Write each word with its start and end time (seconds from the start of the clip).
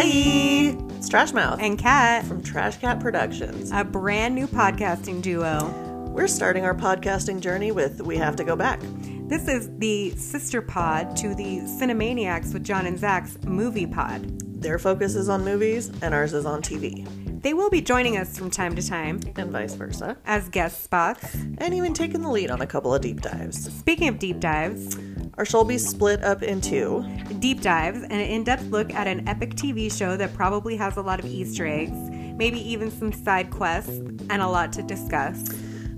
Hi. 0.00 0.76
It's 0.96 1.08
Trash 1.08 1.32
Mouth 1.32 1.58
and 1.60 1.76
Kat 1.76 2.24
from 2.24 2.40
Trash 2.40 2.76
Cat 2.76 3.00
Productions. 3.00 3.72
a 3.72 3.82
brand 3.82 4.32
new 4.32 4.46
podcasting 4.46 5.20
duo. 5.20 5.66
We're 6.12 6.28
starting 6.28 6.64
our 6.64 6.72
podcasting 6.72 7.40
journey 7.40 7.72
with 7.72 8.00
We 8.02 8.16
Have 8.16 8.36
to 8.36 8.44
Go 8.44 8.54
Back. 8.54 8.78
This 9.26 9.48
is 9.48 9.68
the 9.78 10.10
sister 10.10 10.62
pod 10.62 11.16
to 11.16 11.34
the 11.34 11.62
Cinemaniacs 11.62 12.52
with 12.52 12.62
John 12.62 12.86
and 12.86 12.96
Zach's 12.96 13.38
movie 13.42 13.88
pod. 13.88 14.40
Their 14.62 14.78
focus 14.78 15.16
is 15.16 15.28
on 15.28 15.44
movies 15.44 15.90
and 16.00 16.14
ours 16.14 16.32
is 16.32 16.46
on 16.46 16.62
TV, 16.62 17.04
They 17.42 17.52
will 17.54 17.70
be 17.70 17.80
joining 17.80 18.16
us 18.18 18.38
from 18.38 18.50
time 18.50 18.76
to 18.76 18.86
time 18.86 19.18
and 19.36 19.50
vice 19.50 19.74
versa, 19.74 20.16
as 20.26 20.48
guest 20.48 20.84
spots. 20.84 21.34
and 21.34 21.74
even 21.74 21.92
taking 21.92 22.22
the 22.22 22.30
lead 22.30 22.52
on 22.52 22.60
a 22.60 22.66
couple 22.68 22.94
of 22.94 23.00
deep 23.00 23.20
dives. 23.20 23.64
Speaking 23.76 24.06
of 24.06 24.20
deep 24.20 24.38
dives, 24.38 24.96
Our 25.38 25.44
show 25.44 25.58
will 25.58 25.66
be 25.66 25.78
split 25.78 26.24
up 26.24 26.42
into 26.42 27.06
deep 27.38 27.60
dives, 27.60 28.02
and 28.02 28.12
an 28.12 28.20
in 28.22 28.42
depth 28.42 28.64
look 28.64 28.92
at 28.92 29.06
an 29.06 29.28
epic 29.28 29.54
TV 29.54 29.90
show 29.90 30.16
that 30.16 30.34
probably 30.34 30.74
has 30.76 30.96
a 30.96 31.00
lot 31.00 31.20
of 31.20 31.26
Easter 31.26 31.64
eggs, 31.64 31.96
maybe 32.36 32.58
even 32.68 32.90
some 32.90 33.12
side 33.12 33.48
quests, 33.52 34.00
and 34.30 34.42
a 34.42 34.48
lot 34.48 34.72
to 34.72 34.82
discuss. 34.82 35.48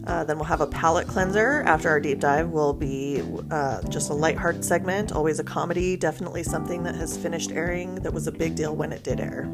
Uh, 0.06 0.24
then 0.24 0.36
we'll 0.36 0.44
have 0.44 0.60
a 0.60 0.66
palate 0.66 1.08
cleanser. 1.08 1.62
After 1.62 1.88
our 1.88 2.00
deep 2.00 2.20
dive, 2.20 2.50
will 2.50 2.74
be 2.74 3.22
uh, 3.50 3.80
just 3.88 4.10
a 4.10 4.14
lighthearted 4.14 4.62
segment, 4.62 5.12
always 5.12 5.38
a 5.38 5.44
comedy, 5.44 5.96
definitely 5.96 6.42
something 6.42 6.82
that 6.82 6.94
has 6.94 7.16
finished 7.16 7.50
airing 7.50 7.94
that 7.96 8.12
was 8.12 8.26
a 8.26 8.32
big 8.32 8.54
deal 8.54 8.76
when 8.76 8.92
it 8.92 9.02
did 9.02 9.20
air. 9.20 9.48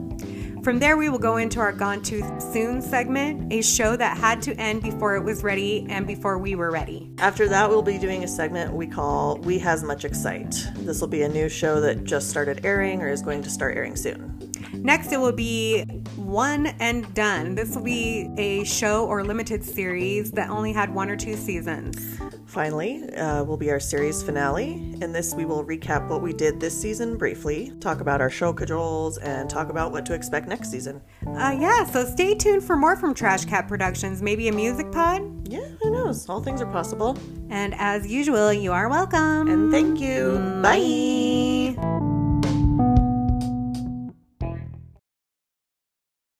From 0.66 0.80
there, 0.80 0.96
we 0.96 1.08
will 1.10 1.20
go 1.20 1.36
into 1.36 1.60
our 1.60 1.70
Gone 1.70 2.02
Too 2.02 2.24
Soon 2.40 2.82
segment, 2.82 3.52
a 3.52 3.62
show 3.62 3.94
that 3.94 4.18
had 4.18 4.42
to 4.42 4.54
end 4.54 4.82
before 4.82 5.14
it 5.14 5.22
was 5.22 5.44
ready 5.44 5.86
and 5.88 6.08
before 6.08 6.38
we 6.38 6.56
were 6.56 6.72
ready. 6.72 7.08
After 7.18 7.48
that, 7.48 7.70
we'll 7.70 7.82
be 7.82 7.98
doing 7.98 8.24
a 8.24 8.26
segment 8.26 8.74
we 8.74 8.88
call 8.88 9.38
We 9.38 9.60
Has 9.60 9.84
Much 9.84 10.04
Excite. 10.04 10.56
This 10.78 11.00
will 11.00 11.06
be 11.06 11.22
a 11.22 11.28
new 11.28 11.48
show 11.48 11.80
that 11.82 12.02
just 12.02 12.30
started 12.30 12.66
airing 12.66 13.00
or 13.00 13.08
is 13.08 13.22
going 13.22 13.42
to 13.42 13.48
start 13.48 13.76
airing 13.76 13.94
soon. 13.94 14.36
Next, 14.72 15.12
it 15.12 15.20
will 15.20 15.30
be 15.30 15.84
One 16.16 16.66
and 16.80 17.14
Done. 17.14 17.54
This 17.54 17.76
will 17.76 17.84
be 17.84 18.28
a 18.36 18.64
show 18.64 19.06
or 19.06 19.22
limited 19.22 19.64
series 19.64 20.32
that 20.32 20.50
only 20.50 20.72
had 20.72 20.92
one 20.92 21.10
or 21.10 21.16
two 21.16 21.36
seasons. 21.36 22.18
Finally, 22.46 23.12
uh, 23.16 23.44
will 23.44 23.56
be 23.56 23.70
our 23.70 23.80
series 23.80 24.22
finale. 24.22 24.72
In 25.02 25.12
this, 25.12 25.34
we 25.34 25.44
will 25.44 25.64
recap 25.64 26.08
what 26.08 26.22
we 26.22 26.32
did 26.32 26.58
this 26.58 26.80
season 26.80 27.18
briefly, 27.18 27.72
talk 27.80 28.00
about 28.00 28.20
our 28.20 28.30
show 28.30 28.52
cajoles, 28.52 29.18
and 29.22 29.50
talk 29.50 29.68
about 29.68 29.92
what 29.92 30.06
to 30.06 30.14
expect 30.14 30.48
next 30.48 30.55
season. 30.64 31.00
Uh, 31.26 31.56
yeah, 31.60 31.84
so 31.84 32.04
stay 32.04 32.34
tuned 32.34 32.62
for 32.64 32.76
more 32.76 32.96
from 32.96 33.14
Trash 33.14 33.44
Cat 33.44 33.68
Productions, 33.68 34.22
maybe 34.22 34.48
a 34.48 34.52
music 34.52 34.90
pod. 34.92 35.48
Yeah, 35.48 35.66
who 35.82 35.90
knows? 35.90 36.28
All 36.28 36.42
things 36.42 36.60
are 36.60 36.66
possible. 36.72 37.18
And 37.50 37.74
as 37.78 38.06
usual, 38.06 38.52
you 38.52 38.72
are 38.72 38.88
welcome. 38.88 39.48
And 39.48 39.70
thank 39.72 40.00
you. 40.00 40.38
Bye. 40.62 41.74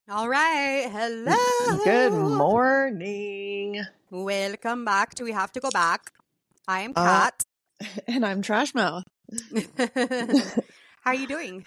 All 0.09 0.29
right. 0.29 0.87
Hello. 0.89 1.83
Good 1.83 2.13
morning. 2.13 3.83
Welcome 4.09 4.85
back 4.85 5.13
to 5.15 5.23
We 5.23 5.33
Have 5.33 5.51
to 5.53 5.59
Go 5.59 5.69
Back. 5.71 6.11
I 6.67 6.81
am 6.81 6.93
Uh, 6.95 7.03
Kat. 7.03 7.43
And 8.07 8.25
I'm 8.25 8.41
Trash 8.41 8.73
Mouth. 8.73 9.03
How 11.01 11.11
are 11.11 11.13
you 11.15 11.27
doing? 11.27 11.65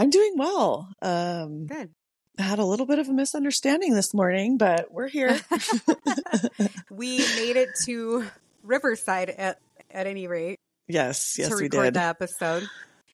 I'm 0.00 0.08
doing 0.08 0.32
well. 0.36 0.88
Um, 1.02 1.66
Good. 1.66 1.90
I 2.38 2.42
had 2.42 2.58
a 2.58 2.64
little 2.64 2.86
bit 2.86 2.98
of 2.98 3.10
a 3.10 3.12
misunderstanding 3.12 3.92
this 3.94 4.14
morning, 4.14 4.56
but 4.56 4.90
we're 4.90 5.08
here. 5.08 5.38
we 6.90 7.18
made 7.18 7.56
it 7.56 7.68
to 7.84 8.24
Riverside 8.62 9.28
at 9.28 9.58
at 9.90 10.06
any 10.06 10.26
rate 10.26 10.58
yes, 10.88 11.36
yes, 11.38 11.50
to 11.50 11.56
we 11.56 11.68
did. 11.68 11.92
the 11.94 12.00
episode. 12.00 12.66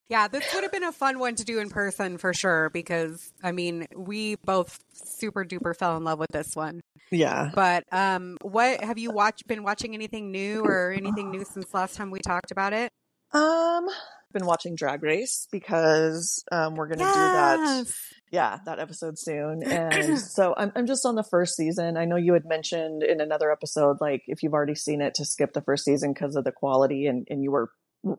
Yeah, 0.09 0.29
this 0.29 0.45
would 0.55 0.63
have 0.63 0.71
been 0.71 0.85
a 0.85 0.93
fun 0.93 1.19
one 1.19 1.35
to 1.35 1.45
do 1.45 1.59
in 1.59 1.71
person 1.71 2.19
for 2.19 2.33
sure 2.33 2.71
because 2.71 3.33
I 3.43 3.51
mean 3.51 3.89
we 3.97 4.37
both 4.37 4.79
super 4.93 5.45
duper 5.45 5.77
fell 5.77 5.97
in 5.97 6.05
love 6.05 6.21
with 6.21 6.31
this 6.31 6.55
one. 6.55 6.83
Yeah. 7.11 7.51
But 7.53 7.83
um, 7.91 8.37
what 8.43 8.85
have 8.85 8.99
you 8.99 9.11
watched? 9.11 9.49
Been 9.49 9.65
watching 9.65 9.93
anything 9.95 10.31
new 10.31 10.65
or 10.65 10.93
anything 10.93 11.33
new 11.33 11.45
since 11.45 11.75
last 11.75 11.97
time 11.97 12.13
we 12.13 12.21
talked 12.21 12.53
about 12.53 12.73
it? 12.73 12.93
Um, 13.33 13.89
been 14.37 14.47
watching 14.47 14.75
Drag 14.75 15.03
Race 15.03 15.49
because 15.51 16.45
um, 16.53 16.75
we're 16.77 16.89
gonna 16.89 17.05
do 17.05 17.05
that. 17.05 17.87
Yeah, 18.33 18.59
that 18.67 18.79
episode 18.79 19.19
soon. 19.19 19.63
And 19.67 20.19
so 20.19 20.55
I'm 20.57 20.73
I'm 20.77 20.87
just 20.87 21.07
on 21.07 21.15
the 21.15 21.23
first 21.23 21.57
season. 21.57 21.97
I 21.97 22.05
know 22.05 22.17
you 22.17 22.33
had 22.35 22.45
mentioned 22.45 23.03
in 23.03 23.21
another 23.21 23.51
episode, 23.51 23.97
like 24.01 24.23
if 24.27 24.43
you've 24.43 24.53
already 24.55 24.75
seen 24.75 25.01
it, 25.01 25.15
to 25.15 25.25
skip 25.25 25.53
the 25.53 25.63
first 25.63 25.85
season 25.85 26.13
because 26.13 26.37
of 26.37 26.45
the 26.45 26.53
quality, 26.53 27.07
and 27.07 27.27
and 27.31 27.43
you 27.43 27.51
were 27.51 27.71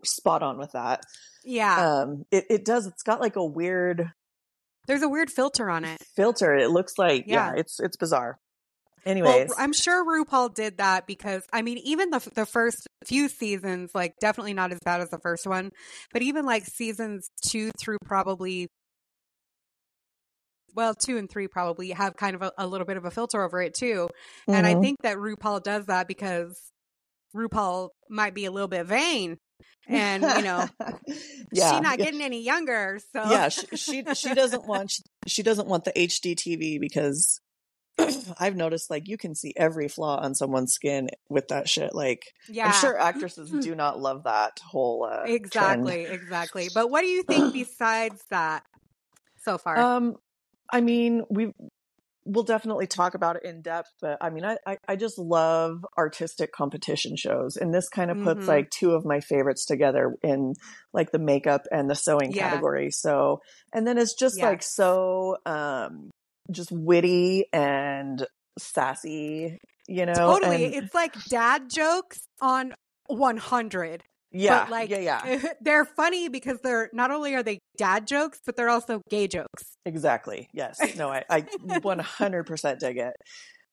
spot 0.04 0.42
on 0.44 0.58
with 0.58 0.72
that. 0.72 1.02
Yeah, 1.44 2.02
Um, 2.02 2.26
it 2.32 2.46
it 2.50 2.66
does. 2.66 2.88
It's 2.88 3.04
got 3.04 3.22
like 3.22 3.36
a 3.36 3.46
weird 3.46 4.12
there's 4.88 5.02
a 5.04 5.10
weird 5.10 5.30
filter 5.30 5.70
on 5.70 5.84
it. 5.86 6.02
filter. 6.16 6.56
It 6.56 6.70
looks 6.72 6.94
like 6.98 7.26
yeah, 7.28 7.54
Yeah. 7.54 7.60
it's 7.60 7.80
it's 7.80 7.98
bizarre. 7.98 8.40
Well, 9.24 9.38
Anyways, 9.38 9.54
I'm 9.58 9.74
sure 9.74 10.06
RuPaul 10.06 10.54
did 10.54 10.78
that 10.78 11.08
because 11.08 11.44
I 11.54 11.62
mean, 11.62 11.78
even 11.80 12.10
the 12.12 12.20
the 12.36 12.46
first 12.46 12.88
few 13.06 13.30
seasons, 13.30 13.92
like 13.96 14.14
definitely 14.20 14.54
not 14.54 14.72
as 14.72 14.80
bad 14.84 15.02
as 15.02 15.10
the 15.10 15.20
first 15.20 15.48
one, 15.48 15.72
but 16.14 16.22
even 16.22 16.46
like 16.46 16.66
seasons 16.66 17.30
two 17.48 17.72
through 17.80 17.98
probably, 18.06 18.68
well, 20.76 20.94
two 20.94 21.18
and 21.18 21.30
three 21.30 21.48
probably 21.48 21.92
have 21.92 22.16
kind 22.16 22.36
of 22.36 22.42
a, 22.42 22.52
a 22.58 22.68
little 22.68 22.86
bit 22.86 22.98
of 22.98 23.06
a 23.06 23.12
filter 23.12 23.42
over 23.44 23.62
it 23.62 23.74
too. 23.74 24.10
And 24.52 24.66
I 24.66 24.76
Mhm. 24.76 24.82
think 24.82 24.98
that 25.04 25.18
RuPaul 25.18 25.64
does 25.64 25.86
that 25.88 26.08
because 26.08 26.60
RuPaul 27.36 27.90
might 28.10 28.34
be 28.34 28.46
a 28.46 28.52
little 28.52 28.68
bit 28.68 28.86
vain, 28.86 29.38
and 29.88 30.24
you 30.24 30.44
know 30.44 30.68
yeah, 31.52 31.72
she's 31.72 31.82
not 31.82 31.98
yeah. 31.98 32.06
getting 32.06 32.22
any 32.22 32.42
younger. 32.42 33.00
So 33.14 33.22
yeah, 33.32 33.50
she, 33.50 33.68
she 33.76 34.04
she 34.14 34.34
doesn't 34.34 34.68
want 34.68 34.92
she 35.28 35.44
doesn't 35.44 35.68
want 35.68 35.86
the 35.86 35.98
HD 36.00 36.36
TV 36.36 36.80
because 36.80 37.40
I've 38.40 38.56
noticed 38.56 38.90
like 38.90 39.08
you 39.08 39.18
can 39.18 39.36
see 39.36 39.54
every 39.58 39.88
flaw 39.88 40.20
on 40.22 40.36
someone's 40.36 40.74
skin 40.74 41.10
with 41.30 41.48
that 41.50 41.68
shit. 41.68 41.94
Like 41.94 42.34
yeah, 42.50 42.66
I'm 42.66 42.74
sure 42.74 42.98
actresses 42.98 43.50
do 43.62 43.76
not 43.76 44.00
love 44.00 44.24
that 44.24 44.60
whole 44.66 45.06
uh, 45.10 45.24
trend. 45.24 45.32
exactly, 45.32 46.04
exactly. 46.06 46.70
But 46.74 46.90
what 46.90 47.02
do 47.02 47.08
you 47.08 47.24
think 47.24 47.54
besides 47.54 48.24
that 48.30 48.64
so 49.44 49.58
far? 49.58 49.78
Um, 49.78 50.16
I 50.72 50.82
mean, 50.82 51.24
we 51.30 51.52
we'll 52.26 52.44
definitely 52.44 52.88
talk 52.88 53.16
about 53.16 53.38
it 53.38 53.46
in 53.46 53.62
depth, 53.62 53.90
but 54.02 54.18
I 54.22 54.30
mean, 54.30 54.44
I 54.46 54.58
I, 54.68 54.78
I 54.88 54.96
just 54.98 55.18
love 55.18 55.86
artistic 55.98 56.52
competition 56.52 57.16
shows, 57.16 57.56
and 57.58 57.74
this 57.74 57.88
kind 57.90 58.12
of 58.12 58.22
puts 58.22 58.42
Mhm. 58.42 58.48
like 58.48 58.70
two 58.70 58.92
of 58.92 59.06
my 59.06 59.22
favorites 59.22 59.66
together 59.66 60.14
in 60.22 60.54
like 60.94 61.12
the 61.12 61.20
makeup 61.20 61.62
and 61.72 61.90
the 61.90 61.96
sewing 61.96 62.34
Yeah. 62.34 62.50
category. 62.50 62.92
So, 62.92 63.40
and 63.74 63.88
then 63.88 63.98
it's 63.98 64.14
just 64.14 64.42
like 64.42 64.62
so 64.62 65.38
um 65.46 66.10
just 66.52 66.72
witty 66.72 67.46
and 67.54 68.26
sassy, 68.58 69.58
you 69.88 70.06
know. 70.06 70.14
Totally. 70.14 70.66
and- 70.66 70.76
it's 70.76 70.94
like 70.94 71.14
dad 71.26 71.70
jokes 71.70 72.20
on 72.42 72.74
100. 73.08 74.04
yeah, 74.32 74.64
But 74.66 74.72
like, 74.72 74.90
yeah, 74.90 75.00
yeah, 75.26 75.42
they're 75.62 75.86
funny 75.86 76.28
because 76.30 76.60
they're 76.62 76.90
not 76.94 77.12
only 77.12 77.34
are 77.36 77.44
they 77.44 77.60
dad 77.78 78.08
jokes, 78.08 78.40
but 78.46 78.56
they're 78.56 78.70
also 78.70 79.02
gay 79.10 79.28
jokes. 79.28 79.64
exactly. 79.86 80.50
Yes, 80.54 80.80
no, 80.98 81.10
I 81.10 81.24
I 81.30 81.42
100% 81.42 82.80
dig 82.80 82.98
it. 82.98 83.14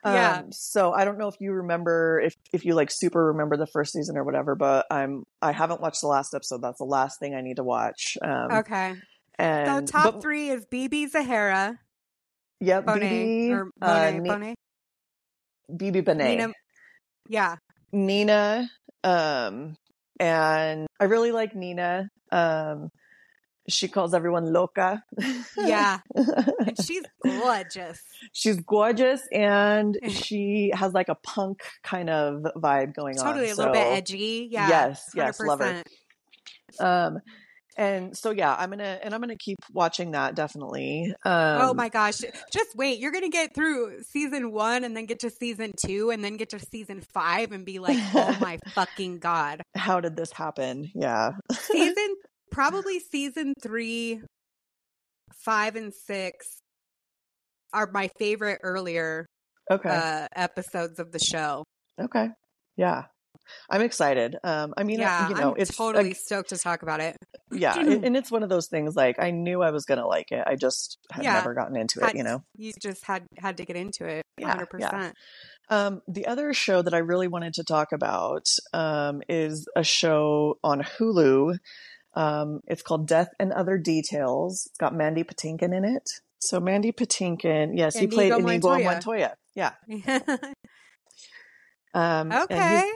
Yeah. 0.07 0.41
Um, 0.41 0.53
so 0.53 0.93
I 0.93 1.07
don't 1.07 1.17
know 1.17 1.29
if 1.29 1.37
you 1.41 1.51
remember 1.53 2.21
if 2.23 2.35
if 2.53 2.67
you 2.67 2.75
like 2.75 2.91
super 2.91 3.29
remember 3.29 3.57
the 3.57 3.67
first 3.67 3.95
season 3.95 4.19
or 4.19 4.25
whatever, 4.25 4.55
but 4.55 4.85
I'm 4.91 5.25
I 5.41 5.53
haven't 5.53 5.81
watched 5.81 6.03
the 6.03 6.09
last 6.09 6.35
episode. 6.35 6.61
That's 6.61 6.77
the 6.77 6.85
last 6.85 7.19
thing 7.19 7.35
I 7.35 7.41
need 7.41 7.57
to 7.57 7.65
watch. 7.65 8.19
Um, 8.23 8.49
Okay. 8.53 8.97
So 9.41 9.81
top 9.87 10.13
but- 10.17 10.21
three 10.21 10.51
is 10.51 10.67
BeBe 10.67 11.09
Zahara, 11.09 11.79
yeah, 12.65 12.81
Bonet, 12.81 13.01
BB, 13.01 13.51
or 13.51 13.71
uh, 13.81 13.89
Bonet, 13.89 14.27
Bonet, 14.27 14.55
BeBe 15.71 16.05
Benet, 16.05 16.37
Nina. 16.37 16.53
Yeah. 17.29 17.57
Nina, 17.93 18.69
um, 19.03 19.77
and 20.19 20.87
I 20.99 21.05
really 21.05 21.33
like 21.33 21.55
Nina. 21.55 22.09
Um, 22.33 22.91
she 23.69 23.89
calls 23.89 24.13
everyone 24.13 24.53
loca. 24.53 25.03
Yeah. 25.57 26.01
And 26.15 26.79
she's 26.85 27.05
gorgeous. 27.23 28.03
She's 28.33 28.61
gorgeous 28.61 29.23
and 29.33 29.97
she 30.11 30.71
has 30.75 30.93
like 30.93 31.09
a 31.09 31.15
punk 31.15 31.63
kind 31.83 32.11
of 32.11 32.43
vibe 32.57 32.95
going 32.95 33.19
on. 33.19 33.25
Totally 33.25 33.51
a 33.51 33.55
little 33.55 33.73
bit 33.73 33.87
edgy. 33.87 34.49
Yeah. 34.51 34.69
Yes, 34.69 35.11
yes, 35.15 35.41
love 35.41 35.61
her. 35.61 35.83
Um, 36.79 37.21
and 37.77 38.17
so 38.17 38.31
yeah, 38.31 38.55
I'm 38.55 38.71
gonna 38.71 38.99
and 39.03 39.15
I'm 39.15 39.21
gonna 39.21 39.37
keep 39.37 39.59
watching 39.73 40.13
that 40.13 40.35
definitely. 40.35 41.13
Um, 41.25 41.59
oh 41.61 41.75
my 41.75 41.89
gosh. 41.89 42.19
Just 42.53 42.77
wait. 42.77 43.01
You're 43.01 43.13
to 43.25 43.29
get 43.29 43.55
through 43.55 44.03
season 44.03 44.53
one 44.53 44.85
and 44.85 44.97
then 44.97 45.07
get 45.07 45.21
to 45.21 45.31
season 45.31 45.73
two 45.85 46.11
and 46.11 46.23
then 46.23 46.37
get 46.37 46.51
to 46.51 46.59
season 46.59 47.03
five 47.13 47.53
and 47.53 47.65
be 47.65 47.79
like, 47.79 47.99
oh 48.15 48.37
my 48.41 48.59
fucking 48.75 49.19
God. 49.19 49.63
How 49.75 50.01
did 50.01 50.17
this 50.17 50.33
happen? 50.33 50.91
Yeah, 50.95 51.33
Season, 51.53 52.15
probably 52.51 53.01
season 53.01 53.55
three, 53.61 54.21
five, 55.45 55.77
and 55.77 55.93
six 55.93 56.61
are 57.73 57.91
my 57.93 58.09
favorite 58.19 58.61
earlier 58.63 59.27
okay, 59.71 59.89
uh, 59.89 60.29
episodes 60.37 60.99
of 60.99 61.13
the 61.13 61.19
show. 61.19 61.65
okay, 62.01 62.29
yeah. 62.77 63.05
I'm 63.71 63.83
excited. 63.83 64.37
Um, 64.43 64.75
I 64.77 64.85
mean, 64.85 64.99
yeah, 65.01 65.29
you 65.29 65.35
know, 65.35 65.51
I'm 65.53 65.57
it's 65.61 65.77
totally 65.77 66.11
ag- 66.11 66.17
stoked 66.17 66.51
to 66.51 66.59
talk 66.59 66.83
about 66.83 67.01
it. 67.01 67.17
yeah, 67.53 67.79
and, 67.79 68.05
and 68.05 68.17
it's 68.17 68.31
one 68.31 68.43
of 68.43 68.49
those 68.49 68.69
things 68.69 68.97
like 68.97 69.17
I 69.19 69.31
knew 69.31 69.63
I 69.63 69.71
was 69.71 69.85
gonna 69.85 70.07
like 70.07 70.33
it. 70.33 70.43
I 70.47 70.57
just 70.57 70.99
had 71.11 71.25
Yeah. 71.25 71.35
never 71.35 71.55
gotten 71.55 71.77
into 71.77 72.05
it, 72.05 72.15
you 72.15 72.23
know. 72.23 72.43
You 72.57 72.73
just 72.81 73.05
had 73.05 73.25
had 73.39 73.57
to 73.59 73.65
get 73.65 73.77
into 73.77 74.07
it. 74.07 74.25
Yeah, 74.39 74.57
100%. 74.57 75.13
Um, 75.71 76.03
the 76.09 76.27
other 76.27 76.53
show 76.53 76.83
that 76.83 76.93
I 76.93 76.99
really 76.99 77.29
wanted 77.29 77.55
to 77.55 77.65
talk 77.65 77.93
about 77.93 78.49
um, 78.73 79.23
is 79.29 79.67
a 79.77 79.85
show 79.85 80.59
on 80.63 80.83
Hulu. 80.83 81.59
Um, 82.15 82.61
it's 82.67 82.83
called 82.83 83.09
Death 83.09 83.31
and 83.41 83.53
Other 83.53 83.79
Details. 83.79 84.67
It's 84.67 84.79
got 84.79 84.95
Mandy 84.95 85.25
Patinkin 85.25 85.75
in 85.77 85.85
it. 85.85 86.11
So 86.39 86.61
Mandy 86.61 86.93
Patinkin, 86.93 87.71
yes, 87.75 87.97
he 87.97 88.07
played 88.07 88.33
Inigo 88.33 88.69
Montoya. 88.69 88.85
Montoya. 88.85 89.35
Yeah. 89.55 89.73
Um, 91.95 92.33
okay. 92.33 92.91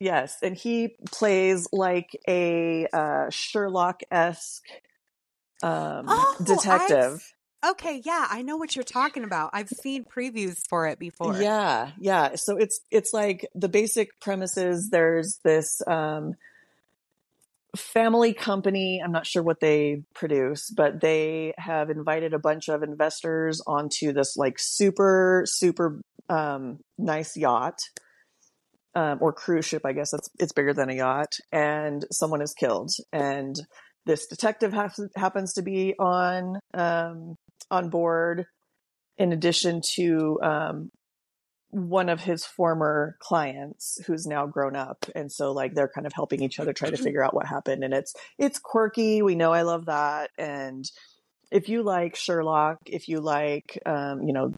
Yes, 0.00 0.38
and 0.42 0.56
he 0.56 0.96
plays 1.10 1.68
like 1.72 2.16
a 2.28 2.86
uh, 2.92 3.30
Sherlock 3.30 4.02
esque 4.10 4.66
um, 5.62 6.06
Oh, 6.08 6.36
I've 6.40 6.46
detective. 6.46 7.34
Okay, 7.64 8.02
yeah, 8.04 8.26
I 8.28 8.42
know 8.42 8.58
what 8.58 8.76
you're 8.76 8.84
talking 8.84 9.24
about. 9.24 9.50
I've 9.54 9.70
seen 9.70 10.04
previews 10.04 10.66
for 10.68 10.86
it 10.86 10.98
before. 10.98 11.40
Yeah, 11.40 11.92
yeah. 11.98 12.34
So 12.34 12.58
it's 12.58 12.80
it's 12.90 13.14
like 13.14 13.48
the 13.54 13.70
basic 13.70 14.20
premise 14.20 14.58
is 14.58 14.90
there's 14.90 15.40
this 15.44 15.80
um 15.86 16.34
family 17.74 18.34
company, 18.34 19.00
I'm 19.02 19.12
not 19.12 19.26
sure 19.26 19.42
what 19.42 19.60
they 19.60 20.02
produce, 20.14 20.70
but 20.70 21.00
they 21.00 21.54
have 21.56 21.90
invited 21.90 22.34
a 22.34 22.38
bunch 22.38 22.68
of 22.68 22.82
investors 22.82 23.60
onto 23.66 24.12
this 24.12 24.36
like 24.36 24.58
super 24.58 25.44
super 25.46 26.00
um 26.28 26.80
nice 26.98 27.36
yacht. 27.36 27.78
Um, 28.96 29.18
or 29.20 29.32
cruise 29.32 29.66
ship, 29.66 29.82
I 29.84 29.92
guess 29.92 30.12
it's 30.12 30.30
it's 30.38 30.52
bigger 30.52 30.72
than 30.72 30.88
a 30.88 30.94
yacht, 30.94 31.32
and 31.50 32.04
someone 32.12 32.40
is 32.40 32.54
killed, 32.54 32.90
and 33.12 33.56
this 34.06 34.26
detective 34.26 34.72
has, 34.72 35.00
happens 35.16 35.54
to 35.54 35.62
be 35.62 35.94
on 35.98 36.60
um, 36.74 37.34
on 37.70 37.88
board, 37.90 38.44
in 39.18 39.32
addition 39.32 39.80
to 39.96 40.38
um, 40.42 40.90
one 41.74 42.08
of 42.08 42.20
his 42.20 42.44
former 42.44 43.16
clients 43.18 43.98
who's 44.06 44.26
now 44.26 44.46
grown 44.46 44.76
up. 44.76 45.06
And 45.16 45.30
so 45.30 45.50
like 45.50 45.74
they're 45.74 45.90
kind 45.92 46.06
of 46.06 46.12
helping 46.12 46.40
each 46.40 46.60
other 46.60 46.72
try 46.72 46.88
to 46.88 46.96
figure 46.96 47.22
out 47.22 47.34
what 47.34 47.46
happened. 47.46 47.82
And 47.82 47.92
it's 47.92 48.14
it's 48.38 48.60
quirky. 48.60 49.22
We 49.22 49.34
know 49.34 49.52
i 49.52 49.62
love 49.62 49.86
that. 49.86 50.30
And 50.38 50.84
if 51.50 51.68
you 51.68 51.82
like 51.82 52.14
sherlock 52.14 52.78
if 52.86 53.08
you 53.08 53.20
like 53.20 53.78
um 53.86 54.22
you 54.22 54.32
know 54.32 54.52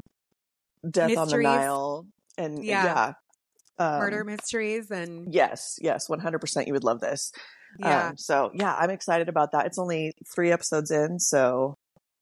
death 0.88 1.16
on 1.16 1.28
the 1.28 1.38
nile 1.38 2.06
and 2.38 2.62
Yeah. 2.62 2.84
yeah, 2.84 3.12
um, 3.78 3.98
Murder 3.98 4.24
mysteries 4.24 4.90
and 4.90 5.32
yes 5.32 5.78
yes 5.80 6.08
100% 6.08 6.66
you 6.66 6.72
would 6.72 6.84
love 6.84 7.00
this 7.00 7.32
yeah. 7.78 8.08
um, 8.08 8.16
so 8.16 8.50
yeah, 8.54 8.74
I'm 8.74 8.90
excited 8.90 9.28
about 9.28 9.52
that. 9.52 9.66
It's 9.66 9.78
only 9.78 10.12
three 10.34 10.52
episodes 10.52 10.90
in, 10.90 11.18
so 11.18 11.74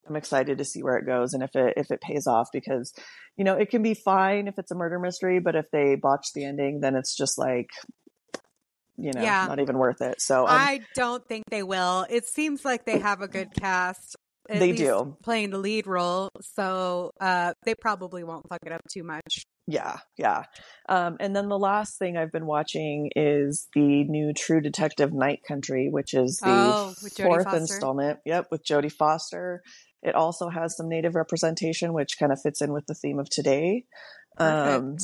I'm 0.09 0.17
excited 0.17 0.59
to 0.59 0.65
see 0.65 0.83
where 0.83 0.97
it 0.97 1.06
goes 1.06 1.33
and 1.35 1.43
if 1.43 1.55
it 1.55 1.75
if 1.77 1.91
it 1.91 2.01
pays 2.01 2.27
off 2.27 2.49
because 2.53 2.93
you 3.37 3.45
know 3.45 3.55
it 3.55 3.71
can 3.71 3.83
be 3.83 3.95
fine 3.95 4.49
if 4.49 4.59
it's 4.59 4.71
a 4.71 4.75
murder 4.75 4.99
mystery, 4.99 5.41
but 5.41 5.55
if 5.55 5.67
they 5.73 5.97
botch 5.97 6.29
the 6.35 6.45
ending, 6.45 6.81
then 6.81 6.97
it's 6.97 7.17
just 7.17 7.39
like 7.39 7.71
you 8.97 9.12
know 9.12 9.23
Yeah. 9.23 9.47
not 9.49 9.61
even 9.61 9.79
worth 9.79 10.01
it. 10.01 10.21
So 10.21 10.43
um, 10.43 10.49
I 10.51 10.81
don't 10.95 11.27
think 11.27 11.45
they 11.51 11.62
will. 11.62 12.06
It 12.09 12.27
seems 12.27 12.65
like 12.65 12.85
they 12.85 12.99
have 12.99 13.21
a 13.21 13.29
good 13.29 13.49
cast. 13.59 14.17
They 14.47 14.73
do. 14.73 15.17
playing 15.23 15.51
the 15.51 15.59
lead 15.59 15.87
role, 15.87 16.29
so 16.55 17.12
uh, 17.19 17.55
they 17.65 17.75
probably 17.75 18.25
won't 18.25 18.47
fuck 18.47 18.61
it 18.67 18.73
up 18.73 18.83
too 18.93 19.03
much. 19.03 19.45
Yeah, 19.67 19.97
yeah. 20.19 20.43
Um, 20.89 21.17
and 21.21 21.35
then 21.35 21.49
the 21.49 21.59
last 21.59 21.99
thing 21.99 22.17
I've 22.17 22.33
been 22.33 22.47
watching 22.47 23.11
is 23.17 23.69
the 23.75 24.05
new 24.05 24.33
True 24.35 24.61
Detective 24.61 25.13
Night 25.13 25.41
Country, 25.47 25.89
which 25.91 26.13
is 26.15 26.39
the 26.45 26.51
Oh, 26.51 26.95
fourth 27.17 27.45
Foster? 27.45 27.59
installment. 27.59 28.19
Yep, 28.27 28.49
with 28.51 28.65
Jodie 28.65 28.93
Foster. 28.93 29.63
It 30.03 30.15
also 30.15 30.51
has 30.51 30.77
some 30.77 30.89
native 30.89 31.15
representation, 31.15 31.95
which 31.95 32.19
kind 32.19 32.31
of 32.31 32.41
fits 32.43 32.61
in 32.61 32.73
with 32.73 32.85
the 32.87 32.95
theme 32.95 33.19
of 33.19 33.31
today. 33.31 33.85
Um, 34.39 34.97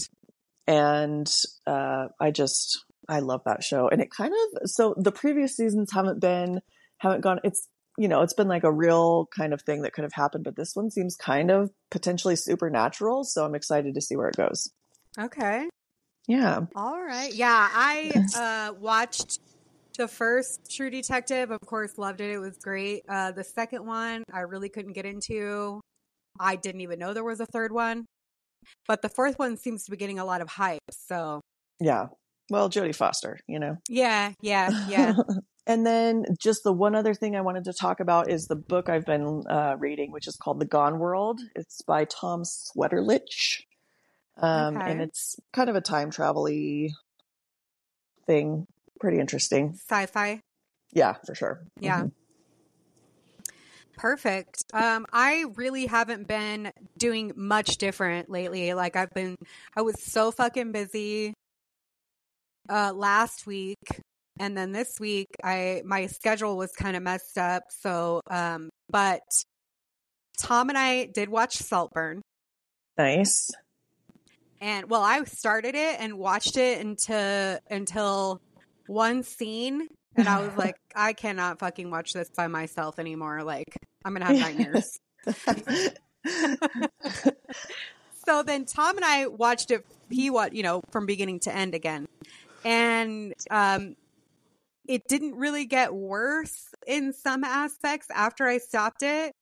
and 0.66 1.32
uh, 1.66 2.08
I 2.20 2.30
just 2.30 2.84
I 3.08 3.20
love 3.20 3.40
that 3.46 3.62
show. 3.62 3.88
And 3.88 4.02
it 4.02 4.10
kind 4.10 4.32
of 4.32 4.70
so 4.70 4.94
the 4.98 5.12
previous 5.12 5.56
seasons 5.56 5.90
haven't 5.92 6.20
been 6.20 6.60
haven't 6.98 7.22
gone. 7.22 7.40
It's 7.44 7.66
you 8.00 8.08
know 8.08 8.22
it's 8.22 8.32
been 8.32 8.48
like 8.48 8.64
a 8.64 8.72
real 8.72 9.28
kind 9.36 9.52
of 9.52 9.60
thing 9.60 9.82
that 9.82 9.92
could 9.92 10.04
have 10.04 10.14
happened, 10.14 10.44
but 10.44 10.56
this 10.56 10.74
one 10.74 10.90
seems 10.90 11.16
kind 11.16 11.50
of 11.50 11.70
potentially 11.90 12.34
supernatural. 12.34 13.24
So 13.24 13.44
I'm 13.44 13.54
excited 13.54 13.94
to 13.94 14.00
see 14.00 14.16
where 14.16 14.28
it 14.28 14.36
goes. 14.36 14.70
Okay. 15.18 15.68
Yeah, 16.26 16.60
All 16.74 17.02
right. 17.02 17.34
Yeah, 17.34 17.68
I 17.70 18.24
uh, 18.36 18.72
watched 18.80 19.38
the 19.98 20.08
first 20.08 20.60
True 20.70 20.88
Detective. 20.88 21.50
Of 21.50 21.60
course, 21.66 21.98
loved 21.98 22.22
it. 22.22 22.30
It 22.30 22.38
was 22.38 22.56
great. 22.56 23.02
Uh, 23.06 23.32
the 23.32 23.44
second 23.44 23.84
one, 23.84 24.24
I 24.32 24.40
really 24.40 24.70
couldn't 24.70 24.92
get 24.94 25.04
into. 25.04 25.80
I 26.38 26.56
didn't 26.56 26.80
even 26.80 26.98
know 26.98 27.12
there 27.12 27.24
was 27.24 27.40
a 27.40 27.46
third 27.46 27.72
one. 27.72 28.06
But 28.88 29.02
the 29.02 29.08
fourth 29.10 29.38
one 29.38 29.58
seems 29.58 29.84
to 29.84 29.90
be 29.90 29.98
getting 29.98 30.18
a 30.18 30.24
lot 30.24 30.40
of 30.40 30.48
hype. 30.48 30.80
So, 30.90 31.40
yeah. 31.80 32.06
Well, 32.50 32.68
Jodie 32.68 32.94
Foster, 32.94 33.38
you 33.46 33.58
know. 33.58 33.76
yeah, 33.88 34.32
yeah, 34.42 34.70
yeah. 34.88 35.14
and 35.66 35.86
then 35.86 36.24
just 36.38 36.64
the 36.64 36.72
one 36.72 36.94
other 36.96 37.14
thing 37.14 37.36
I 37.36 37.40
wanted 37.42 37.64
to 37.64 37.72
talk 37.72 38.00
about 38.00 38.28
is 38.28 38.46
the 38.46 38.56
book 38.56 38.88
I've 38.88 39.06
been 39.06 39.42
uh, 39.48 39.76
reading, 39.78 40.10
which 40.10 40.26
is 40.26 40.36
called 40.36 40.60
The 40.60 40.66
Gone 40.66 40.98
World. 40.98 41.40
It's 41.54 41.82
by 41.82 42.04
Tom 42.06 42.42
Sweterlitsch. 42.42 43.60
Um, 44.36 44.76
Okay. 44.76 44.90
And 44.90 45.00
it's 45.00 45.36
kind 45.52 45.70
of 45.70 45.76
a 45.76 45.80
time 45.80 46.10
travel 46.10 46.44
y 46.44 46.88
thing. 48.26 48.66
Pretty 48.98 49.18
interesting. 49.20 49.74
Sci 49.74 50.06
fi. 50.06 50.40
Yeah, 50.92 51.14
for 51.24 51.34
sure. 51.34 51.62
Yeah. 51.80 52.02
Mhm. 52.02 52.12
Perfect. 53.96 54.62
Um, 54.72 55.04
I 55.12 55.44
really 55.56 55.84
haven't 55.86 56.26
been 56.26 56.72
doing 56.96 57.32
much 57.36 57.76
different 57.76 58.30
lately. 58.30 58.72
Like 58.72 58.96
I've 58.96 59.10
been, 59.10 59.36
I 59.76 59.82
was 59.82 60.02
so 60.02 60.30
fucking 60.30 60.72
busy 60.72 61.34
uh, 62.68 62.92
last 62.94 63.46
week, 63.46 63.78
and 64.38 64.56
then 64.56 64.72
this 64.72 64.98
week, 65.00 65.28
I 65.42 65.82
my 65.84 66.06
schedule 66.06 66.56
was 66.56 66.70
kind 66.72 66.96
of 66.96 67.02
messed 67.02 67.38
up. 67.38 67.64
So, 67.80 68.20
um, 68.30 68.70
but 68.88 69.20
Tom 70.38 70.68
and 70.68 70.78
I 70.78 71.06
did 71.06 71.28
watch 71.28 71.56
Saltburn, 71.56 72.22
Nice. 72.98 73.50
and 74.60 74.88
well, 74.88 75.02
I 75.02 75.22
started 75.24 75.74
it 75.74 75.96
and 76.00 76.18
watched 76.18 76.56
it 76.56 76.80
until 76.80 77.58
until 77.70 78.40
one 78.86 79.22
scene, 79.22 79.86
and 80.16 80.28
I 80.28 80.40
was 80.40 80.56
like, 80.56 80.76
I 80.96 81.12
cannot 81.12 81.58
fucking 81.58 81.90
watch 81.90 82.12
this 82.12 82.28
by 82.36 82.46
myself 82.48 82.98
anymore. 82.98 83.42
Like 83.42 83.76
I'm 84.04 84.12
gonna 84.14 84.24
have 84.24 84.38
nightmares. 84.38 84.98
so 88.26 88.42
then 88.42 88.64
Tom 88.64 88.96
and 88.96 89.04
I 89.04 89.26
watched 89.26 89.70
it. 89.70 89.84
He 90.10 90.30
what 90.30 90.54
you 90.54 90.62
know 90.62 90.82
from 90.90 91.06
beginning 91.06 91.40
to 91.40 91.54
end 91.54 91.74
again, 91.74 92.06
and 92.64 93.34
um, 93.50 93.94
it 94.86 95.02
didn't 95.08 95.36
really 95.36 95.66
get 95.66 95.94
worse 95.94 96.66
in 96.86 97.12
some 97.12 97.44
aspects 97.44 98.08
after 98.12 98.46
I 98.46 98.58
stopped 98.58 99.02
it, 99.02 99.32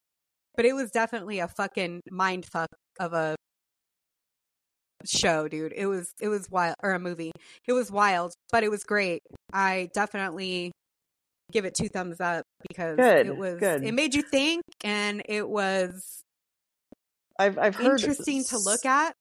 but 0.56 0.64
it 0.64 0.74
was 0.74 0.90
definitely 0.90 1.38
a 1.38 1.48
fucking 1.48 2.02
mind 2.10 2.46
fuck 2.46 2.68
of 3.00 3.12
a 3.12 3.36
show, 5.04 5.48
dude. 5.48 5.72
It 5.74 5.86
was 5.86 6.12
it 6.20 6.28
was 6.28 6.50
wild 6.50 6.74
or 6.82 6.92
a 6.92 6.98
movie. 6.98 7.32
It 7.66 7.72
was 7.72 7.90
wild, 7.90 8.34
but 8.50 8.64
it 8.64 8.70
was 8.70 8.84
great. 8.84 9.22
I 9.52 9.88
definitely 9.94 10.72
give 11.50 11.64
it 11.64 11.74
two 11.74 11.88
thumbs 11.88 12.20
up 12.20 12.44
because 12.68 12.96
Good, 12.96 13.26
it 13.26 13.36
was 13.36 13.58
good. 13.58 13.82
it 13.84 13.92
made 13.92 14.14
you 14.14 14.22
think 14.22 14.62
and 14.84 15.22
it 15.26 15.48
was 15.48 16.22
I've 17.38 17.58
I've 17.58 17.76
heard 17.76 18.00
interesting 18.00 18.44
to 18.44 18.58
look 18.58 18.84
at. 18.84 19.14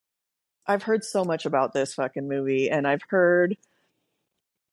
I've 0.65 0.83
heard 0.83 1.05
so 1.05 1.23
much 1.23 1.45
about 1.45 1.73
this 1.73 1.93
fucking 1.93 2.27
movie, 2.27 2.69
and 2.69 2.85
I've 2.85 3.03
heard 3.07 3.55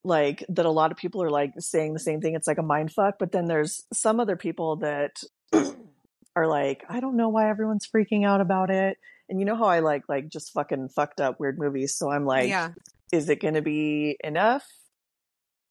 like 0.05 0.45
that 0.51 0.67
a 0.67 0.71
lot 0.71 0.93
of 0.93 0.99
people 0.99 1.23
are 1.23 1.31
like 1.31 1.53
saying 1.59 1.95
the 1.95 1.99
same 1.99 2.21
thing. 2.21 2.35
It's 2.35 2.47
like 2.47 2.59
a 2.59 2.63
mind 2.63 2.93
fuck, 2.93 3.15
but 3.19 3.33
then 3.33 3.47
there's 3.47 3.83
some 3.93 4.21
other 4.21 4.37
people 4.37 4.77
that 4.77 5.17
are 6.37 6.47
like, 6.47 6.85
I 6.89 7.01
don't 7.01 7.17
know 7.17 7.31
why 7.31 7.49
everyone's 7.49 7.89
freaking 7.89 8.27
out 8.27 8.41
about 8.41 8.71
it. 8.71 8.99
And 9.29 9.41
you 9.41 9.47
know 9.47 9.57
how 9.57 9.65
I 9.65 9.81
like 9.81 10.05
like 10.09 10.29
just 10.29 10.53
fucking 10.53 10.91
fucked 10.91 11.21
up 11.21 11.41
weird 11.41 11.59
movies, 11.59 11.97
so 11.97 12.11
I'm 12.11 12.27
like, 12.27 12.49
yeah. 12.49 12.71
is 13.11 13.29
it 13.31 13.37
to 13.41 13.63
be 13.63 14.19
enough? 14.23 14.67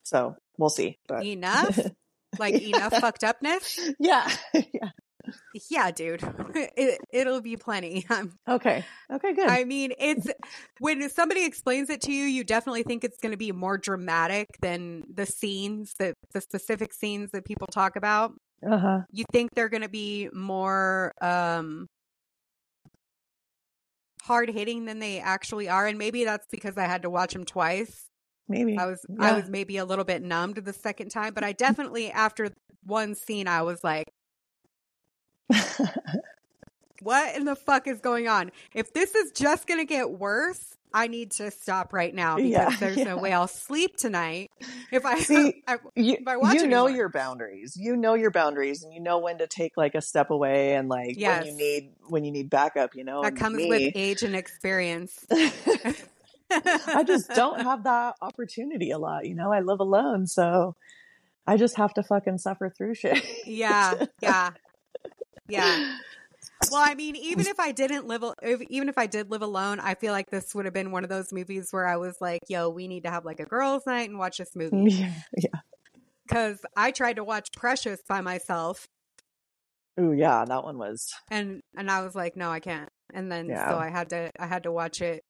So 0.02 0.36
we'll 0.58 0.70
see. 0.70 0.98
But 1.06 1.24
Enough? 1.24 1.78
Like 2.38 2.60
enough 2.62 2.92
fucked 2.92 3.22
upness? 3.22 3.78
yeah, 4.00 4.28
yeah. 4.54 4.90
Yeah, 5.70 5.90
dude. 5.90 6.22
It, 6.76 7.00
it'll 7.12 7.40
be 7.40 7.56
plenty. 7.56 8.06
Um, 8.10 8.32
Okay, 8.48 8.86
okay, 9.10 9.34
good. 9.34 9.48
I 9.48 9.64
mean, 9.64 9.92
it's 9.98 10.26
when 10.78 11.08
somebody 11.10 11.44
explains 11.44 11.90
it 11.90 12.00
to 12.02 12.12
you, 12.12 12.24
you 12.24 12.44
definitely 12.44 12.82
think 12.82 13.04
it's 13.04 13.18
going 13.18 13.32
to 13.32 13.36
be 13.38 13.52
more 13.52 13.76
dramatic 13.76 14.48
than 14.60 15.04
the 15.12 15.26
scenes 15.26 15.94
that 15.98 16.14
the 16.32 16.40
specific 16.40 16.94
scenes 16.94 17.30
that 17.32 17.44
people 17.44 17.66
talk 17.66 17.96
about. 17.96 18.32
uh 18.66 18.78
huh. 18.78 19.04
You 19.12 19.24
think 19.32 19.52
they're 19.54 19.68
going 19.70 19.82
to 19.82 19.90
be 19.90 20.30
more 20.32 21.12
um 21.22 21.88
hard 24.22 24.48
hitting 24.48 24.84
than 24.86 24.98
they 24.98 25.20
actually 25.20 25.68
are, 25.68 25.86
and 25.86 25.98
maybe 25.98 26.24
that's 26.24 26.46
because 26.50 26.76
I 26.78 26.84
had 26.84 27.02
to 27.02 27.10
watch 27.10 27.32
them 27.32 27.44
twice. 27.44 28.06
maybe 28.48 28.78
I 28.78 28.86
was 28.86 29.04
Yeah. 29.08 29.18
I 29.20 29.32
was 29.34 29.50
maybe 29.50 29.78
a 29.78 29.86
little 29.86 30.04
bit 30.06 30.22
numbed 30.22 30.58
the 30.58 30.74
second 30.74 31.10
time, 31.10 31.34
but 31.34 31.44
I 31.44 31.52
definitely 31.52 32.10
after 32.12 32.50
one 32.84 33.14
scene 33.16 33.48
I 33.48 33.62
was 33.62 33.84
like, 33.84 34.08
what 37.02 37.36
in 37.36 37.44
the 37.44 37.56
fuck 37.56 37.86
is 37.86 38.00
going 38.00 38.28
on? 38.28 38.50
If 38.74 38.92
this 38.92 39.14
is 39.14 39.32
just 39.32 39.66
going 39.66 39.80
to 39.80 39.84
get 39.86 40.10
worse, 40.10 40.76
I 40.96 41.08
need 41.08 41.32
to 41.32 41.50
stop 41.50 41.92
right 41.92 42.14
now 42.14 42.36
because 42.36 42.50
Yeah, 42.50 42.76
there's 42.78 42.96
yeah. 42.98 43.04
no 43.04 43.16
way 43.16 43.32
I'll 43.32 43.48
sleep 43.48 43.96
tonight 43.96 44.50
if 44.92 45.04
I, 45.04 45.18
See, 45.20 45.62
I 45.66 45.78
you, 45.96 46.14
if 46.20 46.28
I 46.28 46.36
watch 46.36 46.54
you 46.54 46.66
know 46.68 46.84
anymore. 46.84 46.90
your 46.96 47.08
boundaries. 47.08 47.76
You 47.76 47.96
know 47.96 48.14
your 48.14 48.30
boundaries, 48.30 48.84
and 48.84 48.92
you 48.94 49.00
know 49.00 49.18
when 49.18 49.38
to 49.38 49.46
take 49.48 49.76
like 49.76 49.94
a 49.96 50.00
step 50.00 50.30
away, 50.30 50.74
and 50.76 50.88
like 50.88 51.16
when 51.18 51.46
you 51.46 51.52
need 51.56 51.90
when 52.08 52.24
you 52.24 52.30
need 52.30 52.48
backup. 52.48 52.94
You 52.94 53.02
know 53.04 53.22
that 53.22 53.28
And 53.28 53.38
comes 53.38 53.56
me, 53.56 53.68
with 53.68 53.92
age 53.96 54.22
and 54.22 54.36
experience. 54.36 55.26
I 56.50 57.02
just 57.04 57.28
don't 57.30 57.60
have 57.62 57.82
that 57.84 58.14
opportunity 58.22 58.92
a 58.92 58.98
lot. 58.98 59.26
You 59.26 59.34
know, 59.34 59.52
I 59.52 59.60
live 59.60 59.80
alone, 59.80 60.26
so 60.28 60.76
I 61.46 61.56
just 61.56 61.76
have 61.76 61.92
to 61.94 62.02
fucking 62.04 62.38
suffer 62.38 62.70
through 62.70 62.94
shit. 62.94 63.24
Yeah, 63.46 64.04
yeah, 64.22 64.50
yeah. 65.48 65.80
Well, 66.70 66.82
I 66.82 66.94
mean, 66.94 67.14
even 67.16 67.46
if 67.46 67.60
I 67.60 67.72
didn't 67.72 68.06
live, 68.06 68.24
even 68.70 68.88
if 68.88 68.96
I 68.98 69.06
did 69.06 69.30
live 69.30 69.42
alone, 69.42 69.80
I 69.80 69.94
feel 69.94 70.12
like 70.12 70.30
this 70.30 70.54
would 70.54 70.64
have 70.64 70.74
been 70.74 70.92
one 70.92 71.04
of 71.04 71.10
those 71.10 71.32
movies 71.32 71.68
where 71.72 71.86
I 71.86 71.96
was 71.96 72.16
like, 72.20 72.40
"Yo, 72.48 72.70
we 72.70 72.88
need 72.88 73.04
to 73.04 73.10
have 73.10 73.24
like 73.24 73.40
a 73.40 73.44
girls' 73.44 73.86
night 73.86 74.08
and 74.08 74.18
watch 74.18 74.38
this 74.38 74.54
movie." 74.56 74.88
yeah, 74.88 75.20
yeah. 75.36 75.60
Because 76.26 76.60
I 76.76 76.90
tried 76.90 77.16
to 77.16 77.24
watch 77.24 77.48
Precious 77.56 78.00
by 78.06 78.20
myself, 78.20 78.86
Oh 79.98 80.12
yeah, 80.12 80.44
that 80.44 80.62
one 80.64 80.78
was. 80.78 81.12
and 81.30 81.60
and 81.76 81.90
I 81.90 82.02
was 82.02 82.14
like, 82.14 82.36
"No, 82.36 82.50
I 82.50 82.60
can't." 82.60 82.88
And 83.12 83.30
then 83.30 83.48
Yeah. 83.48 83.68
so 83.68 83.78
I 83.78 83.90
had 83.90 84.10
to 84.10 84.30
I 84.38 84.46
had 84.46 84.64
to 84.64 84.72
watch 84.72 85.00
it 85.00 85.22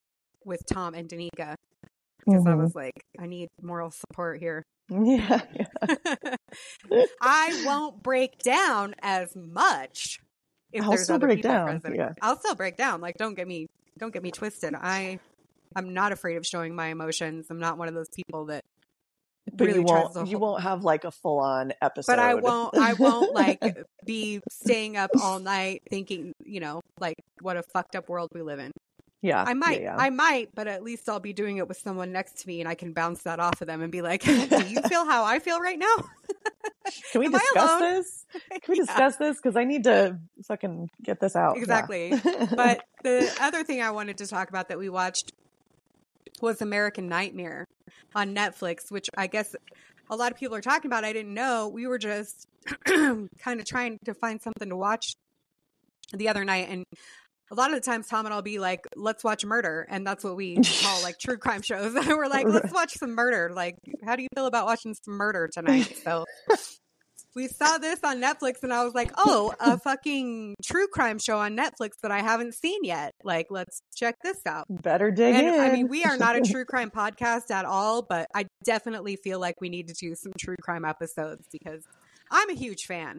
with 0.45 0.61
Tom 0.67 0.95
and 0.95 1.09
Danica 1.09 1.55
because 2.21 2.45
I 2.47 2.55
Mhm. 2.55 2.63
was 2.63 2.75
like, 2.75 2.95
"I 3.21 3.27
need 3.27 3.49
moral 3.63 3.91
support 3.93 4.41
here." 4.41 4.63
Yeah, 4.91 5.41
yeah. 5.55 6.37
I 7.21 7.63
won't 7.67 8.03
break 8.03 8.39
down 8.39 8.95
as 9.03 9.35
much 9.35 10.19
if 10.73 10.85
I'll 10.85 10.97
still 10.97 11.19
break 11.19 11.43
down, 11.43 11.81
present. 11.81 11.97
yeah. 11.97 12.13
I'll 12.21 12.39
still 12.39 12.55
break 12.55 12.77
down. 12.77 13.01
Like, 13.01 13.17
don't 13.17 13.35
get 13.35 13.47
me, 13.49 13.67
don't 13.99 14.13
get 14.13 14.23
me 14.23 14.31
twisted. 14.31 14.75
I, 14.75 15.19
I'm 15.75 15.95
not 15.95 16.13
afraid 16.13 16.37
of 16.37 16.47
showing 16.47 16.75
my 16.75 16.89
emotions. 16.89 17.47
I'm 17.51 17.61
not 17.61 17.79
one 17.79 17.89
of 17.89 17.95
those 17.95 18.09
people 18.15 18.47
that 18.47 18.63
But 19.53 19.67
really 19.69 19.81
you 19.81 19.85
won't. 19.85 20.15
to 20.15 20.27
You 20.27 20.39
won't 20.39 20.63
have 20.63 20.85
like 20.85 21.05
a 21.05 21.11
full 21.11 21.39
on 21.41 21.73
episode. 21.81 22.13
But 22.13 22.19
I 22.19 22.35
won't. 22.35 22.77
I 22.77 22.93
won't 22.95 23.35
like 23.35 23.61
be 24.05 24.41
staying 24.51 24.97
up 24.97 25.11
all 25.23 25.39
night 25.39 25.83
thinking, 25.91 26.33
you 26.45 26.61
know, 26.61 26.81
like 27.01 27.17
what 27.41 27.57
a 27.57 27.63
fucked 27.73 27.97
up 27.97 28.09
world 28.09 28.29
we 28.35 28.43
live 28.43 28.59
in. 28.59 28.71
Yeah, 29.25 29.43
I 29.47 29.55
might, 29.55 29.81
Yeah, 29.81 29.97
yeah. 29.97 29.97
I 29.97 30.11
might, 30.11 30.51
but 30.55 30.69
at 30.69 30.83
least 30.83 31.09
I'll 31.09 31.19
be 31.19 31.33
doing 31.33 31.57
it 31.57 31.67
with 31.67 31.79
someone 31.79 32.13
next 32.13 32.41
to 32.43 32.47
me, 32.47 32.61
and 32.61 32.69
I 32.69 32.75
can 32.75 32.93
bounce 32.93 33.23
that 33.23 33.41
off 33.41 33.63
of 33.63 33.67
them 33.67 33.81
and 33.81 33.91
be 33.91 34.03
like, 34.03 34.23
"Do 34.25 34.65
you 34.69 34.83
feel 34.89 35.07
how 35.07 35.25
I 35.25 35.39
feel 35.39 35.61
right 35.61 35.79
now?" 35.79 35.95
Can 37.13 37.21
we 37.21 37.27
Am 37.27 37.33
discuss 37.33 37.81
this? 37.81 38.27
Can 38.51 38.61
we 38.69 38.77
Yeah. 38.77 38.85
discuss 38.85 39.17
this? 39.17 39.37
Because 39.43 39.57
I 39.57 39.65
need 39.65 39.85
to 39.85 40.19
fucking 40.47 40.91
get 41.03 41.19
this 41.21 41.35
out. 41.35 41.57
Exactly. 41.57 42.13
But 42.55 42.85
the 43.03 43.35
other 43.41 43.65
thing 43.65 43.81
I 43.81 43.91
wanted 43.91 44.19
to 44.19 44.27
talk 44.27 44.51
about 44.51 44.69
that 44.69 44.79
we 44.79 44.91
watched 44.91 45.33
was 46.43 46.61
American 46.61 47.09
Nightmare 47.09 47.65
on 48.15 48.35
Netflix, 48.35 48.91
which 48.91 49.09
I 49.17 49.27
guess 49.27 49.57
a 50.11 50.17
lot 50.17 50.33
of 50.33 50.39
people 50.39 50.55
are 50.55 50.61
talking 50.61 50.91
about. 50.91 51.05
I 51.05 51.15
didn't 51.15 51.33
know. 51.33 51.69
We 51.69 51.87
were 51.87 51.99
just 51.99 52.45
kind 52.85 53.29
of 53.47 53.65
trying 53.65 53.97
to 54.05 54.13
find 54.13 54.43
something 54.43 54.69
to 54.69 54.77
watch 54.77 55.15
the 56.13 56.29
other 56.29 56.45
night. 56.45 56.69
And 56.69 56.85
a 57.51 57.55
lot 57.55 57.71
of 57.71 57.77
the 57.77 57.81
times, 57.81 58.09
Tom 58.09 58.27
and 58.27 58.35
I'll 58.35 58.43
be 58.43 58.59
like, 58.59 58.87
let's 58.97 59.23
watch 59.23 59.45
murder. 59.45 59.87
And 59.89 60.07
that's 60.07 60.25
what 60.25 60.37
we 60.37 60.57
call 60.83 61.03
like 61.03 61.19
true 61.19 61.37
crime 61.37 61.63
shows. 61.63 61.95
And 62.05 62.09
we're 62.09 62.29
like, 62.29 62.47
let's 62.47 62.73
watch 62.73 62.95
some 62.95 63.15
murder. 63.15 63.51
Like, 63.55 63.77
how 64.05 64.17
do 64.17 64.23
you 64.23 64.29
feel 64.35 64.47
about 64.47 64.67
watching 64.67 64.95
some 64.95 65.15
murder 65.15 65.49
tonight? 65.53 65.97
So 66.05 66.25
we 67.35 67.49
saw 67.49 67.79
this 67.79 67.99
on 68.05 68.21
Netflix 68.21 68.63
and 68.63 68.73
I 68.73 68.85
was 68.85 68.95
like, 68.95 69.11
oh, 69.17 69.55
a 69.59 69.79
fucking 69.79 70.55
true 70.65 70.87
crime 70.87 71.19
show 71.19 71.39
on 71.39 71.57
Netflix 71.57 71.93
that 72.03 72.11
I 72.11 72.21
haven't 72.21 72.55
seen 72.55 72.85
yet. 72.85 73.13
Like, 73.25 73.47
let's 73.51 73.81
check 73.97 74.17
this 74.23 74.39
out. 74.47 74.67
better 74.69 75.11
dig 75.11 75.35
And 75.35 75.47
in. 75.49 75.61
I 75.61 75.71
mean, 75.71 75.89
we 75.89 76.05
are 76.05 76.17
not 76.17 76.37
a 76.37 76.41
true 76.51 76.65
crime 76.65 76.91
podcast 76.91 77.51
at 77.51 77.65
all, 77.65 78.03
but 78.03 78.29
I 78.35 78.47
definitely 78.65 79.17
feel 79.17 79.41
like 79.41 79.61
we 79.61 79.69
need 79.69 79.89
to 79.89 79.95
do 79.95 80.15
some 80.15 80.33
true 80.39 80.57
crime 80.63 80.85
episodes 80.85 81.47
because 81.51 81.85
I'm 82.31 82.51
a 82.51 82.55
huge 82.55 82.85
fan. 82.87 83.19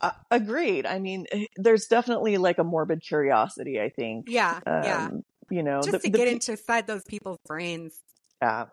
Uh, 0.00 0.12
agreed. 0.30 0.86
I 0.86 0.98
mean, 0.98 1.26
eh, 1.30 1.44
there's 1.56 1.86
definitely 1.86 2.38
like 2.38 2.58
a 2.58 2.64
morbid 2.64 3.02
curiosity. 3.02 3.80
I 3.80 3.90
think. 3.90 4.26
Yeah, 4.28 4.58
yeah. 4.66 5.06
Um, 5.06 5.22
You 5.50 5.62
know, 5.62 5.80
Just 5.82 5.92
the- 5.92 5.98
to 5.98 6.10
the 6.10 6.18
get 6.18 6.28
pe- 6.28 6.52
inside 6.52 6.86
those 6.86 7.04
people's 7.04 7.38
brains. 7.46 7.98
Yeah, 8.40 8.66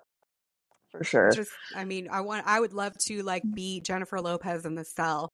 for 0.91 1.03
sure. 1.03 1.31
Just, 1.31 1.51
I 1.75 1.83
mean, 1.83 2.07
I 2.09 2.21
want, 2.21 2.43
I 2.47 2.59
would 2.59 2.71
love 2.73 2.93
to 3.07 3.21
like 3.23 3.43
be 3.53 3.81
Jennifer 3.81 4.21
Lopez 4.21 4.65
in 4.65 4.75
the 4.75 4.85
cell 4.85 5.29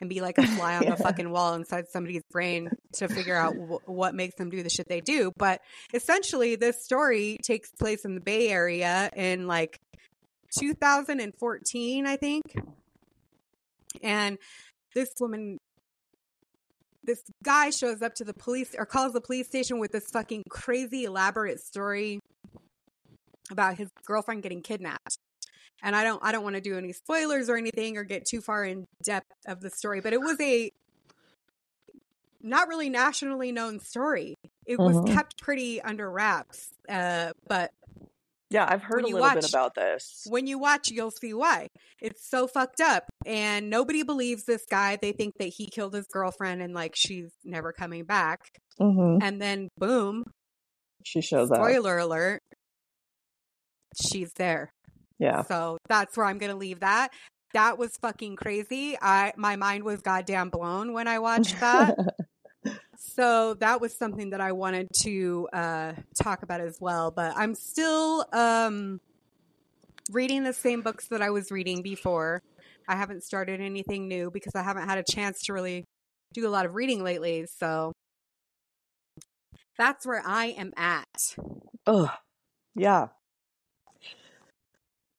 and 0.00 0.08
be 0.10 0.20
like 0.22 0.38
a 0.38 0.42
fly 0.46 0.76
on 0.76 0.82
Yeah. 0.84 0.94
the 0.94 1.02
fucking 1.02 1.30
wall 1.30 1.54
inside 1.54 1.84
somebody's 1.92 2.22
brain 2.30 2.70
to 2.94 3.08
figure 3.08 3.36
out 3.36 3.54
wh- 3.54 3.86
what 3.88 4.14
makes 4.14 4.34
them 4.36 4.48
do 4.50 4.62
the 4.62 4.70
shit 4.70 4.88
they 4.88 5.00
do. 5.02 5.32
But 5.36 5.60
essentially, 5.92 6.56
this 6.56 6.82
story 6.82 7.38
takes 7.42 7.70
place 7.78 8.04
in 8.06 8.14
the 8.14 8.20
Bay 8.22 8.48
Area 8.48 9.10
in 9.14 9.46
like 9.46 9.78
2014, 10.58 12.06
I 12.06 12.16
think. 12.16 12.42
And 14.02 14.38
this 14.96 15.10
woman, 15.20 15.58
this 17.04 17.20
guy 17.44 17.68
shows 17.68 18.00
up 18.00 18.14
to 18.14 18.24
the 18.24 18.32
police 18.32 18.74
or 18.76 18.86
calls 18.86 19.12
the 19.12 19.20
police 19.20 19.46
station 19.46 19.78
with 19.78 19.92
this 19.92 20.08
fucking 20.10 20.42
crazy 20.48 21.04
elaborate 21.04 21.60
story 21.60 22.18
about 23.50 23.76
his 23.76 23.90
girlfriend 24.06 24.42
getting 24.42 24.62
kidnapped. 24.62 25.18
And 25.82 25.94
I 25.94 26.02
don't 26.02 26.18
I 26.24 26.32
don't 26.32 26.42
want 26.42 26.56
to 26.56 26.62
do 26.62 26.78
any 26.78 26.92
spoilers 26.92 27.50
or 27.50 27.56
anything 27.56 27.98
or 27.98 28.04
get 28.04 28.24
too 28.24 28.40
far 28.40 28.64
in 28.64 28.86
depth 29.04 29.30
of 29.46 29.60
the 29.60 29.68
story, 29.68 30.00
but 30.00 30.14
it 30.14 30.20
was 30.20 30.40
a 30.40 30.70
not 32.42 32.66
really 32.66 32.88
nationally 32.88 33.52
known 33.52 33.78
story. 33.80 34.34
It 34.64 34.78
was 34.78 34.96
Mhm. 34.96 35.12
kept 35.12 35.38
pretty 35.42 35.82
under 35.82 36.10
wraps. 36.10 36.70
Uh, 36.88 37.32
but 37.46 37.70
yeah, 38.50 38.66
I've 38.68 38.82
heard 38.82 39.02
a 39.02 39.06
little 39.06 39.20
bit 39.28 39.36
watch- 39.42 39.48
about 39.48 39.74
this. 39.74 40.22
when 40.28 40.46
you 40.46 40.58
watch, 40.58 40.90
you'll 40.90 41.10
see 41.10 41.34
why. 41.34 41.68
It's 42.00 42.28
so 42.28 42.46
fucked 42.46 42.80
up. 42.80 43.04
And 43.24 43.68
nobody 43.70 44.02
believes 44.02 44.44
this 44.44 44.64
guy. 44.70 44.96
They 45.00 45.12
think 45.12 45.34
that 45.38 45.48
he 45.56 45.66
killed 45.66 45.94
his 45.94 46.06
girlfriend 46.12 46.62
and 46.62 46.72
like 46.74 46.92
she's 46.94 47.30
never 47.44 47.72
coming 47.72 48.04
back. 48.04 48.40
hmm 48.78 49.18
And 49.22 49.40
then 49.42 49.68
boom, 49.78 50.24
She 51.04 51.20
shows 51.20 51.50
up. 51.50 51.56
spoiler 51.56 51.98
alert, 51.98 52.40
she's 54.00 54.32
there. 54.36 54.70
Yeah. 55.18 55.42
So 55.42 55.78
that's 55.88 56.16
where 56.16 56.26
I'm 56.26 56.38
gonna 56.38 56.56
leave 56.56 56.80
that. 56.80 57.08
That 57.54 57.78
was 57.78 57.92
fucking 58.02 58.36
crazy. 58.36 58.96
I 59.00 59.32
my 59.36 59.56
mind 59.56 59.84
was 59.84 60.02
goddamn 60.02 60.50
blown 60.50 60.92
when 60.92 61.08
I 61.08 61.18
watched 61.28 61.58
that. 61.60 61.96
So 62.98 63.54
that 63.54 63.80
was 63.80 63.96
something 63.96 64.30
that 64.30 64.40
I 64.40 64.52
wanted 64.52 64.88
to 65.02 65.48
uh, 65.52 65.92
talk 66.20 66.42
about 66.42 66.60
as 66.60 66.78
well. 66.80 67.10
But 67.10 67.34
I'm 67.36 67.54
still 67.54 68.24
um, 68.32 69.00
reading 70.10 70.44
the 70.44 70.52
same 70.52 70.82
books 70.82 71.08
that 71.08 71.22
I 71.22 71.30
was 71.30 71.50
reading 71.50 71.82
before. 71.82 72.42
I 72.88 72.96
haven't 72.96 73.24
started 73.24 73.60
anything 73.60 74.08
new 74.08 74.30
because 74.30 74.54
I 74.54 74.62
haven't 74.62 74.88
had 74.88 74.98
a 74.98 75.02
chance 75.02 75.42
to 75.44 75.52
really 75.52 75.84
do 76.32 76.46
a 76.46 76.50
lot 76.50 76.66
of 76.66 76.74
reading 76.74 77.02
lately. 77.02 77.46
So 77.58 77.92
that's 79.78 80.06
where 80.06 80.22
I 80.24 80.46
am 80.46 80.72
at. 80.76 81.36
Ugh. 81.86 82.10
Yeah. 82.74 83.08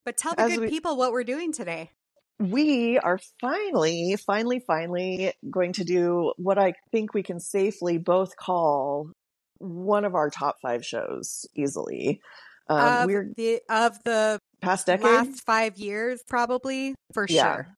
But 0.04 0.16
tell 0.16 0.34
the 0.34 0.42
As 0.42 0.50
good 0.52 0.60
we- 0.60 0.68
people 0.70 0.96
what 0.96 1.12
we're 1.12 1.24
doing 1.24 1.52
today. 1.52 1.90
We 2.38 2.98
are 2.98 3.18
finally, 3.40 4.16
finally, 4.16 4.60
finally 4.66 5.32
going 5.50 5.72
to 5.74 5.84
do 5.84 6.32
what 6.36 6.58
I 6.58 6.74
think 6.92 7.14
we 7.14 7.22
can 7.22 7.40
safely 7.40 7.98
both 7.98 8.36
call 8.36 9.10
one 9.58 10.04
of 10.04 10.14
our 10.14 10.30
top 10.30 10.56
five 10.62 10.84
shows 10.84 11.46
easily. 11.56 12.20
Um, 12.68 12.78
of 13.02 13.06
we're 13.06 13.30
the 13.36 13.60
of 13.68 13.98
the 14.04 14.38
past 14.60 14.86
decade. 14.86 15.04
last 15.04 15.44
five 15.44 15.78
years, 15.78 16.20
probably 16.28 16.94
for 17.12 17.26
Yeah. 17.28 17.54
sure. 17.54 17.68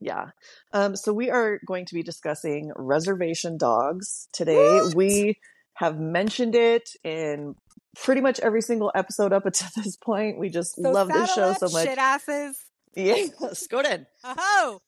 Yeah. 0.00 0.26
Um, 0.72 0.96
so 0.96 1.12
we 1.12 1.30
are 1.30 1.60
going 1.66 1.86
to 1.86 1.94
be 1.94 2.02
discussing 2.02 2.72
Reservation 2.76 3.56
Dogs 3.58 4.28
today. 4.32 4.80
What? 4.80 4.94
We 4.94 5.36
have 5.74 5.98
mentioned 5.98 6.54
it 6.54 6.88
in 7.04 7.54
pretty 7.96 8.20
much 8.20 8.40
every 8.40 8.62
single 8.62 8.90
episode 8.94 9.32
up 9.32 9.44
until 9.46 9.68
this 9.76 9.96
point. 9.96 10.38
We 10.38 10.48
just 10.48 10.76
So 10.76 10.90
love 10.90 11.08
this 11.08 11.32
show 11.34 11.52
so 11.54 11.68
much. 11.68 11.84
Shit 11.86 11.98
asses. 11.98 12.56
Yeah, 12.94 13.26
Skoden. 13.54 14.06
Oh. 14.24 14.80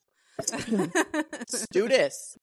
Let's 0.67 1.67
do 1.71 1.87
this. 1.87 2.37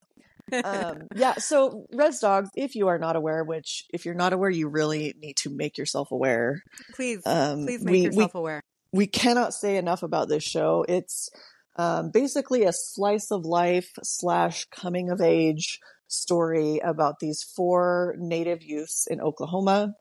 um, 0.64 1.02
yeah, 1.14 1.34
so 1.34 1.86
Res 1.92 2.18
Dogs, 2.18 2.50
if 2.56 2.74
you 2.74 2.88
are 2.88 2.98
not 2.98 3.16
aware, 3.16 3.42
which 3.44 3.86
if 3.92 4.04
you're 4.04 4.14
not 4.14 4.32
aware, 4.32 4.50
you 4.50 4.68
really 4.68 5.14
need 5.18 5.36
to 5.38 5.50
make 5.50 5.78
yourself 5.78 6.10
aware. 6.10 6.62
please, 6.94 7.22
Um, 7.24 7.64
please 7.64 7.82
make 7.82 7.92
we, 7.92 8.00
yourself 8.02 8.34
aware. 8.34 8.60
we, 8.92 8.98
we 9.00 9.06
cannot 9.06 9.54
say 9.54 9.76
enough 9.76 10.02
about 10.02 10.28
this 10.28 10.42
show. 10.44 10.84
It's 10.88 11.30
um, 11.76 12.10
basically 12.12 12.64
a 12.64 12.72
slice 12.72 13.30
of 13.30 13.44
life 13.46 13.90
slash 14.02 14.66
coming 14.66 15.10
of 15.10 15.20
age 15.20 15.78
story 16.08 16.80
about 16.84 17.18
these 17.20 17.42
four 17.42 18.14
native 18.18 18.62
youths 18.62 19.06
in 19.08 19.20
Oklahoma. 19.20 19.94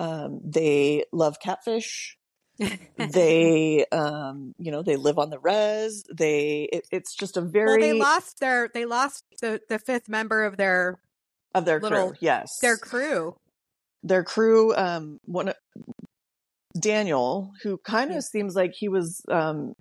Um, 0.00 0.40
they 0.44 1.04
love 1.12 1.38
catfish. 1.40 2.17
they, 2.96 3.84
um, 3.92 4.54
you 4.58 4.70
know, 4.72 4.82
they 4.82 4.96
live 4.96 5.18
on 5.18 5.30
the 5.30 5.38
res. 5.38 6.04
They, 6.12 6.68
it, 6.72 6.86
it's 6.90 7.14
just 7.14 7.36
a 7.36 7.40
very. 7.40 7.66
Well, 7.68 7.80
they 7.80 7.92
lost 7.92 8.40
their, 8.40 8.68
they 8.72 8.84
lost 8.84 9.24
the, 9.40 9.60
the 9.68 9.78
fifth 9.78 10.08
member 10.08 10.44
of 10.44 10.56
their, 10.56 10.98
of 11.54 11.64
their 11.64 11.80
little- 11.80 12.08
crew. 12.10 12.16
Yes. 12.20 12.58
their 12.60 12.76
crew. 12.76 13.36
their 14.02 14.22
crew 14.24 14.74
um 14.76 15.18
one 15.24 15.52
daniel 16.78 17.52
who 17.62 17.78
kind 17.78 18.10
of 18.10 18.16
Yeah. 18.16 18.20
seems 18.20 18.54
like 18.54 18.72
he 18.74 18.88
was 18.88 19.22
um 19.28 19.72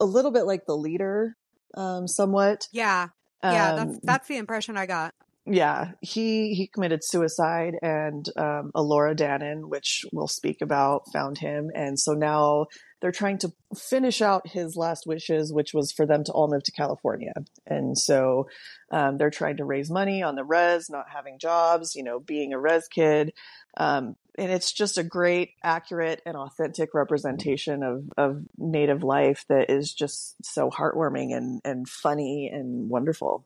a 0.00 0.04
little 0.04 0.30
bit 0.30 0.42
like 0.42 0.66
the 0.66 0.76
leader 0.76 1.36
um 1.74 2.06
somewhat 2.08 2.66
Yeah. 2.72 3.08
Yeah. 3.42 3.74
Um, 3.74 3.76
That's, 3.92 3.98
that's 4.02 4.28
the 4.28 4.36
impression 4.36 4.76
I 4.76 4.84
got. 4.86 5.14
Yeah 5.46 5.92
he 6.00 6.54
he 6.54 6.66
committed 6.66 7.02
suicide 7.02 7.74
and 7.82 8.26
um 8.36 8.70
elora 8.74 9.16
danan 9.16 9.68
which 9.68 10.04
we'll 10.12 10.28
speak 10.28 10.60
about 10.60 11.10
found 11.12 11.38
him. 11.38 11.70
And 11.74 11.98
so 11.98 12.12
now 12.12 12.66
they're 13.00 13.10
trying 13.10 13.38
to 13.38 13.52
finish 13.74 14.20
out 14.20 14.48
his 14.48 14.76
last 14.76 15.06
wishes 15.06 15.52
which 15.52 15.72
was 15.72 15.92
for 15.92 16.06
them 16.06 16.24
to 16.24 16.32
all 16.32 16.48
move 16.48 16.62
to 16.64 16.72
california. 16.72 17.32
And 17.66 17.96
so 17.96 18.48
um, 18.92 19.16
they're 19.16 19.30
trying 19.30 19.56
to 19.58 19.64
raise 19.64 19.90
money 19.90 20.22
on 20.22 20.34
the 20.34 20.44
res 20.44 20.90
not 20.90 21.06
having 21.12 21.38
jobs 21.38 21.94
you 21.94 22.04
know 22.04 22.20
being 22.20 22.52
a 22.52 22.58
res 22.58 22.86
kid. 22.88 23.32
Um, 23.76 24.16
and 24.38 24.50
it's 24.50 24.72
just 24.72 24.98
a 24.98 25.02
great 25.02 25.50
accurate 25.62 26.22
and 26.24 26.36
authentic 26.36 26.94
representation 26.94 27.82
of, 27.82 28.04
of 28.16 28.42
native 28.56 29.02
life 29.02 29.44
that 29.48 29.70
is 29.70 29.92
just 29.92 30.34
so 30.42 30.70
heartwarming 30.70 31.36
and, 31.36 31.60
and 31.64 31.88
funny 31.88 32.50
and 32.52 32.88
wonderful 32.88 33.44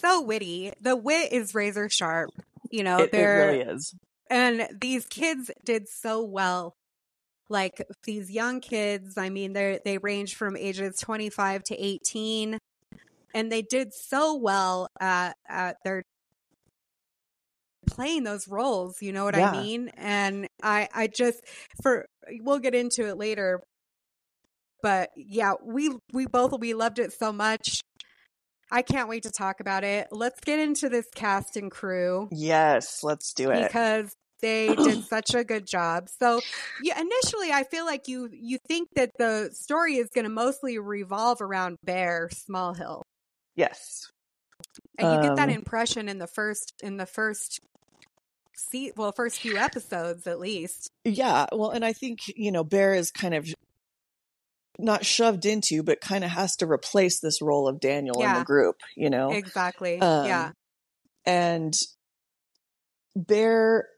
So 0.00 0.22
witty. 0.22 0.72
The 0.80 0.96
wit 0.96 1.32
is 1.32 1.54
razor 1.54 1.88
sharp. 1.88 2.30
You 2.70 2.82
know, 2.84 2.98
it, 2.98 3.14
it 3.14 3.24
really 3.24 3.60
is 3.60 3.94
and 4.30 4.68
these 4.80 5.06
kids 5.06 5.50
did 5.64 5.88
so 5.88 6.22
well 6.22 6.74
like 7.48 7.84
these 8.04 8.30
young 8.30 8.60
kids 8.60 9.18
i 9.18 9.28
mean 9.28 9.52
they 9.52 9.80
they 9.84 9.98
range 9.98 10.36
from 10.36 10.56
ages 10.56 10.98
25 11.00 11.64
to 11.64 11.74
18 11.76 12.58
and 13.34 13.50
they 13.52 13.60
did 13.60 13.92
so 13.92 14.36
well 14.36 14.86
at 15.00 15.34
at 15.48 15.76
their 15.84 16.02
playing 17.88 18.22
those 18.22 18.46
roles 18.46 19.02
you 19.02 19.12
know 19.12 19.24
what 19.24 19.36
Yeah. 19.36 19.50
i 19.50 19.60
mean 19.62 19.88
and 19.96 20.46
i 20.62 20.88
i 20.94 21.06
just 21.08 21.40
for 21.82 22.06
we'll 22.40 22.60
get 22.60 22.74
into 22.74 23.08
it 23.08 23.16
later 23.16 23.60
but 24.82 25.10
yeah 25.16 25.54
we 25.64 25.90
we 26.12 26.26
both 26.26 26.56
we 26.60 26.72
loved 26.72 27.00
it 27.00 27.12
so 27.12 27.32
much 27.32 27.80
i 28.70 28.82
can't 28.82 29.08
wait 29.08 29.22
to 29.22 29.30
talk 29.30 29.60
about 29.60 29.84
it 29.84 30.08
let's 30.10 30.40
get 30.40 30.58
into 30.58 30.88
this 30.88 31.06
cast 31.14 31.56
and 31.56 31.70
crew 31.70 32.28
yes 32.32 33.02
let's 33.02 33.32
do 33.32 33.50
it 33.50 33.66
because 33.66 34.14
they 34.40 34.74
did 34.76 35.04
such 35.08 35.34
a 35.34 35.44
good 35.44 35.66
job. 35.66 36.08
So, 36.18 36.40
yeah, 36.82 36.98
initially 36.98 37.52
I 37.52 37.64
feel 37.64 37.84
like 37.84 38.08
you 38.08 38.28
you 38.32 38.58
think 38.66 38.88
that 38.96 39.10
the 39.18 39.50
story 39.52 39.96
is 39.96 40.08
going 40.14 40.24
to 40.24 40.30
mostly 40.30 40.78
revolve 40.78 41.40
around 41.40 41.76
Bear 41.84 42.30
Smallhill. 42.32 43.02
yes 43.54 44.10
And 44.98 45.12
you 45.12 45.18
get 45.28 45.36
that 45.36 45.48
Um, 45.48 45.54
impression 45.54 46.08
in 46.08 46.18
the 46.18 46.26
first 46.26 46.72
in 46.82 46.96
the 46.96 47.06
first 47.06 47.60
see 48.56 48.92
well, 48.96 49.12
first 49.12 49.40
few 49.40 49.56
episodes 49.56 50.26
at 50.26 50.38
least. 50.38 50.90
Yeah, 51.04 51.46
well, 51.52 51.70
and 51.70 51.84
I 51.84 51.92
think, 51.92 52.20
you 52.36 52.52
know, 52.52 52.64
Bear 52.64 52.94
is 52.94 53.10
kind 53.10 53.34
of 53.34 53.46
not 54.82 55.04
shoved 55.04 55.46
into, 55.46 55.82
but 55.82 56.00
kind 56.00 56.24
of 56.24 56.30
has 56.30 56.56
to 56.56 56.66
replace 56.66 57.20
this 57.20 57.40
role 57.42 57.68
of 57.68 57.80
Daniel 57.80 58.22
in 58.22 58.32
the 58.34 58.44
group, 58.44 58.76
you 58.96 59.10
know? 59.10 59.30
Exactly. 59.30 60.00
Um, 60.00 60.26
yeah. 60.26 60.50
And 61.24 61.74
Bear, 63.16 63.88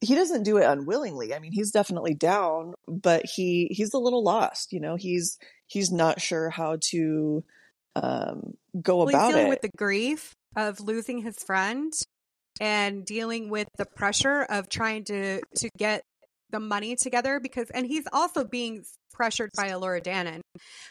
he 0.00 0.14
doesn't 0.14 0.42
do 0.42 0.58
it 0.58 0.64
unwillingly. 0.64 1.34
I 1.34 1.38
mean, 1.38 1.52
he's 1.52 1.70
definitely 1.70 2.14
down, 2.14 2.74
but 2.86 3.24
he 3.24 3.68
he's 3.70 3.94
a 3.94 3.98
little 3.98 4.22
lost, 4.22 4.72
you 4.72 4.80
know? 4.80 4.96
He's 4.96 5.38
he's 5.66 5.90
not 5.90 6.20
sure 6.20 6.50
how 6.50 6.78
to 6.90 7.44
um 7.96 8.54
go 8.80 8.98
Well, 8.98 9.08
about 9.08 9.30
dealing 9.30 9.46
it. 9.46 9.50
with 9.50 9.62
the 9.62 9.70
grief 9.76 10.34
of 10.56 10.80
losing 10.80 11.22
his 11.22 11.36
friend 11.42 11.92
and 12.60 13.04
dealing 13.04 13.48
with 13.48 13.68
the 13.76 13.86
pressure 13.86 14.42
of 14.42 14.68
trying 14.68 15.04
to 15.04 15.40
to 15.56 15.70
get 15.76 16.02
the 16.50 16.60
money 16.60 16.96
together 16.96 17.40
because 17.40 17.70
and 17.70 17.86
he's 17.86 18.04
also 18.12 18.44
being 18.44 18.84
pressured 19.12 19.50
by 19.56 19.68
Elora 19.68 20.02
Danan, 20.02 20.40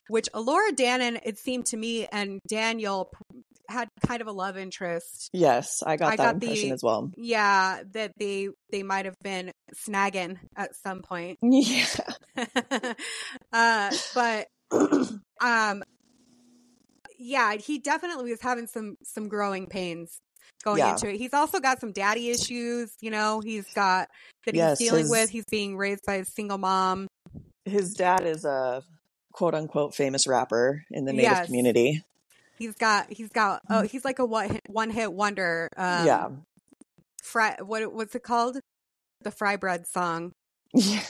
which 0.09 0.27
Elora 0.33 0.71
Danan 0.71 1.19
it 1.23 1.37
seemed 1.37 1.65
to 1.67 1.77
me 1.77 2.05
and 2.11 2.39
Daniel 2.47 3.09
had 3.69 3.89
kind 4.05 4.21
of 4.21 4.27
a 4.27 4.31
love 4.31 4.57
interest. 4.57 5.29
yes, 5.33 5.83
I 5.85 5.97
got 5.97 6.13
I 6.13 6.15
that 6.15 6.23
got 6.23 6.33
impression 6.35 6.69
the- 6.69 6.73
as 6.73 6.83
well. 6.83 7.11
Yeah, 7.17 7.81
that 7.93 8.11
they 8.17 8.49
they 8.71 8.83
might 8.83 9.05
have 9.05 9.17
been 9.21 9.51
snagging 9.87 10.37
at 10.55 10.75
some 10.75 11.01
point. 11.01 11.39
Yeah. 11.43 11.85
uh 13.51 13.91
but 14.13 14.47
um 15.41 15.83
yeah 17.19 17.53
he 17.55 17.79
definitely 17.79 18.29
was 18.31 18.41
having 18.41 18.67
some 18.67 18.95
some 19.03 19.27
growing 19.27 19.65
pains 19.65 20.19
going 20.63 20.79
Yeah. 20.79 20.91
into 20.93 21.09
it 21.09 21.17
he's 21.17 21.33
also 21.33 21.59
got 21.59 21.79
some 21.79 21.91
daddy 21.91 22.29
issues 22.29 22.91
you 23.01 23.11
know 23.11 23.39
he's 23.39 23.65
got 23.73 24.09
that 24.45 24.55
he's 24.55 24.77
dealing 24.79 25.01
his- 25.03 25.11
with 25.11 25.29
he's 25.29 25.45
being 25.49 25.77
raised 25.77 26.05
by 26.05 26.15
a 26.15 26.25
single 26.25 26.57
mom 26.57 27.07
His 27.65 27.93
dad 27.93 28.25
is 28.25 28.43
a 28.45 28.83
quote 29.33 29.53
unquote 29.53 29.93
famous 29.93 30.25
rapper 30.27 30.83
in 30.91 31.05
the 31.05 31.13
native 31.13 31.31
Yes. 31.31 31.45
community. 31.45 32.03
he's 32.57 32.75
got 32.75 33.11
he's 33.11 33.29
got 33.29 33.61
oh 33.69 33.81
he's 33.83 34.03
like 34.03 34.19
a 34.19 34.25
one 34.25 34.59
one 34.67 34.89
hit 34.89 35.13
wonder 35.13 35.69
um 35.77 36.05
yeah. 36.05 36.29
fry 37.21 37.55
what 37.61 37.93
what's 37.93 38.15
it 38.15 38.23
called 38.23 38.59
the 39.21 39.31
fry 39.31 39.55
bread 39.55 39.85
song 39.87 40.31
Yeah. 40.73 41.03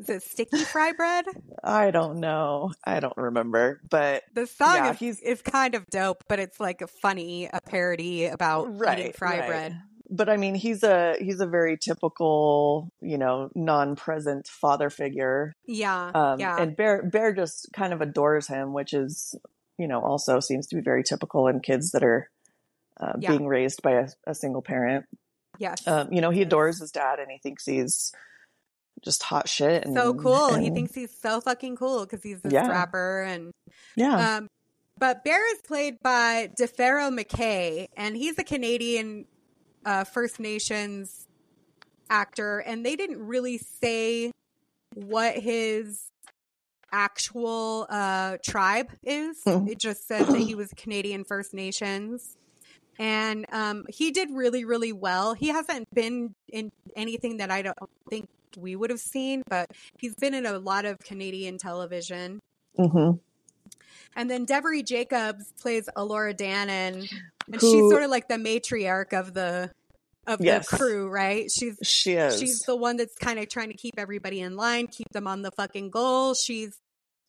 Is 0.00 0.08
it 0.08 0.22
sticky 0.22 0.64
fry 0.64 0.92
bread 0.92 1.24
I 1.64 1.90
don't 1.90 2.20
know. 2.20 2.72
I 2.84 3.00
don't 3.00 3.16
remember, 3.16 3.80
but 3.90 4.22
the 4.34 4.46
song 4.46 4.74
Yeah, 4.76 4.90
is, 4.92 4.98
he's- 4.98 5.20
is 5.20 5.42
kind 5.42 5.74
of 5.74 5.86
dope 5.90 6.24
but 6.28 6.38
it's 6.38 6.60
like 6.60 6.82
a 6.82 6.86
funny 6.86 7.46
a 7.52 7.60
parody 7.60 8.26
about 8.26 8.68
eating 8.68 9.12
fry 9.12 9.38
right. 9.40 9.48
bread 9.48 9.80
But 10.08 10.28
I 10.28 10.36
mean, 10.36 10.54
he's 10.54 10.82
a 10.84 11.16
he's 11.18 11.40
a 11.40 11.46
very 11.46 11.76
typical, 11.76 12.90
you 13.00 13.18
know, 13.18 13.50
non-present 13.54 14.46
father 14.46 14.90
figure. 14.90 15.52
yeah 15.66 16.10
Um, 16.14 16.38
yeah 16.40 16.60
And 16.60 16.76
Bear 16.76 17.02
Bear 17.02 17.32
just 17.34 17.68
kind 17.74 17.92
of 17.92 18.00
adores 18.00 18.46
him, 18.48 18.72
which 18.72 18.92
is, 18.92 19.34
you 19.78 19.88
know, 19.88 20.00
also 20.00 20.38
seems 20.40 20.66
to 20.68 20.76
be 20.76 20.82
very 20.82 21.02
typical 21.02 21.48
in 21.48 21.58
kids 21.60 21.90
that 21.92 22.04
are 22.04 22.30
uh, 23.00 23.14
Yeah. 23.18 23.30
being 23.30 23.46
raised 23.48 23.82
by 23.82 23.92
a, 23.92 24.08
a 24.26 24.34
single 24.34 24.62
parent. 24.62 25.06
yes 25.58 25.86
Um, 25.88 26.12
you 26.12 26.20
know, 26.20 26.30
he 26.30 26.42
adores 26.42 26.78
his 26.80 26.92
dad, 26.92 27.18
and 27.18 27.30
he 27.30 27.38
thinks 27.38 27.64
he's 27.66 28.12
just 29.02 29.22
hot 29.22 29.48
shit. 29.48 29.84
And, 29.84 29.94
so 29.96 30.14
cool. 30.14 30.54
he 30.54 30.70
thinks 30.70 30.94
he's 30.94 31.14
so 31.16 31.40
fucking 31.40 31.76
cool 31.76 32.00
because 32.04 32.22
he's 32.22 32.40
this 32.40 32.52
Yeah. 32.52 32.68
rapper 32.68 33.22
and 33.22 33.52
yeah, 33.96 34.36
um 34.38 34.48
but 34.98 35.24
Bear 35.24 35.52
is 35.54 35.60
played 35.62 36.00
by 36.02 36.50
D'Pharaoh 36.56 37.10
McKay 37.16 37.88
and 37.96 38.16
he's 38.16 38.38
a 38.38 38.44
Canadian 38.44 39.26
uh 39.84 40.04
First 40.04 40.40
Nations 40.40 41.26
actor 42.08 42.58
and 42.60 42.84
they 42.84 42.96
didn't 42.96 43.18
really 43.26 43.58
say 43.58 44.32
what 44.94 45.36
his 45.36 46.10
actual 46.92 47.86
uh 47.90 48.38
tribe 48.42 48.90
is. 49.02 49.38
Hmm. 49.44 49.68
it 49.68 49.78
just 49.78 50.06
said 50.08 50.26
that 50.26 50.38
he 50.38 50.54
was 50.54 50.72
Canadian 50.76 51.24
First 51.24 51.52
Nations. 51.54 52.36
And 52.98 53.44
um, 53.52 53.84
he 53.90 54.10
did 54.10 54.30
really, 54.30 54.64
really 54.64 54.94
well. 54.94 55.34
He 55.34 55.48
hasn't 55.48 55.92
been 55.94 56.34
in 56.50 56.72
anything 56.96 57.36
that 57.36 57.50
I 57.50 57.60
don't 57.60 57.76
think 58.08 58.26
we 58.56 58.74
would 58.76 58.90
have 58.90 59.00
seen, 59.00 59.42
but 59.48 59.70
he's 59.98 60.14
been 60.14 60.34
in 60.34 60.46
a 60.46 60.58
lot 60.58 60.84
of 60.84 60.98
Canadian 60.98 61.58
television. 61.58 62.40
hmm 62.76 63.12
And 64.14 64.30
then 64.30 64.46
Devery 64.46 64.84
Jacobs 64.84 65.52
plays 65.60 65.88
Elora 65.96 66.34
Danan, 66.34 67.06
and 67.48 67.60
Who- 67.60 67.70
she's 67.70 67.90
sort 67.90 68.02
of 68.02 68.10
like 68.10 68.28
the 68.28 68.36
matriarch 68.36 69.12
of 69.18 69.34
the 69.34 69.70
of 70.26 70.40
Yes. 70.40 70.68
the 70.68 70.76
crew, 70.76 71.08
right? 71.08 71.48
She's 71.52 71.78
she 71.84 72.14
is. 72.14 72.40
she's 72.40 72.60
the 72.62 72.74
one 72.74 72.96
that's 72.96 73.14
kind 73.16 73.38
of 73.38 73.48
trying 73.48 73.68
to 73.68 73.76
keep 73.76 73.94
everybody 73.98 74.40
in 74.40 74.56
line, 74.56 74.88
keep 74.88 75.08
them 75.12 75.28
on 75.28 75.42
the 75.42 75.52
fucking 75.52 75.90
goal. 75.90 76.34
She's 76.34 76.70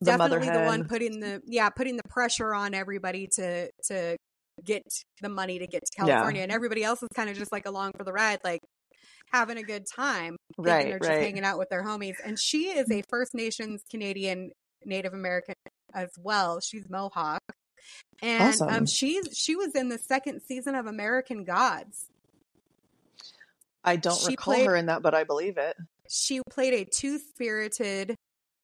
the 0.02 0.06
definitely 0.18 0.50
the 0.50 0.64
one 0.64 0.88
putting 0.88 1.20
the 1.20 1.42
yeah 1.46 1.70
putting 1.70 1.98
the 1.98 2.04
pressure 2.10 2.54
on 2.56 2.74
everybody 2.74 3.28
to 3.34 3.70
to 3.90 4.16
get 4.64 4.82
the 5.22 5.30
money 5.30 5.60
to 5.60 5.68
get 5.68 5.84
to 5.86 5.92
Yeah. 5.98 6.06
California, 6.06 6.42
and 6.42 6.52
everybody 6.52 6.84
else 6.84 7.04
is 7.04 7.10
kind 7.14 7.30
of 7.30 7.38
just 7.38 7.52
like 7.52 7.68
along 7.68 7.92
for 7.98 8.04
the 8.04 8.14
ride, 8.14 8.40
like 8.44 8.62
having 9.32 9.58
a 9.58 9.64
good 9.64 9.86
time. 9.86 10.36
Right, 10.58 10.86
they're 10.88 11.00
just 11.00 11.12
hanging 11.12 11.44
out 11.44 11.58
with 11.58 11.70
their 11.70 11.84
homies. 11.84 12.16
And 12.24 12.40
she 12.40 12.70
is 12.70 12.90
a 12.92 13.04
First 13.10 13.34
Nations 13.36 13.84
Canadian 13.90 14.52
Native 14.86 15.14
American 15.14 15.56
as 15.94 16.10
well. 16.20 16.60
She's 16.60 16.90
Mohawk. 16.90 17.42
And 18.22 18.42
um, 18.62 18.68
Awesome. 18.70 18.86
she's 18.88 19.28
she 19.38 19.56
was 19.56 19.76
in 19.76 19.90
the 19.90 19.98
second 19.98 20.42
season 20.42 20.76
of 20.76 20.86
American 20.88 21.44
Gods. 21.44 22.08
I 23.84 23.96
don't 23.96 24.20
she 24.20 24.32
recall 24.32 24.56
played- 24.56 24.68
her 24.68 24.76
in 24.76 24.88
that, 24.88 25.02
but 25.02 25.14
I 25.14 25.24
believe 25.24 25.58
it. 25.58 25.76
She 26.10 26.42
played 26.50 26.74
a 26.74 26.86
two 26.86 27.20
spirited, 27.20 28.16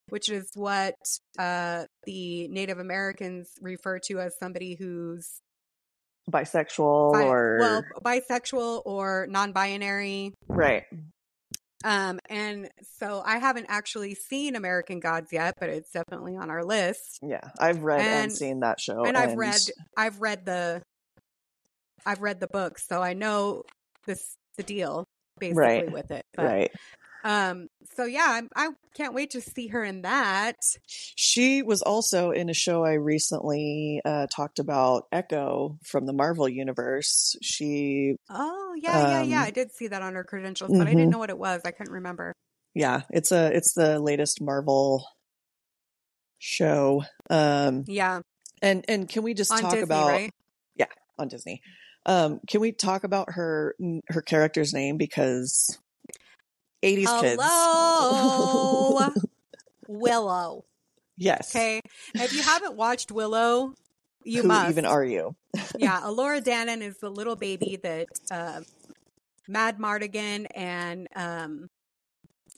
which 0.10 0.30
is 0.30 0.49
what 0.56 0.95
uh, 1.38 1.86
the 2.06 2.47
Native 2.47 2.80
Americans 2.80 3.49
refer 3.62 3.99
to 4.08 4.19
as 4.19 4.34
somebody 4.39 4.76
who's 4.76 5.39
Bisexual 6.32 7.14
bi- 7.14 7.24
or 7.24 7.58
well 7.60 7.84
bisexual 8.04 8.82
or 8.86 9.28
non-binary. 9.30 10.34
right. 10.48 10.86
Um, 11.86 12.22
and 12.30 12.70
so 12.98 13.22
I 13.26 13.40
haven't 13.40 13.66
actually 13.68 14.16
seen 14.16 14.56
American 14.56 15.02
Gods 15.02 15.34
yet, 15.34 15.56
but 15.60 15.68
it's 15.70 15.92
definitely 15.92 16.38
on 16.38 16.50
our 16.50 16.64
list. 16.64 17.20
Yeah, 17.22 17.42
I've 17.60 17.84
read 17.84 18.00
and, 18.00 18.24
And- 18.24 18.32
seen 18.32 18.62
that 18.62 18.80
show, 18.80 19.04
and 19.04 19.18
I've 19.18 19.36
read 19.36 19.60
I've 19.98 20.22
read 20.22 20.46
the 20.46 20.82
I've 22.06 22.22
read 22.22 22.40
the 22.40 22.48
book, 22.48 22.80
so 22.80 23.02
I 23.02 23.14
know 23.14 23.64
this 24.06 24.36
the 24.56 24.64
deal 24.64 25.06
basically 25.40 25.62
Right. 25.62 25.92
with 25.92 26.12
it. 26.12 26.26
But 26.36 26.46
right. 26.46 26.72
Um 27.24 27.68
so 27.96 28.06
yeah, 28.06 28.28
I'm, 28.30 28.50
I 28.56 28.70
can't 28.96 29.14
wait 29.14 29.32
to 29.32 29.42
see 29.42 29.68
her 29.68 29.84
in 29.84 30.02
that. 30.04 30.56
She 30.88 31.62
was 31.62 31.82
also 31.82 32.32
in 32.32 32.50
a 32.50 32.54
show 32.54 32.84
I 32.84 32.94
recently 32.94 34.02
uh, 34.06 34.28
talked 34.28 34.60
about, 34.60 35.04
Echo 35.12 35.78
from 35.84 36.06
the 36.06 36.14
Marvel 36.14 36.48
universe. 36.50 37.36
She, 37.42 38.16
Oh 38.30 38.74
yeah, 38.82 39.00
yeah, 39.02 39.22
yeah. 39.22 39.42
Um, 39.42 39.44
I 39.44 39.52
did 39.52 39.72
see 39.72 39.88
that 39.88 40.02
on 40.02 40.16
her 40.16 40.24
credentials, 40.24 40.74
but 40.76 40.88
I 40.88 40.92
mhm. 40.92 40.98
didn't 40.98 41.10
know 41.12 41.20
what 41.20 41.30
it 41.30 41.38
was. 41.38 41.62
I 41.66 41.72
couldn't 41.72 41.94
remember. 41.94 42.34
yeah, 42.74 43.02
it's 43.10 43.32
a 43.32 43.56
it's 43.56 43.74
the 43.74 44.00
latest 44.00 44.42
Marvel 44.42 45.06
show. 46.40 47.04
Um, 47.30 47.84
Yeah, 47.88 48.22
and 48.62 48.84
and 48.88 49.08
can 49.10 49.24
we 49.24 49.34
just 49.34 49.52
on 49.52 49.60
talk 49.62 49.72
Disney, 49.74 49.84
about 49.84 50.08
right? 50.08 50.32
Yeah, 50.76 50.88
on 51.18 51.28
Disney? 51.28 51.62
Um, 52.06 52.40
can 52.48 52.62
we 52.62 52.72
talk 52.72 53.04
about 53.04 53.34
her 53.34 53.76
her 54.10 54.22
character's 54.22 54.74
name 54.74 54.98
because 54.98 55.78
80s 56.84 57.22
kids. 57.22 57.41
Hello, 57.43 59.10
Willow. 59.88 60.65
yes. 61.17 61.56
Okay, 61.56 61.80
if 62.15 62.34
you 62.34 62.41
haven't 62.43 62.76
watched 62.76 63.12
Willow, 63.12 63.74
you 64.24 64.43
must. 64.43 64.43
Who 64.43 64.48
must. 64.48 64.69
even 64.72 64.86
are 64.86 65.04
you? 65.04 65.36
yeah, 65.78 66.02
Elora 66.02 66.41
Danan 66.41 66.82
is 66.82 66.98
the 66.98 67.10
little 67.10 67.36
baby 67.36 67.80
that 67.84 68.08
uh, 68.32 68.62
Madmartigan 69.50 70.48
and 70.56 71.08
um, 71.15 71.67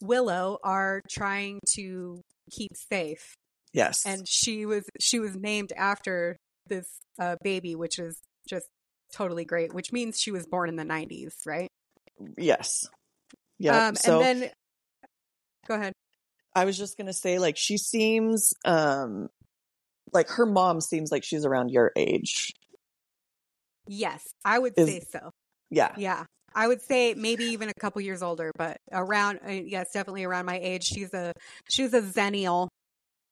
Willow 0.01 0.57
are 0.63 1.01
trying 1.09 1.59
to 1.75 2.21
keep 2.51 2.71
safe, 2.75 3.35
Yes. 3.73 4.05
and 4.05 4.27
she 4.27 4.65
was 4.65 4.85
she 4.99 5.19
was 5.19 5.35
named 5.35 5.71
after 5.75 6.38
this 6.67 6.88
uh, 7.19 7.35
baby, 7.43 7.75
which 7.75 7.99
is 7.99 8.19
just 8.47 8.65
totally 9.13 9.45
great. 9.45 9.73
Which 9.73 9.91
means 9.91 10.19
she 10.19 10.31
was 10.31 10.45
born 10.45 10.69
in 10.69 10.75
the 10.75 10.83
'90s, 10.83 11.33
right? 11.45 11.69
yes. 12.38 12.88
Yeah. 13.59 13.87
Um, 13.87 13.95
so 13.95 14.21
and 14.21 14.41
then 14.43 14.51
go 15.67 15.75
ahead. 15.75 15.93
I 16.53 16.65
was 16.65 16.77
just 16.77 16.97
gonna 16.97 17.13
say, 17.13 17.39
like, 17.39 17.57
she 17.57 17.77
seems 17.77 18.53
um 18.65 19.29
like 20.13 20.29
her 20.29 20.45
mom 20.45 20.81
seems 20.81 21.11
like 21.11 21.23
she's 21.23 21.45
around 21.45 21.69
your 21.71 21.91
age. 21.95 22.51
Yes, 23.87 24.23
I 24.43 24.59
would 24.59 24.73
Is- 24.77 24.87
say 24.87 25.01
so. 25.11 25.31
Yeah. 25.69 25.93
Yeah. 25.97 26.23
I 26.57 26.67
would 26.67 26.81
say 26.81 27.13
maybe 27.15 27.43
even 27.45 27.67
a 27.67 27.73
couple 27.73 28.01
years 28.01 28.23
older, 28.23 28.51
but 28.57 28.77
around 28.91 29.41
uh, 29.45 29.51
yes, 29.51 29.91
definitely 29.93 30.23
around 30.23 30.45
my 30.45 30.57
age. 30.57 30.85
She's 30.85 31.13
a 31.13 31.33
she's 31.69 31.93
a 31.93 32.01
Xennial 32.01 32.69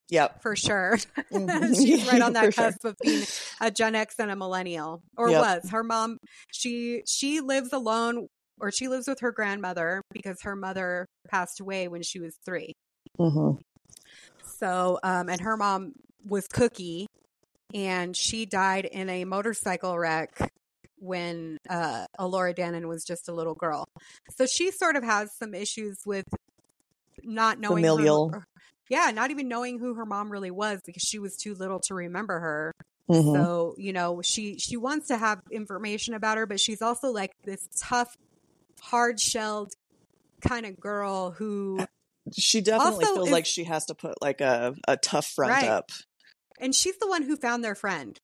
Yep. 0.10 0.42
for 0.42 0.56
sure. 0.58 0.98
Mhm. 1.32 1.76
she's 1.82 2.06
right 2.12 2.22
on 2.22 2.34
that 2.34 2.54
sure. 2.54 2.66
cusp 2.66 2.84
of 2.84 2.96
being 3.02 3.24
a 3.62 3.72
Gen 3.72 3.96
X 3.96 4.16
and 4.20 4.30
a 4.30 4.36
millennial, 4.36 5.02
or 5.18 5.30
Yep. 5.30 5.42
was 5.42 5.70
her 5.70 5.84
mom. 5.84 6.18
She 6.52 7.04
she 7.08 7.40
lives 7.40 7.72
alone, 7.72 8.28
or 8.64 8.72
she 8.72 8.88
lives 8.88 9.08
with 9.10 9.20
her 9.20 9.32
grandmother 9.34 10.02
because 10.14 10.42
her 10.44 10.56
mother 10.56 11.06
passed 11.30 11.60
away 11.60 11.90
when 11.90 12.02
she 12.02 12.20
was 12.20 12.34
three. 12.46 12.72
Mhm. 13.20 13.60
So, 14.46 15.00
um, 15.04 15.28
and 15.28 15.42
her 15.42 15.58
mom 15.58 15.92
was 16.26 16.48
Cookie, 16.48 17.08
and 17.74 18.16
she 18.16 18.46
died 18.46 18.86
in 18.86 19.10
a 19.10 19.26
motorcycle 19.26 19.98
wreck 20.00 20.50
when 20.98 21.58
uh, 21.70 22.06
Elora 22.18 22.56
Danan 22.56 22.88
was 22.88 23.04
just 23.04 23.28
a 23.28 23.34
little 23.34 23.56
girl. 23.56 23.84
So 24.38 24.46
she 24.46 24.72
sort 24.72 24.96
of 24.96 25.04
has 25.04 25.36
some 25.38 25.54
issues 25.54 25.98
with 26.06 26.24
not 27.24 27.60
knowing 27.60 27.84
her- 27.84 27.90
Familial. 27.90 28.44
yeah, 28.90 29.12
not 29.14 29.30
even 29.30 29.50
knowing 29.50 29.80
who 29.80 29.96
her 29.96 30.06
mom 30.06 30.32
really 30.32 30.52
was 30.52 30.80
because 30.86 31.04
she 31.04 31.20
was 31.20 31.36
too 31.36 31.56
little 31.56 31.80
to 31.82 31.94
remember 31.94 32.40
her. 32.40 32.72
Mhm. 33.10 33.34
So, 33.34 33.76
you 33.78 33.92
know, 33.92 34.22
she 34.22 34.58
she 34.58 34.78
wants 34.78 35.08
to 35.08 35.18
have 35.18 35.42
information 35.52 36.14
about 36.14 36.38
her, 36.38 36.46
but 36.46 36.62
she's 36.62 36.82
also 36.82 37.10
like 37.12 37.32
this 37.44 37.68
tough, 37.78 38.16
hard-shelled 38.84 39.74
kind 40.42 40.66
of 40.66 40.80
girl 40.80 41.32
who 41.32 41.80
She 42.38 42.62
definitely 42.62 43.06
feels 43.06 43.28
is- 43.28 43.32
like 43.32 43.46
she 43.46 43.64
has 43.66 43.86
to 43.86 43.96
put 43.96 44.22
like 44.22 44.42
a, 44.42 44.76
a 44.88 44.98
tough 44.98 45.26
front 45.28 45.52
Right. 45.54 45.70
up. 45.70 45.90
and 46.60 46.74
she's 46.76 46.98
the 46.98 47.08
one 47.08 47.24
who 47.24 47.36
found 47.38 47.64
their 47.64 47.76
friend. 47.76 48.18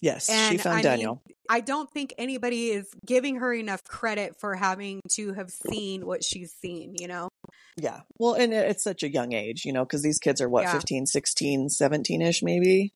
Yes, 0.00 0.26
she 0.26 0.58
found 0.58 0.74
I 0.74 0.76
mean, 0.78 0.82
Daniel. 0.82 1.22
I 1.48 1.60
don't 1.60 1.88
think 1.88 2.12
anybody 2.18 2.70
is 2.70 2.88
giving 3.06 3.36
her 3.36 3.54
enough 3.54 3.84
credit 3.84 4.34
for 4.40 4.56
having 4.56 5.00
to 5.12 5.32
have 5.34 5.48
seen 5.50 6.04
what 6.04 6.24
she's 6.24 6.52
seen, 6.60 6.96
you 6.98 7.06
know? 7.06 7.28
yeah. 7.76 8.00
Well, 8.18 8.34
and 8.34 8.52
it's 8.52 8.82
such 8.82 9.04
a 9.04 9.08
young 9.10 9.32
age, 9.32 9.64
you 9.64 9.72
know, 9.72 9.84
because 9.84 10.02
these 10.02 10.18
kids 10.18 10.40
are 10.40 10.48
what, 10.48 10.62
Yeah. 10.64 10.72
fifteen, 10.72 11.06
sixteen, 11.06 11.68
seventeen 11.68 12.18
15, 12.20 12.20
16, 12.20 12.20
17 12.20 12.22
ish, 12.22 12.42
maybe? 12.42 12.92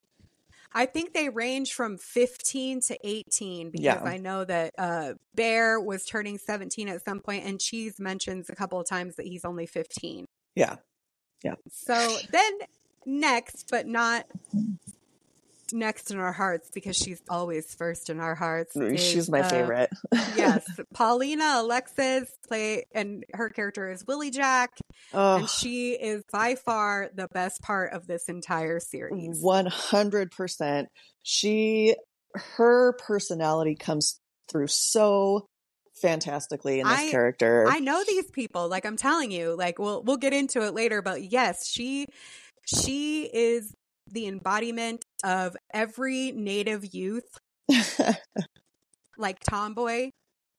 I 0.72 0.86
think 0.86 1.12
they 1.14 1.28
range 1.28 1.72
from 1.72 1.96
15 1.98 2.80
to 2.82 2.98
18 3.02 3.70
because 3.70 3.84
Yeah. 3.84 4.02
I 4.02 4.16
know 4.18 4.44
that 4.44 4.74
uh, 4.76 5.14
Bear 5.34 5.80
was 5.80 6.04
turning 6.04 6.38
17 6.38 6.88
at 6.88 7.04
some 7.04 7.20
point, 7.20 7.44
and 7.44 7.60
Cheese 7.60 7.98
mentions 7.98 8.50
a 8.50 8.54
couple 8.54 8.78
of 8.80 8.86
times 8.86 9.16
that 9.16 9.26
he's 9.26 9.44
only 9.44 9.66
15. 9.66 10.26
Yeah. 10.54 10.76
Yeah. 11.44 11.54
So 11.70 12.16
then 12.30 12.58
next, 13.04 13.68
but 13.70 13.86
not 13.86 14.26
next 15.72 16.10
in 16.10 16.18
our 16.18 16.32
hearts 16.32 16.70
because 16.72 16.96
she's 16.96 17.20
always 17.28 17.74
first 17.74 18.10
in 18.10 18.20
our 18.20 18.34
hearts. 18.34 18.74
is, 18.76 19.00
She's 19.00 19.28
my 19.30 19.40
uh, 19.40 19.48
favorite. 19.48 19.90
yes, 20.36 20.64
Paulina 20.94 21.56
Alexis 21.58 22.30
play, 22.48 22.86
and 22.94 23.24
her 23.32 23.48
character 23.50 23.90
is 23.90 24.04
Willie 24.06 24.30
Jack, 24.30 24.70
Oh, 25.12 25.36
and 25.38 25.48
she 25.48 25.92
is 25.92 26.22
by 26.32 26.54
far 26.54 27.10
the 27.14 27.28
best 27.28 27.62
part 27.62 27.92
of 27.92 28.06
this 28.06 28.28
entire 28.28 28.80
series. 28.80 29.40
One 29.40 29.66
hundred 29.66 30.30
percent. 30.30 30.88
She, 31.22 31.96
her 32.34 32.94
personality 33.06 33.74
comes 33.74 34.20
through 34.48 34.68
so 34.68 35.46
fantastically 36.00 36.80
in 36.80 36.86
this 36.86 36.98
I- 36.98 37.10
character. 37.10 37.66
I 37.68 37.80
know 37.80 38.02
these 38.06 38.30
people, 38.30 38.68
like 38.68 38.84
I'm 38.86 38.96
telling 38.96 39.30
you, 39.30 39.56
like 39.56 39.78
we'll 39.78 40.02
we'll 40.02 40.16
get 40.18 40.32
into 40.32 40.62
it 40.62 40.74
later, 40.74 41.02
but 41.02 41.22
yes, 41.22 41.66
she 41.68 42.06
she 42.66 43.24
is 43.24 43.72
the 44.10 44.26
embodiment 44.26 45.04
of 45.24 45.56
every 45.72 46.32
native 46.32 46.94
youth, 46.94 47.24
like 49.18 49.38
tomboy 49.40 50.10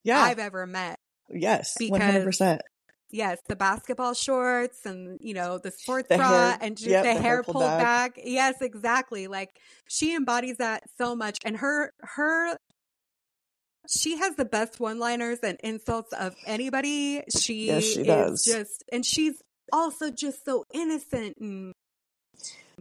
yeah. 0.03 0.21
I've 0.21 0.39
ever 0.39 0.65
met. 0.65 0.97
yes. 1.29 1.75
because- 1.77 1.91
One 1.91 2.01
hundred 2.01 2.23
percent. 2.25 2.61
Yes, 3.09 3.39
the 3.47 3.55
basketball 3.55 4.13
shorts 4.13 4.85
and 4.85 5.17
you 5.21 5.33
know 5.33 5.59
the 5.59 5.71
sports 5.71 6.09
The 6.09 6.17
bra 6.17 6.27
hair- 6.27 6.57
and 6.59 6.75
just 6.75 6.89
yep, 6.89 7.03
the, 7.05 7.09
the 7.09 7.13
hair 7.13 7.21
hair 7.21 7.43
pulled 7.43 7.53
pulled 7.55 7.65
back. 7.65 8.15
back. 8.15 8.23
Yes, 8.25 8.55
exactly. 8.61 9.27
Like 9.27 9.49
she 9.87 10.13
embodies 10.13 10.57
that 10.57 10.83
so 10.97 11.15
much, 11.15 11.37
and 11.45 11.55
her 11.57 11.91
her 12.01 12.57
she 13.89 14.17
has 14.17 14.35
the 14.35 14.43
best 14.43 14.81
one 14.81 14.99
liners 14.99 15.39
and 15.41 15.57
insults 15.63 16.11
of 16.11 16.35
anybody. 16.45 17.23
She, 17.33 17.67
Yes, 17.67 17.85
she 17.85 18.01
is 18.01 18.07
does. 18.07 18.43
just, 18.43 18.83
and 18.91 19.05
she's 19.05 19.41
also 19.71 20.11
just 20.11 20.43
so 20.43 20.65
innocent 20.73 21.35
and 21.39 21.73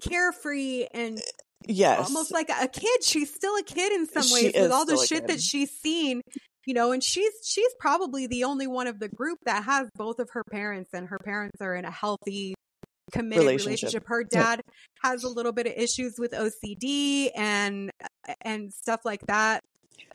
carefree 0.01 0.87
and 0.93 1.21
Yes. 1.67 2.07
almost 2.07 2.33
like 2.33 2.49
a 2.51 2.69
kid. 2.69 3.03
She's 3.03 3.33
still 3.35 3.57
a 3.57 3.63
kid 3.63 3.93
in 3.93 4.07
some 4.07 4.31
ways 4.33 4.53
is 4.55 4.63
with 4.63 4.73
all 4.73 4.85
the 4.87 4.99
shit 5.05 5.27
that 5.27 5.41
she's 5.41 5.71
seen, 5.71 6.21
you 6.65 6.75
know, 6.75 6.93
and 6.93 7.03
she's 7.03 7.33
she's 7.45 7.75
probably 7.81 8.27
the 8.27 8.45
only 8.45 8.67
one 8.67 8.87
of 8.87 9.01
the 9.01 9.09
group 9.09 9.39
that 9.47 9.65
has 9.65 9.89
both 9.97 10.19
of 10.19 10.29
her 10.33 10.45
parents 10.51 10.91
and 10.93 11.09
her 11.09 11.19
parents 11.25 11.61
are 11.61 11.75
in 11.75 11.85
a 11.85 11.91
healthy 11.91 12.55
committed 13.11 13.39
Relationship. 13.41 13.67
relationship. 13.67 14.05
Her 14.07 14.25
dad 14.25 14.61
has 15.03 15.25
a 15.25 15.29
little 15.29 15.53
bit 15.53 15.67
of 15.67 15.73
issues 15.77 16.15
with 16.19 16.33
OCD 16.33 17.31
and 17.35 17.91
and 18.43 18.73
stuff 18.73 19.01
like 19.05 19.23
that. 19.27 19.61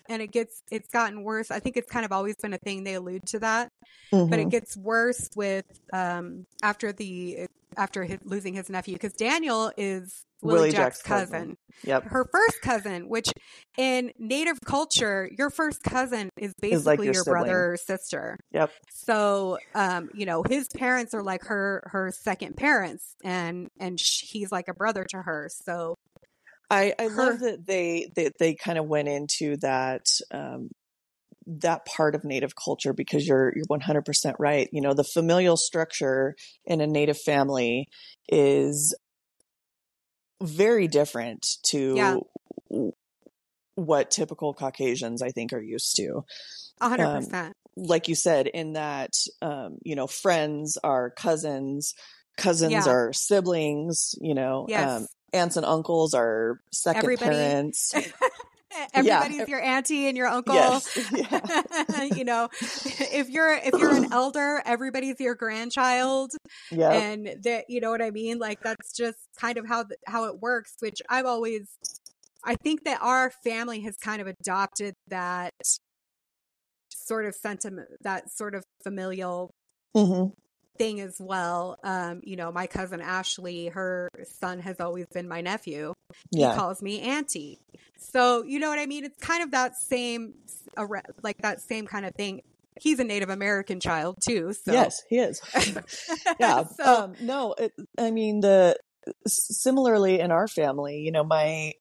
And 0.09 0.21
it 0.21 0.31
gets 0.31 0.61
it's 0.71 0.89
gotten 0.89 1.23
worse. 1.23 1.51
I 1.51 1.59
think 1.59 1.77
it's 1.77 1.89
kind 1.89 2.05
of 2.05 2.11
always 2.11 2.35
been 2.35 2.53
a 2.53 2.57
thing 2.57 2.83
they 2.83 2.95
allude 2.95 3.25
to 3.27 3.39
that 3.39 3.69
but 4.11 4.17
Mhm. 4.29 4.39
it 4.41 4.49
gets 4.49 4.75
worse 4.75 5.29
with 5.35 5.65
um 5.93 6.45
after 6.61 6.91
the 6.91 7.47
after 7.77 8.03
his, 8.03 8.17
losing 8.25 8.53
his 8.53 8.69
nephew 8.69 8.93
because 8.95 9.13
Daniel 9.13 9.71
is 9.77 10.23
Willie, 10.41 10.55
Willie 10.55 10.71
Jack's, 10.71 10.97
Jack's 10.97 11.01
cousin. 11.07 11.31
cousin. 11.39 11.57
Yep. 11.83 12.03
her 12.05 12.25
first 12.31 12.61
cousin, 12.61 13.07
which 13.07 13.31
in 13.77 14.11
Native 14.19 14.57
culture, 14.65 15.29
your 15.37 15.49
first 15.49 15.81
cousin 15.83 16.29
is 16.37 16.51
basically 16.59 16.75
Is 16.75 16.85
like 16.85 16.99
your 17.03 17.13
your, 17.13 17.23
brother 17.23 17.71
or 17.73 17.77
sister. 17.77 18.35
Yep. 18.51 18.71
So, 18.91 19.57
um, 19.75 20.09
you 20.13 20.25
know, 20.25 20.43
his 20.43 20.67
parents 20.75 21.13
are 21.13 21.23
like 21.23 21.43
her 21.45 21.81
her 21.85 22.11
second 22.11 22.57
parents, 22.57 23.13
and 23.23 23.67
and 23.79 23.97
sh- 23.99 24.25
he's 24.29 24.51
like 24.51 24.67
a 24.67 24.73
brother 24.73 25.05
to 25.11 25.21
her. 25.21 25.47
So, 25.49 25.95
I, 26.71 26.93
I 26.97 27.07
love 27.07 27.39
that 27.41 27.65
they 27.67 28.09
that 28.15 28.33
they 28.39 28.55
kind 28.55 28.77
of 28.79 28.87
went 28.87 29.09
into 29.09 29.57
that 29.57 30.05
um, 30.33 30.69
that 31.45 31.85
part 31.85 32.15
of 32.15 32.23
native 32.23 32.53
culture 32.55 32.93
because 32.93 33.27
you're 33.27 33.51
you're 33.55 33.65
100% 33.65 34.35
right. 34.39 34.69
You 34.71 34.81
know, 34.81 34.93
the 34.93 35.03
familial 35.03 35.57
structure 35.57 36.35
in 36.65 36.79
a 36.79 36.87
native 36.87 37.19
family 37.19 37.87
is 38.29 38.95
very 40.41 40.87
different 40.87 41.45
to 41.63 41.95
Yeah. 41.95 42.15
what 43.75 44.11
typical 44.11 44.53
Caucasians 44.53 45.21
I 45.21 45.29
think 45.29 45.53
are 45.53 45.61
used 45.61 45.95
to. 45.97 46.23
A 46.79 46.89
hundred 46.89 47.07
Um, 47.07 47.21
percent. 47.21 47.53
Like 47.77 48.07
you 48.07 48.15
said, 48.15 48.47
in 48.47 48.73
that 48.73 49.11
um, 49.41 49.77
you 49.83 49.95
know, 49.95 50.07
friends 50.07 50.77
are 50.83 51.09
cousins, 51.09 51.93
cousins 52.37 52.85
Yeah. 52.85 52.87
are 52.87 53.13
siblings, 53.13 54.15
you 54.21 54.33
know, 54.35 54.67
Yes. 54.67 54.97
um, 54.97 55.07
aunts 55.33 55.57
and 55.57 55.65
uncles 55.65 56.13
are 56.13 56.59
second 56.71 57.03
Everybody- 57.03 57.31
parents. 57.35 57.93
Everybody's 58.93 59.49
your 59.49 59.61
auntie 59.61 60.07
and 60.07 60.15
your 60.15 60.27
uncle. 60.27 60.55
Yes. 60.55 60.97
Yeah. 61.11 62.03
you 62.15 62.23
know, 62.23 62.47
if 62.61 63.29
you're 63.29 63.53
if 63.53 63.73
you're 63.77 63.93
an 63.93 64.13
elder, 64.13 64.61
everybody's 64.65 65.19
your 65.19 65.35
grandchild, 65.35 66.31
Yeah. 66.71 66.91
and 66.93 67.35
that 67.43 67.65
you 67.67 67.81
know 67.81 67.91
what 67.91 68.01
I 68.01 68.11
mean. 68.11 68.39
Like 68.39 68.61
that's 68.61 68.95
just 68.95 69.17
kind 69.37 69.57
of 69.57 69.67
how 69.67 69.85
how 70.07 70.23
it 70.29 70.39
works. 70.39 70.75
Which 70.79 71.01
I've 71.09 71.25
always, 71.25 71.67
I 72.45 72.55
think 72.63 72.85
that 72.85 72.99
our 73.01 73.31
family 73.43 73.81
has 73.81 73.97
kind 73.97 74.21
of 74.21 74.27
adopted 74.27 74.93
that 75.09 75.53
sort 76.89 77.25
of 77.25 77.35
sentiment, 77.35 77.89
that 78.03 78.31
sort 78.31 78.55
of 78.55 78.63
familial 78.85 79.51
hmm 79.93 80.27
thing 80.77 81.01
as 81.01 81.17
well. 81.19 81.77
Um, 81.83 82.21
you 82.23 82.35
know, 82.35 82.51
my 82.51 82.67
cousin 82.67 83.01
Ashley, 83.01 83.67
her 83.67 84.09
son 84.39 84.59
has 84.59 84.79
always 84.79 85.07
been 85.07 85.27
my 85.27 85.41
nephew. 85.41 85.93
Yeah. 86.31 86.51
He 86.51 86.57
calls 86.57 86.81
me 86.81 87.01
auntie. 87.01 87.59
So, 87.97 88.43
you 88.43 88.59
know 88.59 88.69
what 88.69 88.79
I 88.79 88.85
mean? 88.85 89.05
It's 89.05 89.19
kind 89.19 89.43
of 89.43 89.51
that 89.51 89.75
same, 89.77 90.33
like 91.23 91.37
that 91.39 91.61
same 91.61 91.85
kind 91.85 92.05
of 92.05 92.15
thing. 92.15 92.41
He's 92.79 92.99
a 92.99 93.03
Native 93.03 93.29
American 93.29 93.79
child 93.79 94.17
too. 94.25 94.53
So. 94.53 94.71
Yes, 94.71 95.01
he 95.09 95.19
is. 95.19 95.41
yeah. 96.39 96.63
so, 96.77 97.03
um, 97.03 97.13
no, 97.21 97.53
it, 97.57 97.73
I 97.97 98.11
mean 98.11 98.39
the 98.39 98.77
similarly 99.27 100.19
in 100.19 100.31
our 100.31 100.47
family, 100.47 100.99
you 100.99 101.11
know, 101.11 101.23
my 101.23 101.73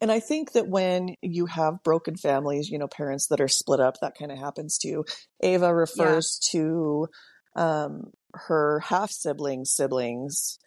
and 0.00 0.12
I 0.12 0.20
think 0.20 0.52
that 0.52 0.68
when 0.68 1.14
you 1.22 1.46
have 1.46 1.82
broken 1.82 2.16
families, 2.16 2.68
you 2.68 2.78
know, 2.78 2.88
parents 2.88 3.28
that 3.28 3.40
are 3.40 3.48
split 3.48 3.80
up, 3.80 4.00
that 4.00 4.18
kind 4.18 4.30
of 4.30 4.38
happens 4.38 4.76
too. 4.76 5.04
Ava 5.40 5.74
refers 5.74 6.38
to 6.50 7.08
um, 7.54 8.10
her 8.34 8.80
half 8.80 9.10
siblings 9.10 9.70
siblings 9.72 10.58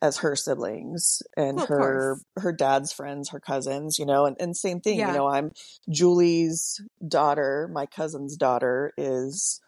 as 0.00 0.18
her 0.18 0.34
siblings 0.34 1.22
and 1.36 1.56
Well, 1.58 1.66
her 1.66 1.76
course. 2.16 2.24
her 2.44 2.52
dad's 2.52 2.92
friends, 2.92 3.30
her 3.30 3.38
cousins, 3.40 3.98
you 3.98 4.06
know, 4.06 4.26
and, 4.26 4.36
and 4.40 4.56
same 4.56 4.80
thing, 4.80 4.98
Yeah. 4.98 5.12
you 5.12 5.16
know, 5.18 5.28
I'm 5.28 5.52
Julie's 5.88 6.80
daughter, 7.06 7.70
my 7.72 7.86
cousin's 7.86 8.36
daughter 8.36 8.92
is 8.96 9.60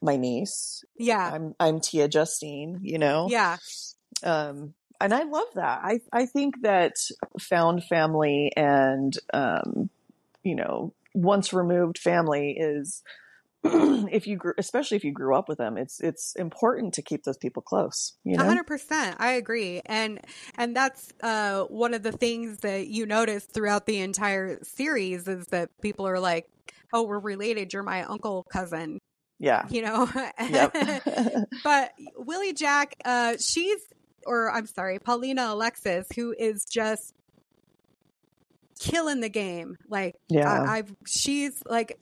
my 0.00 0.16
niece. 0.16 0.82
yeah. 0.98 1.30
I'm 1.34 1.54
I'm 1.60 1.80
Tia 1.80 2.08
Justine, 2.08 2.80
you 2.82 2.98
know. 2.98 3.28
Yeah. 3.30 3.56
Um 4.22 4.72
and 4.98 5.12
I 5.12 5.24
love 5.24 5.48
that. 5.56 5.80
I 5.82 6.00
I 6.12 6.24
think 6.24 6.62
that 6.62 6.94
found 7.38 7.84
family 7.84 8.52
and 8.56 9.12
um 9.34 9.90
you 10.42 10.54
know, 10.54 10.94
once 11.14 11.52
removed 11.52 11.98
family 11.98 12.56
is 12.58 13.02
if 14.10 14.26
you 14.26 14.36
grew 14.36 14.52
especially 14.58 14.96
if 14.96 15.04
you 15.04 15.12
grew 15.12 15.34
up 15.36 15.48
with 15.48 15.58
them, 15.58 15.76
it's 15.76 16.00
it's 16.00 16.34
important 16.36 16.94
to 16.94 17.02
keep 17.02 17.24
those 17.24 17.36
people 17.38 17.62
close, 17.62 18.14
you 18.24 18.36
know. 18.36 18.44
hundred 18.44 18.66
percent. 18.66 19.16
I 19.18 19.32
agree. 19.32 19.80
And, 19.86 20.20
and 20.56 20.74
that's, 20.76 21.12
uh, 21.22 21.64
one 21.64 21.94
of 21.94 22.02
the 22.02 22.12
things 22.12 22.58
that 22.58 22.86
you 22.88 23.06
notice 23.06 23.44
throughout 23.44 23.86
the 23.86 23.98
entire 24.00 24.58
series 24.62 25.26
is 25.28 25.46
that 25.46 25.70
people 25.80 26.06
are 26.06 26.20
like, 26.20 26.46
Oh, 26.92 27.02
we're 27.02 27.18
related. 27.18 27.72
You're 27.72 27.82
my 27.82 28.04
uncle 28.04 28.44
cousin, 28.52 28.98
Yeah. 29.38 29.66
you 29.68 29.82
know? 29.82 30.08
Yep. 30.40 30.74
but 31.64 31.92
Willie 32.16 32.52
Jack, 32.52 32.94
uh, 33.04 33.36
she's, 33.40 33.80
or 34.24 34.50
I'm 34.50 34.66
sorry, 34.66 34.98
Paulina 34.98 35.48
Alexis, 35.52 36.06
who 36.14 36.34
is 36.38 36.64
just 36.64 37.12
killing 38.78 39.20
the 39.20 39.28
game. 39.28 39.76
Like, 39.88 40.14
yeah. 40.28 40.50
I, 40.50 40.78
I've, 40.78 40.94
she's 41.06 41.60
like, 41.66 41.98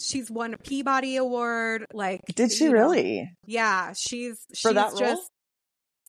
she's 0.00 0.30
won 0.30 0.54
a 0.54 0.58
Peabody 0.58 1.16
Award. 1.16 1.86
Like, 1.92 2.22
Did 2.34 2.52
she 2.52 2.66
know, 2.66 2.72
really? 2.72 3.30
yeah, 3.46 3.92
she's, 3.96 4.44
she's 4.52 4.60
For 4.60 4.72
that 4.72 4.92
role? 4.92 4.98
just, 4.98 5.28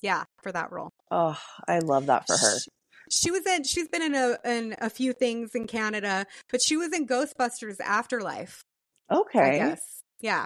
yeah, 0.01 0.23
for 0.43 0.51
that 0.51 0.71
role. 0.71 0.89
Oh, 1.11 1.37
I 1.67 1.79
love 1.79 2.07
that 2.07 2.25
for 2.27 2.37
her. 2.37 2.59
She, 2.59 2.69
she 3.11 3.31
was 3.31 3.45
in, 3.45 3.63
she's 3.63 3.87
been 3.87 4.01
in 4.01 4.15
a, 4.15 4.37
in 4.45 4.75
a 4.79 4.89
few 4.89 5.13
things 5.13 5.51
in 5.55 5.67
Canada, 5.67 6.25
but 6.51 6.61
she 6.61 6.77
was 6.77 6.91
in 6.93 7.07
Ghostbusters 7.07 7.79
Afterlife. 7.79 8.63
Okay. 9.11 9.57
Yes. 9.57 9.81
Yeah. 10.21 10.45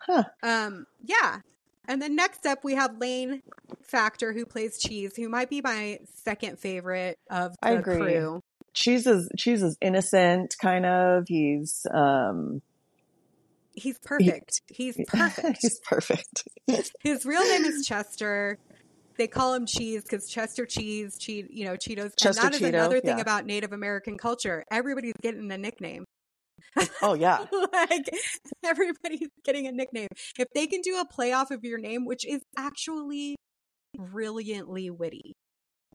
Huh. 0.00 0.24
Um, 0.42 0.86
yeah. 1.02 1.38
And 1.88 2.00
then 2.00 2.14
next 2.14 2.46
up 2.46 2.62
we 2.64 2.74
have 2.74 2.98
Lane 2.98 3.40
Factor 3.82 4.32
who 4.32 4.44
plays 4.46 4.78
Cheese, 4.78 5.16
who 5.16 5.28
might 5.28 5.50
be 5.50 5.60
my 5.62 5.98
second 6.24 6.58
favorite 6.58 7.16
of 7.30 7.52
the 7.62 7.68
I 7.68 7.70
agree. 7.72 7.98
crew. 7.98 8.40
Cheese 8.74 9.06
is 9.06 9.30
Cheese 9.36 9.62
is 9.62 9.76
innocent 9.80 10.56
kind 10.60 10.86
of. 10.86 11.24
He's 11.28 11.86
um 11.92 12.62
He's 13.74 13.98
perfect. 14.04 14.62
He's 14.68 14.98
perfect. 15.06 15.58
He's 15.60 15.80
perfect. 15.84 16.48
His 17.00 17.24
real 17.24 17.42
name 17.42 17.64
is 17.64 17.86
Chester. 17.86 18.58
They 19.18 19.26
call 19.26 19.54
him 19.54 19.66
Cheese 19.66 20.02
because 20.02 20.28
Chester 20.28 20.64
Cheese, 20.64 21.16
che- 21.18 21.46
you 21.50 21.64
know, 21.66 21.74
Cheetos. 21.74 22.12
Chester 22.18 22.46
and 22.46 22.52
that 22.52 22.54
is 22.54 22.60
Cheeto, 22.60 22.68
another 22.68 23.00
thing 23.00 23.18
yeah. 23.18 23.22
about 23.22 23.44
Native 23.44 23.72
American 23.72 24.16
culture. 24.16 24.64
Everybody's 24.70 25.14
getting 25.22 25.50
a 25.52 25.58
nickname. 25.58 26.04
Oh 27.02 27.14
yeah. 27.14 27.44
like 27.72 28.08
everybody's 28.64 29.28
getting 29.44 29.66
a 29.66 29.72
nickname. 29.72 30.08
If 30.38 30.48
they 30.54 30.66
can 30.66 30.80
do 30.80 30.98
a 30.98 31.06
playoff 31.06 31.50
of 31.50 31.64
your 31.64 31.78
name, 31.78 32.06
which 32.06 32.26
is 32.26 32.40
actually 32.56 33.36
brilliantly 33.96 34.90
witty. 34.90 35.34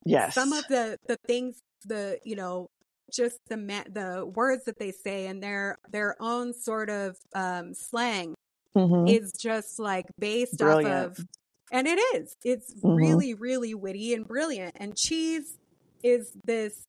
Yes. 0.04 0.34
Some 0.34 0.52
of 0.52 0.66
the 0.68 0.96
the 1.08 1.16
things 1.26 1.60
the 1.84 2.18
you 2.24 2.36
know 2.36 2.68
just 3.12 3.38
the 3.48 3.56
ma- 3.56 3.84
the 3.90 4.24
words 4.26 4.64
that 4.64 4.78
they 4.78 4.90
say 4.92 5.26
and 5.26 5.42
their 5.42 5.76
their 5.90 6.14
own 6.20 6.52
sort 6.52 6.90
of 6.90 7.16
um 7.34 7.72
slang 7.74 8.34
Mhm. 8.76 9.08
is 9.08 9.32
just 9.32 9.78
like 9.78 10.06
based 10.18 10.58
Brilliant. 10.58 11.12
off 11.12 11.18
of 11.18 11.24
and 11.72 11.86
it 11.88 11.98
is 12.16 12.34
it's 12.44 12.74
Mhm. 12.82 12.96
really 12.96 13.34
really 13.34 13.74
witty 13.74 14.12
and 14.14 14.26
brilliant 14.28 14.76
and 14.78 14.96
cheese 14.96 15.56
is 16.02 16.30
this 16.44 16.84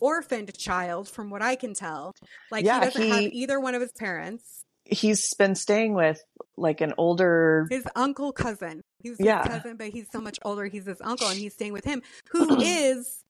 orphaned 0.00 0.56
child 0.56 1.08
from 1.08 1.28
what 1.30 1.42
i 1.42 1.54
can 1.54 1.74
tell 1.74 2.12
like 2.50 2.64
Yeah, 2.64 2.78
he 2.80 2.84
doesn't 2.86 3.08
have 3.08 3.24
either 3.32 3.60
one 3.60 3.74
of 3.74 3.80
his 3.82 3.92
parents 3.92 4.62
He's 4.90 5.34
been 5.34 5.54
staying 5.54 5.92
with 5.92 6.18
like 6.56 6.80
an 6.80 6.94
older 6.96 7.66
his 7.68 7.84
uncle 7.94 8.32
cousin 8.32 8.80
he's 9.02 9.18
his 9.18 9.26
cousin 9.44 9.76
but 9.76 9.88
he's 9.88 10.06
so 10.10 10.20
much 10.20 10.38
older 10.44 10.64
he's 10.66 10.86
his 10.86 11.00
uncle 11.02 11.28
and 11.28 11.38
he's 11.38 11.52
staying 11.52 11.74
with 11.74 11.84
him 11.84 12.00
who 12.30 12.58
is 12.62 13.22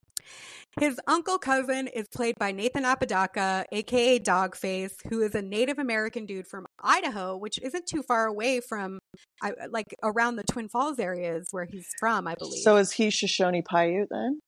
his 0.78 1.00
uncle 1.06 1.38
cousin 1.38 1.88
is 1.88 2.06
played 2.14 2.34
by 2.38 2.52
Nathan 2.52 2.84
Apodaca, 2.84 3.64
aka 3.72 4.18
Dogface, 4.18 4.92
who 5.08 5.20
is 5.22 5.34
a 5.34 5.42
Native 5.42 5.78
American 5.78 6.26
dude 6.26 6.46
from 6.46 6.66
Idaho, 6.82 7.36
which 7.36 7.58
isn't 7.62 7.86
too 7.86 8.02
far 8.02 8.26
away 8.26 8.60
from, 8.60 8.98
I, 9.42 9.52
like 9.70 9.94
around 10.02 10.36
the 10.36 10.44
Twin 10.44 10.68
Falls 10.68 10.98
areas 10.98 11.48
where 11.50 11.66
he's 11.70 11.88
from, 11.98 12.26
I 12.26 12.34
believe. 12.34 12.62
So 12.62 12.76
is 12.76 12.92
he 12.92 13.10
Shoshone 13.10 13.62
Paiute 13.62 14.08
then? 14.10 14.40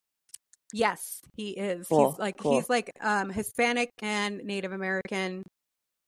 yes, 0.72 1.20
he 1.36 1.50
is. 1.50 1.86
Cool, 1.88 2.10
He's 2.10 2.18
like 2.18 2.36
cool. 2.36 2.52
he's 2.54 2.68
like 2.68 2.90
um, 3.00 3.30
Hispanic 3.30 3.90
and 4.02 4.38
Native 4.44 4.72
American 4.72 5.42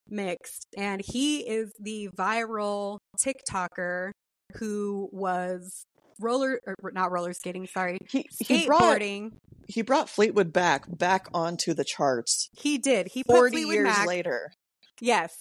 mixed, 0.08 0.66
and 0.76 1.02
he 1.04 1.40
is 1.40 1.72
the 1.80 2.08
viral 2.16 2.98
TikToker 3.18 4.11
who 4.58 5.08
was 5.12 5.85
roller 6.20 6.61
or 6.66 6.92
not 6.92 7.11
roller 7.11 7.32
skating, 7.32 7.66
sorry, 7.66 7.98
He 8.08 8.28
skateboarding. 8.42 9.30
He 9.68 9.83
brought 9.83 10.09
Fleetwood 10.09 10.53
back 10.53 10.85
back 10.88 11.29
onto 11.33 11.75
the 11.75 11.85
charts 11.85 12.48
He 12.57 12.79
did. 12.79 13.09
He 13.09 13.22
forty 13.22 13.61
years 13.61 13.85
Mac. 13.85 14.07
later. 14.07 14.53
Yes. 15.01 15.35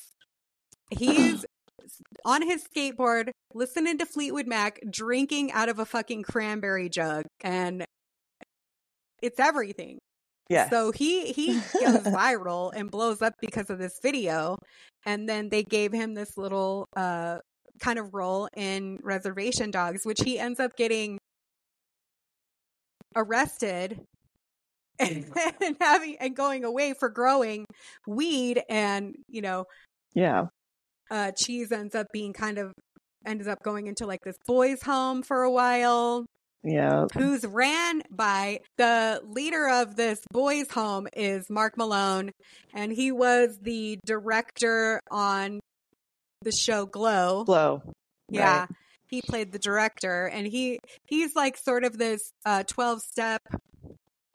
He's 0.90 1.46
on 2.26 2.42
his 2.42 2.64
skateboard 2.64 3.32
listening 3.54 3.98
to 4.00 4.06
Fleetwood 4.06 4.48
Mac 4.48 4.80
drinking 4.90 5.52
out 5.52 5.70
of 5.70 5.80
a 5.80 5.86
fucking 5.86 6.24
cranberry 6.24 6.90
jug 6.90 7.26
and 7.42 7.86
it's 9.22 9.40
everything. 9.40 10.00
Yeah. 10.50 10.70
So 10.70 10.92
he 10.92 11.32
he 11.32 11.54
goes 11.54 11.62
viral 12.06 12.72
and 12.76 12.92
blows 12.92 13.22
up 13.22 13.34
because 13.40 13.70
of 13.70 13.80
this 13.80 14.00
video 14.02 14.58
and 15.06 15.28
then 15.28 15.50
they 15.50 15.64
gave 15.64 15.92
him 15.94 16.14
this 16.14 16.38
little 16.38 16.88
uh 16.96 17.40
kind 17.80 17.98
of 17.98 18.14
role 18.14 18.48
in 18.56 19.00
Reservation 19.02 19.72
Dogs 19.72 20.06
which 20.06 20.22
he 20.22 20.38
ends 20.38 20.60
up 20.60 20.76
getting 20.76 21.18
arrested 23.16 24.00
and 25.62 25.78
having 25.80 26.16
and 26.20 26.36
going 26.36 26.64
away 26.64 26.94
for 27.00 27.10
growing 27.10 27.66
weed 28.08 28.62
and 28.70 29.16
you 29.28 29.42
know 29.42 29.66
yeah. 30.14 30.46
uh 31.10 31.32
cheese 31.38 31.72
ends 31.72 31.96
up 31.96 32.08
being 32.14 32.34
kind 32.34 32.58
of 32.58 32.72
ends 33.26 33.48
up 33.48 33.60
going 33.64 33.88
into 33.88 34.06
like 34.06 34.20
this 34.24 34.36
boys 34.48 34.82
home 34.84 35.22
for 35.24 35.44
a 35.44 35.52
while 35.52 36.26
Yeah. 36.64 37.06
who's 37.14 37.46
ran 37.46 38.02
by 38.12 38.60
the 38.78 39.22
leader 39.26 39.68
of 39.70 39.96
this 39.96 40.20
boys 40.32 40.70
home 40.72 41.08
is 41.16 41.46
Marc 41.50 41.78
Maron 41.78 42.32
and 42.74 42.92
he 42.92 43.12
was 43.12 43.58
the 43.62 43.98
director 44.06 45.00
on 45.12 45.60
the 46.44 46.52
show 46.52 46.86
Glow 46.86 47.44
Glow. 47.46 47.82
yeah 48.30 48.62
Right. 48.62 48.70
he 49.10 49.22
played 49.22 49.52
the 49.52 49.60
director 49.60 50.26
and 50.26 50.48
he 50.48 50.80
he's 51.08 51.36
like 51.36 51.58
sort 51.58 51.84
of 51.84 51.98
this 51.98 52.32
uh 52.46 52.64
12 52.64 53.02
step 53.02 53.42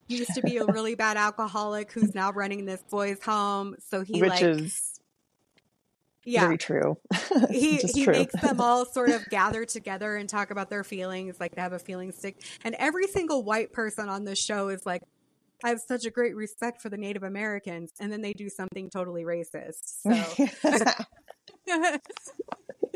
used 0.09 0.35
to 0.35 0.43
be 0.43 0.59
a 0.59 0.65
really 0.67 0.95
bad 0.95 1.17
alcoholic 1.17 1.93
who's 1.93 2.15
now 2.15 2.33
running 2.33 2.65
this 2.65 2.83
boys' 2.91 3.23
home. 3.23 3.77
So 3.89 4.03
he 4.03 4.21
Which 4.21 4.31
like 4.31 4.43
is 4.43 5.01
yeah. 6.25 6.43
very 6.43 6.59
true. 6.59 6.99
he 7.51 7.77
he 7.77 8.05
true. 8.05 8.13
makes 8.13 8.41
them 8.41 8.61
all 8.61 8.85
sort 8.85 9.11
of 9.11 9.25
gather 9.31 9.65
together 9.65 10.17
and 10.17 10.29
talk 10.29 10.51
about 10.51 10.71
their 10.71 10.85
feelings, 10.85 11.41
like 11.41 11.55
they 11.55 11.63
have 11.63 11.73
a 11.73 11.79
feeling 11.79 12.13
stick. 12.13 12.43
And 12.65 12.75
every 12.79 13.07
single 13.07 13.45
white 13.45 13.73
person 13.73 14.09
on 14.09 14.25
this 14.25 14.39
show 14.39 14.69
is 14.69 14.85
like, 14.85 15.03
I 15.65 15.71
have 15.71 15.81
such 15.81 16.05
a 16.05 16.11
great 16.11 16.37
respect 16.37 16.83
for 16.83 16.91
the 16.91 16.99
Native 16.99 17.23
Americans, 17.23 17.93
and 17.99 18.13
then 18.13 18.21
they 18.21 18.35
do 18.35 18.51
something 18.51 18.91
totally 18.91 19.25
racist. 19.25 20.03
So 20.03 20.13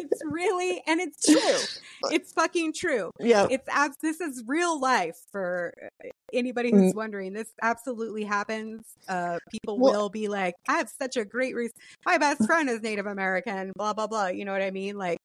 it's 0.00 0.22
really, 0.24 0.82
and 0.86 1.00
it's 1.00 1.24
true. 1.24 1.78
It's 2.12 2.32
fucking 2.32 2.72
true. 2.72 3.10
yeah. 3.20 3.46
It's 3.50 3.68
abs. 3.68 3.96
This 4.00 4.20
is 4.22 4.42
real 4.46 4.80
life 4.80 5.18
for 5.30 5.74
uh, 5.82 6.08
anybody 6.32 6.72
Mm. 6.72 6.78
who's 6.84 6.94
wondering. 6.94 7.34
This 7.34 7.52
absolutely 7.60 8.24
happens. 8.24 8.84
Uh, 9.08 9.38
people 9.50 9.78
Well- 9.78 9.92
will 9.92 10.08
be 10.08 10.26
like, 10.28 10.54
"I 10.68 10.78
have 10.78 10.88
such 10.88 11.16
a 11.18 11.24
great 11.26 11.54
reason. 11.54 11.74
My 12.06 12.16
best 12.18 12.44
friend 12.46 12.70
is 12.70 12.80
Native 12.80 13.04
American." 13.06 13.72
Blah 13.76 13.92
blah 13.92 14.06
blah. 14.06 14.28
You 14.28 14.44
know 14.46 14.52
what 14.52 14.62
I 14.62 14.70
mean? 14.70 14.96
Like, 14.96 15.18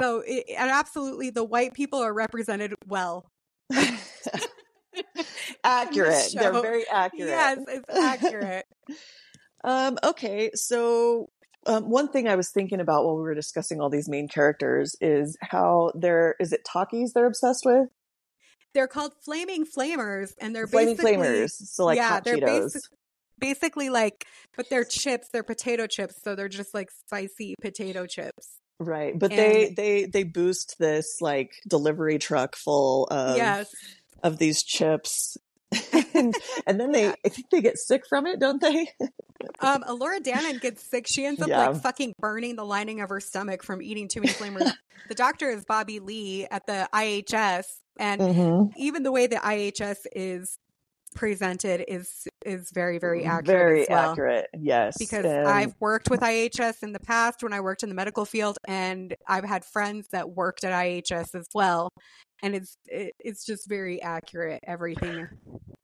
so 0.00 0.22
it, 0.26 0.44
and 0.56 0.70
absolutely, 0.70 1.30
the 1.30 1.44
white 1.44 1.74
people 1.74 1.98
are 1.98 2.14
represented 2.14 2.74
well. 2.86 3.26
accurate. 5.64 6.32
They're 6.34 6.52
very 6.52 6.86
accurate. 6.88 7.28
Yes, 7.28 7.58
it's 7.68 7.90
accurate. 7.98 8.66
Um, 9.64 9.98
okay, 10.04 10.50
so 10.54 11.28
um, 11.68 11.88
one 11.88 12.08
thing 12.08 12.26
I 12.26 12.34
was 12.36 12.50
thinking 12.50 12.80
about 12.80 13.04
while 13.04 13.16
we 13.16 13.22
were 13.22 13.34
discussing 13.34 13.80
all 13.80 13.90
these 13.90 14.08
main 14.08 14.26
characters 14.28 14.96
is 15.00 15.36
how 15.40 15.92
they're 15.94 16.34
is 16.40 16.52
it 16.52 16.66
Takis 16.66 17.12
they're 17.14 17.26
obsessed 17.26 17.62
with? 17.64 17.88
they're 18.74 18.86
called 18.86 19.12
flaming 19.24 19.64
flamers, 19.64 20.32
and 20.40 20.54
they're 20.54 20.66
Flaming 20.66 20.96
basically 20.96 21.16
flamers. 21.16 21.50
So 21.50 21.84
like 21.84 21.96
yeah, 21.96 22.08
hot 22.08 22.24
they're 22.24 22.36
Cheetos. 22.36 22.72
basic- 22.74 22.82
basically 23.38 23.90
like, 23.90 24.24
but 24.56 24.70
they're 24.70 24.84
chips. 24.84 25.28
They're 25.32 25.42
potato 25.42 25.86
chips, 25.86 26.14
so 26.22 26.34
they're 26.34 26.48
just 26.48 26.74
like 26.74 26.88
spicy 27.06 27.54
potato 27.60 28.06
chips. 28.06 28.60
Right. 28.80 29.18
But 29.18 29.30
they 29.30 29.74
they 29.76 30.04
they 30.04 30.22
boost 30.22 30.76
this 30.78 31.16
like 31.20 31.50
delivery 31.66 32.18
truck 32.18 32.54
full 32.56 33.06
of 33.06 33.36
yes, 33.36 33.68
of 34.22 34.38
these 34.38 34.62
chips. 34.62 35.36
and, 36.14 36.34
and 36.66 36.80
then 36.80 36.92
they 36.92 37.08
I 37.08 37.28
think 37.28 37.50
they 37.50 37.60
get 37.60 37.78
sick 37.78 38.02
from 38.08 38.26
it, 38.26 38.40
don't 38.40 38.60
they? 38.60 38.88
um, 39.60 39.82
Elora 39.88 40.20
Danan 40.20 40.60
gets 40.60 40.82
sick. 40.88 41.06
She 41.06 41.24
ends 41.26 41.40
up 41.42 41.48
Yeah. 41.48 41.68
like 41.68 41.82
fucking 41.82 42.14
burning 42.18 42.56
the 42.56 42.64
lining 42.64 43.00
of 43.00 43.08
her 43.10 43.20
stomach 43.20 43.62
from 43.62 43.82
eating 43.82 44.08
too 44.08 44.20
many 44.20 44.32
flamers. 44.32 44.72
the 45.08 45.14
doctor 45.14 45.50
is 45.50 45.64
Bobby 45.64 46.00
Lee 46.00 46.46
at 46.50 46.66
the 46.66 46.88
IHS, 46.92 47.64
and 47.98 48.20
Mhm. 48.20 48.72
even 48.76 49.02
the 49.02 49.12
way 49.12 49.26
the 49.26 49.36
IHS 49.36 49.98
is 50.14 50.56
presented 51.14 51.84
is 51.88 52.26
is 52.44 52.70
very 52.72 52.98
very 52.98 53.24
accurate. 53.24 53.46
Very 53.46 53.86
well. 53.88 54.10
accurate. 54.10 54.46
Yes. 54.58 54.96
because 54.98 55.24
And- 55.24 55.48
I've 55.48 55.74
worked 55.80 56.10
with 56.10 56.20
IHS 56.20 56.82
in 56.82 56.92
the 56.92 57.00
past 57.00 57.42
when 57.42 57.52
I 57.52 57.60
worked 57.60 57.82
in 57.82 57.88
the 57.88 57.94
medical 57.94 58.24
field, 58.24 58.58
and 58.66 59.14
I've 59.26 59.44
had 59.44 59.64
friends 59.64 60.08
that 60.12 60.30
worked 60.30 60.64
at 60.64 60.72
IHS 60.72 61.34
as 61.34 61.46
well, 61.54 61.88
and 62.42 62.54
it's 62.54 62.76
it, 62.86 63.14
it's 63.18 63.44
just 63.44 63.68
very 63.68 64.00
accurate 64.02 64.60
everything 64.66 65.28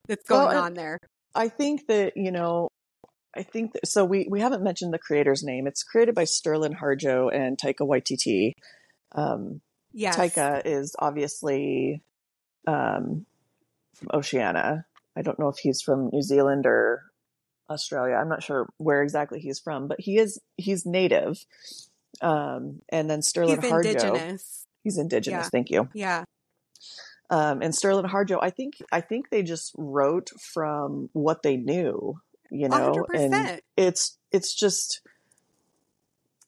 that's 0.08 0.24
going 0.28 0.56
and- 0.56 0.58
on 0.58 0.74
there. 0.74 0.98
I 1.34 1.48
think 1.48 1.88
that 1.88 2.12
you 2.16 2.30
know, 2.30 2.68
I 3.36 3.42
think 3.42 3.72
that, 3.72 3.88
so. 3.88 4.04
We 4.04 4.28
we 4.30 4.40
haven't 4.40 4.62
mentioned 4.62 4.92
the 4.94 4.98
creator's 4.98 5.42
name. 5.42 5.66
It's 5.66 5.82
created 5.82 6.14
by 6.14 6.24
Sterlin 6.24 6.78
Harjo 6.78 7.34
and 7.34 7.58
Taika 7.58 7.80
Waititi. 7.80 8.52
Um, 9.14 9.60
Yes, 9.96 10.16
Taika 10.16 10.62
is 10.64 10.94
obviously 10.98 12.02
um, 12.66 13.26
from 13.94 14.08
Oceania. 14.12 14.84
I 15.16 15.22
don't 15.22 15.38
know 15.38 15.48
if 15.48 15.58
he's 15.58 15.82
from 15.82 16.10
New 16.12 16.22
Zealand 16.22 16.66
or 16.66 17.02
Australia. 17.70 18.16
I'm 18.16 18.28
not 18.28 18.42
sure 18.42 18.68
where 18.78 19.02
exactly 19.02 19.38
he's 19.38 19.60
from, 19.60 19.86
but 19.88 20.00
he 20.00 20.18
is 20.18 20.40
he's 20.56 20.84
native. 20.84 21.38
Um, 22.20 22.80
and 22.90 23.08
then 23.08 23.20
Sterlin 23.20 23.62
he's 23.62 23.70
Harjo, 23.70 23.84
indigenous. 23.86 24.66
he's 24.82 24.98
indigenous. 24.98 25.46
Yeah. 25.46 25.48
Thank 25.50 25.70
you. 25.70 25.88
Yeah, 25.94 26.24
um, 27.30 27.62
and 27.62 27.72
Sterlin 27.72 28.08
Harjo, 28.08 28.38
I 28.40 28.50
think 28.50 28.74
I 28.92 29.00
think 29.00 29.30
they 29.30 29.42
just 29.42 29.72
wrote 29.76 30.30
from 30.52 31.08
what 31.12 31.42
they 31.42 31.56
knew, 31.56 32.20
you 32.50 32.68
know, 32.68 32.76
hundred 32.76 33.04
and 33.14 33.32
percent. 33.32 33.62
it's 33.76 34.18
it's 34.30 34.54
just 34.54 35.00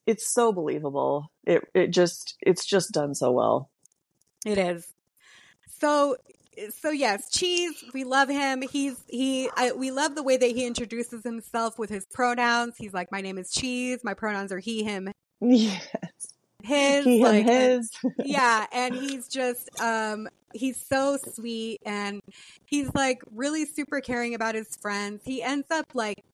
it's 0.07 0.33
so 0.33 0.53
believable. 0.53 1.31
It 1.45 1.63
it 1.75 1.89
just 1.89 2.37
it's 2.41 2.65
just 2.65 2.93
done 2.93 3.15
so 3.15 3.33
well. 3.33 3.71
It 4.45 4.59
is. 4.59 4.87
So 5.79 6.17
so 6.81 6.91
yes, 6.91 7.31
cheese. 7.31 7.85
We 7.93 8.05
love 8.05 8.29
him. 8.29 8.63
He's 8.63 8.97
he. 9.09 9.49
I, 9.57 9.73
we 9.73 9.91
love 9.91 10.15
the 10.15 10.23
way 10.23 10.37
that 10.37 10.51
he 10.51 10.67
introduces 10.67 11.23
himself 11.23 11.79
with 11.79 11.91
his 11.91 12.07
pronouns. 12.07 12.77
He's 12.79 12.95
like, 12.95 13.11
"My 13.13 13.21
name 13.21 13.39
is 13.39 13.51
Cheese. 13.51 14.01
My 14.05 14.15
pronouns 14.15 14.53
are 14.53 14.59
he, 14.59 14.83
him, 14.83 15.11
Yes, 15.41 16.36
his." 16.67 17.05
he, 17.05 17.23
like, 17.23 17.47
and- 17.47 17.89
yeah 18.25 18.67
and 18.73 18.95
he's 18.95 19.29
just 19.29 19.69
um 19.81 20.29
he's 20.53 20.77
so 20.77 21.19
sweet 21.35 21.81
and 21.85 22.21
he's 22.65 22.93
like 22.95 23.23
really 23.35 23.65
super 23.65 24.01
caring 24.01 24.35
about 24.35 24.55
his 24.55 24.77
friends 24.77 25.23
he 25.25 25.43
ends 25.43 25.71
up 25.71 25.87
like 25.95 26.25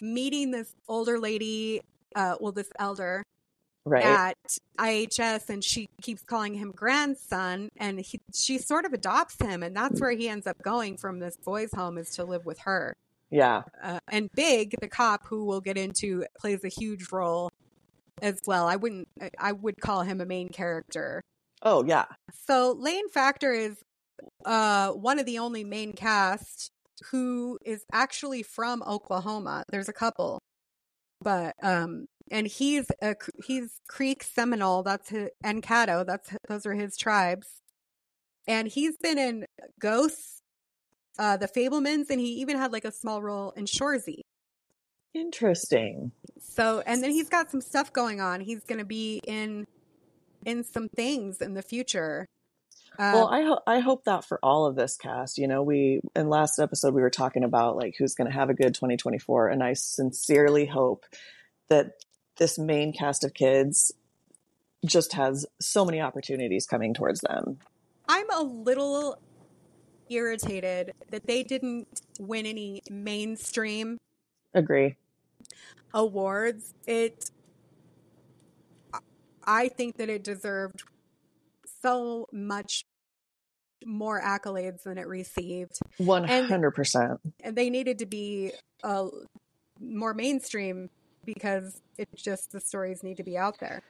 meeting 0.00 0.50
this 0.50 0.74
older 0.88 1.18
lady 1.18 1.80
uh 2.14 2.36
well 2.40 2.52
this 2.52 2.70
elder 2.78 3.22
right. 3.84 4.04
at 4.04 4.36
ihs 4.78 5.48
and 5.48 5.62
she 5.62 5.88
keeps 6.02 6.22
calling 6.22 6.54
him 6.54 6.70
grandson 6.72 7.68
and 7.76 8.00
he 8.00 8.20
she 8.34 8.58
sort 8.58 8.84
of 8.84 8.92
adopts 8.92 9.40
him 9.40 9.62
and 9.62 9.76
that's 9.76 10.00
where 10.00 10.12
he 10.12 10.28
ends 10.28 10.46
up 10.46 10.60
going 10.62 10.96
from 10.96 11.18
this 11.18 11.36
boys 11.36 11.70
home 11.74 11.98
is 11.98 12.10
to 12.10 12.24
live 12.24 12.44
with 12.44 12.58
her 12.60 12.94
yeah. 13.30 13.62
uh, 13.82 14.00
and 14.08 14.30
Big, 14.32 14.74
the 14.80 14.88
cop, 14.88 15.26
who 15.26 15.44
we'll 15.44 15.60
get 15.60 15.76
into, 15.76 16.24
plays 16.38 16.64
a 16.64 16.68
huge 16.68 17.12
role 17.12 17.50
as 18.22 18.40
well. 18.46 18.66
I 18.66 18.76
wouldn't, 18.76 19.08
I- 19.38 19.52
would 19.52 19.80
call 19.80 20.02
him 20.02 20.20
a 20.20 20.26
main 20.26 20.48
character. 20.48 21.20
Oh 21.62 21.84
yeah. 21.84 22.06
So 22.46 22.72
Lane 22.78 23.08
Factor 23.08 23.52
is 23.52 23.76
uh, 24.44 24.90
one 24.92 25.18
of 25.18 25.26
the 25.26 25.38
only 25.38 25.64
main 25.64 25.92
cast 25.92 26.70
who 27.10 27.58
is 27.64 27.84
actually 27.92 28.42
from 28.42 28.82
Oklahoma. 28.82 29.64
There's 29.70 29.88
a 29.88 29.92
couple, 29.92 30.40
but 31.20 31.54
um, 31.62 32.06
and 32.30 32.46
he's 32.46 32.86
a 33.02 33.14
he's 33.44 33.78
Creek 33.88 34.22
Seminole. 34.22 34.82
That's 34.82 35.08
his, 35.08 35.30
and 35.42 35.62
Caddo. 35.62 36.06
That's 36.06 36.30
those 36.48 36.66
are 36.66 36.74
his 36.74 36.96
tribes, 36.96 37.46
and 38.46 38.68
he's 38.68 38.96
been 38.96 39.18
in 39.18 39.46
Ghosts, 39.80 40.40
uh, 41.18 41.36
the 41.36 41.48
Fabelmans, 41.48 42.10
and 42.10 42.20
he 42.20 42.34
even 42.40 42.56
had 42.56 42.72
like 42.72 42.84
a 42.84 42.92
small 42.92 43.22
role 43.22 43.52
in 43.56 43.64
Shoresy. 43.66 44.20
Interesting. 45.18 46.12
So, 46.40 46.82
and 46.86 47.02
then 47.02 47.10
he's 47.10 47.28
got 47.28 47.50
some 47.50 47.60
stuff 47.60 47.92
going 47.92 48.20
on. 48.20 48.40
He's 48.40 48.62
going 48.64 48.78
to 48.78 48.84
be 48.84 49.20
in 49.26 49.66
in 50.46 50.62
some 50.62 50.88
things 50.88 51.40
in 51.40 51.54
the 51.54 51.62
future. 51.62 52.26
Well, 52.98 53.26
um, 53.26 53.34
I 53.34 53.42
ho- 53.42 53.62
I 53.66 53.78
hope 53.80 54.04
that 54.04 54.24
for 54.24 54.38
all 54.42 54.66
of 54.66 54.76
this 54.76 54.96
cast, 54.96 55.36
you 55.36 55.48
know, 55.48 55.62
we 55.62 56.00
in 56.14 56.28
last 56.28 56.60
episode 56.60 56.94
we 56.94 57.02
were 57.02 57.10
talking 57.10 57.42
about 57.42 57.76
like 57.76 57.96
who's 57.98 58.14
going 58.14 58.30
to 58.30 58.34
have 58.34 58.48
a 58.48 58.54
good 58.54 58.74
2024, 58.74 59.48
and 59.48 59.62
I 59.62 59.72
sincerely 59.72 60.66
hope 60.66 61.04
that 61.68 61.92
this 62.36 62.58
main 62.58 62.92
cast 62.92 63.24
of 63.24 63.34
kids 63.34 63.92
just 64.86 65.14
has 65.14 65.44
so 65.60 65.84
many 65.84 66.00
opportunities 66.00 66.66
coming 66.66 66.94
towards 66.94 67.20
them. 67.20 67.58
I'm 68.08 68.30
a 68.30 68.42
little 68.42 69.20
irritated 70.08 70.94
that 71.10 71.26
they 71.26 71.42
didn't 71.42 72.02
win 72.20 72.46
any 72.46 72.82
mainstream 72.88 73.98
Agree. 74.54 74.96
Awards. 75.94 76.74
It, 76.86 77.30
I 79.44 79.68
think 79.68 79.96
that 79.96 80.08
it 80.08 80.24
deserved 80.24 80.82
so 81.80 82.26
much 82.32 82.84
more 83.86 84.20
accolades 84.20 84.82
than 84.82 84.98
it 84.98 85.06
received, 85.06 85.78
One 85.98 86.24
hundred 86.24 86.72
percent. 86.72 87.20
and 87.42 87.56
they 87.56 87.70
needed 87.70 88.00
to 88.00 88.06
be 88.06 88.50
uh, 88.82 89.06
more 89.80 90.12
mainstream 90.14 90.90
because 91.24 91.80
it's 91.96 92.20
just 92.22 92.50
the 92.52 92.60
stories 92.60 93.02
need 93.02 93.18
to 93.18 93.22
be 93.22 93.38
out 93.38 93.58
there. 93.60 93.82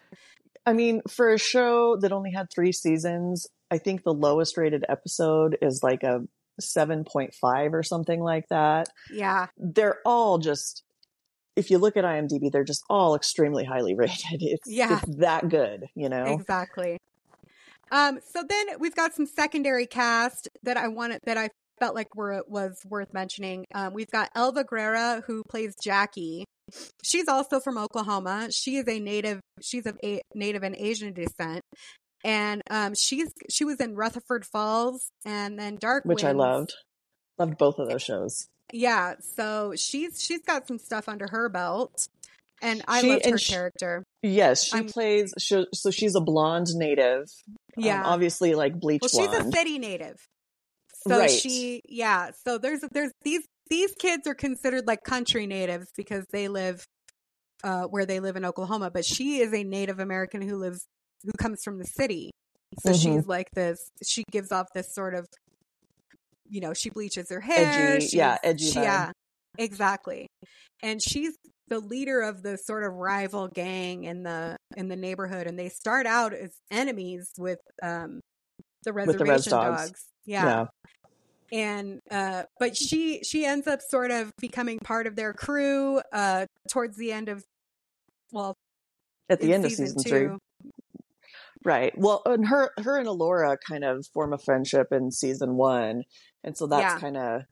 I 0.66 0.74
mean, 0.74 1.00
for 1.08 1.32
a 1.32 1.38
show 1.38 1.96
that 1.96 2.12
only 2.12 2.30
had 2.32 2.48
three 2.52 2.72
seasons, 2.72 3.46
I 3.70 3.78
think 3.78 4.02
the 4.02 4.12
lowest 4.12 4.56
rated 4.58 4.84
episode 4.88 5.56
is 5.62 5.82
like 5.82 6.02
a 6.02 6.20
seven 6.60 7.04
point 7.04 7.32
five 7.34 7.72
or 7.72 7.82
something 7.82 8.20
like 8.20 8.48
that. 8.50 8.88
Yeah, 9.10 9.46
They're 9.56 9.98
all 10.04 10.38
just. 10.38 10.82
If 11.59 11.70
you 11.70 11.78
look 11.78 11.96
at 11.96 12.04
IMDb, 12.04 12.50
they're 12.50 12.64
just 12.64 12.84
all 12.88 13.14
extremely 13.14 13.64
highly 13.64 13.94
rated. 13.96 14.42
It's, 14.42 14.68
Yeah. 14.70 15.00
it's 15.02 15.16
that 15.16 15.48
good, 15.48 15.86
you 15.94 16.09
know? 16.09 16.24
Exactly. 16.24 16.98
Um, 17.90 18.18
so 18.32 18.44
then 18.48 18.66
we've 18.78 18.94
got 18.94 19.14
some 19.14 19.26
secondary 19.26 19.86
cast 19.86 20.48
that 20.62 20.76
I 20.76 20.88
wanted 20.88 21.20
that 21.24 21.38
I 21.38 21.48
felt 21.78 21.94
like 21.94 22.14
were 22.14 22.42
was 22.46 22.80
worth 22.86 23.12
mentioning. 23.12 23.64
Um, 23.74 23.94
we've 23.94 24.11
got 24.11 24.30
Elva 24.34 24.64
Guerra 24.64 25.22
who 25.26 25.42
plays 25.48 25.74
Jackie. 25.82 26.44
She's 27.02 27.28
also 27.28 27.61
from 27.61 27.78
Oklahoma. 27.78 28.48
She 28.50 28.76
is 28.76 28.86
a 28.88 29.00
native. 29.00 29.40
She's 29.62 29.86
of 29.86 29.98
a, 30.04 30.20
native 30.34 30.62
and 30.62 30.76
Asian 30.76 31.14
descent, 31.14 31.62
and 32.24 32.62
um, 32.68 32.94
she's 32.94 33.32
she 33.48 33.64
was 33.64 33.80
in 33.80 33.94
Rutherford 33.94 34.44
Falls 34.44 35.11
and 35.24 35.59
then 35.59 35.76
Dark 35.76 36.04
Which 36.04 36.24
I 36.24 36.32
loved. 36.32 36.74
Loved 37.39 37.59
both 37.59 37.78
of 37.78 37.89
those 37.89 38.03
shows. 38.03 38.49
Yeah, 38.72 39.14
so 39.36 39.74
she's 39.76 40.22
she's 40.22 40.43
got 40.43 40.66
some 40.68 40.78
stuff 40.78 41.09
under 41.09 41.26
her 41.30 41.49
belt, 41.49 42.09
and 42.61 42.82
I 42.89 43.01
loved 43.03 43.24
her 43.26 43.39
she- 43.39 43.53
character. 43.53 44.05
Yes, 44.22 44.64
she 44.64 44.76
I'm- 44.76 44.86
plays. 44.89 45.32
She, 45.39 45.64
so 45.72 45.91
she's 45.91 46.14
a 46.14 46.20
blonde 46.20 46.66
native. 46.74 47.26
um, 47.49 47.57
Yeah, 47.84 48.03
obviously 48.05 48.55
like 48.55 48.78
bleach 48.78 49.03
well, 49.03 49.09
she's 49.09 49.32
a 49.47 49.51
city 49.53 49.78
native, 49.78 50.16
so 51.07 51.18
Right. 51.18 51.30
she 51.30 51.80
yeah. 51.89 52.32
So 52.45 52.59
there's 52.59 52.80
there's 52.93 53.12
these 53.22 53.43
these 53.70 53.93
kids 53.99 54.26
are 54.26 54.34
considered 54.34 54.86
like 54.86 55.03
country 55.05 55.47
natives 55.47 55.86
because 55.97 56.24
they 56.32 56.49
live 56.49 56.84
uh, 57.64 57.84
where 57.84 58.05
they 58.07 58.20
live 58.20 58.36
in 58.36 58.45
Oklahoma, 58.45 58.91
but 58.91 59.05
she 59.05 59.39
is 59.41 59.53
a 59.55 59.64
Native 59.64 59.99
American 59.99 60.43
who 60.43 60.57
lives 60.57 60.84
who 61.24 61.32
comes 61.39 61.62
from 61.64 61.78
the 61.78 61.84
city. 61.84 62.30
So 62.82 62.91
Mhm. 62.91 63.03
she's 63.03 63.26
like 63.26 63.51
this. 63.55 63.78
She 64.05 64.24
gives 64.30 64.53
off 64.53 64.66
this 64.74 64.95
sort 64.95 65.14
of, 65.14 65.26
you 66.49 66.61
know, 66.61 66.74
she 66.74 66.90
bleaches 66.90 67.30
her 67.30 67.40
hair. 67.40 67.96
Edgy- 67.96 68.16
yeah, 68.16 68.38
edgy 68.42 68.70
she- 68.70 68.80
yeah, 68.80 69.12
exactly. 69.59 70.26
And 70.82 71.03
she's 71.03 71.34
the 71.68 71.80
leader 71.80 72.20
of 72.20 72.42
the 72.42 72.57
sort 72.57 72.84
of 72.84 72.94
rival 72.94 73.49
gang 73.49 74.05
in 74.05 74.22
the 74.22 74.57
in 74.76 74.88
the 74.88 74.96
neighborhood, 74.96 75.46
and 75.46 75.59
they 75.59 75.68
start 75.68 76.07
out 76.07 76.32
as 76.32 76.51
enemies 76.70 77.30
with 77.38 77.59
um 77.82 78.20
the 78.84 78.90
the 78.90 78.92
reservation 78.92 79.28
res 79.34 79.44
dogs. 79.44 79.82
dogs. 79.82 80.05
Yeah. 80.24 80.66
And 81.51 82.01
uh 82.11 82.44
but 82.59 82.76
she 82.76 83.22
she 83.22 83.44
ends 83.44 83.66
up 83.66 83.80
sort 83.80 84.11
of 84.11 84.30
becoming 84.38 84.78
part 84.78 85.07
of 85.07 85.16
their 85.16 85.32
crew 85.32 86.01
uh 86.12 86.46
towards 86.70 86.96
the 86.96 87.12
end 87.12 87.28
of 87.28 87.42
well 88.32 88.55
At 89.30 89.40
the 89.40 89.53
end 89.55 89.64
of 89.64 89.72
season 89.72 89.99
three. 90.03 90.28
Right. 91.64 91.92
Well, 91.96 92.22
and 92.24 92.46
her 92.46 92.70
her 92.78 92.98
and 92.98 93.09
Elora 93.09 93.56
kind 93.66 93.84
of 93.84 94.06
form 94.14 94.32
a 94.32 94.38
friendship 94.38 94.88
in 94.92 95.11
season 95.11 95.56
one, 95.56 96.04
and 96.44 96.56
so 96.56 96.66
that's 96.66 96.94
Yeah. 96.94 97.00
kind 97.00 97.16
of 97.16 97.42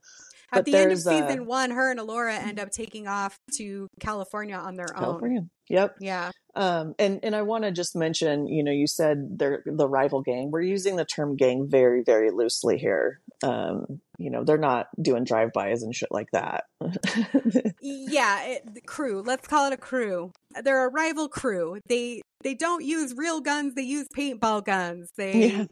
At 0.51 0.59
But 0.59 0.65
the 0.65 0.77
end 0.77 0.91
of 0.93 0.99
uh, 0.99 1.01
season 1.01 1.45
one, 1.45 1.71
her 1.71 1.91
and 1.91 1.99
Elora 1.99 2.39
end 2.39 2.59
up 2.59 2.69
taking 2.71 3.05
off 3.05 3.37
to 3.57 3.89
California 3.99 4.55
on 4.55 4.75
their 4.75 4.87
own. 4.95 5.03
California. 5.03 5.41
Yep. 5.69 5.95
Yeah. 5.99 6.31
Um, 6.55 6.95
and 6.97 7.19
and 7.21 7.35
I 7.35 7.41
want 7.41 7.65
to 7.65 7.71
just 7.71 7.95
mention, 7.95 8.47
you 8.47 8.63
know, 8.63 8.71
you 8.71 8.87
said 8.87 9.37
they're 9.37 9.61
the 9.65 9.87
rival 9.87 10.21
gang. 10.21 10.49
We're 10.49 10.61
using 10.61 10.95
the 10.95 11.03
term 11.03 11.35
gang 11.35 11.67
very 11.69 12.01
very 12.01 12.31
loosely 12.31 12.77
here. 12.77 13.19
Um, 13.43 13.99
you 14.17 14.31
know, 14.31 14.45
they're 14.45 14.57
not 14.57 14.87
doing 14.99 15.25
drive 15.25 15.51
bys 15.53 15.83
and 15.83 15.93
shit 15.93 16.09
like 16.11 16.31
that. 16.31 16.63
Yeah, 17.81 18.43
it, 18.45 18.73
the 18.73 18.81
crew. 18.81 19.21
Let's 19.21 19.47
call 19.47 19.67
it 19.67 19.73
a 19.73 19.77
crew. 19.77 20.31
They're 20.63 20.87
a 20.87 20.89
rival 20.91 21.27
crew. 21.29 21.79
They 21.87 22.21
they 22.43 22.53
don't 22.53 22.83
use 22.83 23.13
real 23.15 23.41
guns. 23.41 23.75
They 23.75 23.83
use 23.83 24.07
paintball 24.15 24.65
guns. 24.65 25.11
They, 25.17 25.49
Yeah. 25.49 25.65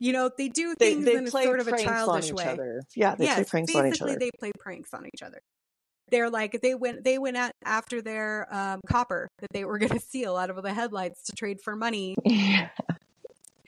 You 0.00 0.12
know, 0.12 0.30
they 0.36 0.48
do 0.48 0.74
things 0.74 1.04
they 1.04 1.14
in 1.14 1.26
a 1.26 1.30
sort 1.30 1.60
of 1.60 1.68
a 1.68 1.82
childish 1.82 2.32
way. 2.32 2.58
Yeah, 2.96 3.14
they 3.14 3.24
yes, 3.24 3.36
play 3.36 3.44
pranks 3.44 3.72
basically 3.72 3.80
on 3.80 3.86
each 3.88 4.02
other. 4.02 4.16
they 4.18 4.30
play 4.38 4.52
pranks 4.58 4.94
on 4.94 5.06
each 5.06 5.22
other. 5.22 5.38
They're 6.10 6.30
like 6.30 6.60
they 6.60 6.74
went 6.74 7.04
they 7.04 7.18
went 7.18 7.36
at, 7.36 7.52
after 7.64 8.02
their 8.02 8.46
um, 8.50 8.80
copper 8.86 9.28
that 9.38 9.50
they 9.52 9.64
were 9.64 9.78
going 9.80 9.92
to 9.92 10.00
steal 10.00 10.36
out 10.36 10.50
of 10.50 10.62
the 10.62 10.74
headlights 10.74 11.22
to 11.24 11.32
trade 11.32 11.60
for 11.62 11.76
money, 11.76 12.16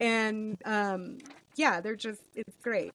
and 0.00 0.56
um, 0.64 1.18
yeah, 1.56 1.80
they're 1.80 1.96
just 1.96 2.22
it's 2.34 2.56
great. 2.62 2.90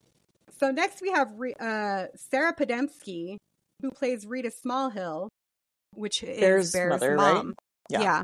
So 0.60 0.70
next 0.70 1.02
we 1.02 1.12
have 1.12 1.30
uh, 1.60 2.08
Sarah 2.16 2.54
Podemski, 2.54 3.38
who 3.82 3.92
plays 3.92 4.28
Rita 4.28 4.52
Smallhill, 4.64 5.30
which 5.96 6.22
is 6.22 6.40
Bear's 6.40 6.72
Bear's, 6.72 6.92
mother, 6.92 7.16
right? 7.16 7.34
mom. 7.34 7.56
Yeah. 7.90 8.24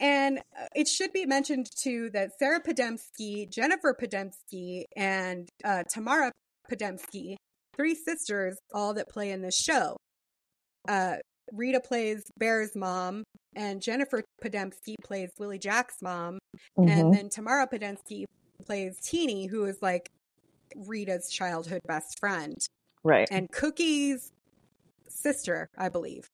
And 0.00 0.38
uh, 0.38 0.66
it 0.74 0.88
should 0.88 1.12
be 1.12 1.26
mentioned 1.26 1.66
too 1.76 2.10
that 2.14 2.30
Sarah 2.38 2.62
Podemski, 2.62 3.48
Jennifer 3.50 3.94
Podemski, 4.00 4.84
and 4.96 5.48
uh, 5.62 5.84
Tamara 5.88 6.32
Podemski, 6.72 7.36
three 7.76 7.94
sisters, 7.94 8.56
all 8.72 8.94
that 8.94 9.08
play 9.08 9.30
in 9.30 9.42
this 9.42 9.56
show. 9.56 9.96
Uh, 10.88 11.16
Rita 11.52 11.80
plays 11.80 12.22
Bear's 12.38 12.74
mom, 12.74 13.24
and 13.54 13.82
Jennifer 13.82 14.22
Podemski 14.42 14.94
plays 15.04 15.30
Willie 15.38 15.58
Jack's 15.58 15.96
mom, 16.00 16.38
Mhm. 16.78 16.90
and 16.90 17.14
then 17.14 17.28
Tamara 17.28 17.66
Podemski 17.68 18.24
plays 18.64 18.96
Teeny, 19.02 19.46
who 19.46 19.64
is 19.64 19.76
like 19.82 20.08
Rita's 20.76 21.28
childhood 21.28 21.80
best 21.86 22.18
friend, 22.20 22.56
right. 23.02 23.28
and 23.30 23.50
Cookie's 23.50 24.30
sister, 25.08 25.68
I 25.76 25.88
believe, 25.88 26.28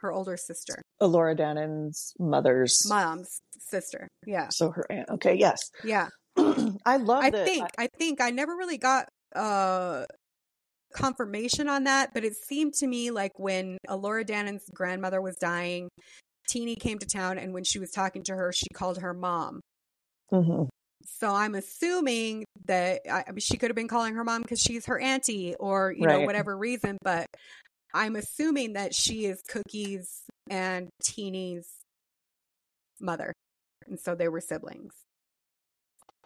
her 0.00 0.12
older 0.12 0.36
sister, 0.36 0.80
Elora 1.00 1.36
Danan's 1.36 2.12
mother's. 2.18 2.86
mom's 2.88 3.38
sister. 3.58 4.08
Yeah, 4.26 4.48
so 4.50 4.70
her 4.70 4.86
aunt. 4.90 5.08
Okay. 5.10 5.34
Yes. 5.34 5.70
yeah. 5.84 6.08
I 6.86 6.98
love 6.98 7.24
I 7.24 7.30
think 7.30 7.68
I 7.78 7.88
think 7.98 8.20
I 8.20 8.30
never 8.30 8.56
really 8.56 8.78
got 8.78 9.08
uh 9.34 10.04
confirmation 10.94 11.68
on 11.68 11.84
that, 11.84 12.14
but 12.14 12.24
it 12.24 12.34
seemed 12.36 12.74
to 12.74 12.86
me 12.86 13.10
like 13.10 13.38
when 13.38 13.78
Elora 13.88 14.24
Danan's 14.24 14.64
grandmother 14.72 15.20
was 15.20 15.36
dying, 15.36 15.88
Teeny 16.48 16.76
came 16.76 16.98
to 16.98 17.06
town 17.06 17.38
and 17.38 17.52
when 17.52 17.64
she 17.64 17.78
was 17.78 17.90
talking 17.90 18.22
to 18.24 18.34
her, 18.34 18.52
she 18.52 18.66
called 18.72 18.98
her 18.98 19.12
mom. 19.12 19.60
Mhm. 20.32 20.68
So 21.04 21.28
I'm 21.28 21.54
assuming 21.54 22.44
that 22.66 23.00
I, 23.10 23.24
I 23.26 23.30
mean, 23.32 23.40
she 23.40 23.56
could 23.56 23.70
have 23.70 23.76
been 23.76 23.88
calling 23.88 24.14
her 24.14 24.24
mom 24.24 24.42
because 24.42 24.60
she's 24.60 24.86
her 24.86 24.98
auntie 24.98 25.54
or 25.58 25.92
you 25.92 26.06
know 26.06 26.20
whatever 26.20 26.56
reason, 26.56 26.98
but 27.02 27.26
I'm 27.94 28.16
assuming 28.16 28.74
that 28.74 28.94
she 28.94 29.26
is 29.26 29.40
Cookie's 29.48 30.22
and 30.50 30.88
Teeny's 31.02 31.66
mother, 33.00 33.32
and 33.86 33.98
so 33.98 34.14
they 34.14 34.28
were 34.28 34.40
siblings. 34.40 34.92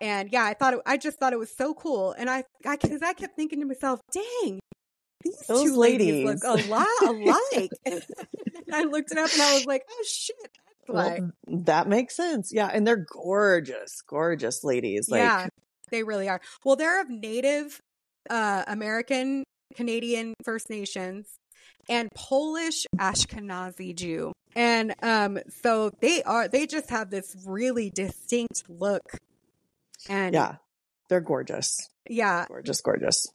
And 0.01 0.31
yeah, 0.33 0.45
I 0.45 0.55
thought 0.55 0.75
it, 0.75 0.81
I 0.85 0.97
just 0.97 1.19
thought 1.19 1.33
it 1.33 1.39
was 1.39 1.55
so 1.57 1.75
cool, 1.75 2.13
and 2.13 2.29
I 2.29 2.45
I 2.67 2.77
because 2.77 3.03
I 3.03 3.13
kept 3.13 3.37
thinking 3.37 3.61
to 3.61 3.67
myself, 3.67 4.01
dang. 4.13 4.59
These 5.23 5.39
Those 5.47 5.63
two 5.65 5.77
ladies, 5.77 6.27
ladies. 6.27 6.43
look 6.45 6.67
a 6.67 6.69
lot 6.69 6.87
alike. 7.03 7.71
and 7.87 8.03
I 8.73 8.83
looked 8.83 9.13
it 9.13 9.19
up 9.19 9.31
and 9.33 9.43
I 9.43 9.55
was 9.55 9.67
like, 9.67 9.85
"Oh 9.89 10.05
shit, 10.05 10.37
that's 10.43 10.89
why." 10.89 11.21
Well, 11.21 11.31
that 11.65 11.89
makes 11.89 12.17
sense. 12.17 12.51
Yeah, 12.53 12.67
and 12.67 12.85
they're 12.85 13.07
gorgeous, 13.09 14.03
gorgeous 14.03 14.65
ladies. 14.65 15.09
Like, 15.09 15.21
yeah, 15.21 15.47
they 15.93 16.03
really 16.03 16.29
are. 16.29 16.41
Well, 16.65 16.75
they're 16.75 17.01
of 17.01 17.09
Native 17.09 17.81
uh, 18.29 18.65
American, 18.67 19.45
Canadian 19.77 20.35
First 20.43 20.69
Nations, 20.69 21.29
and 21.89 22.11
Polish 22.15 22.87
Ashkenazi 22.99 23.95
Jew. 23.95 24.33
And 24.55 24.95
um, 25.03 25.39
so 25.63 25.91
they 26.01 26.23
are. 26.23 26.49
They 26.49 26.67
just 26.67 26.91
have 26.91 27.11
this 27.11 27.35
really 27.47 27.91
distinct 27.91 28.65
look. 28.69 29.19
And 30.09 30.35
yeah, 30.35 30.57
they're 31.09 31.21
gorgeous, 31.21 31.89
yeah, 32.09 32.45
gorgeous, 32.49 32.81
gorgeous. 32.81 33.27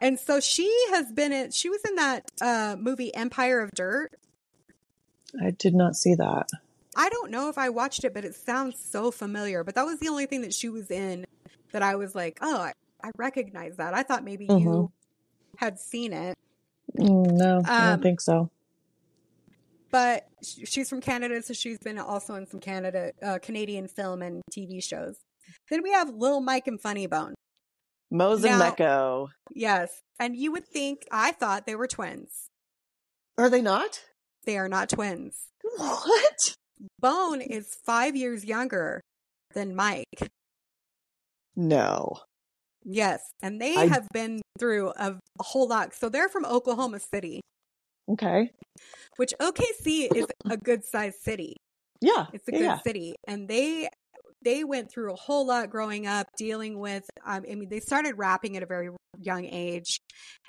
and 0.00 0.18
so 0.18 0.40
she 0.40 0.72
has 0.92 1.10
been 1.12 1.32
in. 1.32 1.50
She 1.50 1.68
was 1.68 1.80
in 1.88 1.96
that 1.96 2.30
uh, 2.40 2.76
movie 2.78 3.14
Empire 3.14 3.60
of 3.60 3.72
Dirt. 3.72 4.12
I 5.44 5.50
did 5.50 5.74
not 5.74 5.94
see 5.96 6.14
that. 6.14 6.48
I 6.96 7.08
don't 7.08 7.30
know 7.30 7.48
if 7.48 7.58
I 7.58 7.68
watched 7.68 8.04
it, 8.04 8.14
but 8.14 8.24
it 8.24 8.34
sounds 8.34 8.78
so 8.78 9.10
familiar. 9.10 9.62
But 9.62 9.74
that 9.76 9.84
was 9.86 9.98
the 10.00 10.08
only 10.08 10.26
thing 10.26 10.40
that 10.42 10.54
she 10.54 10.68
was 10.68 10.90
in 10.90 11.24
that 11.72 11.82
I 11.82 11.94
was 11.96 12.14
like, 12.14 12.38
oh, 12.40 12.56
I, 12.58 12.72
I 13.02 13.10
recognize 13.16 13.76
that. 13.76 13.94
I 13.94 14.02
thought 14.02 14.24
maybe 14.24 14.44
you 14.46 14.50
Mhm. 14.50 14.90
had 15.58 15.78
seen 15.78 16.12
it. 16.12 16.36
Mm, 16.98 17.32
No, 17.32 17.62
I 17.66 17.78
Um, 17.78 17.88
don't 17.90 18.02
think 18.02 18.20
so. 18.20 18.50
But 19.90 20.28
she's 20.42 20.88
from 20.88 21.00
Canada, 21.00 21.42
so 21.42 21.52
she's 21.52 21.78
been 21.78 21.98
also 21.98 22.34
in 22.36 22.46
some 22.46 22.60
Canada, 22.60 23.12
uh, 23.22 23.38
Canadian 23.42 23.88
film 23.88 24.22
and 24.22 24.42
TV 24.52 24.80
shows. 24.80 25.16
Then 25.68 25.82
we 25.82 25.90
have 25.92 26.10
Lil 26.14 26.40
Mike 26.40 26.68
and 26.68 26.80
Funny 26.80 27.06
Bone. 27.06 27.34
Mose 28.10 28.44
and 28.44 28.58
now- 28.58 28.70
Mecco. 28.70 29.28
Yes, 29.52 30.02
and 30.18 30.36
you 30.36 30.52
would 30.52 30.66
think 30.66 31.06
I 31.10 31.32
thought 31.32 31.66
they 31.66 31.74
were 31.74 31.88
twins. 31.88 32.48
Are 33.36 33.48
they 33.50 33.62
not? 33.62 34.00
They 34.44 34.56
are 34.58 34.68
not 34.68 34.88
twins. 34.88 35.48
What? 35.76 36.54
Bone 36.98 37.40
is 37.40 37.74
five 37.84 38.14
years 38.16 38.44
younger 38.44 39.00
than 39.54 39.74
Mike. 39.74 40.30
No. 41.56 42.20
Yes, 42.84 43.20
and 43.42 43.60
they 43.60 43.76
I- 43.76 43.86
have 43.86 44.06
been 44.12 44.40
through 44.58 44.88
a, 44.96 45.12
a 45.38 45.42
whole 45.42 45.68
lot. 45.68 45.94
So 45.94 46.08
they're 46.08 46.28
from 46.28 46.44
Oklahoma 46.44 47.00
City, 47.12 47.40
Okay. 48.10 48.50
which 49.16 49.32
OKC 49.40 50.08
is 50.14 50.26
a 50.48 50.56
good 50.56 50.84
sized 50.84 51.20
city. 51.22 51.56
Yeah. 52.00 52.26
It's 52.32 52.48
a 52.48 52.52
good 52.52 52.60
yeah. 52.62 52.78
city, 52.80 53.14
and 53.28 53.48
they 53.48 53.88
they 54.42 54.64
went 54.64 54.90
through 54.90 55.12
a 55.12 55.16
whole 55.16 55.46
lot 55.46 55.68
growing 55.68 56.06
up, 56.06 56.26
dealing 56.38 56.78
with. 56.78 57.04
Um, 57.26 57.44
I 57.50 57.54
mean, 57.54 57.68
they 57.68 57.80
started 57.80 58.14
rapping 58.16 58.56
at 58.56 58.62
a 58.62 58.66
very 58.66 58.88
young 59.18 59.44
age, 59.44 59.98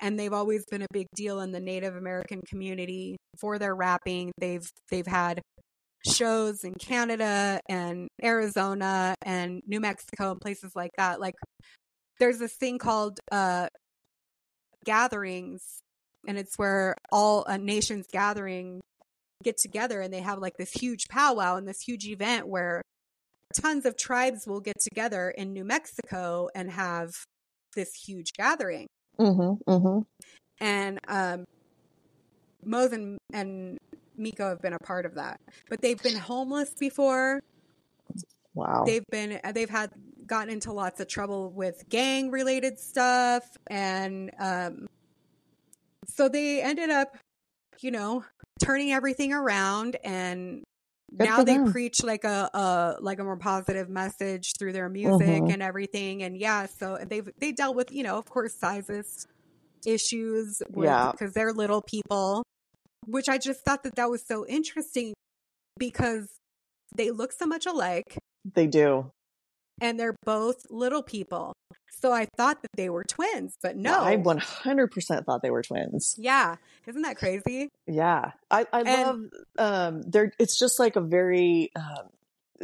and 0.00 0.18
they've 0.18 0.32
always 0.32 0.64
been 0.70 0.80
a 0.80 0.86
big 0.92 1.08
deal 1.14 1.40
in 1.40 1.52
the 1.52 1.60
Native 1.60 1.94
American 1.94 2.40
community 2.48 3.16
for 3.38 3.58
their 3.58 3.74
rapping. 3.74 4.32
They've 4.38 4.66
they've 4.90 5.06
had 5.06 5.42
shows 6.06 6.64
in 6.64 6.72
Canada 6.80 7.60
and 7.68 8.08
Arizona 8.24 9.14
and 9.22 9.60
New 9.66 9.78
Mexico 9.80 10.32
and 10.32 10.40
places 10.40 10.72
like 10.74 10.90
that. 10.96 11.20
Like, 11.20 11.34
there's 12.18 12.38
this 12.38 12.54
thing 12.54 12.78
called 12.78 13.18
uh, 13.30 13.68
gatherings, 14.84 15.62
and 16.26 16.38
it's 16.38 16.56
where 16.58 16.96
all 17.10 17.44
uh, 17.48 17.56
nations 17.56 18.06
gathering 18.12 18.80
get 19.42 19.56
together 19.58 20.00
and 20.00 20.12
they 20.14 20.20
have 20.20 20.38
like 20.38 20.56
this 20.56 20.70
huge 20.70 21.08
powwow 21.08 21.56
and 21.56 21.66
this 21.66 21.80
huge 21.80 22.06
event 22.06 22.46
where 22.46 22.80
tons 23.60 23.84
of 23.84 23.96
tribes 23.96 24.46
will 24.46 24.60
get 24.60 24.76
together 24.80 25.30
in 25.30 25.52
New 25.52 25.64
Mexico 25.64 26.48
and 26.54 26.70
have 26.70 27.10
this 27.74 27.92
huge 27.94 28.32
gathering. 28.38 28.86
Mm-hmm. 29.18 29.70
Mm-hmm. 29.70 29.98
and 30.64 30.98
um, 31.06 31.44
Mose 32.64 32.92
and, 32.92 33.18
and 33.30 33.78
Miko 34.16 34.48
have 34.48 34.62
been 34.62 34.72
a 34.72 34.78
part 34.78 35.04
of 35.04 35.16
that. 35.16 35.38
But 35.68 35.82
they've 35.82 36.02
been 36.02 36.16
homeless 36.16 36.72
before. 36.80 37.40
Wow. 38.54 38.84
They've 38.86 39.04
been 39.10 39.38
they've 39.52 39.68
had 39.68 39.90
gotten 40.26 40.50
into 40.52 40.72
lots 40.72 41.00
of 41.00 41.08
trouble 41.08 41.50
with 41.50 41.88
gang 41.88 42.30
related 42.30 42.78
stuff, 42.78 43.44
and 43.68 44.30
um, 44.38 44.86
so 46.06 46.28
they 46.28 46.60
ended 46.62 46.90
up, 46.90 47.16
you 47.80 47.90
know, 47.90 48.24
turning 48.62 48.92
everything 48.92 49.32
around 49.32 49.96
and. 50.04 50.62
Good 51.14 51.28
now 51.28 51.44
they 51.44 51.58
them. 51.58 51.70
preach 51.70 52.02
like 52.02 52.24
a, 52.24 52.48
a 52.54 52.96
like 53.02 53.18
a 53.18 53.24
more 53.24 53.36
positive 53.36 53.90
message 53.90 54.54
through 54.58 54.72
their 54.72 54.88
music 54.88 55.42
Mhm. 55.42 55.52
and 55.52 55.62
everything 55.62 56.22
and 56.22 56.38
yeah 56.38 56.64
so 56.64 56.96
they've 57.06 57.28
they 57.36 57.52
dealt 57.52 57.76
with 57.76 57.92
you 57.92 58.02
know 58.02 58.16
of 58.16 58.24
course 58.24 58.54
sizes 58.54 59.26
issues 59.84 60.62
with, 60.70 60.86
Yeah. 60.86 61.12
because 61.12 61.34
they're 61.34 61.52
little 61.52 61.82
people 61.82 62.44
which 63.06 63.28
i 63.28 63.36
just 63.36 63.60
thought 63.62 63.82
that 63.82 63.96
that 63.96 64.08
was 64.08 64.24
so 64.26 64.46
interesting 64.46 65.12
because 65.78 66.28
they 66.96 67.10
look 67.10 67.32
so 67.32 67.44
much 67.44 67.66
alike 67.66 68.16
They 68.54 68.66
do. 68.66 69.10
And 69.80 69.98
they're 69.98 70.16
both 70.24 70.56
little 70.70 71.02
people 71.02 71.52
so 72.00 72.12
i 72.12 72.26
thought 72.36 72.60
that 72.62 72.70
they 72.76 72.88
were 72.90 73.04
twins 73.04 73.54
but 73.62 73.76
no 73.76 74.00
I 74.02 74.16
100% 74.16 75.24
thought 75.24 75.42
they 75.42 75.50
were 75.50 75.62
twins. 75.62 76.14
yeah 76.18 76.56
isn't 76.86 77.02
that 77.02 77.16
crazy 77.16 77.68
Yeah. 77.86 78.32
I, 78.50 78.66
I 78.72 78.80
And- 78.80 78.86
love, 79.06 79.20
um, 79.58 80.02
they're, 80.02 80.32
it's 80.38 80.58
just 80.58 80.78
like 80.80 80.96
a 80.96 81.00
very, 81.00 81.70
um, 81.76 82.08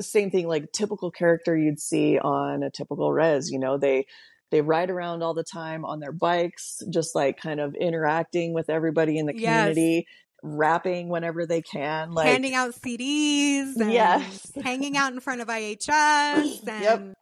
same 0.00 0.30
thing, 0.30 0.46
like 0.48 0.70
typical 0.72 1.10
character 1.10 1.56
you'd 1.56 1.80
see 1.80 2.18
on 2.18 2.62
a 2.62 2.70
typical 2.70 3.12
res, 3.12 3.50
you 3.50 3.58
know, 3.58 3.78
they, 3.78 4.06
they 4.50 4.60
ride 4.60 4.90
around 4.90 5.22
all 5.22 5.34
the 5.34 5.44
time 5.44 5.84
on 5.84 6.00
their 6.00 6.12
bikes, 6.12 6.80
just 6.90 7.14
like 7.14 7.36
kind 7.40 7.60
of 7.60 7.74
interacting 7.74 8.54
with 8.54 8.70
everybody 8.70 9.18
in 9.18 9.26
the 9.26 9.32
community. 9.34 10.06
Yes. 10.06 10.14
Rapping 10.42 11.08
whenever 11.08 11.46
they 11.46 11.62
can, 11.62 12.12
like, 12.12 12.28
handing 12.28 12.54
out 12.54 12.72
cds 12.74 13.76
and 13.76 13.92
Yes. 13.92 14.52
hanging 14.62 14.96
out 14.96 15.12
in 15.12 15.20
front 15.20 15.40
of 15.40 15.48
ihs 15.48 15.88
and 16.68 16.82
Yep. 16.82 17.14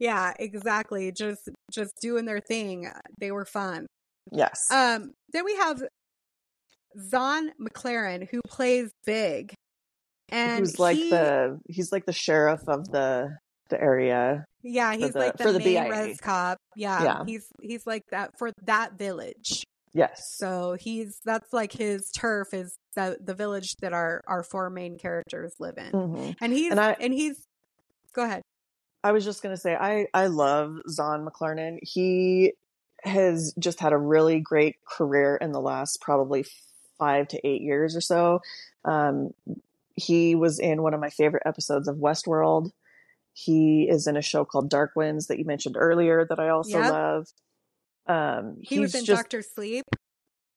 yeah 0.00 0.32
exactly 0.38 1.12
just 1.12 1.48
just 1.70 1.92
doing 2.02 2.24
their 2.24 2.40
thing 2.40 2.90
they 3.20 3.30
were 3.30 3.44
fun 3.44 3.86
yes. 4.32 4.68
um 4.72 5.12
then 5.32 5.44
we 5.44 5.54
have 5.56 5.80
Zahn 6.98 7.52
McClarnon 7.60 8.28
who 8.30 8.40
plays 8.48 8.90
big 9.04 9.52
and 10.30 10.60
Who's 10.60 10.78
like 10.78 10.96
he- 10.96 11.10
the, 11.10 11.60
he's 11.68 11.92
like 11.92 12.06
the 12.06 12.12
sheriff 12.12 12.60
of 12.68 12.88
the, 12.90 13.28
the 13.70 13.80
area. 13.80 14.44
yeah 14.62 14.94
he's 14.96 15.12
the- 15.12 15.18
like 15.18 15.36
the, 15.36 15.44
for 15.44 15.52
the 15.52 15.58
main 15.60 15.84
BIA. 15.84 15.90
res 15.90 16.18
cop 16.20 16.58
yeah, 16.74 17.02
Yeah. 17.04 17.22
he's 17.26 17.46
he's 17.62 17.86
like 17.86 18.02
that 18.10 18.30
for 18.38 18.50
that 18.64 18.98
village 18.98 19.62
Yes. 19.96 20.34
so 20.36 20.76
he's 20.78 21.20
that's 21.24 21.52
like 21.52 21.72
his 21.72 22.10
turf 22.10 22.52
is 22.52 22.76
the 22.94 23.16
the 23.24 23.34
village 23.34 23.76
that 23.76 23.92
our 23.92 24.22
our 24.26 24.42
four 24.42 24.68
main 24.70 24.98
characters 24.98 25.54
live 25.58 25.78
in 25.78 25.90
hmm 25.90 26.30
and 26.40 26.52
he's 26.52 26.70
And 26.70 26.80
I- 26.80 26.96
and 27.00 27.12
he's 27.12 27.46
go 28.12 28.24
ahead 28.24 28.42
I 29.04 29.12
was 29.12 29.24
just 29.24 29.42
gonna 29.42 29.56
say 29.56 29.74
I 29.74 30.06
I 30.12 30.26
love 30.26 30.78
Zahn 30.88 31.24
McClarnon. 31.26 31.78
He 31.82 32.54
has 33.04 33.54
just 33.58 33.78
had 33.78 33.92
a 33.92 33.98
really 33.98 34.40
great 34.40 34.76
career 34.84 35.36
in 35.36 35.52
the 35.52 35.60
last 35.60 36.00
probably 36.00 36.44
five 36.98 37.28
to 37.28 37.46
eight 37.46 37.60
years 37.62 37.94
or 37.94 38.00
so. 38.00 38.40
Um, 38.84 39.30
he 39.94 40.34
was 40.34 40.58
in 40.58 40.82
one 40.82 40.92
of 40.92 40.98
my 41.00 41.10
favorite 41.10 41.44
episodes 41.46 41.86
of 41.86 41.96
Westworld. 41.98 42.70
He 43.32 43.86
is 43.88 44.08
in 44.08 44.16
a 44.16 44.22
show 44.22 44.44
called 44.44 44.70
Dark 44.70 44.92
Winds 44.96 45.28
that 45.28 45.38
you 45.38 45.44
mentioned 45.44 45.76
earlier 45.78 46.26
that 46.28 46.40
I 46.40 46.48
also 46.48 46.78
Yep. 46.78 46.90
love. 46.90 47.26
Um, 48.08 48.56
he 48.62 48.78
was 48.78 48.94
in 48.94 49.04
just 49.04 49.22
doctor 49.22 49.42
sleep. 49.42 49.84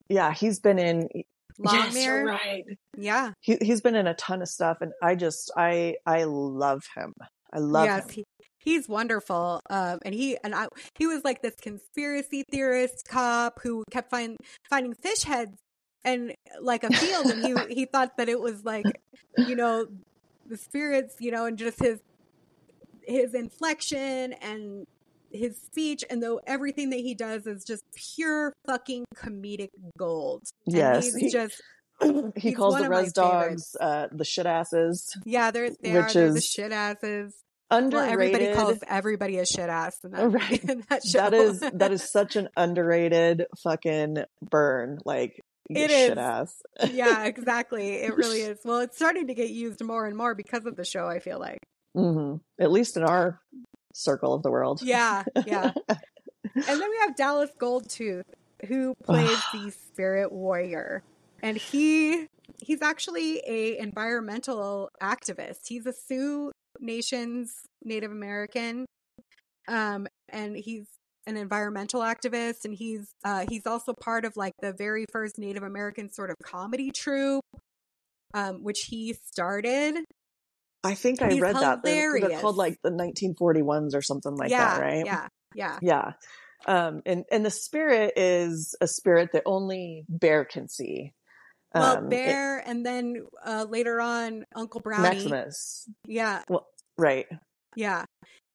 Yeah 0.07 0.33
he's 0.33 0.59
been 0.59 0.79
in 0.79 1.07
yes 1.59 1.95
you're 1.95 2.25
right. 2.25 2.63
Yeah. 2.97 3.33
He 3.41 3.57
he's 3.61 3.81
been 3.81 3.95
in 3.95 4.07
a 4.07 4.13
ton 4.15 4.41
of 4.41 4.47
stuff 4.47 4.77
and 4.81 4.91
I 5.01 5.15
just 5.15 5.51
I 5.57 5.95
I 6.05 6.23
love 6.23 6.83
him. 6.95 7.13
I 7.51 7.59
love 7.59 7.85
yes 7.85 8.03
him. 8.05 8.09
he, 8.09 8.23
he's 8.59 8.87
wonderful 8.87 9.59
um 9.69 9.99
and 10.05 10.13
he 10.13 10.37
and 10.43 10.53
i 10.53 10.67
he 10.97 11.07
was 11.07 11.23
like 11.23 11.41
this 11.41 11.55
conspiracy 11.61 12.43
theorist 12.51 13.07
cop 13.07 13.59
who 13.63 13.83
kept 13.89 14.11
find, 14.11 14.37
finding 14.69 14.93
fish 14.93 15.23
heads 15.23 15.57
and 16.03 16.33
like 16.61 16.83
a 16.83 16.89
field 16.91 17.25
and 17.27 17.43
he 17.43 17.73
he 17.73 17.85
thought 17.91 18.17
that 18.17 18.29
it 18.29 18.39
was 18.39 18.63
like 18.63 18.85
you 19.37 19.55
know 19.55 19.87
the 20.47 20.57
spirits 20.57 21.15
you 21.19 21.31
know 21.31 21.45
and 21.45 21.57
just 21.57 21.79
his 21.79 21.99
his 23.03 23.33
inflection 23.33 24.33
and 24.33 24.85
his 25.31 25.57
speech 25.61 26.03
and 26.09 26.21
though 26.23 26.39
everything 26.47 26.89
that 26.89 26.99
he 26.99 27.13
does 27.15 27.45
is 27.47 27.63
just 27.63 27.83
pure 28.15 28.53
fucking 28.67 29.05
comedic 29.15 29.69
gold 29.97 30.43
and 30.67 30.75
Yes, 30.75 31.05
he's 31.05 31.15
he- 31.15 31.29
just 31.29 31.61
he 32.01 32.31
He's 32.37 32.55
calls 32.57 32.77
the 32.77 32.89
res 32.89 33.11
dogs 33.13 33.75
uh, 33.79 34.07
the 34.11 34.23
shit 34.25 34.45
asses. 34.45 35.13
yeah 35.25 35.51
they're 35.51 35.69
they 35.81 35.93
Which 35.93 36.03
are 36.03 36.13
they're 36.13 36.33
the 36.33 36.41
shit 36.41 36.71
asses 36.71 37.33
Underrated. 37.71 37.93
Well, 37.93 38.11
everybody 38.13 38.53
calls 38.55 38.79
everybody 38.87 39.37
a 39.37 39.45
shit 39.45 39.69
ass 39.69 39.95
in 40.03 40.09
that, 40.11 40.23
Right. 40.31 40.63
in 40.63 40.83
that 40.89 41.03
that 41.13 41.33
is 41.35 41.59
that 41.59 41.91
is 41.91 42.09
such 42.11 42.35
an 42.35 42.49
underrated 42.57 43.45
fucking 43.63 44.23
burn. 44.49 44.97
Like 45.05 45.39
It 45.69 45.91
shit 45.91 46.17
ass. 46.17 46.51
yeah, 46.91 47.25
exactly. 47.25 47.89
It 47.97 48.15
really 48.17 48.41
is. 48.41 48.57
Well, 48.65 48.79
it's 48.79 48.95
starting 48.95 49.27
to 49.27 49.35
get 49.35 49.51
used 49.51 49.83
more 49.83 50.07
and 50.07 50.17
more 50.17 50.33
because 50.33 50.65
of 50.65 50.77
the 50.77 50.83
show. 50.83 51.05
I 51.05 51.19
feel 51.19 51.37
like. 51.37 51.59
Mm-hmm. 51.95 52.37
At 52.59 52.71
least 52.71 52.97
in 52.97 53.03
our 53.03 53.39
circle 53.93 54.33
of 54.33 54.43
the 54.43 54.51
world. 54.51 54.81
Yeah, 54.81 55.23
yeah. 55.45 55.71
and 55.89 56.63
then 56.65 56.89
we 56.89 56.97
have 57.01 57.15
Dallas 57.15 57.51
Goldtooth, 57.59 58.23
who 58.67 58.93
plays 59.03 59.39
the 59.53 59.71
Spirit 59.71 60.31
Warrior, 60.31 61.03
and 61.41 61.57
he 61.57 62.27
he's 62.61 62.81
actually 62.81 63.41
a 63.47 63.77
environmental 63.77 64.89
activist. 65.01 65.67
He's 65.67 65.85
a 65.85 65.93
Sioux 65.93 66.51
Nation's 66.79 67.53
Native 67.83 68.11
American, 68.11 68.85
um, 69.67 70.07
and 70.29 70.55
he's 70.57 70.85
an 71.27 71.37
environmental 71.37 72.01
activist, 72.01 72.65
and 72.65 72.73
he's 72.73 73.07
uh, 73.23 73.45
he's 73.47 73.65
also 73.65 73.93
part 73.93 74.25
of 74.25 74.35
like 74.35 74.53
the 74.61 74.73
very 74.73 75.05
first 75.11 75.37
Native 75.37 75.63
American 75.63 76.11
sort 76.11 76.29
of 76.29 76.35
comedy 76.43 76.91
troupe, 76.91 77.43
um, 78.33 78.63
which 78.63 78.85
he 78.89 79.15
started. 79.31 80.03
I 80.83 80.95
think 80.95 81.21
I 81.21 81.39
read 81.39 81.55
that. 81.57 81.83
They're, 81.83 82.19
they're 82.19 82.39
called 82.39 82.55
like 82.55 82.77
the 82.83 82.91
1941s 82.91 83.93
or 83.93 84.01
something 84.01 84.35
like 84.35 84.49
yeah, 84.51 84.77
that, 84.77 84.81
right? 84.81 85.05
yeah, 85.05 85.27
yeah. 85.53 85.79
Yeah. 85.81 86.11
Um, 86.65 87.01
and 87.05 87.23
and 87.31 87.45
the 87.45 87.51
spirit 87.51 88.13
is 88.17 88.75
a 88.81 88.87
spirit 88.87 89.29
that 89.33 89.43
only 89.45 90.05
Bear 90.09 90.45
can 90.45 90.67
see. 90.67 91.13
Well, 91.73 91.97
Um, 91.97 92.05
it- 92.05 92.09
Bear, 92.09 92.59
and 92.59 92.85
then 92.85 93.25
uh, 93.45 93.65
later 93.69 94.01
on, 94.01 94.45
Uncle 94.55 94.81
Brownie. 94.81 95.09
Maximus, 95.09 95.87
Yeah, 96.07 96.43
right? 96.97 97.27
yeah. 97.75 98.05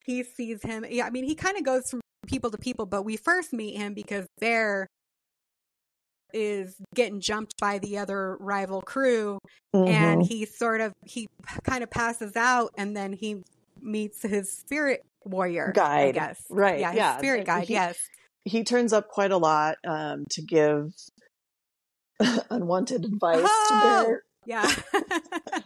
He 0.04 0.22
sees 0.22 0.62
him. 0.62 0.84
Yeah, 0.88 1.06
I 1.06 1.10
mean, 1.10 1.24
he 1.24 1.34
kind 1.34 1.56
of 1.56 1.64
goes 1.64 1.88
from 1.90 2.00
people 2.26 2.50
to 2.50 2.58
people, 2.58 2.84
but 2.86 3.04
we 3.04 3.16
first 3.16 3.52
meet 3.52 3.76
him 3.76 3.94
because 3.94 4.26
Bear 4.38 4.86
is 6.34 6.74
getting 6.94 7.20
jumped 7.20 7.54
by 7.60 7.78
the 7.78 7.96
other 7.98 8.36
rival 8.40 8.82
crew, 8.82 9.38
and 9.72 10.20
Mhm. 10.22 10.26
he 10.28 10.44
sort 10.44 10.80
of 10.80 10.92
he 11.06 11.28
kind 11.62 11.82
of 11.82 11.90
passes 11.90 12.36
out, 12.36 12.70
and 12.76 12.96
then 12.96 13.12
he 13.12 13.42
meets 13.80 14.22
his 14.22 14.50
spirit 14.52 15.00
warrior 15.24 15.68
I 15.68 15.72
Guide. 15.72 16.14
guess. 16.14 16.42
Right, 16.50 16.80
Yeah, 16.80 16.90
his 16.90 16.96
yeah, 16.98 17.18
spirit 17.18 17.38
and 17.38 17.46
guide. 17.46 17.68
he- 17.68 17.74
yes. 17.74 17.96
he 18.44 18.64
turns 18.64 18.92
up 18.92 19.08
quite 19.08 19.30
a 19.30 19.36
lot 19.38 19.76
um, 19.86 20.24
to 20.30 20.42
give 20.42 20.92
unwanted 22.50 23.04
advice 23.04 23.40
Oh! 23.44 23.66
to 23.68 24.04
Bear. 24.08 24.22
Yeah. 24.46 24.70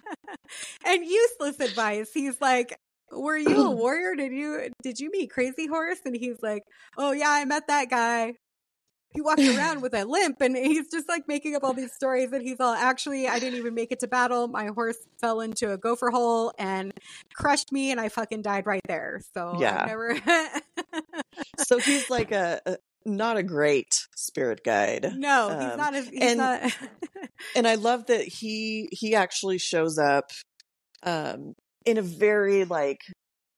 and 0.87 1.05
useless 1.05 1.61
advice. 1.61 2.11
He's 2.15 2.41
like, 2.41 2.77
"Were 3.11 3.37
you 3.37 3.67
a 3.67 3.71
warrior? 3.77 4.15
Did 4.15 4.33
you 4.33 4.71
did 4.83 5.01
you 5.01 5.11
meet 5.11 5.31
Crazy 5.31 5.67
Horse?" 5.67 5.99
And 6.05 6.15
he's 6.17 6.41
like, 6.43 6.63
"Oh 6.97 7.13
yeah, 7.13 7.31
I 7.31 7.45
met 7.45 7.67
that 7.69 7.91
guy. 7.91 8.35
He 9.15 9.21
walked 9.23 9.41
around 9.41 9.81
with 9.83 9.95
a 9.95 10.05
limp 10.05 10.41
and 10.41 10.57
he's 10.57 10.91
just 10.91 11.09
like 11.09 11.27
making 11.27 11.57
up 11.57 11.65
all 11.65 11.73
these 11.73 11.93
stories 11.93 12.31
and 12.33 12.43
he's 12.43 12.61
all 12.61 12.75
actually 12.75 13.27
I 13.27 13.39
didn't 13.39 13.59
even 13.59 13.75
make 13.75 13.91
it 13.91 14.01
to 14.01 14.07
battle. 14.09 14.49
My 14.49 14.67
horse 14.67 14.99
fell 15.21 15.41
into 15.41 15.73
a 15.73 15.79
gopher 15.79 16.11
hole 16.11 16.53
and 16.59 16.93
crushed 17.35 17.73
me 17.73 17.91
and 17.91 18.01
I 18.01 18.11
fucking 18.11 18.43
died 18.43 18.67
right 18.67 18.83
there. 18.87 19.21
So 19.35 19.57
Yeah. 19.61 19.85
never 19.87 20.21
So 21.67 21.81
he's 21.81 22.09
like 22.11 22.33
a, 22.33 22.61
a 22.67 22.77
not 23.07 23.37
a 23.39 23.43
great 23.43 24.07
spirit 24.17 24.63
guide. 24.63 25.15
No, 25.17 25.49
he's 25.59 25.71
Um, 25.73 25.77
not 25.79 25.95
as 25.95 26.09
he's 26.09 26.21
and- 26.23 26.39
not 26.39 26.73
and 27.57 27.67
I 27.67 27.75
love 27.77 28.07
that 28.07 28.23
he 28.25 28.89
he 28.93 29.15
actually 29.15 29.59
shows 29.59 29.99
up 29.99 30.31
um 31.03 31.55
in 31.87 31.97
a 31.97 32.03
very 32.03 32.65
like 32.67 33.01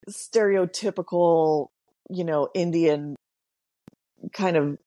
stereotypical, 0.09 1.67
you 2.09 2.25
know, 2.25 2.49
Indian 2.55 3.17
kind 4.33 4.57
of 4.57 4.79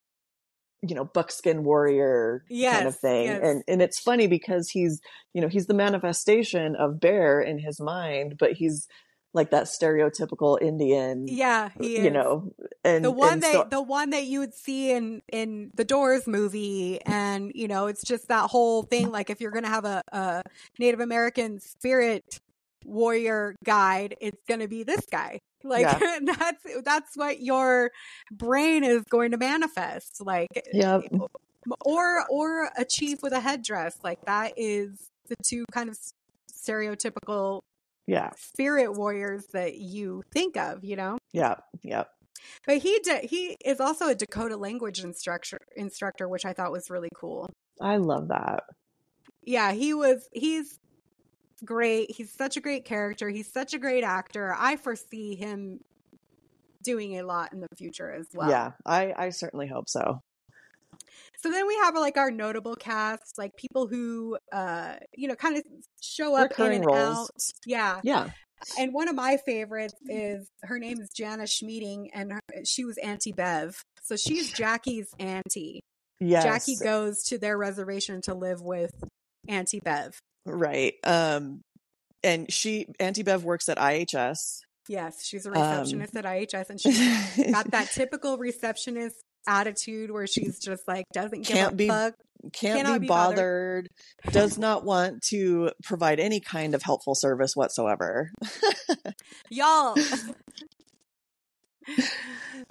you 0.87 0.95
know, 0.95 1.05
buckskin 1.05 1.63
warrior 1.63 2.43
kind 2.49 2.87
of 2.87 2.99
thing. 2.99 3.25
yes. 3.25 3.39
And 3.41 3.63
and 3.67 3.81
it's 3.81 3.99
funny 3.99 4.27
because 4.27 4.69
he's, 4.69 4.99
you 5.33 5.41
know, 5.41 5.47
he's 5.47 5.67
the 5.67 5.73
manifestation 5.73 6.75
of 6.75 6.99
Bear 6.99 7.41
in 7.41 7.57
his 7.59 7.79
mind, 7.79 8.35
but 8.37 8.51
he's 8.53 8.87
like 9.33 9.49
that 9.49 9.63
stereotypical 9.63 10.61
Indian. 10.61 11.25
Yeah. 11.27 11.69
You 11.79 12.11
know, 12.11 12.53
and 12.83 13.03
the 13.03 13.09
one 13.11 13.33
and 13.33 13.43
that 13.43 13.53
so- 13.53 13.67
the 13.69 13.81
one 13.81 14.11
that 14.11 14.25
you 14.25 14.39
would 14.39 14.53
see 14.53 14.91
in 14.91 15.21
in 15.31 15.71
the 15.73 15.85
Doors 15.85 16.27
movie, 16.27 16.99
and 17.05 17.51
you 17.55 17.67
know, 17.67 17.87
it's 17.87 18.03
just 18.03 18.27
that 18.27 18.49
whole 18.49 18.83
thing. 18.83 19.09
Like, 19.09 19.29
if 19.29 19.41
you're 19.41 19.51
gonna 19.51 19.69
have 19.69 19.85
a, 19.85 20.03
a 20.11 20.43
Native 20.77 20.99
American 20.99 21.59
spirit 21.59 22.39
warrior 22.85 23.55
guide, 23.63 24.15
it's 24.21 24.43
gonna 24.47 24.67
be 24.67 24.83
this 24.83 25.05
guy. 25.11 25.39
Like 25.63 25.81
Yeah. 25.83 26.19
that's 26.25 26.65
that's 26.83 27.17
what 27.17 27.41
your 27.41 27.91
brain 28.31 28.83
is 28.83 29.03
going 29.09 29.31
to 29.31 29.37
manifest. 29.37 30.21
Like, 30.25 30.49
eh, 30.55 30.61
Yep. 30.73 31.01
Eh, 31.11 31.17
or 31.85 32.25
or 32.29 32.69
a 32.77 32.85
chief 32.85 33.21
with 33.21 33.33
a 33.33 33.39
headdress. 33.39 33.97
Like 34.03 34.25
that 34.25 34.53
is 34.57 35.09
the 35.27 35.35
two 35.43 35.65
kind 35.71 35.89
of 35.89 35.97
stereotypical 36.51 37.61
yeah, 38.05 38.31
spirit 38.35 38.93
warriors 38.93 39.45
that 39.53 39.77
you 39.77 40.23
think 40.33 40.57
of. 40.57 40.83
You 40.83 40.97
know. 40.97 41.17
yeah, 41.31 41.55
yeah. 41.83 42.03
But 42.67 42.79
he 42.79 42.99
de- 42.99 43.25
he 43.25 43.55
is 43.63 43.79
also 43.79 44.09
a 44.09 44.15
Dakota 44.15 44.57
language 44.57 45.03
instructor 45.03 45.57
instructor, 45.77 46.27
which 46.27 46.45
I 46.45 46.51
thought 46.53 46.71
was 46.71 46.89
really 46.89 47.09
cool. 47.15 47.49
I 47.79 47.97
love 47.97 48.27
that. 48.27 48.63
Yeah, 49.41 49.71
he 49.71 49.93
was 49.93 50.27
he's 50.33 50.79
great. 51.63 52.11
He's 52.11 52.31
such 52.31 52.57
a 52.57 52.61
great 52.61 52.85
character. 52.85 53.29
He's 53.29 53.51
such 53.51 53.73
a 53.73 53.79
great 53.79 54.03
actor. 54.03 54.55
I 54.57 54.75
foresee 54.75 55.35
him 55.35 55.79
doing 56.83 57.17
a 57.19 57.23
lot 57.23 57.53
in 57.53 57.61
the 57.61 57.67
future 57.77 58.11
as 58.11 58.27
well. 58.33 58.49
Yeah, 58.49 58.71
I 58.85 59.13
I 59.17 59.29
certainly 59.29 59.67
hope 59.67 59.89
so. 59.89 60.19
So 61.41 61.51
then 61.51 61.67
we 61.67 61.75
have 61.83 61.95
like 61.95 62.17
our 62.17 62.31
notable 62.31 62.75
cast, 62.75 63.37
like 63.37 63.55
people 63.55 63.87
who 63.87 64.37
uh 64.51 64.95
you 65.15 65.27
know 65.27 65.35
kind 65.35 65.57
of 65.57 65.63
show 66.01 66.35
up 66.35 66.51
Recurring 66.51 66.83
in 66.83 66.83
and 66.83 66.85
roles. 66.85 67.29
out. 67.29 67.29
Yeah. 67.65 67.99
Yeah. 68.03 68.29
And 68.79 68.93
one 68.93 69.09
of 69.09 69.15
my 69.15 69.37
favorites 69.45 69.93
is 70.07 70.47
her 70.63 70.79
name 70.79 71.01
is 71.01 71.09
Jana 71.09 71.43
Schmieding 71.43 72.07
and 72.13 72.31
her, 72.31 72.39
she 72.65 72.85
was 72.85 72.97
Auntie 72.97 73.33
Bev. 73.33 73.83
So 74.03 74.15
she's 74.15 74.53
Jackie's 74.53 75.09
auntie. 75.19 75.81
Yes. 76.21 76.43
Jackie 76.43 76.77
goes 76.81 77.23
to 77.23 77.37
their 77.37 77.57
reservation 77.57 78.21
to 78.21 78.33
live 78.33 78.61
with 78.61 78.91
Auntie 79.47 79.79
Bev. 79.83 80.17
Right. 80.45 80.93
Um 81.03 81.61
and 82.23 82.51
she 82.51 82.87
Auntie 82.99 83.23
Bev 83.23 83.43
works 83.43 83.69
at 83.69 83.77
IHS. 83.77 84.59
Yes, 84.89 85.25
she's 85.25 85.45
a 85.45 85.49
Um, 85.51 85.55
receptionist 85.61 86.15
at 86.15 86.25
IHS 86.25 86.69
and 86.69 86.81
she's 87.35 87.51
got 87.51 87.71
that 87.71 87.89
typical 87.91 88.37
receptionist 88.37 89.15
attitude 89.47 90.09
where 90.11 90.25
she's 90.27 90.59
just 90.59 90.87
like 90.87 91.05
doesn't 91.13 91.41
give 91.45 91.55
Can't 91.57 91.73
a 91.73 91.75
be 91.75 91.87
fuck. 91.89 92.13
can't 92.53 92.87
be 92.93 92.99
be 92.99 93.07
bothered, 93.07 93.89
bothered. 94.23 94.33
does 94.33 94.57
not 94.57 94.83
want 94.85 95.21
to 95.29 95.69
provide 95.83 96.19
any 96.19 96.39
kind 96.39 96.75
of 96.75 96.81
helpful 96.81 97.13
service 97.15 97.53
whatsoever. 97.55 98.31
Y'all. 99.49 99.95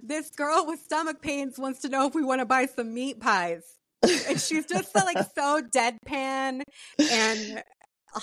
this 0.03 0.31
girl 0.31 0.65
with 0.67 0.81
stomach 0.81 1.21
pains 1.21 1.59
wants 1.59 1.81
to 1.81 1.89
know 1.89 2.07
if 2.07 2.15
we 2.15 2.25
want 2.25 2.41
to 2.41 2.47
buy 2.47 2.67
some 2.67 2.95
meat 2.95 3.21
pies. 3.21 3.63
And 4.29 4.41
she's 4.41 4.67
just 4.67 4.95
like 4.95 5.19
so 5.35 5.63
deadpan 5.63 6.63
and 6.99 7.63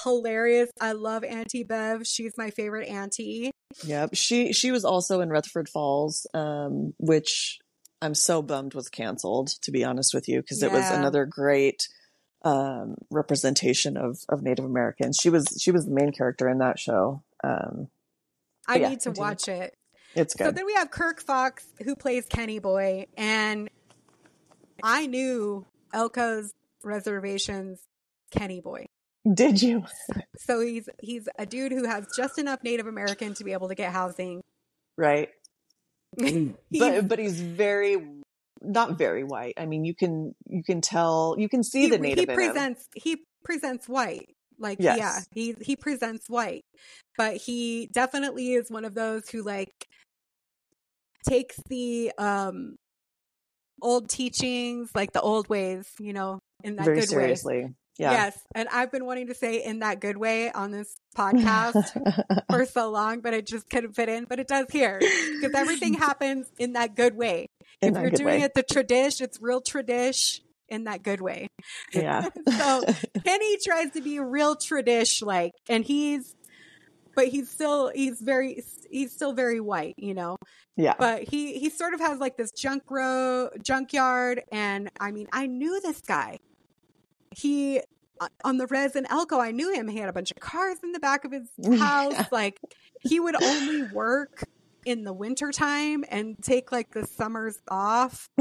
hilarious. 0.04 0.70
I 0.80 0.92
love 0.94 1.24
Auntie 1.24 1.64
Bev. 1.64 2.06
She's 2.06 2.34
my 2.38 2.50
favorite 2.50 2.88
auntie. 2.88 3.52
Yep. 3.84 4.12
She 4.14 4.54
she 4.54 4.72
was 4.72 4.84
also 4.84 5.22
in 5.22 5.30
Rutherford 5.30 5.70
Falls, 5.70 6.28
um, 6.34 6.94
which 6.98 7.60
I'm 8.02 8.16
so 8.16 8.42
bummed 8.42 8.74
was 8.74 8.90
canceled, 8.90 9.50
to 9.62 9.72
be 9.72 9.84
honest 9.84 10.14
with 10.14 10.28
you, 10.28 10.42
because 10.42 10.64
it 10.64 10.72
was 10.72 10.90
another 10.90 11.26
great 11.26 11.88
um 12.46 12.96
representation 13.12 13.98
of 13.98 14.18
of 14.30 14.42
Native 14.42 14.66
Americans. 14.66 15.18
She 15.22 15.30
was 15.30 15.46
she 15.62 15.72
was 15.72 15.86
the 15.86 15.94
main 15.94 16.12
character 16.12 16.48
in 16.48 16.60
that 16.60 16.80
show. 16.80 17.24
Um 17.44 17.90
I 18.68 18.78
yeah, 18.78 18.90
need 18.90 19.00
to 19.02 19.10
continue. 19.10 19.30
watch 19.30 19.48
it. 19.48 19.74
it's 20.16 20.36
good. 20.36 20.46
So 20.46 20.52
then 20.52 20.66
we 20.66 20.74
have 20.74 20.92
Kirk 20.92 21.22
Fox 21.22 21.66
who 21.84 21.96
plays 21.96 22.26
Kenny 22.28 22.60
Boy, 22.60 23.08
and 23.18 23.70
I 24.84 25.08
knew 25.08 25.66
Elko's 25.94 26.54
reservations 26.84 27.80
Kenny 28.32 28.62
Boy. 28.62 28.86
Did 29.32 29.62
you? 29.62 29.86
So 30.38 30.62
he's 30.62 30.88
he's 31.02 31.28
a 31.38 31.46
dude 31.46 31.74
who 31.74 31.86
has 31.86 32.08
just 32.16 32.40
enough 32.40 32.64
Native 32.64 32.88
American 32.88 33.34
to 33.36 33.44
be 33.44 33.52
able 33.52 33.68
to 33.68 33.76
get 33.76 33.92
housing. 33.92 34.42
Right. 34.98 35.30
But 36.18 37.08
but 37.08 37.20
he's 37.20 37.40
very 37.40 37.98
not 38.62 38.98
very 38.98 39.24
white. 39.24 39.54
I 39.58 39.66
mean, 39.66 39.84
you 39.84 39.94
can 39.94 40.34
you 40.48 40.64
can 40.64 40.82
tell 40.82 41.36
you 41.38 41.50
can 41.50 41.64
see 41.64 41.84
he, 41.84 41.90
the 41.90 41.98
native 41.98 42.18
he 42.18 42.24
in 42.24 42.30
him. 42.30 42.36
presents 42.36 42.88
he 42.96 43.18
presents 43.44 43.88
white. 43.88 44.36
Like 44.58 44.78
Yes. 44.80 44.98
yeah, 44.98 45.20
he 45.34 45.56
he 45.62 45.76
presents 45.76 46.30
white. 46.30 46.66
But 47.18 47.38
he 47.38 47.90
definitely 47.92 48.54
is 48.54 48.72
one 48.72 48.86
of 48.86 48.96
those 48.96 49.30
who 49.30 49.44
like 49.44 49.88
takes 51.28 51.58
the 51.68 52.12
um 52.18 52.78
old 53.82 54.10
teachings, 54.10 54.92
like 54.94 55.12
the 55.14 55.22
old 55.22 55.50
ways, 55.50 55.88
you 56.00 56.14
know, 56.14 56.40
in 56.64 56.76
that 56.76 56.86
very 56.86 57.00
good 57.00 57.10
way. 57.10 57.22
seriously. 57.22 57.74
Yeah. 57.98 58.12
Yes, 58.12 58.40
and 58.56 58.70
I've 58.70 58.94
been 58.94 59.06
wanting 59.06 59.28
to 59.28 59.36
say 59.36 59.62
in 59.62 59.80
that 59.80 60.00
good 60.00 60.16
way 60.16 60.50
on 60.52 60.72
this 60.72 60.96
podcast 61.18 62.46
for 62.50 62.66
so 62.66 62.90
long, 62.92 63.20
but 63.20 63.34
it 63.34 63.46
just 63.46 63.70
couldn't 63.70 63.94
fit 63.94 64.08
in. 64.08 64.24
But 64.24 64.40
it 64.40 64.48
does 64.48 64.68
here 64.72 65.00
because 65.00 65.54
everything 65.54 65.94
happens 65.96 66.48
in 66.58 66.74
that 66.74 66.96
good 66.96 67.16
way. 67.16 67.48
In 67.82 67.96
if 67.96 68.02
you're 68.02 68.12
doing 68.12 68.40
way. 68.40 68.42
it 68.44 68.54
the 68.54 68.64
tradish, 68.64 69.20
it's 69.20 69.42
real 69.42 69.62
tradish 69.62 70.40
in 70.70 70.86
that 70.86 71.04
good 71.04 71.20
way. 71.20 71.50
Yeah. 71.94 72.30
so 72.58 72.84
Kenny 73.26 73.58
tries 73.66 73.92
to 73.92 74.02
be 74.02 74.20
real 74.20 74.56
tradish 74.56 75.22
like, 75.22 75.52
and 75.68 75.84
he's, 75.84 76.36
but 77.16 77.28
he's 77.28 77.50
still 77.50 77.92
he's 77.94 78.22
very 78.22 78.64
he's 78.90 79.12
still 79.12 79.34
very 79.34 79.60
white, 79.60 79.96
you 79.98 80.14
know. 80.14 80.38
yeah. 80.76 80.96
But 80.98 81.24
he 81.24 81.60
he 81.60 81.70
sort 81.70 81.94
of 81.94 82.00
has 82.00 82.20
like 82.20 82.38
this 82.38 82.52
junk 82.52 82.84
row 82.90 83.50
junkyard, 83.62 84.44
and 84.52 84.90
I 85.00 85.12
mean, 85.12 85.28
I 85.32 85.48
knew 85.48 85.80
this 85.82 86.02
guy. 86.02 86.40
He 87.36 87.82
uh, 88.20 88.28
on 88.44 88.58
the 88.58 88.68
res 88.68 88.96
in 88.96 89.06
Elko, 89.06 89.40
I 89.40 89.52
knew 89.52 89.74
him. 89.74 89.88
He 89.88 89.98
had 90.00 90.10
a 90.10 90.14
bunch 90.14 90.32
of 90.32 90.40
cars 90.40 90.78
in 90.84 90.92
the 90.92 91.00
back 91.00 91.26
of 91.26 91.32
his 91.32 91.50
house. 91.80 92.14
Yeah. 92.14 92.26
Like 92.32 92.60
he 93.02 93.20
would 93.20 93.42
only 93.42 93.84
work 93.94 94.44
in 94.86 95.04
the 95.04 95.14
wintertime 95.14 96.04
and 96.10 96.36
take 96.42 96.72
like 96.72 96.92
the 96.92 97.06
summers 97.06 97.60
off 97.70 98.30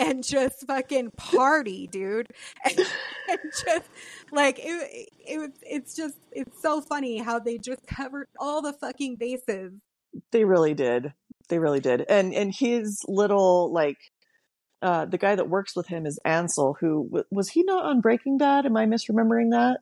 and 0.00 0.24
just 0.24 0.66
fucking 0.66 1.12
party, 1.12 1.86
dude. 1.86 2.28
And, 2.64 2.78
and 3.28 3.38
just 3.64 3.88
like 4.32 4.58
it, 4.58 5.08
it 5.26 5.38
was 5.38 5.50
it's 5.62 5.94
just 5.94 6.16
it's 6.32 6.60
so 6.60 6.80
funny 6.80 7.18
how 7.18 7.38
they 7.38 7.58
just 7.58 7.86
covered 7.86 8.28
all 8.38 8.62
the 8.62 8.72
fucking 8.72 9.16
bases. 9.16 9.72
They 10.32 10.44
really 10.44 10.74
did. 10.74 11.12
They 11.48 11.58
really 11.58 11.80
did. 11.80 12.04
And 12.08 12.34
and 12.34 12.54
his 12.54 13.02
little 13.06 13.72
like 13.72 13.98
uh 14.82 15.04
the 15.04 15.18
guy 15.18 15.34
that 15.34 15.48
works 15.48 15.76
with 15.76 15.86
him 15.86 16.06
is 16.06 16.18
Ansel 16.24 16.76
who 16.80 17.24
was 17.30 17.50
he 17.50 17.62
not 17.62 17.84
on 17.84 18.00
Breaking 18.00 18.38
Bad? 18.38 18.66
Am 18.66 18.76
I 18.76 18.86
misremembering 18.86 19.50
that? 19.50 19.80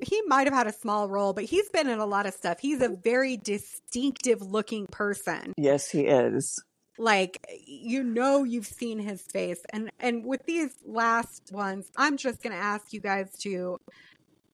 He 0.00 0.20
might 0.26 0.48
have 0.48 0.54
had 0.54 0.66
a 0.66 0.72
small 0.72 1.08
role, 1.08 1.32
but 1.32 1.44
he's 1.44 1.68
been 1.70 1.88
in 1.88 2.00
a 2.00 2.04
lot 2.04 2.26
of 2.26 2.34
stuff. 2.34 2.58
He's 2.58 2.82
a 2.82 2.88
very 2.88 3.36
distinctive 3.36 4.42
looking 4.42 4.86
person. 4.88 5.54
Yes, 5.56 5.88
he 5.88 6.00
is. 6.00 6.60
Like 6.98 7.44
you 7.66 8.02
know 8.02 8.44
you've 8.44 8.66
seen 8.66 8.98
his 8.98 9.22
face. 9.22 9.60
And 9.72 9.90
and 10.00 10.24
with 10.24 10.44
these 10.46 10.74
last 10.84 11.50
ones, 11.52 11.90
I'm 11.96 12.16
just 12.16 12.42
going 12.42 12.52
to 12.52 12.62
ask 12.62 12.92
you 12.92 13.00
guys 13.00 13.30
to 13.42 13.78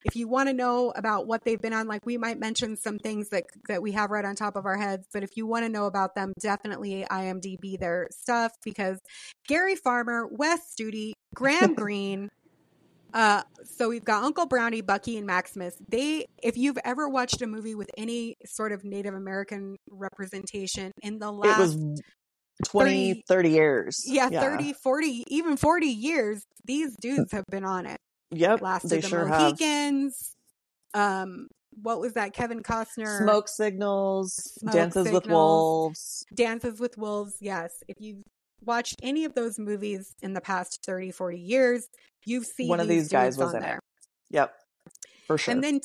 if 0.05 0.17
you 0.17 0.29
want 0.29 0.49
to 0.49 0.55
know 0.55 0.93
about 0.97 1.27
what 1.27 1.45
they've 1.45 1.61
been 1.61 1.75
on, 1.75 1.87
like 1.87 2.07
we 2.07 2.17
might 2.17 2.39
mention 2.39 2.77
some 2.77 2.99
things 2.99 3.29
that 3.31 3.45
that 3.69 3.83
we 3.83 3.93
have 3.93 4.11
right 4.11 4.25
on 4.25 4.35
top 4.35 4.57
of 4.57 4.65
our 4.65 4.79
heads, 4.79 5.07
but 5.13 5.23
if 5.23 5.37
you 5.37 5.47
want 5.47 5.65
to 5.65 5.69
know 5.69 5.87
about 5.87 6.15
them, 6.15 6.33
definitely 6.41 7.05
IMDb 7.11 7.79
their 7.79 8.09
stuff 8.11 8.53
because 8.65 8.99
Gary 9.47 9.77
Farmer, 9.77 10.27
Wes 10.31 10.61
Studi, 10.75 11.13
Graham 11.35 11.75
Greene, 11.75 12.31
uh, 13.13 13.43
so 13.65 13.89
we've 13.89 14.05
got 14.05 14.23
Uncle 14.23 14.47
Brownie, 14.47 14.81
Bucky, 14.81 15.17
and 15.17 15.27
Maximus. 15.27 15.75
They, 15.89 16.27
if 16.43 16.57
you've 16.57 16.79
ever 16.85 17.09
watched 17.09 17.43
a 17.43 17.47
movie 17.47 17.75
with 17.75 17.91
any 17.97 18.37
sort 18.47 18.73
of 18.73 18.85
Native 18.85 19.15
American 19.15 19.77
representation 19.91 20.93
in 21.03 21.19
the 21.19 21.31
last, 21.31 21.75
it 21.75 21.79
was 21.79 22.03
20, 22.65 23.15
30 23.15 23.23
30 23.27 23.51
years. 23.51 24.05
yeah, 24.07 24.29
30, 24.29 24.73
40, 24.75 25.25
even 25.29 25.57
40 25.57 25.87
years, 25.87 26.45
these 26.65 26.97
dudes 26.97 27.33
have 27.33 27.45
been 27.51 27.65
on 27.65 27.87
it. 27.87 27.99
Yep. 28.33 28.61
Last 28.61 28.85
of 28.85 28.91
the 28.91 29.03
sure 29.03 29.27
have. 29.27 29.41
Mohicans. 29.41 30.37
Um, 30.95 31.49
what 31.83 32.01
was 32.01 32.15
that? 32.15 32.33
Kevin 32.33 32.63
Costner. 32.63 33.19
Smoke 33.19 33.49
signals, 33.49 34.35
Smoke 34.59 34.73
dances 34.75 35.11
with 35.11 35.27
wolves. 35.27 36.25
Dances 36.35 36.81
with 36.81 36.99
Wolves. 36.99 37.37
Yes. 37.41 37.83
If 37.89 37.97
you've 38.01 38.23
watched 38.65 38.97
any 39.03 39.25
of 39.25 39.35
those 39.35 39.59
movies 39.59 40.15
in 40.23 40.35
the 40.35 40.41
past 40.41 40.81
30, 40.85 41.11
40 41.13 41.39
years, 41.39 41.89
you've 42.25 42.45
seen 42.47 42.69
One 42.69 42.81
of 42.81 42.89
these 42.89 43.09
guys 43.09 43.39
was 43.39 43.53
in 43.53 43.59
it. 43.59 43.63
there. 43.63 43.81
Yep. 44.31 44.55
For 45.27 45.39
sure. 45.39 45.53
And 45.53 45.65
then 45.65 45.81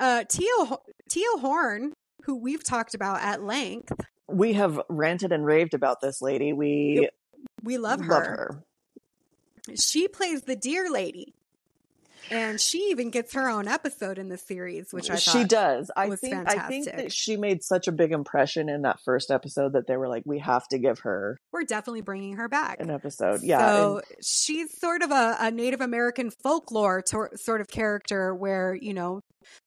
uh, 0.00 0.24
Teal, 0.28 0.82
Teal 1.10 1.38
Horn, 1.38 1.92
who 2.24 2.36
we've 2.36 2.64
talked 2.64 2.94
about 2.94 3.20
at 3.20 3.42
length, 3.42 3.92
we 4.28 4.54
have 4.54 4.80
ranted 4.88 5.32
and 5.32 5.44
raved 5.44 5.74
about 5.74 6.00
this 6.00 6.20
lady. 6.22 6.52
We 6.52 7.08
we 7.62 7.78
love 7.78 8.00
her. 8.00 8.06
love 8.12 8.22
her. 8.26 8.64
She 9.76 10.08
plays 10.08 10.42
the 10.42 10.56
deer 10.56 10.90
lady. 10.90 11.34
and 12.30 12.58
she 12.58 12.78
even 12.90 13.10
gets 13.10 13.34
her 13.34 13.50
own 13.50 13.68
episode 13.68 14.18
in 14.18 14.30
the 14.30 14.38
series, 14.38 14.92
which 14.94 15.10
I 15.10 15.16
she 15.16 15.44
does. 15.44 15.90
I 15.94 16.16
think 16.16 16.48
I 16.48 16.68
think 16.68 16.86
that 16.86 17.12
she 17.12 17.36
made 17.36 17.62
such 17.62 17.86
a 17.86 17.92
big 17.92 18.12
impression 18.12 18.68
in 18.70 18.82
that 18.82 18.98
first 19.04 19.30
episode 19.30 19.74
that 19.74 19.86
they 19.86 19.96
were 19.98 20.08
like, 20.08 20.22
we 20.24 20.38
have 20.38 20.66
to 20.68 20.78
give 20.78 21.00
her 21.00 21.38
we're 21.52 21.64
definitely 21.64 22.00
bringing 22.00 22.36
her 22.36 22.48
back. 22.48 22.80
an 22.80 22.90
episode. 22.90 23.42
Yeah, 23.42 23.58
So 23.58 23.96
and- 23.96 24.04
she's 24.24 24.78
sort 24.78 25.02
of 25.02 25.10
a, 25.10 25.36
a 25.40 25.50
Native 25.50 25.82
American 25.82 26.30
folklore 26.30 27.02
tor- 27.02 27.32
sort 27.36 27.60
of 27.60 27.68
character 27.68 28.34
where, 28.34 28.74
you 28.74 28.94
know, 28.94 29.20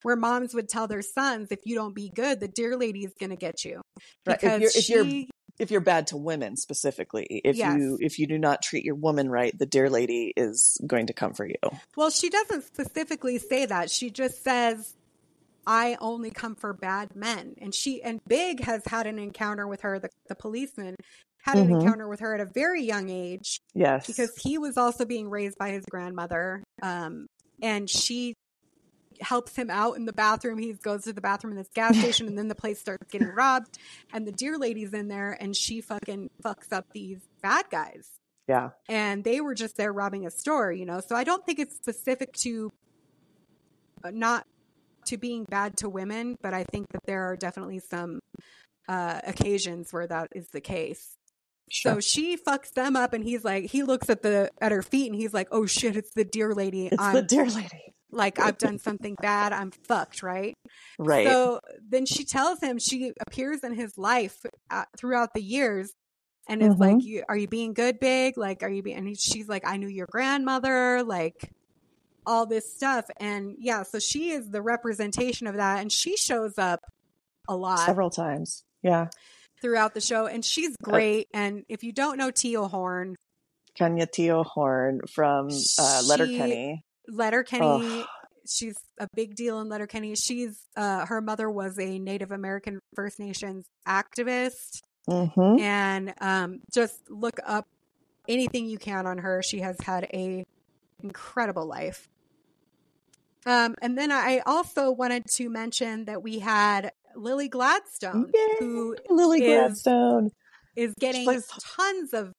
where 0.03 0.15
moms 0.15 0.53
would 0.53 0.69
tell 0.69 0.87
their 0.87 1.01
sons, 1.01 1.51
if 1.51 1.59
you 1.65 1.75
don't 1.75 1.93
be 1.95 2.09
good, 2.09 2.39
the 2.39 2.47
dear 2.47 2.75
lady 2.77 3.03
is 3.03 3.13
going 3.19 3.29
to 3.31 3.35
get 3.35 3.63
you. 3.65 3.81
Right, 4.25 4.35
if 4.35 4.41
Because 4.41 4.61
you're- 4.61 4.71
if 4.75 4.83
she, 4.83 4.93
you're- 4.93 5.27
if 5.59 5.71
you're 5.71 5.81
bad 5.81 6.07
to 6.07 6.17
women 6.17 6.55
specifically, 6.55 7.41
if 7.43 7.55
Yes. 7.55 7.77
you 7.79 7.97
if 7.99 8.19
you 8.19 8.27
do 8.27 8.37
not 8.37 8.61
treat 8.61 8.85
your 8.85 8.93
woman 8.93 9.27
right, 9.27 9.57
the 9.57 9.65
dear 9.65 9.89
lady 9.89 10.31
is 10.37 10.77
going 10.85 11.07
to 11.07 11.13
come 11.13 11.33
for 11.33 11.47
you. 11.47 11.55
well, 11.95 12.11
she 12.11 12.29
doesn't 12.29 12.63
specifically 12.63 13.39
say 13.39 13.65
that. 13.65 13.89
She 13.89 14.11
just 14.11 14.43
says, 14.43 14.93
I 15.65 15.97
only 15.99 16.29
come 16.31 16.55
for 16.55 16.73
bad 16.73 17.15
men. 17.15 17.55
And 17.59 17.73
she, 17.73 18.01
and 18.01 18.21
Big 18.27 18.63
has 18.63 18.83
had 18.85 19.05
an 19.07 19.19
encounter 19.19 19.67
with 19.67 19.81
her, 19.81 19.99
the, 19.99 20.09
the 20.29 20.35
policeman 20.35 20.95
had 21.41 21.57
an 21.57 21.67
Mhm. 21.69 21.81
encounter 21.81 22.07
with 22.07 22.19
her 22.21 22.35
at 22.35 22.39
a 22.39 22.45
very 22.53 22.83
young 22.83 23.09
age. 23.09 23.59
Yes, 23.73 24.05
because 24.07 24.31
he 24.37 24.57
was 24.57 24.77
also 24.77 25.05
being 25.05 25.29
raised 25.29 25.57
by 25.57 25.71
his 25.71 25.85
grandmother 25.89 26.61
um 26.83 27.25
and 27.61 27.89
she 27.89 28.33
helps 29.21 29.55
him 29.55 29.69
out 29.69 29.95
in 29.97 30.05
the 30.05 30.13
bathroom. 30.13 30.57
He 30.57 30.73
goes 30.73 31.03
to 31.03 31.13
the 31.13 31.21
bathroom 31.21 31.51
in 31.53 31.57
this 31.57 31.69
gas 31.73 31.97
station 31.99 32.27
and 32.27 32.37
then 32.37 32.47
the 32.47 32.55
place 32.55 32.79
starts 32.79 33.07
getting 33.11 33.29
robbed 33.29 33.77
and 34.13 34.27
the 34.27 34.31
deer 34.31 34.57
lady's 34.57 34.93
in 34.93 35.07
there 35.07 35.37
and 35.39 35.55
she 35.55 35.81
fucking 35.81 36.29
fucks 36.43 36.71
up 36.71 36.85
these 36.93 37.19
bad 37.41 37.65
guys. 37.69 38.07
Yeah, 38.47 38.69
and 38.87 39.25
they 39.25 39.41
were 39.41 39.55
just 39.55 39.75
there 39.75 39.91
robbing 39.91 40.25
a 40.25 40.31
store 40.31 40.71
you 40.71 40.85
know? 40.85 41.01
So 41.01 41.15
i 41.15 41.25
don't 41.25 41.45
think 41.45 41.59
it's 41.59 41.75
specific 41.75 42.31
to 42.43 42.71
uh, 44.03 44.11
not 44.11 44.45
to 45.07 45.17
being 45.17 45.43
bad 45.43 45.77
to 45.77 45.89
women 45.89 46.37
but 46.41 46.53
i 46.53 46.63
think 46.63 46.87
that 46.93 47.05
there 47.05 47.23
are 47.29 47.35
definitely 47.35 47.79
some 47.79 48.21
uh 48.87 49.19
occasions 49.25 49.91
where 49.91 50.07
that 50.07 50.29
is 50.33 50.47
the 50.49 50.61
case 50.61 51.17
sure. 51.69 51.95
so 51.95 51.99
she 51.99 52.37
fucks 52.37 52.71
them 52.73 52.95
up, 52.95 53.13
and 53.13 53.23
he's 53.23 53.43
like, 53.43 53.65
he 53.65 53.83
looks 53.83 54.09
at 54.09 54.21
the 54.21 54.49
at 54.61 54.71
her 54.71 54.81
feet, 54.81 55.11
and 55.11 55.15
he's 55.19 55.33
like, 55.33 55.47
"Oh 55.51 55.65
shit, 55.65 55.95
it's 55.95 56.11
the 56.15 56.25
dear 56.25 56.53
lady. 56.53 56.87
it's 56.87 56.95
I'm 56.99 57.15
the 57.15 57.21
dear 57.21 57.45
lady, 57.45 57.93
like, 58.11 58.39
I've 58.39 58.57
done 58.57 58.77
something 58.79 59.15
bad. 59.21 59.53
I'm 59.53 59.71
fucked, 59.87 60.23
right?" 60.23 60.53
right? 60.99 61.25
So 61.27 61.59
then 61.87 62.05
she 62.05 62.23
tells 62.25 62.59
him 62.59 62.77
she 62.79 63.11
appears 63.27 63.63
in 63.63 63.73
his 63.73 63.97
life 63.97 64.37
uh, 64.69 64.85
throughout 64.97 65.33
the 65.33 65.41
years, 65.41 65.91
and 66.47 66.61
is 66.61 66.75
Mhm. 66.75 66.79
like, 66.79 67.03
you, 67.03 67.23
"Are 67.27 67.37
you 67.37 67.47
being 67.47 67.73
good, 67.73 67.99
big? 67.99 68.37
Like, 68.37 68.63
are 68.63 68.69
you 68.69 68.81
being?" 68.83 68.97
And 68.97 69.07
he, 69.07 69.15
she's 69.15 69.47
like, 69.47 69.63
"I 69.67 69.77
knew 69.77 69.89
your 69.89 70.07
grandmother, 70.09 71.03
like." 71.03 71.51
All 72.29 72.45
this 72.45 72.75
stuff, 72.75 73.05
and 73.21 73.55
yeah, 73.57 73.83
so 73.83 73.99
she 73.99 74.31
is 74.31 74.49
the 74.49 74.61
representation 74.61 75.47
of 75.47 75.55
that, 75.55 75.79
and 75.79 75.89
she 75.89 76.17
shows 76.17 76.57
up 76.57 76.81
a 77.47 77.55
lot 77.55 77.85
Several 77.85 78.09
times. 78.09 78.65
Yeah, 78.83 79.07
throughout 79.61 79.93
the 79.93 80.01
show, 80.01 80.25
and 80.27 80.43
she's 80.45 80.75
great. 80.81 81.27
and 81.33 81.63
if 81.69 81.83
you 81.83 81.91
don't 81.91 82.17
know 82.17 82.31
Teo 82.31 82.67
Horn, 82.67 83.15
Kaniehtiio 83.79 84.45
Horn 84.45 85.01
from 85.13 85.49
uh, 85.79 86.01
Letter 86.07 86.27
She- 86.27 86.37
Kenny. 86.37 86.83
Letterkenny, 87.09 88.01
Ugh. 88.01 88.05
she's 88.49 88.75
a 88.99 89.07
big 89.15 89.35
deal 89.35 89.59
in 89.61 89.69
Letterkenny. 89.69 90.15
She's 90.15 90.59
uh, 90.75 91.05
her 91.05 91.21
mother 91.21 91.49
was 91.49 91.79
a 91.79 91.99
Native 91.99 92.31
American 92.31 92.79
First 92.95 93.19
Nations 93.19 93.65
activist, 93.87 94.81
Mm-hmm. 95.09 95.59
and 95.61 96.13
um, 96.19 96.59
just 96.73 96.95
look 97.09 97.39
up 97.45 97.65
anything 98.27 98.65
you 98.67 98.77
can 98.77 99.07
on 99.07 99.19
her. 99.19 99.41
She 99.41 99.59
has 99.61 99.77
had 99.79 100.03
a 100.13 100.43
incredible 101.01 101.65
life. 101.65 102.09
Um, 103.45 103.75
and 103.81 103.97
then 103.97 104.11
I 104.11 104.41
also 104.45 104.91
wanted 104.91 105.23
to 105.35 105.49
mention 105.49 106.05
that 106.05 106.21
we 106.21 106.39
had 106.39 106.91
Lily 107.17 107.49
Gladstone, 107.49 108.31
who 108.59 108.95
Lily 109.09 109.43
is- 109.43 109.83
Gladstone. 109.83 110.29
is 110.75 110.93
getting 110.99 111.25
plays- 111.25 111.47
tons 111.75 112.13
of 112.13 112.31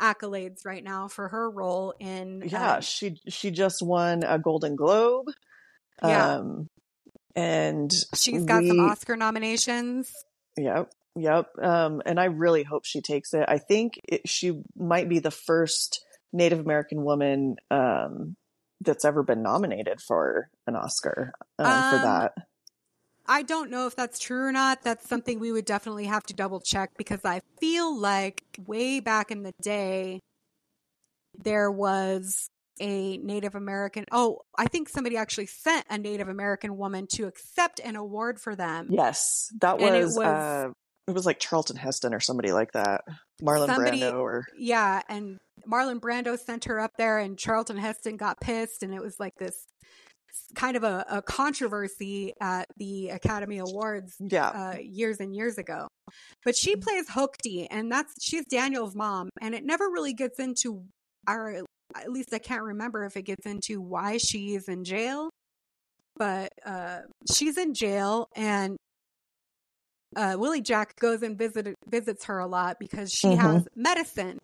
accolades 0.00 0.64
right 0.64 0.82
now 0.84 1.08
for 1.08 1.28
her 1.28 1.50
role 1.50 1.92
in 1.98 2.42
Yeah, 2.46 2.74
um, 2.76 2.80
she 2.80 3.20
she 3.28 3.50
just 3.50 3.82
won 3.82 4.22
a 4.22 4.38
Golden 4.38 4.76
Globe. 4.76 5.26
Yeah. 6.02 6.36
Um, 6.36 6.68
and 7.36 7.92
she's 8.14 8.44
got 8.44 8.64
some 8.64 8.80
Oscar 8.80 9.16
nominations. 9.16 10.10
Yep. 10.56 10.90
Yep. 11.16 11.46
Um, 11.62 12.02
and 12.06 12.18
I 12.18 12.24
really 12.26 12.62
hope 12.62 12.84
she 12.84 13.00
takes 13.02 13.34
it. 13.34 13.44
I 13.48 13.58
think 13.58 14.00
it, 14.08 14.28
she 14.28 14.60
might 14.76 15.08
be 15.08 15.18
the 15.18 15.30
first 15.30 16.04
Native 16.32 16.60
American 16.60 17.02
woman 17.04 17.56
um, 17.70 18.34
that's 18.80 19.04
ever 19.04 19.22
been 19.22 19.42
nominated 19.42 20.00
for 20.00 20.48
an 20.66 20.76
Oscar 20.76 21.32
um, 21.58 21.66
for 21.66 21.96
Um, 21.96 22.02
that. 22.02 22.32
I 23.30 23.42
don't 23.42 23.70
know 23.70 23.86
if 23.86 23.94
that's 23.94 24.18
true 24.18 24.44
or 24.46 24.50
not. 24.50 24.82
That's 24.82 25.08
something 25.08 25.38
we 25.38 25.52
would 25.52 25.64
definitely 25.64 26.06
have 26.06 26.24
to 26.24 26.34
double 26.34 26.58
check 26.60 26.90
because 26.98 27.20
I 27.24 27.42
feel 27.60 27.96
like 27.96 28.42
way 28.66 28.98
back 28.98 29.30
in 29.30 29.44
the 29.44 29.54
day, 29.62 30.18
there 31.38 31.70
was 31.70 32.48
a 32.80 33.18
Native 33.18 33.54
American. 33.54 34.04
Oh, 34.10 34.40
I 34.58 34.66
think 34.66 34.88
somebody 34.88 35.16
actually 35.16 35.46
sent 35.46 35.86
a 35.88 35.96
Native 35.96 36.28
American 36.28 36.76
woman 36.76 37.06
to 37.12 37.26
accept 37.28 37.78
an 37.78 37.94
award 37.94 38.40
for 38.40 38.56
them. 38.56 38.88
Yes, 38.90 39.46
that 39.60 39.80
and 39.80 39.94
it 39.94 40.02
was, 40.02 40.16
was- 40.16 40.26
uh, 40.26 40.68
it 41.06 41.12
was 41.12 41.24
like 41.24 41.38
Charlton 41.38 41.76
Heston 41.76 42.12
or 42.12 42.20
somebody 42.20 42.50
like 42.50 42.72
that. 42.72 43.02
Marlon 43.40 43.66
Somebody- 43.66 44.00
Brando 44.00 44.14
or 44.20 44.44
Yeah, 44.58 45.02
and 45.08 45.38
Marlon 45.70 46.00
Brando 46.00 46.36
sent 46.36 46.64
her 46.64 46.80
up 46.80 46.92
there, 46.98 47.18
and 47.20 47.38
Charlton 47.38 47.76
Heston 47.78 48.16
got 48.16 48.40
pissed, 48.40 48.82
and 48.82 48.92
it 48.92 49.00
was 49.00 49.14
like 49.20 49.34
this 49.38 49.54
kind 50.54 50.76
of 50.76 50.84
a, 50.84 51.04
a 51.10 51.22
controversy 51.22 52.32
at 52.40 52.66
the 52.76 53.10
Academy 53.10 53.58
Awards 53.58 54.16
yeah. 54.20 54.48
uh, 54.48 54.76
years 54.80 55.18
and 55.20 55.34
years 55.34 55.58
ago. 55.58 55.88
But 56.44 56.56
she 56.56 56.76
plays 56.76 57.08
Hokti, 57.08 57.66
and 57.70 57.90
that's 57.90 58.12
she's 58.22 58.44
Daniel's 58.46 58.94
mom, 58.94 59.30
and 59.40 59.54
it 59.54 59.64
never 59.64 59.84
really 59.90 60.12
gets 60.14 60.38
into, 60.38 60.84
or 61.28 61.62
at 61.96 62.10
least 62.10 62.32
I 62.32 62.38
can't 62.38 62.62
remember 62.62 63.04
if 63.04 63.16
it 63.16 63.22
gets 63.22 63.46
into 63.46 63.80
why 63.80 64.16
she's 64.18 64.68
in 64.68 64.84
jail. 64.84 65.30
But 66.16 66.52
uh, 66.66 67.00
she's 67.32 67.56
in 67.56 67.72
jail, 67.74 68.28
and 68.36 68.76
uh, 70.16 70.36
Willie 70.38 70.60
Jack 70.60 70.98
goes 70.98 71.22
and 71.22 71.38
visit 71.38 71.74
visits 71.88 72.24
her 72.24 72.40
a 72.40 72.46
lot 72.46 72.78
because 72.80 73.12
she 73.12 73.28
Mhm. 73.28 73.38
has 73.38 73.68
medicine, 73.76 74.38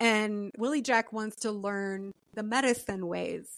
and 0.00 0.50
Willie 0.58 0.82
Jack 0.82 1.12
wants 1.12 1.36
to 1.36 1.50
learn 1.50 2.12
the 2.34 2.42
medicine 2.42 3.06
ways. 3.06 3.48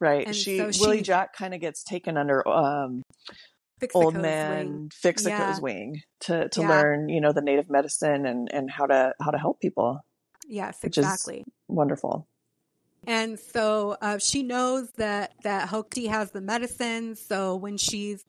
Right. 0.00 0.26
and 0.26 0.34
She 0.34 0.56
so 0.58 0.70
Willie 0.82 0.98
she- 0.98 1.02
Jack 1.04 1.34
kind 1.34 1.52
of 1.54 1.60
gets 1.60 1.82
taken 1.84 2.16
under 2.16 2.46
um 2.48 3.02
Fixico's 3.78 4.04
old 4.04 4.14
wing. 4.14 4.22
man 4.22 4.88
Fixico's 4.92 5.30
Yeah. 5.38 5.58
wing 5.60 6.02
to 6.20 6.48
to 6.48 6.60
Yeah. 6.62 6.68
learn, 6.68 7.08
you 7.08 7.20
know, 7.20 7.32
the 7.32 7.42
native 7.42 7.68
medicine 7.70 8.26
and 8.26 8.52
and 8.52 8.70
how 8.70 8.86
to 8.86 9.14
how 9.20 9.30
to 9.30 9.38
help 9.38 9.60
people. 9.60 10.00
Yes, 10.48 10.78
exactly. 10.82 11.44
Wonderful. 11.68 12.26
And 13.06 13.38
so 13.38 13.96
uh, 14.02 14.18
she 14.18 14.42
knows 14.42 14.90
that 14.96 15.32
that 15.42 15.68
Hokti 15.70 16.08
has 16.08 16.30
the 16.32 16.40
medicine. 16.42 17.14
So 17.14 17.56
when 17.56 17.76
she's 17.78 18.22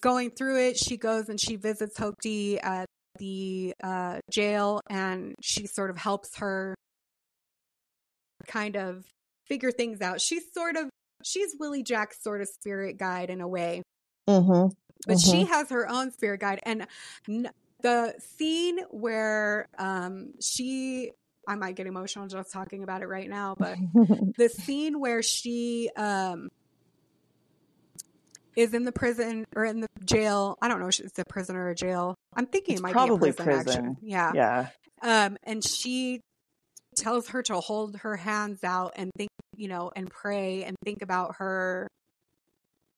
going 0.00 0.30
through 0.30 0.58
it, 0.68 0.78
she 0.78 0.96
goes 0.96 1.28
and 1.28 1.38
she 1.40 1.56
visits 1.56 1.98
Hokti 1.98 2.58
at 2.62 2.86
the 3.18 3.74
uh, 3.82 4.20
jail, 4.30 4.80
and 4.88 5.34
she 5.42 5.66
sort 5.66 5.90
of 5.90 5.98
helps 5.98 6.36
her 6.38 6.74
kind 8.46 8.76
of 8.76 9.04
figure 9.48 9.70
things 9.72 10.00
out. 10.00 10.20
She's 10.20 10.42
sort 10.52 10.76
of 10.76 10.88
she's 11.24 11.54
Willie 11.58 11.82
Jack's 11.82 12.22
sort 12.22 12.40
of 12.40 12.48
spirit 12.48 12.98
guide 12.98 13.30
in 13.30 13.40
a 13.40 13.48
way, 13.48 13.82
Mm-hmm. 14.28 14.68
but 15.06 15.18
she 15.20 15.44
has 15.44 15.70
her 15.70 15.88
own 15.88 16.10
spirit 16.12 16.40
guide. 16.40 16.60
And 16.64 16.86
n- 17.28 17.50
the 17.82 18.14
scene 18.36 18.78
where 18.90 19.68
um, 19.78 20.34
she 20.40 21.10
I 21.48 21.56
might 21.56 21.74
get 21.74 21.86
emotional 21.88 22.28
just 22.28 22.52
talking 22.52 22.82
about 22.84 23.02
it 23.02 23.06
right 23.08 23.28
now, 23.28 23.56
but 23.58 23.76
the 24.36 24.48
scene 24.48 25.00
where 25.00 25.22
she 25.22 25.90
um 25.96 26.48
is 28.54 28.74
in 28.74 28.84
the 28.84 28.92
prison 28.92 29.44
or 29.56 29.64
in 29.64 29.80
the 29.80 29.88
jail. 30.04 30.56
I 30.60 30.68
don't 30.68 30.78
know 30.80 30.88
if 30.88 31.00
it's 31.00 31.18
a 31.18 31.24
prison 31.24 31.56
or 31.56 31.70
a 31.70 31.74
jail. 31.74 32.14
I'm 32.34 32.46
thinking 32.46 32.74
It's 32.74 32.80
it 32.80 32.82
might 32.82 32.92
probably 32.92 33.30
be 33.30 33.36
a 33.40 33.44
prison, 33.44 33.64
prison. 33.64 33.86
actually. 33.92 34.08
Yeah. 34.10 34.32
yeah. 34.34 34.66
Um 35.02 35.36
and 35.42 35.64
she 35.64 36.20
tells 36.96 37.28
her 37.28 37.42
to 37.44 37.54
hold 37.60 37.96
her 37.98 38.16
hands 38.16 38.62
out 38.62 38.92
and 38.96 39.10
think, 39.16 39.30
you 39.62 39.68
know, 39.68 39.92
and 39.94 40.10
pray 40.10 40.64
and 40.64 40.76
think 40.84 41.02
about 41.02 41.36
her 41.36 41.86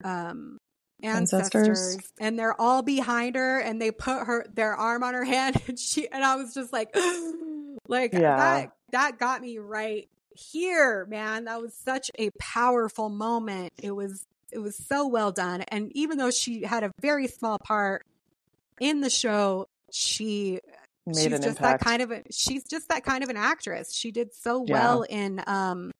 um 0.03 0.57
ancestors. 1.03 1.69
Ancestors. 1.69 2.13
and 2.19 2.39
they're 2.39 2.59
all 2.59 2.83
behind 2.83 3.37
her 3.37 3.59
and 3.61 3.81
they 3.81 3.91
put 3.91 4.25
her 4.27 4.47
their 4.55 4.75
arm 4.75 5.03
on 5.03 5.13
her 5.15 5.25
hand 5.25 5.61
and 5.69 5.79
she 5.79 6.09
and 6.11 6.25
I 6.25 6.37
was 6.37 6.55
just 6.55 6.73
like 6.73 6.95
like 7.89 8.13
Yeah. 8.15 8.37
that 8.37 8.71
that 8.93 9.19
got 9.19 9.43
me 9.43 9.59
right 9.59 10.09
here 10.31 11.07
man 11.07 11.45
that 11.45 11.61
was 11.61 11.75
such 11.75 12.11
a 12.19 12.31
powerful 12.41 13.09
moment 13.09 13.73
it 13.83 13.91
was 13.93 14.25
it 14.51 14.59
was 14.59 14.77
so 14.77 15.07
well 15.07 15.31
done 15.33 15.63
and 15.69 15.93
even 15.95 16.17
though 16.19 16.31
she 16.31 16.63
had 16.63 16.83
a 16.85 16.91
very 17.01 17.27
small 17.29 17.59
part 17.59 18.05
in 18.81 19.01
the 19.01 19.11
show 19.11 19.67
she 19.93 20.61
Made 21.07 21.17
she's 21.17 21.25
just 21.33 21.47
impact. 21.59 21.61
that 21.61 21.81
kind 21.81 22.03
of 22.03 22.11
a, 22.11 22.23
she's 22.31 22.65
just 22.65 22.89
that 22.89 23.05
kind 23.05 23.23
of 23.23 23.29
an 23.31 23.37
actress 23.37 23.93
she 23.95 24.11
did 24.11 24.35
so 24.35 24.65
Yeah. 24.67 24.73
well 24.75 25.03
in 25.03 25.43
um 25.47 25.91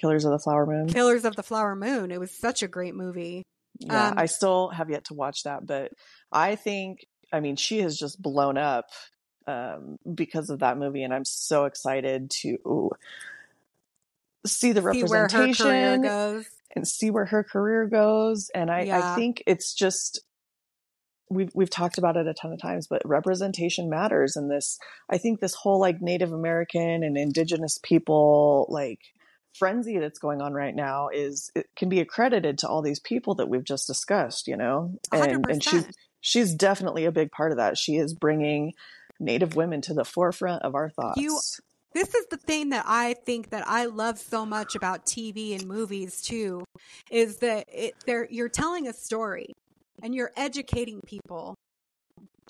Killers 0.00 0.24
of 0.24 0.32
the 0.32 0.38
Flower 0.38 0.66
Moon. 0.66 0.88
Killers 0.88 1.24
of 1.24 1.36
the 1.36 1.42
Flower 1.42 1.76
Moon. 1.76 2.10
It 2.10 2.18
was 2.20 2.30
such 2.30 2.62
a 2.62 2.68
great 2.68 2.94
movie. 2.94 3.42
Yeah, 3.78 4.08
Um, 4.08 4.14
I 4.18 4.26
still 4.26 4.68
have 4.68 4.90
yet 4.90 5.04
to 5.06 5.14
watch 5.14 5.44
that, 5.44 5.66
but 5.66 5.92
I 6.32 6.56
think, 6.56 7.06
I 7.32 7.40
mean, 7.40 7.56
she 7.56 7.78
has 7.80 7.96
just 7.98 8.20
blown 8.20 8.58
up 8.58 8.86
um, 9.46 9.96
because 10.14 10.50
of 10.50 10.58
that 10.60 10.76
movie, 10.78 11.02
and 11.02 11.12
I'm 11.14 11.24
so 11.24 11.64
excited 11.64 12.30
to 12.42 12.90
see 14.46 14.72
the 14.72 14.80
See 14.92 15.02
where 15.04 15.22
her 15.22 15.28
career 15.28 15.50
representation 15.52 16.44
and 16.76 16.86
see 16.88 17.10
where 17.10 17.26
her 17.26 17.42
career 17.44 17.86
goes. 17.86 18.50
And 18.54 18.70
I, 18.70 18.82
Yeah. 18.82 19.12
I 19.12 19.14
think 19.16 19.42
it's 19.46 19.74
just 19.74 20.20
we've 21.28 21.50
we've 21.54 21.70
talked 21.70 21.98
about 21.98 22.16
it 22.16 22.26
a 22.26 22.34
ton 22.34 22.52
of 22.52 22.60
times, 22.60 22.86
but 22.88 23.02
representation 23.04 23.88
matters. 23.90 24.36
And 24.36 24.50
this, 24.50 24.78
I 25.08 25.18
think, 25.18 25.40
this 25.40 25.54
whole 25.54 25.80
like 25.80 26.00
Native 26.00 26.32
American 26.32 27.02
and 27.02 27.16
Indigenous 27.16 27.78
people 27.82 28.66
like 28.68 29.00
frenzy 29.54 29.98
that's 29.98 30.18
going 30.18 30.40
on 30.40 30.52
right 30.52 30.74
now 30.74 31.08
is 31.08 31.50
it 31.54 31.66
can 31.76 31.88
be 31.88 32.00
accredited 32.00 32.58
to 32.58 32.68
all 32.68 32.82
these 32.82 33.00
people 33.00 33.34
that 33.36 33.48
we've 33.48 33.64
just 33.64 33.86
discussed. 33.86 34.46
You 34.46 34.56
know, 34.56 34.98
and 35.12 35.20
hundred 35.20 35.34
and 35.34 35.50
and 35.50 35.64
she's 35.64 35.86
she's 36.20 36.54
definitely 36.54 37.04
a 37.04 37.12
big 37.12 37.30
part 37.30 37.52
of 37.52 37.58
that. 37.58 37.78
She 37.78 37.96
is 37.96 38.14
bringing 38.14 38.72
Native 39.18 39.56
women 39.56 39.80
to 39.82 39.94
the 39.94 40.04
forefront 40.04 40.62
of 40.62 40.74
our 40.74 40.90
thoughts. 40.90 41.20
You- 41.20 41.40
this 41.92 42.14
is 42.14 42.26
the 42.30 42.36
thing 42.36 42.68
that 42.68 42.84
I 42.86 43.14
think 43.26 43.50
that 43.50 43.66
I 43.66 43.86
love 43.86 44.18
so 44.18 44.46
much 44.46 44.76
about 44.76 45.06
TV 45.06 45.58
and 45.58 45.66
movies 45.66 46.22
too, 46.22 46.62
is 47.10 47.38
that 47.38 47.66
it, 47.68 47.94
they're, 48.06 48.28
you're 48.30 48.48
telling 48.48 48.86
a 48.86 48.92
story 48.92 49.52
and 50.00 50.14
you're 50.14 50.30
educating 50.36 51.00
people 51.04 51.56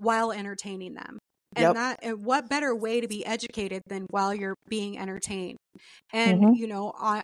while 0.01 0.31
entertaining 0.31 0.95
them. 0.95 1.19
And 1.57 1.63
Yep. 1.65 1.75
that, 1.75 1.99
and 2.03 2.25
what 2.25 2.49
better 2.49 2.75
way 2.75 3.01
to 3.01 3.09
be 3.09 3.25
educated 3.27 3.83
than 3.87 4.07
while 4.11 4.33
you're 4.35 4.55
being 4.69 4.99
entertained? 4.99 5.59
And, 6.13 6.41
Mhm. 6.43 6.57
you 6.57 6.67
know, 6.69 6.93
I, 6.97 7.23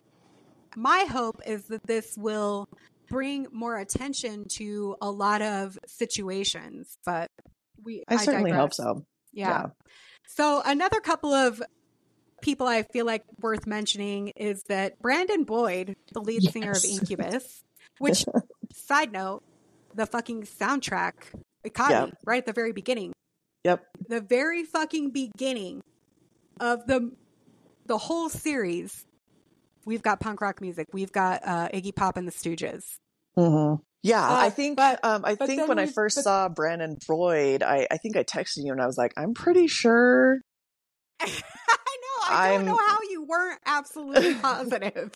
my 0.75 1.05
hope 1.09 1.41
is 1.45 1.65
that 1.67 1.83
this 1.87 2.13
will 2.17 2.65
bring 3.09 3.47
more 3.51 3.77
attention 3.77 4.45
to 4.57 4.95
a 5.01 5.09
lot 5.09 5.41
of 5.41 5.77
situations, 5.87 6.97
but 7.05 7.29
we, 7.83 8.03
I 8.09 8.17
certainly 8.17 8.51
hope 8.51 8.73
so. 8.73 9.05
yeah. 9.31 9.67
So 10.27 10.61
another 10.65 10.99
couple 10.99 11.33
of 11.33 11.61
people 12.41 12.67
I 12.67 12.83
feel 12.83 13.05
like 13.05 13.23
worth 13.41 13.65
mentioning 13.65 14.29
is 14.35 14.61
that 14.67 14.99
Brandon 14.99 15.45
Boyd, 15.45 15.93
the 16.11 16.19
lead 16.19 16.51
singer 16.51 16.71
of 16.71 16.83
Incubus, 16.85 17.61
which 17.99 18.25
side 18.73 19.13
note, 19.13 19.39
the 19.95 20.05
fucking 20.05 20.43
soundtrack 20.43 21.13
it 21.63 21.73
caught 21.73 21.91
Yeah. 21.91 22.05
me 22.07 22.11
right 22.25 22.39
at 22.39 22.45
the 22.45 22.53
very 22.53 22.73
beginning. 22.73 23.13
Yep. 23.67 23.83
The 24.07 24.21
very 24.21 24.63
fucking 24.63 25.11
beginning 25.11 25.81
of 26.59 26.87
the 26.87 27.11
the 27.85 27.97
whole 27.97 28.29
series. 28.29 29.05
We've 29.85 30.01
got 30.01 30.19
punk 30.21 30.41
rock 30.41 30.59
music. 30.61 30.87
We've 30.93 31.11
got 31.11 31.41
uh, 31.45 31.67
Iggy 31.73 31.95
Pop 31.95 32.15
and 32.17 32.27
the 32.27 32.31
Stooges. 32.31 32.83
hmm 33.35 33.75
Yeah, 34.03 34.21
Uh, 34.25 34.35
I 34.37 34.49
think 34.49 34.77
but- 34.77 35.03
um, 35.03 35.23
I 35.25 35.35
think 35.35 35.67
when 35.67 35.79
I 35.79 35.85
first 35.85 36.15
but- 36.17 36.23
saw 36.23 36.49
Brandon 36.49 36.97
Boyd, 37.07 37.61
I, 37.63 37.87
I 37.91 37.97
think 37.97 38.15
I 38.17 38.23
texted 38.23 38.63
you 38.65 38.71
and 38.71 38.81
I 38.81 38.85
was 38.85 38.97
like, 38.97 39.13
I'm 39.17 39.33
pretty 39.33 39.67
sure. 39.67 40.39
I 41.21 41.25
know. 41.27 42.29
I 42.29 42.51
don't 42.55 42.65
know 42.65 42.77
how 42.77 42.99
you 43.09 43.23
weren't 43.25 43.59
absolutely 43.65 44.33
positive, 44.41 45.11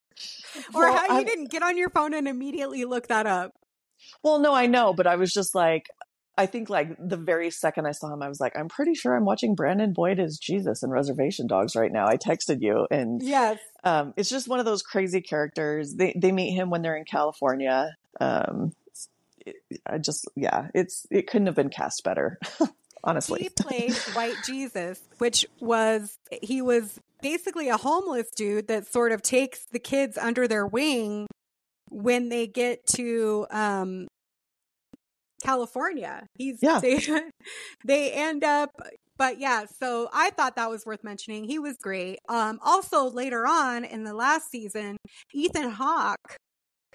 or 0.74 0.80
Well, 0.82 0.96
how 0.96 1.06
you 1.06 1.12
I'm- 1.14 1.24
didn't 1.26 1.50
get 1.50 1.62
on 1.62 1.76
your 1.78 1.90
phone 1.90 2.12
and 2.14 2.26
immediately 2.28 2.84
look 2.84 3.08
that 3.08 3.26
up. 3.26 3.52
Well, 4.22 4.38
no, 4.40 4.52
I 4.54 4.66
know, 4.66 4.92
but 4.92 5.06
I 5.06 5.16
was 5.16 5.32
just 5.32 5.54
like, 5.54 5.86
I 6.36 6.46
think 6.46 6.70
like 6.70 6.96
the 6.98 7.16
very 7.18 7.50
second 7.50 7.86
I 7.86 7.92
saw 7.92 8.12
him, 8.12 8.22
I 8.22 8.28
was 8.28 8.40
like, 8.40 8.56
I'm 8.58 8.68
pretty 8.68 8.94
sure 8.94 9.14
I'm 9.14 9.24
watching 9.26 9.54
Brandon 9.54 9.92
Boyd 9.92 10.18
as 10.18 10.38
Jesus 10.38 10.82
in 10.82 10.90
Reservation 10.90 11.46
Dogs 11.46 11.76
right 11.76 11.92
now. 11.92 12.06
I 12.06 12.16
texted 12.16 12.62
you, 12.62 12.86
and 12.90 13.22
Yes. 13.22 13.58
um, 13.84 14.14
it's 14.16 14.30
just 14.30 14.48
one 14.48 14.58
of 14.58 14.64
those 14.64 14.82
crazy 14.82 15.20
characters. 15.20 15.94
They 15.94 16.14
they 16.16 16.32
meet 16.32 16.52
him 16.54 16.70
when 16.70 16.80
they're 16.82 16.96
in 16.96 17.04
California. 17.04 17.94
Um, 18.20 18.72
it, 19.44 19.56
I 19.86 19.98
just 19.98 20.26
yeah, 20.34 20.68
it's 20.74 21.06
it 21.10 21.26
couldn't 21.26 21.46
have 21.48 21.56
been 21.56 21.68
cast 21.68 22.02
better, 22.04 22.38
honestly. 23.04 23.42
He 23.42 23.48
played 23.50 23.94
White 24.14 24.36
Jesus, 24.46 25.00
which 25.18 25.44
was 25.60 26.16
he 26.42 26.62
was 26.62 26.98
basically 27.20 27.68
a 27.68 27.76
homeless 27.76 28.30
dude 28.30 28.68
that 28.68 28.86
sort 28.90 29.12
of 29.12 29.20
takes 29.22 29.64
the 29.66 29.78
kids 29.78 30.16
under 30.16 30.48
their 30.48 30.66
wing 30.66 31.26
when 31.90 32.30
they 32.30 32.46
get 32.46 32.86
to 32.86 33.46
um 33.50 34.08
California. 35.42 36.26
He's 36.38 36.58
Yeah. 36.62 36.78
they, 36.80 37.00
they 37.84 38.12
end 38.12 38.44
up 38.44 38.70
but 39.18 39.38
yeah, 39.38 39.66
so 39.80 40.08
I 40.12 40.30
thought 40.30 40.56
that 40.56 40.70
was 40.70 40.86
worth 40.86 41.04
mentioning. 41.04 41.44
He 41.44 41.58
was 41.58 41.76
great. 41.76 42.18
Um 42.28 42.58
also 42.62 43.10
later 43.10 43.46
on 43.46 43.84
in 43.84 44.04
the 44.04 44.14
last 44.14 44.50
season, 44.50 44.96
Ethan 45.34 45.70
Hawke 45.70 46.36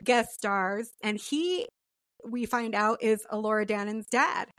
guest 0.03 0.29
stars 0.33 0.91
and 1.03 1.17
he 1.17 1.67
we 2.23 2.45
find 2.45 2.75
out 2.75 3.01
is 3.01 3.25
Elora 3.31 3.65
Danan's 3.65 4.07
dad 4.07 4.49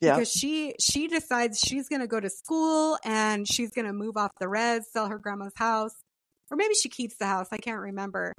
Yeah, 0.00 0.14
because 0.14 0.30
she 0.30 0.74
she 0.80 1.08
decides 1.08 1.60
she's 1.60 1.88
going 1.88 2.00
to 2.00 2.06
go 2.06 2.20
to 2.20 2.30
school 2.30 2.98
and 3.04 3.46
she's 3.46 3.70
going 3.70 3.86
to 3.86 3.92
move 3.92 4.16
off 4.16 4.30
the 4.40 4.48
res, 4.48 4.90
sell 4.92 5.08
her 5.08 5.18
grandma's 5.18 5.52
house, 5.56 5.94
or 6.50 6.56
maybe 6.56 6.74
she 6.74 6.88
keeps 6.88 7.16
the 7.18 7.26
house. 7.26 7.48
I 7.52 7.58
can't 7.58 7.80
remember, 7.80 8.32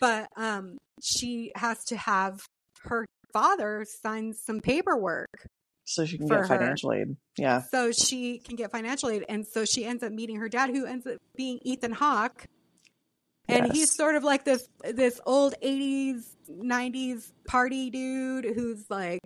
but 0.00 0.28
um, 0.36 0.78
she 1.02 1.52
has 1.56 1.84
to 1.86 1.96
have 1.96 2.40
her 2.84 3.06
father 3.34 3.84
signs 3.84 4.40
some 4.40 4.60
paperwork 4.60 5.46
so 5.84 6.06
she 6.06 6.16
can 6.16 6.26
get 6.28 6.38
her. 6.38 6.46
financial 6.46 6.92
aid. 6.94 7.16
Yeah, 7.36 7.60
so 7.60 7.92
she 7.92 8.38
can 8.38 8.56
get 8.56 8.70
financial 8.70 9.10
aid, 9.10 9.26
and 9.28 9.46
so 9.46 9.66
she 9.66 9.84
ends 9.84 10.02
up 10.02 10.12
meeting 10.12 10.36
her 10.36 10.48
dad, 10.48 10.70
who 10.70 10.86
ends 10.86 11.06
up 11.06 11.18
being 11.36 11.58
Ethan 11.62 11.92
Hawke. 11.92 12.46
And 13.46 13.70
he's 13.74 13.94
sort 13.94 14.14
of 14.14 14.24
like 14.24 14.44
this 14.46 14.66
this 14.82 15.20
old 15.26 15.54
80s 15.62 16.24
90s 16.48 17.30
party 17.46 17.90
dude 17.90 18.46
who's 18.46 18.86
like 18.88 19.20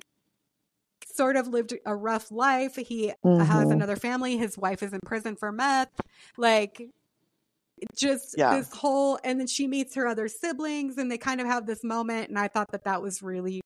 sort 1.06 1.36
of 1.36 1.46
lived 1.46 1.74
a 1.86 1.94
rough 1.94 2.32
life. 2.32 2.74
He 2.74 3.08
has 3.08 3.16
Mhm. 3.24 3.72
another 3.72 3.94
family. 3.96 4.36
His 4.36 4.58
wife 4.58 4.82
is 4.82 4.92
in 4.92 4.98
prison 5.06 5.36
for 5.36 5.52
meth. 5.52 5.90
Like 6.36 6.88
just 7.96 8.34
Yeah. 8.36 8.56
this 8.56 8.72
whole 8.72 9.18
and 9.24 9.38
then 9.40 9.46
she 9.46 9.66
meets 9.66 9.94
her 9.94 10.06
other 10.06 10.28
siblings 10.28 10.98
and 10.98 11.10
they 11.10 11.18
kind 11.18 11.40
of 11.40 11.46
have 11.46 11.66
this 11.66 11.82
moment 11.84 12.28
and 12.28 12.38
I 12.38 12.48
thought 12.48 12.70
that 12.72 12.84
that 12.84 13.02
was 13.02 13.22
really 13.22 13.60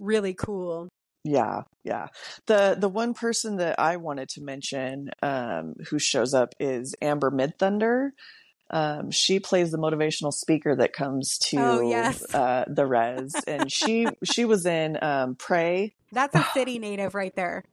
really 0.00 0.34
cool. 0.34 0.88
Yeah, 1.24 1.62
yeah. 1.84 2.06
The 2.46 2.76
the 2.78 2.88
one 2.88 3.12
person 3.12 3.56
that 3.56 3.78
I 3.78 3.96
wanted 3.96 4.28
to 4.30 4.40
mention 4.42 5.10
um, 5.22 5.74
who 5.90 5.98
shows 5.98 6.32
up 6.32 6.54
is 6.60 6.94
Amber 7.02 7.30
Midthunder. 7.30 8.10
Um, 8.70 9.10
she 9.10 9.40
plays 9.40 9.70
the 9.70 9.78
motivational 9.78 10.32
speaker 10.32 10.76
that 10.76 10.92
comes 10.92 11.38
to 11.48 11.56
Oh, 11.58 11.80
yes. 11.80 12.22
uh, 12.34 12.64
the 12.68 12.86
res, 12.86 13.34
and 13.46 13.70
she 13.72 14.06
she 14.24 14.44
was 14.44 14.64
in 14.66 14.98
um, 15.02 15.34
Prey. 15.34 15.94
That's 16.12 16.34
a 16.34 16.46
city 16.54 16.78
native 16.78 17.14
right 17.14 17.34
there. 17.34 17.64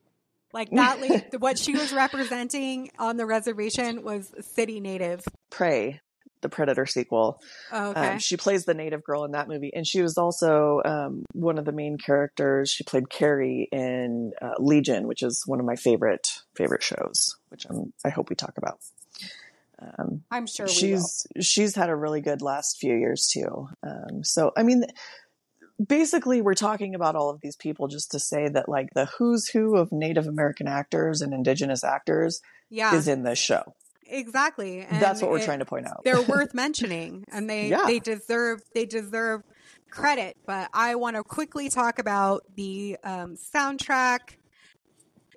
Like 0.52 0.72
that 0.72 1.34
what 1.40 1.60
she 1.60 1.74
was 1.74 1.94
representing 1.94 2.90
on 2.98 3.18
the 3.18 3.26
reservation 3.26 4.04
was 4.04 4.34
city 4.42 4.80
native. 4.80 5.24
Prey, 5.50 6.02
the 6.42 6.50
Predator 6.50 6.86
sequel. 6.86 7.42
Oh, 7.72 7.92
okay. 7.92 8.14
Um, 8.14 8.20
she 8.20 8.38
plays 8.38 8.66
the 8.66 8.74
native 8.74 9.04
girl 9.04 9.24
in 9.24 9.32
that 9.32 9.48
movie, 9.48 9.72
and 9.74 9.86
she 9.86 10.02
was 10.02 10.18
also 10.18 10.82
um, 10.86 11.26
one 11.34 11.58
of 11.58 11.66
the 11.66 11.72
main 11.72 11.98
characters. 11.98 12.70
She 12.70 12.84
played 12.84 13.10
Kerry 13.10 13.68
in 13.72 14.32
uh, 14.42 14.54
Legion, 14.60 15.08
which 15.08 15.24
is 15.24 15.44
one 15.46 15.60
of 15.60 15.66
my 15.66 15.76
favorite 15.76 16.28
favorite 16.56 16.84
shows, 16.84 17.38
which 17.50 17.66
I'm, 17.70 17.94
I 18.06 18.10
hope 18.10 18.30
we 18.30 18.36
talk 18.36 18.54
about. 18.58 18.80
Um, 19.80 20.24
I'm 20.32 20.48
sure 20.48 20.68
we 20.68 20.70
will. 20.70 20.76
she's 21.02 21.28
she's 21.42 21.76
had 21.76 21.90
a 21.90 21.96
really 21.96 22.22
good 22.22 22.42
last 22.42 22.78
few 22.80 22.96
years 22.96 23.28
too. 23.28 23.68
Um, 23.84 24.24
so 24.24 24.52
I 24.56 24.64
mean, 24.64 24.86
basically, 25.86 26.42
we're 26.42 26.54
talking 26.54 26.96
about 26.96 27.16
all 27.16 27.30
of 27.30 27.42
these 27.42 27.56
people 27.56 27.88
just 27.88 28.12
to 28.12 28.20
say 28.20 28.48
that 28.48 28.70
like 28.70 28.90
the 28.94 29.06
who's 29.18 29.48
who 29.48 29.76
of 29.76 29.92
Native 29.92 30.28
American 30.28 30.68
actors 30.68 31.22
and 31.22 31.34
Indigenous 31.34 31.84
actors 31.84 32.42
Yeah, 32.70 32.96
is 32.96 33.08
in 33.08 33.24
this 33.24 33.40
show. 33.40 33.76
Exactly. 34.08 34.82
And 34.82 35.02
That's 35.02 35.22
what 35.22 35.32
we're 35.32 35.40
it- 35.40 35.46
trying 35.46 35.60
to 35.60 35.66
point 35.66 35.88
out. 35.88 36.04
They're 36.04 36.22
worth 36.28 36.54
mentioning, 36.54 37.26
and 37.32 37.50
they 37.50 37.70
Yeah. 37.70 37.86
they 37.86 38.00
deserve 38.00 38.62
they 38.74 38.86
deserve 38.86 39.42
credit. 39.90 40.36
But 40.46 40.70
I 40.74 40.96
want 40.96 41.16
to 41.16 41.24
quickly 41.24 41.70
talk 41.70 42.00
about 42.00 42.44
the 42.56 42.98
um, 43.04 43.36
soundtrack. 43.36 44.38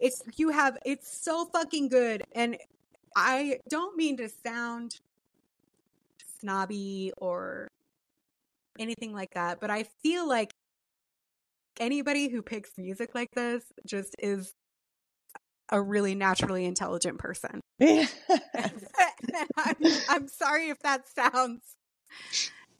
It's 0.00 0.22
you 0.36 0.50
have 0.50 0.78
it's 0.84 1.08
so 1.22 1.46
fucking 1.46 1.88
good, 1.88 2.22
and 2.32 2.56
I 3.16 3.58
don't 3.68 3.96
mean 3.96 4.16
to 4.18 4.28
sound 4.28 4.96
snobby 6.40 7.12
or 7.16 7.68
anything 8.78 9.12
like 9.12 9.34
that, 9.34 9.60
but 9.60 9.70
I 9.70 9.84
feel 10.02 10.28
like 10.28 10.52
anybody 11.80 12.28
who 12.28 12.42
picks 12.42 12.70
music 12.78 13.10
like 13.14 13.30
this 13.34 13.64
just 13.86 14.14
is 14.20 14.52
a 15.70 15.80
really 15.80 16.14
naturally 16.14 16.64
intelligent 16.64 17.18
person. 17.18 17.60
I'm, 17.80 18.08
I'm 20.08 20.28
sorry 20.28 20.70
if 20.70 20.78
that 20.80 21.08
sounds 21.08 21.60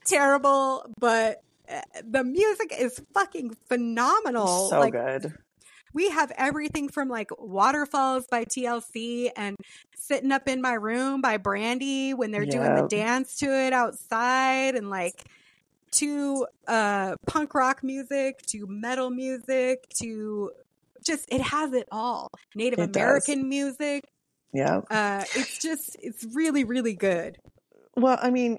terrible, 0.05 0.85
but 0.99 1.43
uh, 1.71 1.81
the 2.05 2.25
music 2.25 2.75
is 2.79 3.01
fucking 3.15 3.57
phenomenal. 3.69 4.71
so 4.71 4.81
like 4.81 4.93
good. 4.93 5.35
we 5.93 6.11
have 6.11 6.33
everything 6.37 6.89
from 6.89 7.09
like 7.09 7.31
Waterfalls 7.39 8.27
by 8.31 8.45
TLC 8.45 9.31
and 9.37 9.57
Sitting 9.97 10.33
Up 10.33 10.49
in 10.49 10.63
My 10.63 10.73
Room 10.73 11.21
by 11.21 11.37
Brandy 11.37 12.15
when 12.15 12.31
they're 12.31 12.47
doing 12.47 12.75
the 12.75 12.89
dance 12.89 13.37
to 13.39 13.47
it 13.47 13.73
outside 13.73 14.75
and 14.75 14.89
like 14.89 15.25
to 15.91 16.47
uh 16.67 17.15
punk 17.27 17.55
rock 17.55 17.83
music 17.83 18.43
to 18.43 18.67
metal 18.67 19.11
music 19.11 19.87
to 20.01 20.51
just 21.09 21.27
it 21.29 21.41
has 21.41 21.73
it 21.73 21.89
all. 21.91 22.31
Native 22.55 22.79
It 22.79 22.93
does. 22.93 22.97
American 22.97 23.49
music. 23.49 24.05
Yeah. 24.53 24.83
Uh 24.91 25.25
it's 25.35 25.59
just 25.59 25.97
it's 26.01 26.25
really 26.35 26.65
really 26.65 26.95
good. 26.95 27.39
Well, 27.97 28.19
I 28.23 28.31
mean, 28.31 28.59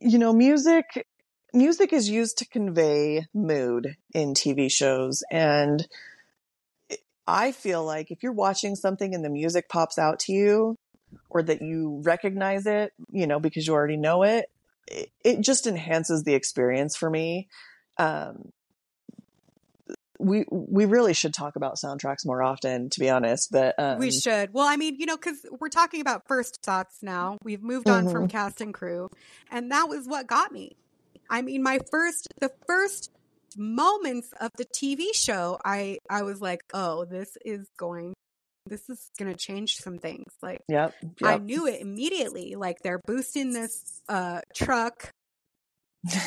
you 0.00 0.18
know, 0.18 0.32
music 0.32 1.06
music 1.52 1.92
is 1.92 2.08
used 2.08 2.38
to 2.38 2.46
convey 2.46 3.26
mood 3.34 3.96
in 4.14 4.34
TV 4.34 4.70
shows 4.70 5.24
and 5.30 5.86
I 7.26 7.50
feel 7.50 7.84
like 7.84 8.12
if 8.12 8.22
you're 8.22 8.32
watching 8.32 8.76
something 8.76 9.12
and 9.12 9.24
the 9.24 9.30
music 9.30 9.68
pops 9.68 9.98
out 9.98 10.20
to 10.20 10.32
you 10.32 10.76
or 11.28 11.42
that 11.42 11.60
you 11.60 12.00
recognize 12.04 12.66
it, 12.66 12.92
you 13.10 13.26
know, 13.26 13.40
because 13.40 13.66
you 13.66 13.74
already 13.74 13.96
know 13.96 14.22
it, 14.22 14.46
it, 14.86 15.10
it 15.24 15.40
just 15.40 15.66
enhances 15.66 16.22
the 16.22 16.34
experience 16.34 16.96
for 16.96 17.10
me. 17.10 17.48
Um 17.98 18.52
we 20.18 20.44
we 20.50 20.84
really 20.84 21.14
should 21.14 21.34
talk 21.34 21.56
about 21.56 21.76
soundtracks 21.76 22.24
more 22.24 22.42
often 22.42 22.90
to 22.90 23.00
be 23.00 23.10
honest, 23.10 23.50
but 23.50 23.74
um 23.78 23.98
we 23.98 24.10
should. 24.10 24.52
Well, 24.52 24.66
I 24.66 24.76
mean, 24.76 24.96
you 24.98 25.06
know, 25.06 25.16
because 25.16 25.44
we're 25.60 25.68
talking 25.68 26.00
about 26.00 26.26
first 26.26 26.62
thoughts 26.62 26.98
now. 27.02 27.38
We've 27.42 27.62
moved 27.62 27.88
on 27.88 28.08
from 28.08 28.28
cast 28.28 28.60
and 28.60 28.72
crew, 28.72 29.08
and 29.50 29.70
that 29.72 29.88
was 29.88 30.06
what 30.06 30.26
got 30.26 30.52
me. 30.52 30.76
I 31.28 31.42
mean, 31.42 31.62
my 31.62 31.78
first, 31.90 32.28
the 32.40 32.50
first 32.66 33.10
moments 33.56 34.28
of 34.40 34.50
the 34.56 34.64
TV 34.64 35.14
show, 35.14 35.58
I 35.64 35.98
I 36.08 36.22
was 36.22 36.40
like, 36.40 36.60
oh, 36.74 37.04
this 37.04 37.36
is 37.44 37.66
going, 37.76 38.14
this 38.66 38.88
is 38.88 39.10
going 39.18 39.32
to 39.32 39.38
change 39.38 39.76
some 39.76 39.98
things. 39.98 40.32
Like, 40.42 40.60
Yep. 40.68 40.94
I 41.22 41.38
knew 41.38 41.66
it 41.66 41.80
immediately. 41.80 42.54
Like, 42.54 42.78
they're 42.82 43.00
boosting 43.06 43.52
this 43.52 44.02
uh 44.08 44.40
truck. 44.54 45.10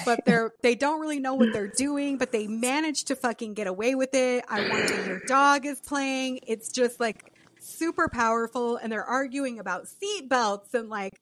But 0.05 0.25
they're 0.25 0.51
they 0.61 0.75
don't 0.75 0.99
really 0.99 1.19
know 1.19 1.35
what 1.35 1.53
they're 1.53 1.67
doing, 1.67 2.17
but 2.17 2.31
they 2.31 2.47
manage 2.47 3.05
to 3.05 3.15
fucking 3.15 3.53
get 3.53 3.67
away 3.67 3.95
with 3.95 4.13
it. 4.13 4.43
I 4.49 4.61
wonder 4.61 4.95
your 5.07 5.21
dog 5.27 5.65
is 5.65 5.79
playing. 5.81 6.39
It's 6.47 6.71
just 6.71 6.99
like 6.99 7.31
super 7.59 8.07
powerful, 8.09 8.77
and 8.77 8.91
they're 8.91 9.03
arguing 9.03 9.59
about 9.59 9.87
seat 9.87 10.29
belts 10.29 10.73
and 10.73 10.89
like 10.89 11.13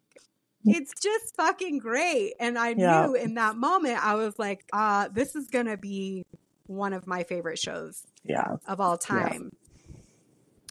it's 0.66 0.94
just 1.02 1.36
fucking 1.38 1.80
great. 1.80 2.34
And 2.40 2.58
I 2.58 2.74
Yeah. 2.74 3.06
knew 3.06 3.16
in 3.16 3.36
that 3.36 3.56
moment 3.56 4.04
I 4.04 4.16
was 4.16 4.38
like, 4.38 4.66
uh, 4.74 5.08
this 5.14 5.36
is 5.36 5.48
gonna 5.48 5.78
be 5.78 6.26
one 6.66 6.94
of 6.94 7.08
my 7.08 7.24
favorite 7.24 7.60
shows 7.60 8.04
yeah. 8.26 8.58
of 8.68 8.82
all 8.82 8.98
time. 8.98 9.52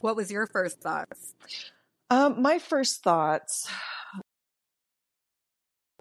What 0.03 0.16
was 0.16 0.30
your 0.30 0.47
first 0.47 0.80
thoughts? 0.80 1.34
Um, 2.11 2.43
my 2.43 2.59
first 2.59 3.03
thoughts. 3.03 3.68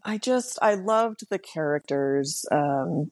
I 0.05 0.17
just 0.17 0.59
I 0.61 0.75
loved 0.75 1.21
the 1.29 1.39
characters. 1.39 2.45
Um, 2.51 3.11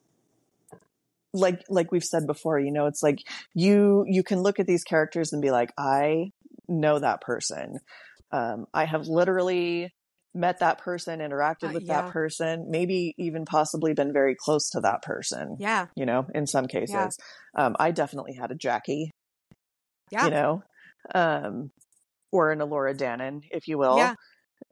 like 1.34 1.64
like 1.68 1.92
we've 1.92 2.04
said 2.04 2.28
before, 2.28 2.60
you 2.60 2.72
know, 2.72 2.86
it's 2.86 3.02
like 3.02 3.20
you 3.56 4.06
you 4.08 4.24
can 4.24 4.42
look 4.42 4.60
at 4.60 4.68
these 4.68 4.84
characters 4.84 5.34
and 5.34 5.42
be 5.42 5.52
like, 5.52 5.72
I 5.78 6.32
know 6.68 7.00
that 7.00 7.22
person. 7.22 7.80
Um, 8.32 8.68
I 8.74 8.86
have 8.86 9.08
literally 9.08 9.92
met 10.36 10.60
that 10.60 10.80
person, 10.80 11.20
interacted 11.20 11.70
Uh, 11.70 11.74
with 11.74 11.84
yeah. 11.84 12.02
that 12.02 12.12
person, 12.12 12.68
maybe 12.70 13.14
even 13.18 13.46
possibly 13.46 13.94
been 13.94 14.14
very 14.14 14.36
close 14.36 14.70
to 14.72 14.80
that 14.82 15.02
person. 15.04 15.58
Yeah, 15.60 15.88
You 15.96 16.06
know, 16.06 16.28
in 16.34 16.48
some 16.48 16.68
cases, 16.68 17.18
um, 17.56 17.76
I 17.80 17.92
definitely 17.92 18.34
had 18.34 18.52
a 18.52 18.56
Jackie 18.56 19.12
yeah, 20.10 20.26
you 20.26 20.32
know, 20.32 20.64
um, 21.14 21.72
or 22.32 22.52
an 22.52 22.60
Elora 22.60 22.96
Danan, 22.96 23.42
if 23.52 23.68
you 23.68 23.78
will. 23.78 23.98
Yeah. 23.98 24.16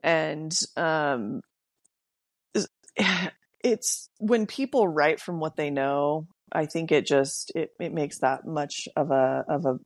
And 0.02 0.56
um, 0.76 1.40
it's 3.64 4.08
when 4.18 4.46
people 4.46 4.86
write 4.88 5.20
from 5.20 5.40
what 5.40 5.56
they 5.56 5.70
know. 5.70 6.26
I 6.52 6.66
think 6.66 6.92
it 6.92 7.06
just 7.06 7.52
it, 7.54 7.70
it 7.80 7.92
makes 7.94 8.18
that 8.18 8.46
much 8.46 8.88
of 8.96 9.10
a 9.10 9.44
of 9.48 9.64
a 9.64 9.78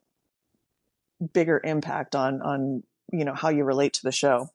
bigger 1.32 1.60
impact 1.62 2.14
on 2.14 2.42
on 2.42 2.82
you 3.12 3.24
know 3.24 3.34
how 3.34 3.48
you 3.50 3.64
relate 3.64 3.94
to 3.94 4.02
the 4.02 4.12
show. 4.12 4.48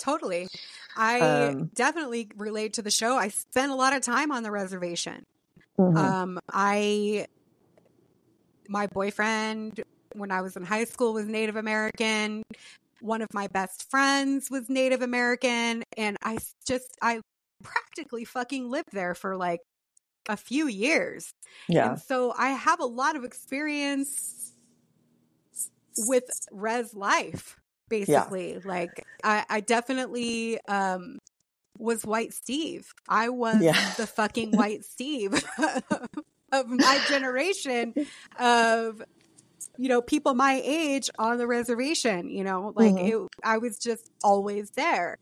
totally. 0.00 0.48
I 0.96 1.20
Um, 1.20 1.70
definitely 1.74 2.30
relate 2.36 2.74
to 2.74 2.82
the 2.82 2.90
show. 2.90 3.16
I 3.16 3.28
spent 3.28 3.70
a 3.70 3.74
lot 3.74 3.94
of 3.94 4.02
time 4.02 4.32
on 4.32 4.42
the 4.42 4.50
reservation. 4.50 5.24
Mhm. 5.78 5.96
Um, 5.96 6.38
I, 6.50 7.26
my 8.68 8.86
boyfriend 8.88 9.82
when 10.14 10.30
I 10.30 10.40
was 10.40 10.56
in 10.56 10.64
high 10.64 10.84
school 10.84 11.12
was 11.12 11.26
Native 11.26 11.56
American. 11.56 12.42
One 13.00 13.22
of 13.22 13.28
my 13.32 13.46
best 13.46 13.88
friends 13.90 14.50
was 14.50 14.68
Native 14.68 15.02
American, 15.02 15.84
and 15.96 16.16
I 16.22 16.38
just 16.66 16.96
I 17.00 17.20
practically 17.62 18.24
fucking 18.24 18.68
lived 18.70 18.92
there 18.92 19.14
for 19.14 19.36
like 19.36 19.60
a 20.28 20.36
few 20.36 20.68
years. 20.68 21.32
yeah, 21.68 21.96
And 21.96 21.98
so 21.98 22.34
I 22.36 22.50
have 22.50 22.80
a 22.80 22.86
lot 22.86 23.16
of 23.16 23.24
experience 23.24 24.52
with 25.96 26.24
res 26.50 26.94
life, 26.94 27.56
basically. 27.88 28.58
Like 28.62 29.04
I, 29.24 29.44
I 29.48 29.60
definitely 29.60 30.58
um 30.68 31.18
was 31.78 32.04
white 32.06 32.34
Steve. 32.34 32.92
I 33.08 33.28
was 33.30 33.72
Yeah. 33.72 33.94
the 33.96 34.06
fucking 34.06 34.52
white 34.56 34.84
Steve 34.84 35.34
of 36.52 36.68
my 36.68 37.00
generation 37.00 37.94
of 38.38 39.02
you 39.78 39.88
know, 39.88 40.02
people 40.02 40.34
my 40.34 40.60
age 40.64 41.10
on 41.18 41.38
the 41.38 41.46
reservation, 41.46 42.30
you 42.30 42.44
know, 42.44 42.72
like 42.76 42.94
Mhm. 42.94 43.00
it 43.00 43.16
I 43.44 43.58
was 43.58 43.78
just 43.78 44.08
always 44.22 44.70
there. 44.76 45.16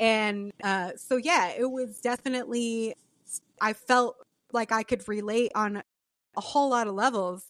And 0.00 0.52
uh 0.62 0.92
so 0.96 1.16
yeah, 1.16 1.52
it 1.56 1.70
was 1.70 2.00
definitely 2.00 2.94
I 3.60 3.72
felt 3.72 4.16
like 4.52 4.72
I 4.72 4.82
could 4.82 5.06
relate 5.08 5.52
on 5.54 5.82
a 6.36 6.40
whole 6.40 6.70
lot 6.70 6.86
of 6.86 6.94
levels. 6.94 7.44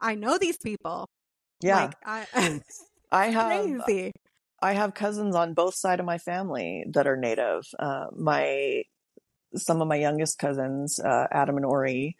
I 0.00 0.14
know 0.14 0.38
these 0.38 0.58
people. 0.58 1.06
yeah. 1.60 1.86
Like 1.86 1.94
I 2.04 2.60
I 3.12 3.26
have 3.30 3.82
crazy. 3.84 4.12
I 4.62 4.72
have 4.74 4.94
cousins 4.94 5.34
on 5.34 5.54
both 5.54 5.74
side 5.74 6.00
of 6.00 6.06
my 6.06 6.18
family 6.18 6.84
that 6.92 7.06
are 7.06 7.16
native. 7.16 7.64
Uh, 7.78 8.06
my 8.16 8.82
some 9.56 9.80
of 9.82 9.88
my 9.88 9.96
youngest 9.96 10.38
cousins, 10.38 11.00
uh, 11.00 11.26
Adam 11.30 11.56
and 11.56 11.66
Ori, 11.66 12.16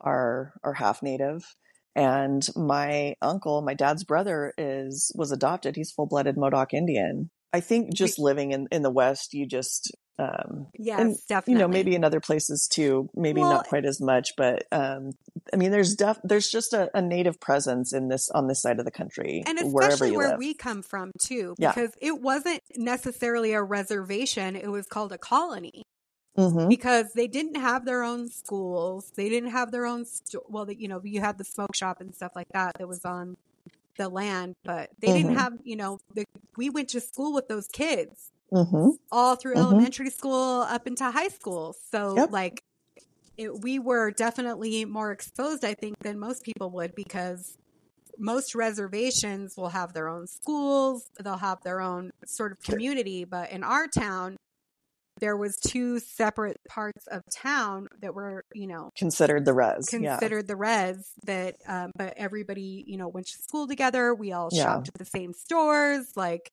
are 0.00 0.52
are 0.62 0.74
half 0.74 1.02
native, 1.02 1.54
and 1.94 2.46
my 2.56 3.14
uncle, 3.22 3.62
my 3.62 3.74
dad's 3.74 4.04
brother, 4.04 4.52
is 4.58 5.12
was 5.14 5.32
adopted. 5.32 5.76
He's 5.76 5.92
full 5.92 6.06
blooded 6.06 6.36
Modoc 6.36 6.74
Indian. 6.74 7.30
I 7.56 7.60
think 7.60 7.94
just 7.94 8.18
living 8.18 8.52
in 8.52 8.68
in 8.70 8.82
the 8.82 8.90
West, 8.90 9.34
you 9.34 9.46
just 9.46 9.92
um, 10.18 10.68
Yes, 10.78 10.98
and, 11.00 11.16
definitely. 11.28 11.52
you 11.54 11.58
know 11.58 11.68
maybe 11.68 11.94
in 11.94 12.02
other 12.04 12.20
places 12.20 12.68
too, 12.76 13.08
maybe 13.14 13.40
Well- 13.40 13.50
not 13.50 13.66
quite 13.68 13.84
as 13.84 14.00
much, 14.00 14.28
but 14.36 14.64
um, 14.72 15.12
I 15.52 15.56
mean, 15.56 15.70
there's 15.70 15.94
def- 15.94 16.20
there's 16.24 16.48
just 16.50 16.72
a, 16.72 16.88
a 16.94 17.02
native 17.02 17.38
presence 17.40 17.92
in 17.92 18.08
this 18.08 18.30
on 18.30 18.46
this 18.48 18.60
side 18.62 18.78
of 18.78 18.84
the 18.86 18.90
country, 19.00 19.42
and 19.46 19.58
wherever 19.72 19.92
especially 19.94 20.16
where 20.16 20.30
live. 20.30 20.38
we 20.38 20.54
come 20.54 20.82
from 20.82 21.12
too, 21.18 21.54
Yeah. 21.58 21.72
because 21.72 21.92
it 22.00 22.20
wasn't 22.20 22.62
necessarily 22.76 23.52
a 23.52 23.62
reservation; 23.62 24.56
it 24.56 24.68
was 24.70 24.86
called 24.86 25.12
a 25.12 25.18
colony. 25.18 25.82
Mhm. 26.38 26.68
because 26.68 27.06
they 27.14 27.26
didn't 27.26 27.54
have 27.56 27.86
their 27.86 28.02
own 28.02 28.28
schools. 28.28 29.10
They 29.16 29.30
didn't 29.30 29.52
have 29.52 29.70
their 29.72 29.86
own, 29.86 30.04
sto- 30.04 30.44
well, 30.50 30.70
you 30.70 30.86
know, 30.86 31.00
you 31.02 31.20
had 31.22 31.38
the 31.38 31.44
smoke 31.44 31.74
shop 31.74 31.98
and 32.02 32.14
stuff 32.14 32.32
like 32.36 32.48
that 32.52 32.76
that 32.78 32.86
was 32.86 33.02
on 33.06 33.38
the 33.98 34.08
land, 34.08 34.54
but 34.64 34.90
they 35.00 35.12
didn't 35.12 35.32
Mhm. 35.32 35.38
have, 35.38 35.54
you 35.64 35.76
know, 35.76 35.98
the, 36.14 36.24
we 36.56 36.70
went 36.70 36.88
to 36.90 37.00
school 37.00 37.32
with 37.34 37.48
those 37.48 37.68
kids 37.68 38.30
Mhm. 38.52 38.96
all 39.12 39.36
through 39.36 39.54
Mhm. 39.54 39.58
elementary 39.58 40.10
school 40.10 40.62
up 40.62 40.86
into 40.86 41.04
high 41.10 41.28
school. 41.28 41.74
So, 41.90 42.14
Yep. 42.16 42.30
like, 42.30 42.60
it, 43.36 43.62
we 43.62 43.78
were 43.78 44.10
definitely 44.12 44.84
more 44.84 45.12
exposed, 45.12 45.64
I 45.64 45.74
think, 45.74 45.96
than 46.02 46.18
most 46.18 46.42
people 46.44 46.70
would 46.72 46.94
because 46.94 47.56
most 48.18 48.54
reservations 48.54 49.54
will 49.56 49.68
have 49.70 49.92
their 49.92 50.08
own 50.08 50.26
schools, 50.26 51.06
they'll 51.22 51.36
have 51.38 51.58
their 51.64 51.80
own 51.80 52.10
sort 52.26 52.52
of 52.52 52.60
community, 52.62 53.24
but 53.24 53.50
in 53.50 53.62
our 53.64 53.86
town, 53.88 54.36
there 55.18 55.36
was 55.36 55.56
two 55.56 55.98
separate 55.98 56.58
parts 56.68 57.06
of 57.06 57.22
town 57.34 57.88
that 58.02 58.14
were, 58.14 58.44
you 58.52 58.66
know, 58.66 58.90
Considered 58.96 59.44
the 59.44 59.54
res. 59.54 59.88
yeah. 59.92 60.16
considered 60.16 60.46
the 60.46 60.56
res 60.56 61.10
that 61.24 61.56
um, 61.66 61.90
but 61.96 62.14
everybody 62.16 62.84
you 62.86 62.96
know 62.96 63.08
went 63.08 63.26
to 63.26 63.38
school 63.42 63.66
together 63.66 64.14
we 64.14 64.32
all 64.32 64.48
Yeah. 64.52 64.62
shopped 64.64 64.88
at 64.88 64.94
the 64.94 65.04
same 65.04 65.32
stores 65.32 66.12
like 66.16 66.50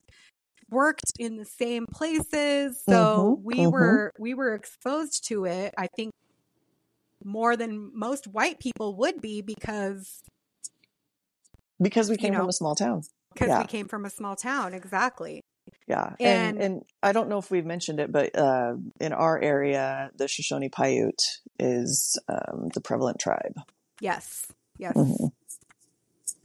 worked 0.69 1.11
in 1.19 1.35
the 1.37 1.45
same 1.45 1.85
places 1.91 2.81
so 2.87 3.37
Mhm, 3.37 3.43
we 3.43 3.55
mhm. 3.57 3.71
were 3.71 4.11
we 4.17 4.33
were 4.33 4.53
exposed 4.55 5.27
to 5.27 5.45
it 5.45 5.73
i 5.77 5.87
think 5.95 6.11
more 7.23 7.55
than 7.55 7.91
most 7.93 8.27
white 8.27 8.59
people 8.59 8.95
would 8.95 9.21
be 9.21 9.41
because 9.41 10.21
because 11.81 12.09
we 12.09 12.13
you 12.13 12.17
came 12.19 12.33
from 12.33 12.49
a 12.49 12.53
small 12.53 12.75
town. 12.75 13.01
because 13.33 13.49
Yeah. 13.49 13.59
we 13.59 13.65
came 13.65 13.87
from 13.87 14.05
a 14.05 14.09
small 14.09 14.35
town 14.35 14.73
exactly 14.73 15.41
Yeah, 15.87 16.13
And- 16.19 16.57
and 16.57 16.61
and 16.61 16.85
I 17.01 17.11
don't 17.11 17.27
know 17.29 17.37
if 17.39 17.51
we've 17.51 17.65
mentioned 17.65 17.99
it, 17.99 18.11
but 18.11 18.35
uh, 18.37 18.75
in 19.01 19.11
our 19.13 19.39
area, 19.39 20.11
the 20.15 20.27
Shoshone 20.27 20.69
Paiute 20.69 21.41
is 21.59 22.17
um, 22.29 22.69
the 22.73 22.81
prevalent 22.81 23.19
tribe. 23.19 23.55
yes 23.99 24.47
yes 24.77 24.93
Mhm. 24.95 25.31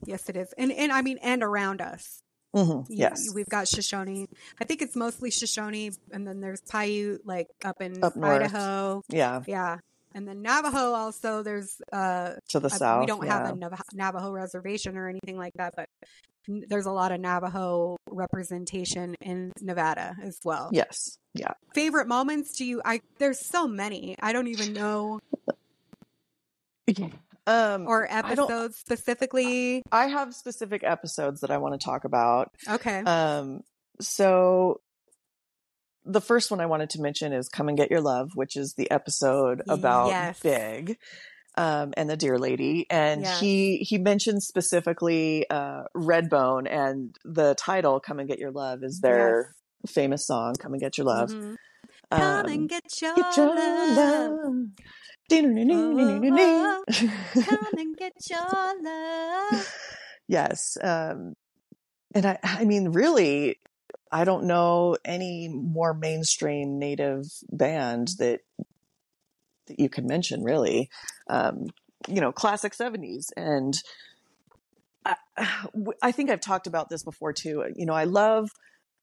Yes, 0.04 0.28
it 0.28 0.36
is. 0.36 0.52
And 0.56 0.70
and 0.72 0.92
I 0.92 1.02
mean 1.02 1.18
and 1.22 1.42
around 1.42 1.80
us. 1.80 2.22
Mhm, 2.54 2.88
You- 2.88 2.96
Yes. 2.96 3.32
We've 3.34 3.48
got 3.48 3.68
Shoshone. 3.68 4.26
I 4.60 4.64
think 4.64 4.80
it's 4.82 4.96
mostly 4.96 5.30
Shoshone 5.30 5.90
and 6.12 6.26
then 6.26 6.40
there's 6.40 6.60
Paiute 6.62 7.20
like 7.26 7.48
up 7.64 7.80
in 7.80 8.02
Up. 8.02 8.16
Idaho. 8.16 9.02
Yeah. 9.08 9.42
Yeah. 9.46 9.78
And 10.14 10.26
then 10.26 10.40
Navajo 10.42 10.92
also 10.94 11.42
there's 11.42 11.80
uh 11.92 12.34
To 12.50 12.60
the 12.60 12.70
I- 12.72 12.76
south. 12.76 13.00
we 13.00 13.06
don't 13.06 13.24
yeah. 13.26 13.38
have 13.46 13.54
a 13.54 13.58
Nav- 13.58 13.82
Navajo 13.92 14.30
reservation 14.32 14.96
or 14.96 15.08
anything 15.08 15.36
like 15.36 15.54
that, 15.54 15.74
but 15.76 15.88
there's 16.48 16.86
a 16.86 16.92
lot 16.92 17.12
of 17.12 17.20
Navajo 17.20 17.96
representation 18.10 19.14
in 19.20 19.52
Nevada 19.60 20.16
as 20.22 20.38
well. 20.44 20.70
Yes. 20.72 21.18
Yeah. 21.34 21.52
Favorite 21.74 22.08
moments? 22.08 22.56
Do 22.56 22.64
you? 22.64 22.80
I 22.84 23.00
there's 23.18 23.38
so 23.44 23.68
many. 23.68 24.16
I 24.20 24.32
don't 24.32 24.48
even 24.48 24.72
know 24.72 25.20
Um, 27.46 27.86
or 27.86 28.10
I 28.10 28.18
episodes 28.18 28.76
specifically. 28.76 29.82
I 29.90 30.06
have 30.08 30.34
specific 30.34 30.82
episodes 30.84 31.40
that 31.40 31.50
I 31.50 31.58
want 31.58 31.80
to 31.80 31.84
talk 31.84 32.04
about. 32.04 32.50
Okay. 32.68 32.98
Um, 32.98 33.60
so 34.00 34.80
the 36.04 36.20
first 36.20 36.50
one 36.50 36.60
I 36.60 36.66
wanted 36.66 36.90
to 36.90 37.00
mention 37.00 37.32
is 37.32 37.48
"Come 37.48 37.68
and 37.68 37.76
Get 37.76 37.90
Your 37.90 38.00
Love," 38.00 38.30
which 38.34 38.56
is 38.56 38.74
the 38.74 38.90
episode 38.90 39.62
about 39.68 40.08
Yes. 40.08 40.40
Big 40.40 40.98
um, 41.58 41.92
and 41.96 42.08
the 42.08 42.16
Deer 42.16 42.38
Lady, 42.38 42.86
and 42.88 43.22
Yes. 43.22 43.40
he 43.40 43.78
he 43.78 43.98
mentions 43.98 44.46
specifically 44.46 45.44
uh, 45.50 45.84
Redbone, 45.94 46.66
and 46.70 47.14
the 47.24 47.54
title 47.56 48.00
"Come 48.00 48.20
and 48.20 48.28
Get 48.28 48.38
Your 48.38 48.52
Love" 48.52 48.82
is 48.84 49.00
their 49.00 49.54
famous 49.86 50.26
song 50.26 50.54
"Come 50.58 50.72
and 50.72 50.80
Get 50.80 50.96
Your 50.98 51.06
Love." 51.06 51.30
Mhm. 51.30 51.56
Come 52.10 52.46
Um, 52.46 52.46
and 52.46 52.68
get 52.68 53.02
your, 53.02 53.14
get 53.14 53.36
your 53.36 53.54
love. 53.54 53.96
love. 53.96 54.54
Oh, 55.70 56.84
Come 57.44 57.76
and 57.76 57.96
get 57.96 58.12
your 58.30 58.82
love. 58.82 59.66
yes 60.28 60.76
um 60.82 61.34
and 62.14 62.26
i 62.26 62.38
i 62.42 62.64
mean 62.64 62.90
really 62.90 63.58
i 64.12 64.24
don't 64.24 64.44
know 64.44 64.96
any 65.04 65.48
more 65.48 65.94
mainstream 65.94 66.78
native 66.78 67.24
band 67.50 68.08
that 68.18 68.40
that 69.68 69.80
you 69.80 69.88
can 69.88 70.06
mention 70.06 70.42
really 70.42 70.88
um 71.28 71.66
you 72.06 72.20
know 72.20 72.32
classic 72.32 72.72
70s 72.72 73.26
and 73.36 73.74
I, 75.04 75.16
I 76.02 76.12
think 76.12 76.30
i've 76.30 76.40
talked 76.40 76.66
about 76.66 76.88
this 76.88 77.02
before 77.02 77.32
too. 77.32 77.64
You 77.74 77.86
know 77.86 77.94
i 77.94 78.04
love 78.04 78.50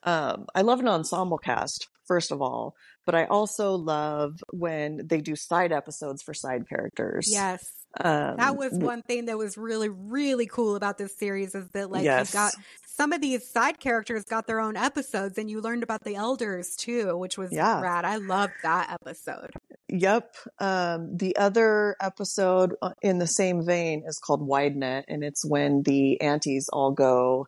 um 0.03 0.45
i 0.53 0.61
love 0.61 0.79
an 0.79 0.87
ensemble 0.87 1.37
cast 1.37 1.87
first 2.07 2.31
of 2.31 2.41
all 2.41 2.75
but 3.05 3.15
i 3.15 3.25
also 3.25 3.73
love 3.73 4.43
when 4.51 5.01
they 5.05 5.21
do 5.21 5.35
side 5.35 5.71
episodes 5.71 6.21
for 6.21 6.33
side 6.33 6.67
characters. 6.67 7.29
Yes. 7.31 7.84
Um, 8.03 8.37
That 8.37 8.57
was 8.57 8.73
one 8.73 9.01
thing 9.01 9.25
that 9.25 9.37
was 9.37 9.57
really, 9.57 9.89
really 9.89 10.45
cool 10.47 10.75
about 10.75 10.97
this 10.97 11.15
series 11.17 11.55
is 11.55 11.67
that 11.69 11.89
like 11.91 12.03
yes. 12.03 12.33
you 12.33 12.39
got 12.39 12.53
some 12.87 13.11
of 13.11 13.21
these 13.21 13.45
side 13.49 13.79
characters 13.79 14.23
got 14.23 14.47
their 14.47 14.59
own 14.59 14.77
episodes 14.77 15.37
and 15.37 15.49
you 15.49 15.59
learned 15.61 15.83
about 15.83 16.03
the 16.03 16.15
elders 16.15 16.75
too, 16.77 17.17
which 17.17 17.37
was 17.37 17.51
Yeah. 17.51 17.81
rad. 17.81 18.05
I 18.05 18.15
loved 18.17 18.53
that 18.63 18.89
episode. 18.91 19.51
Yep. 19.89 20.35
Um, 20.59 21.15
the 21.17 21.35
other 21.37 21.95
episode 22.01 22.73
uh, 22.81 22.91
in 23.01 23.19
the 23.19 23.27
same 23.27 23.65
vein 23.65 24.03
is 24.07 24.17
called 24.17 24.41
Wide 24.45 24.75
Net, 24.75 25.05
and 25.07 25.23
it's 25.23 25.45
when 25.45 25.83
the 25.83 26.19
aunties 26.21 26.67
all 26.73 26.91
go 26.91 27.47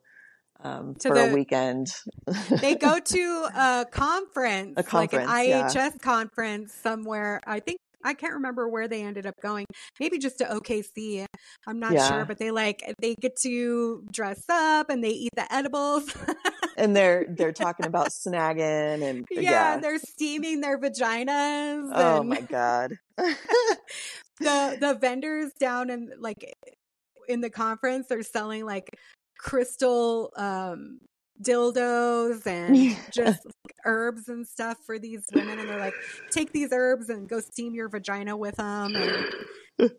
um, 0.63 0.95
To 0.99 1.09
for 1.09 1.15
the- 1.15 1.31
a 1.31 1.33
weekend. 1.33 1.87
They 2.61 2.75
go 2.75 2.99
to 3.03 3.47
a 3.55 3.85
conference, 3.89 4.73
A 4.77 4.95
like 4.95 5.13
an 5.13 5.25
conference, 5.25 5.47
yeah. 5.75 5.89
IHS 5.89 6.01
conference 6.01 6.73
somewhere. 6.73 7.41
I 7.45 7.59
think 7.59 7.79
I 8.07 8.13
can't 8.13 8.33
remember 8.33 8.69
where 8.69 8.87
they 8.87 9.03
ended 9.03 9.25
up 9.25 9.35
going. 9.41 9.65
Maybe 9.99 10.17
just 10.17 10.37
to 10.39 10.45
OKC. 10.45 11.25
I'm 11.67 11.79
not 11.79 11.91
Yeah. 11.93 12.07
sure, 12.07 12.25
but 12.25 12.39
they 12.39 12.51
like 12.51 12.81
they 13.01 13.15
get 13.19 13.35
to 13.43 14.03
dress 14.11 14.41
up 14.49 14.89
and 14.89 15.03
they 15.03 15.09
eat 15.09 15.31
the 15.35 15.51
edibles. 15.53 16.15
and 16.77 16.95
they're 16.95 17.25
they're 17.37 17.51
talking 17.51 17.85
about 17.85 18.09
snagging 18.09 19.03
and 19.03 19.25
yeah, 19.29 19.41
yeah. 19.41 19.77
they're 19.77 19.99
steaming 19.99 20.61
their 20.61 20.79
vaginas. 20.79 21.91
Oh 21.93 22.23
my 22.23 22.41
god. 22.41 22.93
the 23.17 24.77
the 24.79 24.97
vendors 24.99 25.51
down 25.59 25.89
in 25.89 26.11
like 26.19 26.53
in 27.27 27.41
the 27.41 27.49
conference 27.49 28.07
they're 28.07 28.23
selling 28.23 28.65
like 28.65 28.89
crystal 29.37 30.31
um 30.37 30.99
dildos 31.41 32.45
and 32.47 32.97
just 33.11 33.45
herbs 33.85 34.27
and 34.27 34.47
stuff 34.47 34.77
for 34.85 34.99
these 34.99 35.23
women 35.31 35.59
and 35.59 35.69
they're 35.69 35.79
like 35.79 35.93
take 36.31 36.51
these 36.51 36.69
herbs 36.71 37.09
and 37.09 37.29
go 37.29 37.39
steam 37.39 37.73
your 37.73 37.89
vagina 37.89 38.35
with 38.35 38.55
them 38.55 38.95
and 38.95 39.25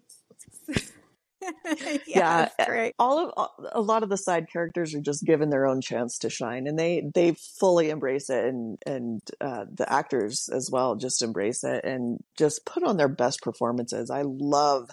yeah, 2.06 2.48
Yeah, 2.56 2.66
great. 2.66 2.94
all 2.98 3.30
of 3.30 3.48
a 3.72 3.80
lot 3.80 4.02
of 4.02 4.08
the 4.08 4.16
side 4.16 4.46
characters 4.52 4.94
are 4.94 5.00
just 5.00 5.24
given 5.24 5.50
their 5.50 5.66
own 5.66 5.80
chance 5.80 6.18
to 6.18 6.30
shine 6.30 6.66
and 6.66 6.78
they 6.78 7.08
they 7.14 7.34
fully 7.60 7.90
embrace 7.90 8.28
it 8.28 8.44
and 8.44 8.78
and 8.86 9.20
uh, 9.40 9.64
the 9.72 9.90
actors 9.90 10.48
as 10.52 10.68
well 10.72 10.96
just 10.96 11.22
embrace 11.22 11.62
it 11.64 11.84
and 11.84 12.18
just 12.36 12.64
put 12.66 12.82
on 12.82 12.96
their 12.96 13.08
best 13.08 13.40
performances. 13.42 14.10
I 14.10 14.22
love 14.26 14.90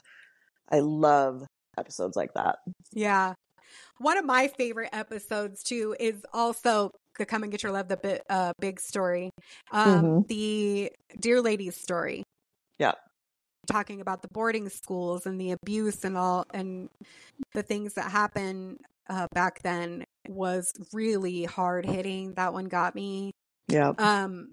i 0.72 0.80
love 0.80 1.44
episodes 1.78 2.16
like 2.16 2.34
that. 2.36 2.58
Yeah 2.94 3.34
one 3.98 4.18
of 4.18 4.26
my 4.26 4.48
favorite 4.48 4.90
episodes 4.94 5.64
too 5.64 5.96
is 6.00 6.26
also 6.34 6.92
the 7.18 7.26
come 7.26 7.44
and 7.44 7.52
get 7.52 7.64
your 7.64 7.72
love 7.72 7.88
the 7.88 8.22
uh 8.30 8.52
big 8.60 8.80
story. 8.80 9.30
Um 9.72 10.04
Mhm. 10.04 10.28
the 10.28 10.92
Deer 11.20 11.42
Lady's 11.42 11.76
story. 11.80 12.24
Yeah. 12.80 12.94
talking 13.68 14.00
about 14.02 14.22
the 14.22 14.28
boarding 14.30 14.70
schools 14.70 15.26
and 15.26 15.40
the 15.42 15.52
abuse 15.52 16.04
and 16.06 16.18
all 16.18 16.46
and 16.54 16.90
the 17.54 17.64
things 17.64 17.94
that 17.96 18.12
happen 18.12 18.78
uh 19.10 19.28
back 19.34 19.62
then 19.64 20.04
was 20.28 20.72
really 20.94 21.44
hard 21.46 21.86
hitting. 21.86 22.34
That 22.36 22.54
one 22.54 22.66
got 22.66 22.96
me. 22.96 23.32
Yeah. 23.68 23.94
Um 23.98 24.52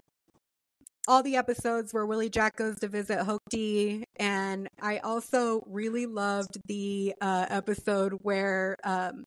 all 1.07 1.21
the 1.23 1.35
episodes 1.35 1.93
where 1.93 2.05
Willie 2.05 2.29
Jack 2.29 2.55
goes 2.55 2.79
to 2.79 2.87
visit 2.87 3.19
Hokti, 3.19 4.03
and 4.17 4.67
I 4.81 4.99
also 4.99 5.63
really 5.67 6.05
loved 6.05 6.57
the 6.67 7.13
uh, 7.19 7.45
episode 7.49 8.13
where 8.21 8.77
um, 8.83 9.25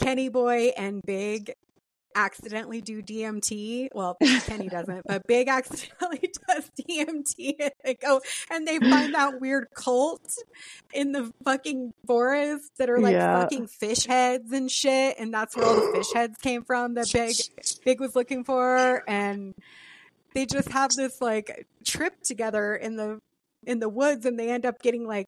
Kenny 0.00 0.28
Boy 0.30 0.72
and 0.76 1.02
Big 1.06 1.52
accidentally 2.16 2.80
do 2.80 3.00
DMT. 3.02 3.88
Well, 3.94 4.16
Kenny 4.46 4.68
doesn't, 4.68 5.02
but 5.06 5.26
Big 5.28 5.46
accidentally 5.48 6.32
does 6.48 6.68
DMT, 6.80 7.54
and 7.60 7.70
they 7.84 7.94
go 7.94 8.20
and 8.50 8.66
they 8.66 8.78
find 8.78 9.14
that 9.14 9.40
weird 9.40 9.66
cult 9.74 10.22
in 10.92 11.12
the 11.12 11.30
fucking 11.44 11.92
forest 12.06 12.70
that 12.78 12.90
are 12.90 12.98
like 12.98 13.12
Yeah. 13.12 13.40
fucking 13.42 13.66
fish 13.68 14.06
heads 14.06 14.50
and 14.52 14.70
shit, 14.70 15.16
and 15.18 15.32
that's 15.32 15.56
where 15.56 15.66
all 15.66 15.74
the 15.76 15.92
fish 15.98 16.12
heads 16.12 16.38
came 16.38 16.64
from 16.64 16.94
that 16.94 17.08
Big 17.12 17.36
Big 17.84 18.00
was 18.00 18.16
looking 18.16 18.42
for, 18.42 19.04
and 19.06 19.54
they 20.34 20.46
just 20.46 20.68
have 20.70 20.90
this 20.92 21.20
like 21.20 21.66
trip 21.84 22.22
together 22.22 22.74
in 22.74 22.96
the 22.96 23.20
in 23.64 23.78
the 23.80 23.88
woods, 23.88 24.24
and 24.26 24.38
they 24.38 24.50
end 24.50 24.64
up 24.66 24.80
getting 24.82 25.06
like 25.06 25.26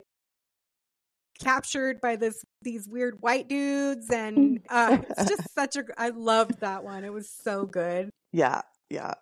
captured 1.41 2.01
by 2.01 2.17
this 2.17 2.45
these 2.63 2.89
weird 2.89 3.17
white 3.21 3.49
dudes, 3.49 4.11
and 4.11 4.61
uh, 4.69 4.99
it's 5.11 5.29
just 5.29 5.55
such 5.55 5.77
a. 5.77 5.85
I 5.97 6.11
loved 6.11 6.61
that 6.61 6.85
one. 6.85 7.05
It 7.05 7.13
was 7.13 7.31
so 7.31 7.65
good. 7.67 8.11
yeah 8.33 8.63
yeah 8.93 9.15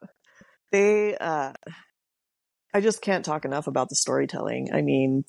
they 0.73 1.17
uh 1.17 1.53
i 2.75 2.81
just 2.81 3.01
can't 3.03 3.25
talk 3.25 3.45
enough 3.45 3.67
about 3.69 3.89
the 3.89 3.95
storytelling 3.95 4.69
i 4.75 4.83
mean 4.83 5.25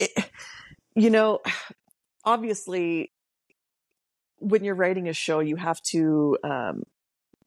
it, 0.00 0.10
you 0.96 1.08
know 1.08 1.40
obviously 2.24 3.12
when 4.38 4.64
you're 4.64 4.74
writing 4.74 5.08
a 5.08 5.12
show 5.12 5.38
you 5.38 5.56
have 5.56 5.80
to 5.82 6.36
um 6.42 6.82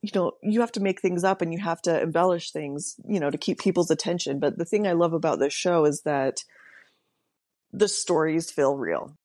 you 0.02 0.12
know 0.14 0.34
you 0.44 0.62
have 0.62 0.72
to 0.72 0.80
make 0.80 1.02
things 1.02 1.24
up 1.24 1.42
and 1.42 1.54
you 1.54 1.60
have 1.60 1.82
to 1.82 2.02
embellish 2.02 2.52
things 2.52 2.96
you 3.08 3.20
know 3.20 3.30
to 3.30 3.38
keep 3.38 3.60
people's 3.60 3.92
attention 3.92 4.40
but 4.40 4.58
the 4.58 4.66
thing 4.66 4.86
i 4.86 4.94
love 4.94 5.14
about 5.14 5.40
this 5.40 5.54
show 5.54 5.86
is 5.86 6.02
that 6.04 6.38
the 7.74 7.88
stories 7.88 8.52
feel 8.52 8.76
real 8.76 9.18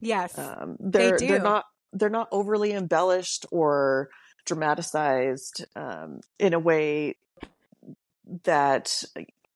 Yes, 0.00 0.38
um, 0.38 0.76
they're 0.78 1.16
do. 1.16 1.26
they're 1.26 1.42
not 1.42 1.64
they're 1.92 2.10
not 2.10 2.28
overly 2.30 2.72
embellished 2.72 3.46
or 3.50 4.10
dramatized 4.44 5.64
um, 5.74 6.20
in 6.38 6.54
a 6.54 6.58
way 6.58 7.16
that 8.44 9.02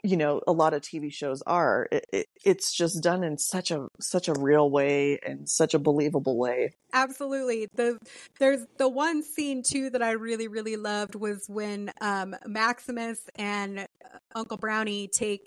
you 0.03 0.17
know 0.17 0.41
a 0.47 0.53
lot 0.53 0.75
of 0.75 0.83
TV 0.83 1.13
shows 1.13 1.43
are. 1.47 1.89
It, 1.91 2.07
it, 2.13 2.27
it's 2.45 2.73
just 2.73 3.03
done 3.03 3.23
in 3.25 3.39
such 3.39 3.71
a 3.71 3.89
such 4.01 4.29
a 4.29 4.35
real 4.39 4.71
way 4.71 5.19
and 5.27 5.49
such 5.49 5.75
a 5.75 5.79
believable 5.79 6.37
way. 6.39 6.75
absolutely. 6.93 7.67
The 7.75 7.99
there's 8.39 8.65
the 8.79 8.89
one 8.89 9.23
scene 9.23 9.63
too 9.63 9.91
that 9.91 10.03
I 10.03 10.13
really 10.13 10.49
really 10.49 10.77
loved 10.77 11.15
was 11.15 11.45
when 11.49 11.91
um, 12.01 12.35
Maximus 12.47 13.21
and 13.37 13.81
uh, 13.81 13.85
Uncle 14.35 14.57
Brownie 14.57 15.09
take 15.09 15.43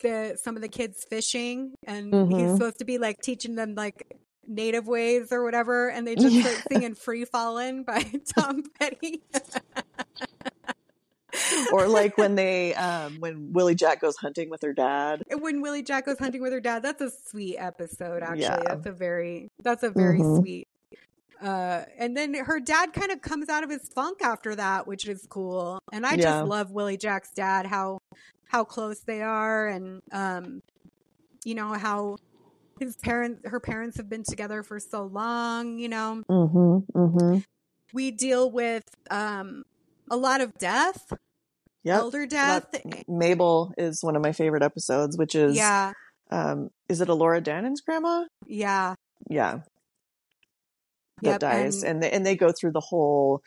the 0.00 0.38
some 0.42 0.54
of 0.56 0.62
the 0.62 0.68
kids 0.68 1.04
fishing, 1.10 1.74
and 1.86 2.14
he's 2.30 2.50
Mhm. 2.50 2.52
supposed 2.52 2.78
to 2.78 2.84
be 2.84 2.98
like 2.98 3.16
teaching 3.22 3.54
them 3.56 3.74
like 3.74 4.04
native 4.46 4.86
ways 4.86 5.32
or 5.32 5.42
whatever, 5.44 5.88
and 5.90 6.06
they 6.06 6.14
just 6.14 6.38
start 6.40 6.56
singing 6.70 6.94
"Free 6.94 7.24
Fallin'" 7.24 7.84
by 7.84 8.02
Tom 8.38 8.62
Petty. 8.78 9.22
or 11.72 11.86
like 11.88 12.16
when 12.18 12.34
they 12.34 12.74
um 12.74 13.16
when 13.20 13.52
Willie 13.52 13.74
Jack 13.74 14.00
goes 14.00 14.16
hunting 14.16 14.50
with 14.50 14.62
her 14.62 14.72
dad. 14.72 15.22
when 15.40 15.60
Willie 15.60 15.82
Jack 15.82 16.06
goes 16.06 16.18
hunting 16.18 16.42
with 16.42 16.52
her 16.52 16.60
dad, 16.60 16.82
that's 16.82 17.00
a 17.00 17.10
sweet 17.26 17.56
episode. 17.58 18.22
Actually, 18.22 18.40
Yeah. 18.42 18.62
that's 18.66 18.86
a 18.86 18.92
very 18.92 19.48
that's 19.62 19.82
a 19.82 19.90
very 19.90 20.20
Mhm. 20.20 20.38
sweet. 20.40 20.68
Uh, 21.40 21.84
and 21.96 22.16
then 22.16 22.34
her 22.34 22.58
dad 22.58 22.92
kind 22.92 23.12
of 23.12 23.20
comes 23.22 23.48
out 23.48 23.62
of 23.62 23.70
his 23.70 23.88
funk 23.94 24.18
after 24.22 24.56
that, 24.56 24.88
which 24.88 25.06
is 25.08 25.24
cool. 25.30 25.78
And 25.92 26.04
I 26.04 26.14
Yeah. 26.14 26.22
just 26.22 26.44
love 26.46 26.72
Willie 26.72 26.96
Jack's 26.96 27.30
dad, 27.32 27.66
how 27.66 27.98
how 28.46 28.64
close 28.64 29.00
they 29.00 29.20
are, 29.22 29.68
and 29.68 30.00
um, 30.10 30.62
you 31.44 31.54
know 31.54 31.74
how 31.74 32.16
his 32.80 32.96
parents, 32.96 33.42
her 33.44 33.60
parents 33.60 33.96
have 33.98 34.08
been 34.08 34.22
together 34.24 34.62
for 34.62 34.80
so 34.80 35.04
long. 35.04 35.78
You 35.78 35.88
know, 35.88 36.22
Mm-hmm. 36.28 36.98
Mm-hmm. 36.98 37.38
we 37.92 38.10
deal 38.10 38.50
with 38.50 38.84
um 39.10 39.62
a 40.10 40.16
lot 40.16 40.40
of 40.40 40.56
death, 40.58 41.12
Yep. 41.88 41.98
elder 42.00 42.26
death. 42.26 42.66
That- 42.72 43.08
Mabel 43.08 43.72
is 43.78 44.02
one 44.02 44.14
of 44.16 44.22
my 44.22 44.32
favorite 44.32 44.62
episodes, 44.62 45.16
which 45.16 45.34
is 45.34 45.56
yeah, 45.56 45.92
um 46.30 46.68
is 46.88 47.00
it 47.00 47.08
Elora 47.08 47.42
Danan's 47.42 47.80
grandma? 47.80 48.24
yeah, 48.46 48.94
Yeah. 49.28 49.60
That 51.22 51.30
Yep, 51.32 51.40
dies. 51.40 51.82
and- 51.82 51.90
And 51.90 52.02
they 52.02 52.10
and 52.10 52.26
they 52.26 52.36
go 52.36 52.52
through 52.52 52.72
the 52.72 52.80
whole 52.80 53.42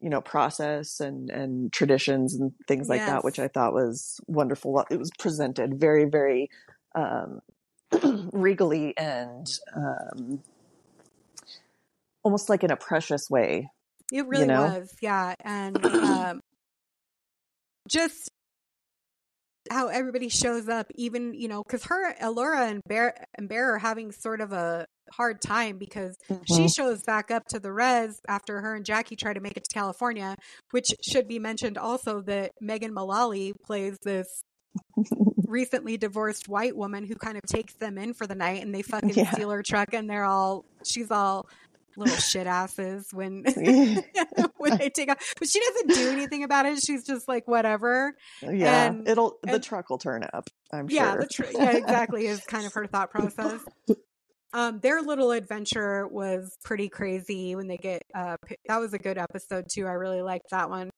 you 0.00 0.10
know 0.10 0.20
process 0.20 1.00
and 1.00 1.30
and 1.30 1.72
traditions 1.72 2.34
and 2.34 2.52
things 2.68 2.88
like 2.90 3.06
that 3.06 3.24
which 3.24 3.38
i 3.38 3.48
thought 3.48 3.72
was 3.72 4.20
wonderful 4.26 4.84
it 4.90 4.98
was 4.98 5.10
presented 5.18 5.80
very 5.80 6.04
very 6.04 6.50
um 6.94 7.40
regally 8.32 8.94
and 8.98 9.46
um 9.74 10.42
almost 12.22 12.48
like 12.50 12.64
in 12.64 12.70
a 12.70 12.76
precious 12.76 13.30
way 13.30 13.68
It 14.12 14.26
really 14.26 14.46
know? 14.46 14.64
was, 14.66 14.90
yeah, 15.00 15.34
and 15.40 15.76
um, 15.86 16.40
just 17.88 18.28
how 19.70 19.88
everybody 19.88 20.28
shows 20.28 20.68
up, 20.68 20.86
even 20.94 21.32
you 21.34 21.48
know, 21.48 21.62
because 21.62 21.84
her, 21.84 22.14
Elora, 22.20 22.70
and 22.70 22.80
Bear 22.86 23.14
and 23.38 23.48
Bear 23.48 23.74
are 23.74 23.78
having 23.78 24.12
sort 24.12 24.40
of 24.42 24.52
a 24.52 24.84
hard 25.12 25.40
time 25.40 25.78
because 25.78 26.14
she 26.46 26.64
Mhm. 26.64 26.74
shows 26.74 27.02
back 27.02 27.30
up 27.30 27.44
to 27.48 27.58
the 27.58 27.72
res 27.72 28.20
after 28.28 28.60
her 28.60 28.74
and 28.74 28.84
Jackie 28.84 29.16
try 29.16 29.32
to 29.32 29.40
make 29.40 29.56
it 29.56 29.64
to 29.64 29.74
California, 29.74 30.34
which 30.72 30.88
should 31.02 31.26
be 31.28 31.38
mentioned 31.38 31.78
also 31.78 32.20
that 32.22 32.52
Megan 32.60 32.92
Mullally 32.92 33.54
plays 33.64 33.96
this 34.02 34.26
recently 35.46 35.96
divorced 35.96 36.48
white 36.48 36.76
woman 36.76 37.04
who 37.06 37.14
kind 37.14 37.36
of 37.36 37.42
takes 37.44 37.74
them 37.74 37.96
in 37.96 38.12
for 38.12 38.26
the 38.26 38.34
night 38.34 38.62
and 38.62 38.74
they 38.74 38.82
fucking 39.10 39.10
Yeah. 39.14 39.30
steal 39.32 39.50
her 39.50 39.62
truck 39.62 39.94
and 39.94 40.10
they're 40.10 40.24
all 40.24 40.64
she's 40.84 41.10
all 41.10 41.46
little 41.96 42.16
shit 42.16 42.46
asses 42.46 43.08
when 43.12 43.44
when 44.58 44.78
they 44.78 44.90
take 44.90 45.10
off 45.10 45.18
but 45.38 45.48
she 45.48 45.60
doesn't 45.60 45.88
do 45.94 46.10
anything 46.10 46.42
about 46.44 46.66
it. 46.66 46.78
She's 46.80 47.04
just 47.04 47.28
like 47.28 47.46
whatever. 47.48 48.14
Yeah. 48.42 48.86
And- 48.86 49.08
it'll 49.08 49.38
the 49.42 49.54
and- 49.54 49.62
truck 49.64 49.90
will 49.90 49.98
turn 49.98 50.24
up 50.32 50.48
i'm 50.72 50.88
yeah 50.90 51.12
sure. 51.12 51.20
the 51.20 51.26
tr- 51.28 51.44
yeah 51.52 51.70
exactly 51.76 52.26
is 52.26 52.40
kind 52.48 52.66
of 52.66 52.72
her 52.74 52.86
thought 52.86 53.10
process. 53.10 53.60
Um 54.52 54.80
their 54.80 55.02
little 55.02 55.30
adventure 55.32 56.06
was 56.08 56.56
pretty 56.64 56.88
crazy 56.88 57.54
when 57.56 57.68
they 57.68 57.76
get 57.76 58.02
uh 58.14 58.36
that 58.66 58.78
was 58.78 58.92
a 58.94 58.98
good 58.98 59.18
episode 59.18 59.66
too 59.70 59.86
i 59.86 59.92
really 59.92 60.22
liked 60.22 60.50
that 60.50 60.70
one 60.70 60.90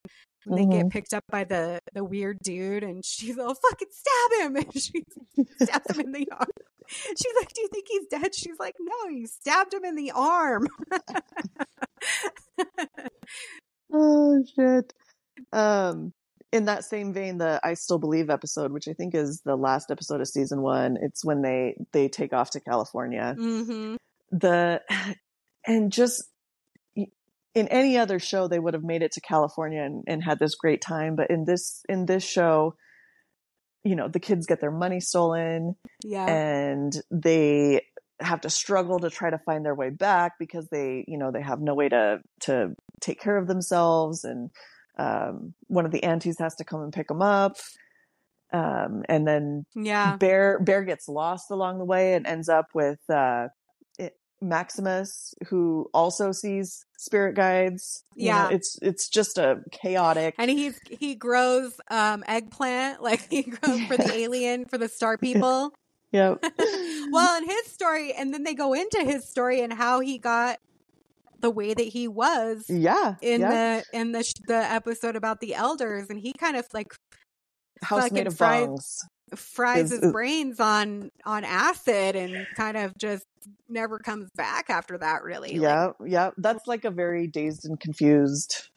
they 0.47 0.66
get 0.66 0.90
picked 0.90 1.12
up 1.12 1.24
by 1.31 1.44
the 1.44 1.81
the 1.93 2.05
weird 2.05 2.39
dude 2.40 2.82
and 2.82 3.05
she's 3.05 3.39
all 3.39 3.55
fucking 3.55 3.89
stab 3.90 4.40
him. 4.40 4.56
And 4.66 4.74
she 4.74 5.05
stabs 5.60 5.97
him 5.97 6.01
in 6.01 6.12
the 6.12 6.28
arm. 6.31 6.48
She's 6.89 7.35
like 7.40 7.52
do 7.52 7.62
you 7.62 7.68
think 7.68 7.86
he's 7.89 8.06
dead? 8.06 8.35
She's 8.35 8.59
like 8.59 8.77
no 8.78 9.10
you 9.10 9.27
stabbed 9.27 9.74
him 9.74 9.85
in 9.85 9.94
the 9.97 10.12
arm. 10.14 10.66
Oh 13.93 14.43
shit. 14.55 14.93
Um 15.52 16.12
in 16.52 16.64
that 16.66 16.85
same 16.85 17.12
vein 17.12 17.39
the 17.39 17.60
i 17.64 17.74
still 17.74 17.98
believe 17.98 18.31
episode 18.31 18.73
which 18.73 18.86
i 18.89 18.93
think 18.93 19.14
is 19.14 19.43
the 19.44 19.56
last 19.56 19.90
episode 19.90 20.20
of 20.20 20.28
season 20.28 20.62
one 20.62 20.97
it's 21.02 21.24
when 21.24 21.43
they 21.43 21.77
they 21.93 22.09
take 22.09 22.32
off 22.32 22.51
to 22.51 22.60
california. 22.60 23.35
Hmm 23.36 23.97
the 24.31 24.81
and 25.66 25.93
just 25.93 26.24
in 27.56 27.66
any 27.68 27.98
other 27.98 28.20
show 28.20 28.46
they 28.46 28.58
would 28.58 28.74
have 28.74 28.84
made 28.84 29.02
it 29.02 29.12
to 29.12 29.20
california 29.20 29.82
and, 29.82 30.04
and 30.06 30.22
had 30.22 30.38
this 30.38 30.54
great 30.54 30.80
time. 30.80 31.16
But 31.16 31.30
in 31.30 31.44
this 31.44 31.82
in 31.88 32.06
this 32.06 32.22
show 32.22 32.76
you 33.82 33.96
know 33.96 34.08
the 34.08 34.20
kids 34.20 34.46
get 34.46 34.60
their 34.60 34.70
money 34.70 35.00
stolen 35.00 35.76
yeah. 36.04 36.26
and 36.26 36.92
they 37.10 37.80
have 38.20 38.40
to 38.40 38.50
struggle 38.50 38.98
to 38.98 39.10
try 39.10 39.30
to 39.30 39.38
find 39.38 39.64
their 39.64 39.74
way 39.74 39.90
back 39.90 40.32
because 40.38 40.68
they 40.70 41.04
you 41.06 41.18
know 41.18 41.30
they 41.30 41.42
have 41.42 41.60
no 41.60 41.74
way 41.74 41.88
to 41.88 42.20
to 42.40 42.74
take 43.00 43.20
care 43.20 43.36
of 43.36 43.46
themselves. 43.46 44.24
And 44.24 44.50
um, 44.98 45.54
one 45.66 45.84
of 45.86 45.92
the 45.92 46.02
aunties 46.02 46.38
has 46.38 46.54
to 46.56 46.64
come 46.64 46.82
and 46.82 46.92
pick 46.92 47.08
them 47.08 47.22
up. 47.22 47.56
Um, 48.52 49.02
and 49.08 49.26
then 49.26 49.66
yeah. 49.74 50.16
Bear 50.16 50.58
bear 50.60 50.82
gets 50.82 51.08
lost 51.08 51.50
along 51.50 51.78
the 51.78 51.84
way 51.84 52.14
and 52.14 52.26
ends 52.26 52.48
up 52.48 52.66
with 52.74 53.00
uh, 53.10 53.48
maximus 54.40 55.34
who 55.48 55.88
also 55.94 56.32
sees 56.32 56.84
spirit 56.98 57.34
guides. 57.34 58.02
You 58.14 58.30
know, 58.30 58.36
Yeah. 58.36 58.48
it's 58.50 58.78
it's 58.82 59.08
just 59.08 59.38
a 59.38 59.60
chaotic 59.72 60.34
and 60.38 60.50
he's 60.50 60.78
he 60.90 61.14
grows 61.14 61.78
um 61.90 62.22
eggplant 62.26 63.02
like 63.08 63.28
he 63.30 63.42
grows 63.42 63.80
for 63.82 63.96
the 63.96 64.12
alien 64.14 64.64
for 64.66 64.78
the 64.78 64.88
star 64.88 65.16
people. 65.28 65.72
Yeah 66.12 66.34
well, 67.10 67.38
in 67.42 67.48
his 67.48 67.66
story, 67.66 68.12
and 68.12 68.32
then 68.32 68.44
they 68.44 68.54
go 68.54 68.72
into 68.74 69.02
his 69.04 69.28
story 69.28 69.60
and 69.60 69.72
how 69.72 70.00
he 70.00 70.18
got 70.18 70.58
the 71.40 71.50
way 71.50 71.74
that 71.74 71.86
he 71.86 72.08
was 72.08 72.64
yeah. 72.68 73.16
in 73.20 73.40
yeah. 73.42 73.50
the 73.92 73.98
in 73.98 74.12
the 74.12 74.22
sh- 74.22 74.32
the 74.46 74.54
episode 74.56 75.16
about 75.16 75.40
the 75.40 75.54
elders, 75.54 76.08
and 76.08 76.18
he 76.20 76.32
kind 76.32 76.56
of 76.56 76.66
like 76.72 76.94
house 77.82 78.10
made 78.10 78.26
of 78.26 78.36
fries- 78.36 79.02
fries 79.34 79.92
Is- 79.92 80.00
his 80.02 80.12
brains 80.12 80.60
on 80.60 81.10
on 81.24 81.44
acid 81.44 82.16
and 82.16 82.46
kind 82.56 82.76
of 82.76 82.96
just 82.96 83.24
never 83.68 83.98
comes 83.98 84.31
back 84.36 84.70
after 84.70 84.98
that. 84.98 85.23
Really, 85.23 85.59
like, 85.59 85.60
yeah 85.60 85.90
yeah 86.05 86.31
that's 86.39 86.66
like 86.66 86.85
a 86.85 86.90
very 86.90 87.27
dazed 87.27 87.64
and 87.64 87.78
confused 87.78 88.68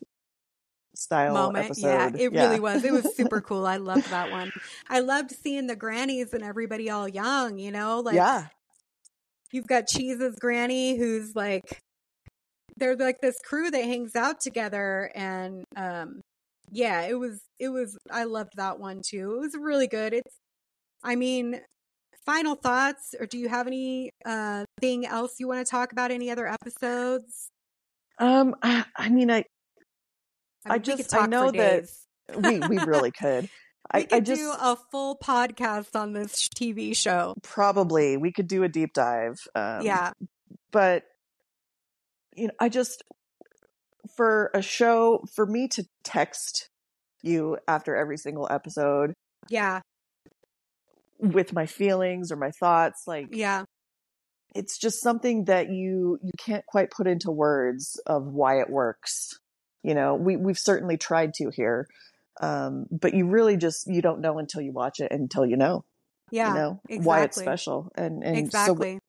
style 0.95 1.33
moment. 1.33 1.65
episode 1.65 1.87
Yeah, 1.87 2.11
it 2.15 2.31
really 2.31 2.59
was. 2.59 2.83
It 2.83 2.91
was 2.91 3.15
super 3.15 3.41
cool. 3.47 3.65
I 3.65 3.77
loved 3.77 4.09
that 4.09 4.31
one. 4.31 4.51
I 4.89 4.99
loved 4.99 5.31
seeing 5.31 5.67
the 5.67 5.75
grannies 5.75 6.33
and 6.33 6.43
everybody 6.43 6.89
all 6.89 7.07
young. 7.07 7.59
You 7.59 7.71
know, 7.71 7.99
like 7.99 8.15
yeah 8.15 8.47
you've 9.51 9.67
got 9.67 9.87
Cheese's 9.87 10.35
granny 10.39 10.97
who's 10.97 11.35
like 11.35 11.81
they're 12.77 12.95
like 12.95 13.19
this 13.21 13.37
crew 13.43 13.69
that 13.71 13.83
hangs 13.83 14.15
out 14.15 14.39
together 14.39 15.11
and 15.15 15.63
um 15.75 16.21
yeah, 16.71 17.01
it 17.01 17.15
was 17.15 17.41
it 17.59 17.69
was 17.69 17.97
I 18.11 18.25
loved 18.25 18.53
that 18.57 18.79
one 18.79 19.01
too. 19.03 19.35
It 19.35 19.39
was 19.39 19.55
really 19.59 19.87
good. 19.87 20.13
It's 20.13 20.35
I 21.03 21.15
mean, 21.15 21.61
final 22.25 22.55
thoughts 22.55 23.15
or 23.19 23.25
do 23.25 23.37
you 23.37 23.49
have 23.49 23.67
any 23.67 24.11
uh 24.25 24.63
thing 24.79 25.05
else 25.05 25.35
you 25.39 25.47
want 25.47 25.65
to 25.65 25.69
talk 25.69 25.91
about 25.91 26.11
any 26.11 26.29
other 26.31 26.47
episodes? 26.47 27.49
um 28.19 28.55
i, 28.61 28.85
I 28.95 29.09
mean 29.09 29.31
i 29.31 29.43
I 30.65 30.73
mean, 30.73 30.81
we 30.81 30.95
just- 30.97 31.13
I 31.15 31.25
know 31.25 31.51
that 31.51 31.85
we 32.35 32.59
we 32.59 32.77
really 32.79 33.11
could 33.19 33.43
we 33.43 33.49
I, 33.91 34.03
could 34.03 34.13
I 34.13 34.19
just 34.19 34.41
do 34.41 34.51
a 34.51 34.77
full 34.91 35.17
podcast 35.17 35.95
on 35.99 36.13
this 36.13 36.47
TV 36.49 36.95
show. 36.95 37.33
probably 37.41 38.17
we 38.17 38.31
could 38.31 38.47
do 38.47 38.63
a 38.63 38.69
deep 38.69 38.93
dive 38.93 39.39
um, 39.55 39.81
yeah. 39.83 40.11
but 40.71 41.03
you 42.35 42.47
know 42.47 42.53
i 42.59 42.69
just 42.69 43.01
for 44.15 44.51
a 44.53 44.61
show 44.61 45.23
for 45.33 45.45
me 45.45 45.67
to 45.69 45.85
text 46.03 46.69
you 47.23 47.57
after 47.67 47.95
every 47.95 48.17
single 48.17 48.47
episode 48.51 49.13
Yeah. 49.49 49.79
With 51.19 51.53
my 51.53 51.65
feelings 51.65 52.31
or 52.31 52.35
my 52.35 52.51
thoughts 52.51 53.03
like 53.07 53.27
Yeah. 53.31 53.63
it's 54.55 54.77
just 54.77 55.01
something 55.01 55.45
that 55.45 55.69
you 55.69 56.17
you 56.21 56.31
can't 56.39 56.65
quite 56.65 56.91
put 56.91 57.07
into 57.07 57.31
words 57.31 57.99
of 58.05 58.25
why 58.25 58.59
it 58.61 58.69
works 58.69 59.39
you 59.83 59.93
know 59.93 60.15
we 60.15 60.37
we've 60.37 60.57
certainly 60.57 60.97
tried 60.97 61.33
to 61.35 61.49
here 61.53 61.87
um 62.41 62.85
but 62.89 63.13
you 63.13 63.27
really 63.27 63.57
just 63.57 63.85
you 63.87 64.01
don't 64.01 64.21
know 64.21 64.39
until 64.39 64.61
you 64.61 64.71
watch 64.71 64.99
it 64.99 65.11
until 65.11 65.45
you 65.45 65.57
know 65.57 65.83
Yeah. 66.31 66.47
you 66.49 66.53
know 66.53 66.81
why 67.03 67.23
it's 67.23 67.37
special 67.37 67.91
and 67.95 68.23
and 68.23 68.35
so 68.35 68.39
exactly. 68.39 68.99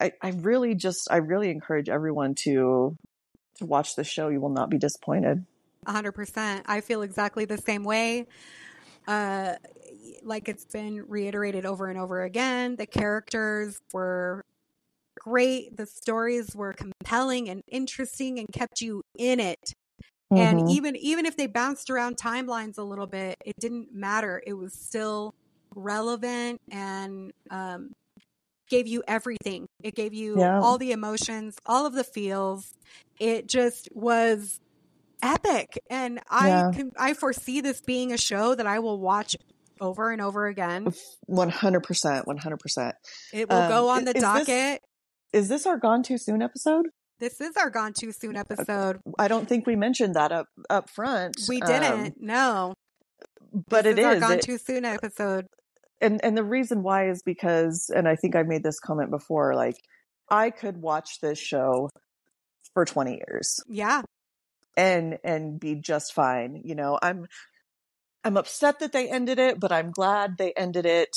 I, 0.00 0.12
I 0.20 0.30
really 0.30 0.74
just 0.74 1.08
I 1.10 1.18
really 1.18 1.50
encourage 1.50 1.88
everyone 1.88 2.34
to 2.44 2.96
to 3.58 3.64
watch 3.64 3.94
the 3.94 4.02
show. 4.02 4.28
You 4.28 4.40
will 4.40 4.48
not 4.50 4.68
be 4.68 4.76
disappointed. 4.76 5.44
A 5.86 5.92
hundred 5.92 6.12
percent. 6.12 6.64
I 6.66 6.80
feel 6.80 7.02
exactly 7.02 7.44
the 7.44 7.58
same 7.58 7.84
way. 7.84 8.26
Uh, 9.06 9.54
like 10.22 10.48
it's 10.48 10.64
been 10.66 11.04
reiterated 11.08 11.66
over 11.66 11.88
and 11.88 11.98
over 11.98 12.22
again. 12.22 12.76
The 12.76 12.86
characters 12.86 13.78
were 13.92 14.42
great. 15.18 15.76
The 15.76 15.86
stories 15.86 16.54
were 16.54 16.74
compelling 16.74 17.48
and 17.48 17.62
interesting 17.68 18.38
and 18.38 18.48
kept 18.52 18.80
you 18.80 19.02
in 19.18 19.40
it. 19.40 19.72
And 20.36 20.60
Mhm. 20.60 20.68
even 20.68 20.96
even 20.96 21.26
if 21.26 21.36
they 21.36 21.46
bounced 21.46 21.90
around 21.90 22.16
timelines 22.16 22.78
a 22.78 22.82
little 22.82 23.06
bit, 23.06 23.36
it 23.44 23.54
didn't 23.60 23.94
matter. 23.94 24.42
It 24.46 24.54
was 24.54 24.74
still 24.74 25.32
relevant 25.74 26.58
and 26.70 27.32
um, 27.50 27.92
gave 28.68 28.86
you 28.86 29.02
everything. 29.06 29.66
It 29.82 29.94
gave 29.94 30.14
you 30.14 30.40
Yeah. 30.40 30.60
all 30.60 30.78
the 30.78 30.92
emotions, 30.92 31.56
all 31.66 31.86
of 31.86 31.94
the 31.94 32.04
feels. 32.04 32.72
It 33.20 33.46
just 33.48 33.88
was 33.92 34.58
epic. 35.22 35.78
And 35.90 36.20
I 36.30 36.48
yeah. 36.48 36.72
can, 36.72 36.92
I 36.98 37.14
foresee 37.14 37.60
this 37.60 37.80
being 37.80 38.12
a 38.12 38.18
show 38.18 38.54
that 38.54 38.66
I 38.66 38.78
will 38.78 38.98
watch 39.00 39.36
over 39.80 40.10
and 40.10 40.20
over 40.20 40.46
again. 40.46 40.92
100%. 41.30 42.24
100%. 42.26 42.92
It 43.32 43.48
will 43.48 43.56
um, 43.56 43.68
go 43.68 43.88
on 43.88 44.04
the 44.04 44.16
is 44.16 44.22
docket. 44.22 44.46
This, 44.46 44.78
is 45.32 45.48
this 45.48 45.66
our 45.66 45.78
Gone 45.78 46.02
Too 46.02 46.18
Soon 46.18 46.42
episode? 46.42 46.86
This 47.20 47.40
is 47.40 47.56
our 47.56 47.70
Gone 47.70 47.92
Too 47.92 48.12
Soon 48.12 48.36
episode. 48.36 48.98
I 49.18 49.28
don't 49.28 49.48
think 49.48 49.66
we 49.66 49.76
mentioned 49.76 50.14
that 50.14 50.32
up 50.32 50.46
up 50.68 50.90
front. 50.90 51.36
We 51.48 51.60
didn't. 51.60 52.06
Um, 52.06 52.12
no. 52.18 52.74
But 53.68 53.84
this 53.84 53.92
it 53.92 53.98
is, 54.00 54.06
our 54.06 54.20
Gone 54.20 54.32
it, 54.38 54.42
Too 54.42 54.58
Soon 54.58 54.84
episode. 54.84 55.46
And 56.00 56.20
and 56.24 56.36
the 56.36 56.44
reason 56.44 56.82
why 56.82 57.08
is 57.08 57.22
because 57.22 57.90
and 57.94 58.08
I 58.08 58.16
think 58.16 58.34
I've 58.34 58.48
made 58.48 58.62
this 58.62 58.80
comment 58.80 59.10
before 59.10 59.54
like 59.54 59.76
I 60.28 60.50
could 60.50 60.78
watch 60.78 61.20
this 61.20 61.38
show 61.38 61.88
for 62.72 62.84
20 62.84 63.22
years. 63.26 63.60
Yeah. 63.68 64.02
And 64.76 65.18
and 65.22 65.60
be 65.60 65.76
just 65.76 66.12
fine. 66.14 66.60
You 66.64 66.74
know, 66.74 66.98
I'm 67.00 67.26
I'm 68.24 68.36
upset 68.36 68.80
that 68.80 68.92
they 68.92 69.08
ended 69.08 69.38
it, 69.38 69.60
but 69.60 69.70
I'm 69.70 69.90
glad 69.90 70.38
they 70.38 70.52
ended 70.52 70.86
it 70.86 71.16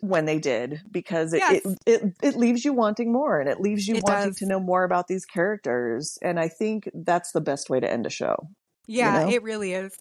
when 0.00 0.26
they 0.26 0.38
did 0.38 0.80
because 0.90 1.32
it, 1.32 1.38
yes. 1.38 1.64
it, 1.64 1.78
it, 1.86 2.14
it 2.22 2.36
leaves 2.36 2.64
you 2.64 2.72
wanting 2.72 3.12
more 3.12 3.40
and 3.40 3.48
it 3.48 3.60
leaves 3.60 3.88
you 3.88 3.96
it 3.96 4.04
wanting 4.04 4.28
does. 4.28 4.36
to 4.36 4.46
know 4.46 4.60
more 4.60 4.84
about 4.84 5.08
these 5.08 5.24
characters 5.24 6.18
and 6.22 6.38
i 6.38 6.46
think 6.46 6.88
that's 6.94 7.32
the 7.32 7.40
best 7.40 7.68
way 7.68 7.80
to 7.80 7.90
end 7.90 8.06
a 8.06 8.10
show 8.10 8.48
yeah 8.86 9.20
you 9.20 9.26
know? 9.26 9.32
it 9.32 9.42
really 9.42 9.72
is 9.72 9.98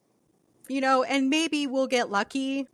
you 0.68 0.82
know 0.82 1.02
and 1.02 1.30
maybe 1.30 1.66
we'll 1.66 1.88
get 1.88 2.12
lucky 2.12 2.68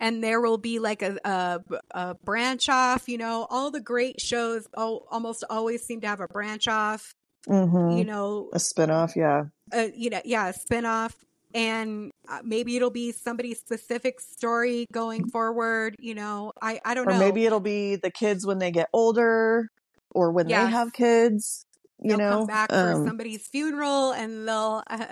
and 0.00 0.24
there 0.24 0.40
will 0.40 0.58
be 0.58 0.80
like 0.80 1.02
a, 1.02 1.18
a, 1.24 1.60
a 1.92 2.14
branch 2.24 2.68
off 2.68 3.08
you 3.08 3.18
know 3.18 3.46
all 3.48 3.70
the 3.70 3.80
great 3.80 4.20
shows 4.20 4.66
almost 4.74 5.44
always 5.48 5.84
seem 5.84 6.00
to 6.00 6.08
have 6.08 6.20
a 6.20 6.26
branch 6.26 6.66
off 6.66 7.14
mm-hmm. 7.48 7.96
you 7.96 8.04
know 8.04 8.50
a 8.52 8.58
spin-off 8.58 9.14
yeah 9.14 9.44
uh, 9.72 9.86
you 9.94 10.10
know 10.10 10.20
yeah 10.24 10.48
a 10.48 10.52
spin-off 10.52 11.24
and 11.54 12.10
uh, 12.28 12.40
maybe 12.44 12.76
it'll 12.76 12.90
be 12.90 13.12
somebody's 13.12 13.58
specific 13.60 14.20
story 14.20 14.86
going 14.92 15.28
forward 15.30 15.94
you 15.98 16.14
know 16.14 16.52
i 16.60 16.80
i 16.84 16.94
don't 16.94 17.08
or 17.08 17.12
know. 17.12 17.18
maybe 17.18 17.46
it'll 17.46 17.60
be 17.60 17.96
the 17.96 18.10
kids 18.10 18.44
when 18.44 18.58
they 18.58 18.70
get 18.70 18.88
older 18.92 19.70
or 20.10 20.32
when 20.32 20.48
yes. 20.48 20.64
they 20.64 20.70
have 20.70 20.92
kids 20.92 21.64
you 22.00 22.10
they'll 22.10 22.18
know? 22.18 22.38
come 22.38 22.46
back 22.46 22.72
um, 22.72 23.02
for 23.02 23.06
somebody's 23.08 23.46
funeral 23.46 24.12
and 24.12 24.46
they'll 24.46 24.82
uh, 24.90 25.06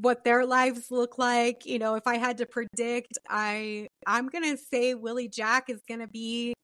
what 0.00 0.24
their 0.24 0.44
lives 0.44 0.90
look 0.90 1.18
like. 1.18 1.64
You 1.64 1.78
know 1.78 1.94
if 1.94 2.06
i 2.06 2.18
had 2.18 2.38
to 2.38 2.46
predict 2.46 3.18
i 3.28 3.88
i'm 4.06 4.28
gonna 4.28 4.56
say 4.56 4.94
willie 4.94 5.28
jack 5.28 5.70
is 5.70 5.80
gonna 5.88 6.06
be 6.06 6.54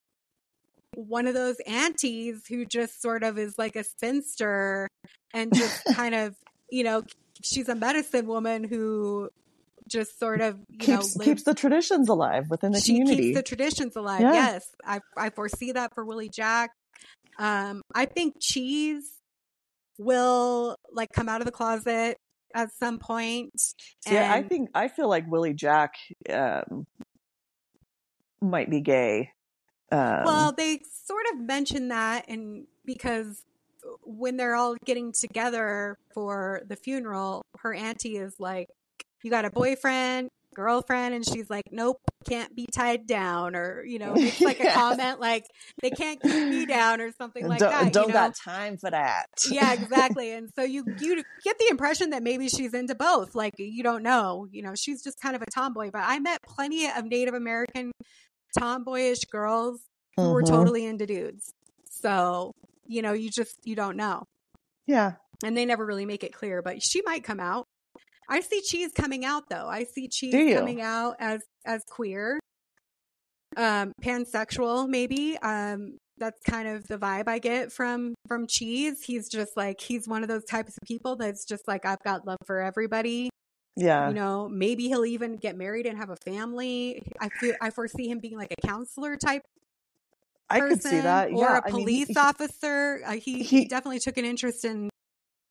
one 0.95 1.27
of 1.27 1.35
those 1.35 1.57
aunties 1.67 2.43
who 2.49 2.65
just 2.67 3.01
sort 3.01 3.23
of 3.23 3.39
is 3.39 3.57
like 3.57 3.77
a 3.77 3.85
spinster 3.85 4.89
and 5.33 5.55
just 5.55 5.85
kind 5.95 6.15
of 6.15 6.35
you 6.71 6.83
know 6.83 7.03
she's 7.43 7.69
a 7.69 7.75
medicine 7.75 8.27
woman 8.27 8.65
who 8.65 9.31
just 9.89 10.19
sort 10.19 10.41
of 10.41 10.59
you 10.69 10.79
keeps, 10.79 11.17
know 11.17 11.25
keeps 11.25 11.43
the 11.45 11.55
traditions 11.55 12.09
alive 12.09 12.51
within 12.51 12.73
the 12.73 12.81
community. 12.81 12.83
she 12.83 12.99
community. 13.01 13.23
Keeps 13.29 13.37
the 13.39 13.57
traditions 13.57 13.97
alive. 13.97 14.21
Yeah. 14.21 14.33
Yes, 14.33 14.69
I 14.85 15.01
I 15.17 15.31
foresee 15.31 15.73
that 15.73 15.95
for 15.95 16.05
Willie 16.05 16.29
Jack. 16.29 16.71
Um, 17.39 17.83
I 17.95 18.07
think 18.07 18.37
Cheese 18.41 19.05
will 19.99 20.77
like 20.93 21.13
come 21.13 21.29
out 21.29 21.41
of 21.41 21.47
the 21.47 21.53
closet 21.53 22.19
at 22.55 22.71
some 22.79 22.99
point. 22.99 23.53
Yeah, 24.09 24.33
I 24.33 24.43
think 24.43 24.71
I 24.75 24.89
feel 24.89 25.09
like 25.09 25.31
Willie 25.31 25.55
Jack 25.55 25.95
um, 26.31 26.87
might 28.41 28.71
be 28.71 28.81
gay. 28.81 29.31
Um, 29.91 30.25
well, 30.25 30.53
they 30.53 30.81
sort 31.05 31.25
of 31.33 31.41
mentioned 31.41 31.91
that, 31.91 32.27
and 32.29 32.67
because 32.85 33.43
when 34.05 34.37
they're 34.37 34.55
all 34.55 34.77
getting 34.85 35.13
together 35.13 35.97
for 36.15 36.63
the 36.67 36.77
funeral, 36.77 37.43
her 37.59 37.75
auntie 37.75 38.17
is 38.17 38.35
like, 38.39 38.69
You 39.23 39.31
got 39.31 39.45
a 39.45 39.51
boyfriend, 39.51 40.29
girlfriend? 40.55 41.15
And 41.15 41.25
she's 41.25 41.49
like, 41.49 41.65
Nope, 41.71 41.99
can't 42.29 42.55
be 42.55 42.67
tied 42.67 43.07
down. 43.07 43.57
Or, 43.57 43.85
you 43.85 43.99
know, 43.99 44.15
it's 44.17 44.41
like 44.41 44.61
a 44.61 44.71
comment 44.73 45.21
like, 45.21 45.45
They 45.83 45.91
can't 45.91 46.21
keep 46.21 46.49
me 46.49 46.67
down 46.67 47.01
or 47.01 47.13
something 47.19 47.47
like 47.47 47.61
don't, 47.61 47.71
that. 47.71 47.93
Don't 47.93 48.09
you 48.09 48.09
know? 48.09 48.15
got 48.15 48.35
time 48.37 48.77
for 48.77 48.91
that. 48.91 49.27
yeah, 49.51 49.73
exactly. 49.81 50.33
And 50.33 50.51
so 50.55 50.63
you, 50.63 50.85
you 51.01 51.23
get 51.45 51.59
the 51.59 51.69
impression 51.71 52.11
that 52.11 52.23
maybe 52.23 52.49
she's 52.49 52.75
into 52.75 52.95
both. 52.95 53.35
Like, 53.35 53.55
you 53.59 53.83
don't 53.83 54.03
know. 54.03 54.47
You 54.51 54.63
know, 54.63 54.75
she's 54.75 55.03
just 55.03 55.21
kind 55.21 55.37
of 55.37 55.43
a 55.43 55.47
tomboy. 55.47 55.91
But 55.93 56.03
I 56.05 56.19
met 56.19 56.43
plenty 56.43 56.87
of 56.87 57.05
Native 57.05 57.35
American 57.35 57.93
tomboyish 58.59 59.25
girls 59.31 59.81
who 60.17 60.23
mm-hmm. 60.23 60.33
were 60.33 60.43
totally 60.43 60.85
into 60.85 61.07
dudes. 61.07 61.53
So 61.91 62.53
you 62.89 63.03
know, 63.03 63.13
you 63.13 63.31
just 63.31 63.55
you 63.65 63.77
don't 63.77 63.97
know. 63.97 64.25
Yeah. 64.87 65.13
And 65.45 65.57
they 65.57 65.67
never 65.67 65.87
really 65.87 66.07
make 66.07 66.25
it 66.25 66.33
clear, 66.33 66.63
but 66.63 66.83
she 66.83 67.03
might 67.03 67.23
come 67.23 67.39
out. 67.39 67.65
I 68.29 68.41
see 68.41 68.61
cheese 68.61 68.91
coming 68.93 69.25
out 69.25 69.45
though. 69.49 69.69
I 69.69 69.85
see 69.85 70.09
cheese 70.09 70.55
coming 70.57 70.81
out 70.81 71.17
as 71.21 71.41
as 71.65 71.83
queer. 71.89 72.41
Um 73.57 73.93
pansexual 74.03 74.89
maybe. 74.89 75.39
Um 75.39 75.99
that's 76.19 76.41
kind 76.43 76.69
of 76.69 76.87
the 76.89 76.99
vibe 76.99 77.29
I 77.29 77.39
get 77.39 77.71
from 77.71 78.15
from 78.27 78.47
cheese. 78.49 79.03
He's 79.05 79.29
just 79.29 79.57
like 79.57 79.81
he's 79.81 80.09
one 80.09 80.23
of 80.23 80.29
those 80.29 80.45
types 80.45 80.77
of 80.77 80.87
people 80.87 81.17
that's 81.17 81.45
just 81.45 81.69
like 81.69 81.87
I've 81.87 82.03
got 82.03 82.27
love 82.27 82.39
for 82.47 82.61
everybody. 82.61 83.31
Yeah. 83.77 84.09
You 84.09 84.15
know, 84.15 84.49
maybe 84.49 84.89
he'll 84.89 85.07
even 85.07 85.37
get 85.37 85.57
married 85.57 85.87
and 85.87 85.97
have 85.99 86.11
a 86.11 86.17
family. 86.25 87.01
I 87.21 87.29
feel 87.29 87.55
I 87.61 87.71
foresee 87.71 88.09
him 88.09 88.19
being 88.19 88.37
like 88.37 88.53
a 88.53 88.67
counselor 88.67 89.17
type 89.17 89.43
I 90.51 90.61
could 90.61 90.83
see 90.83 91.01
that. 91.01 91.31
Or 91.31 91.43
yeah, 91.43 91.59
a 91.59 91.71
police 91.71 92.17
I 92.17 92.21
mean, 92.21 92.27
officer. 92.27 93.01
Uh, 93.05 93.13
he, 93.13 93.43
he, 93.43 93.43
he 93.43 93.69
definitely 93.69 94.01
took 94.01 94.17
an 94.17 94.25
interest 94.25 94.65
in 94.65 94.89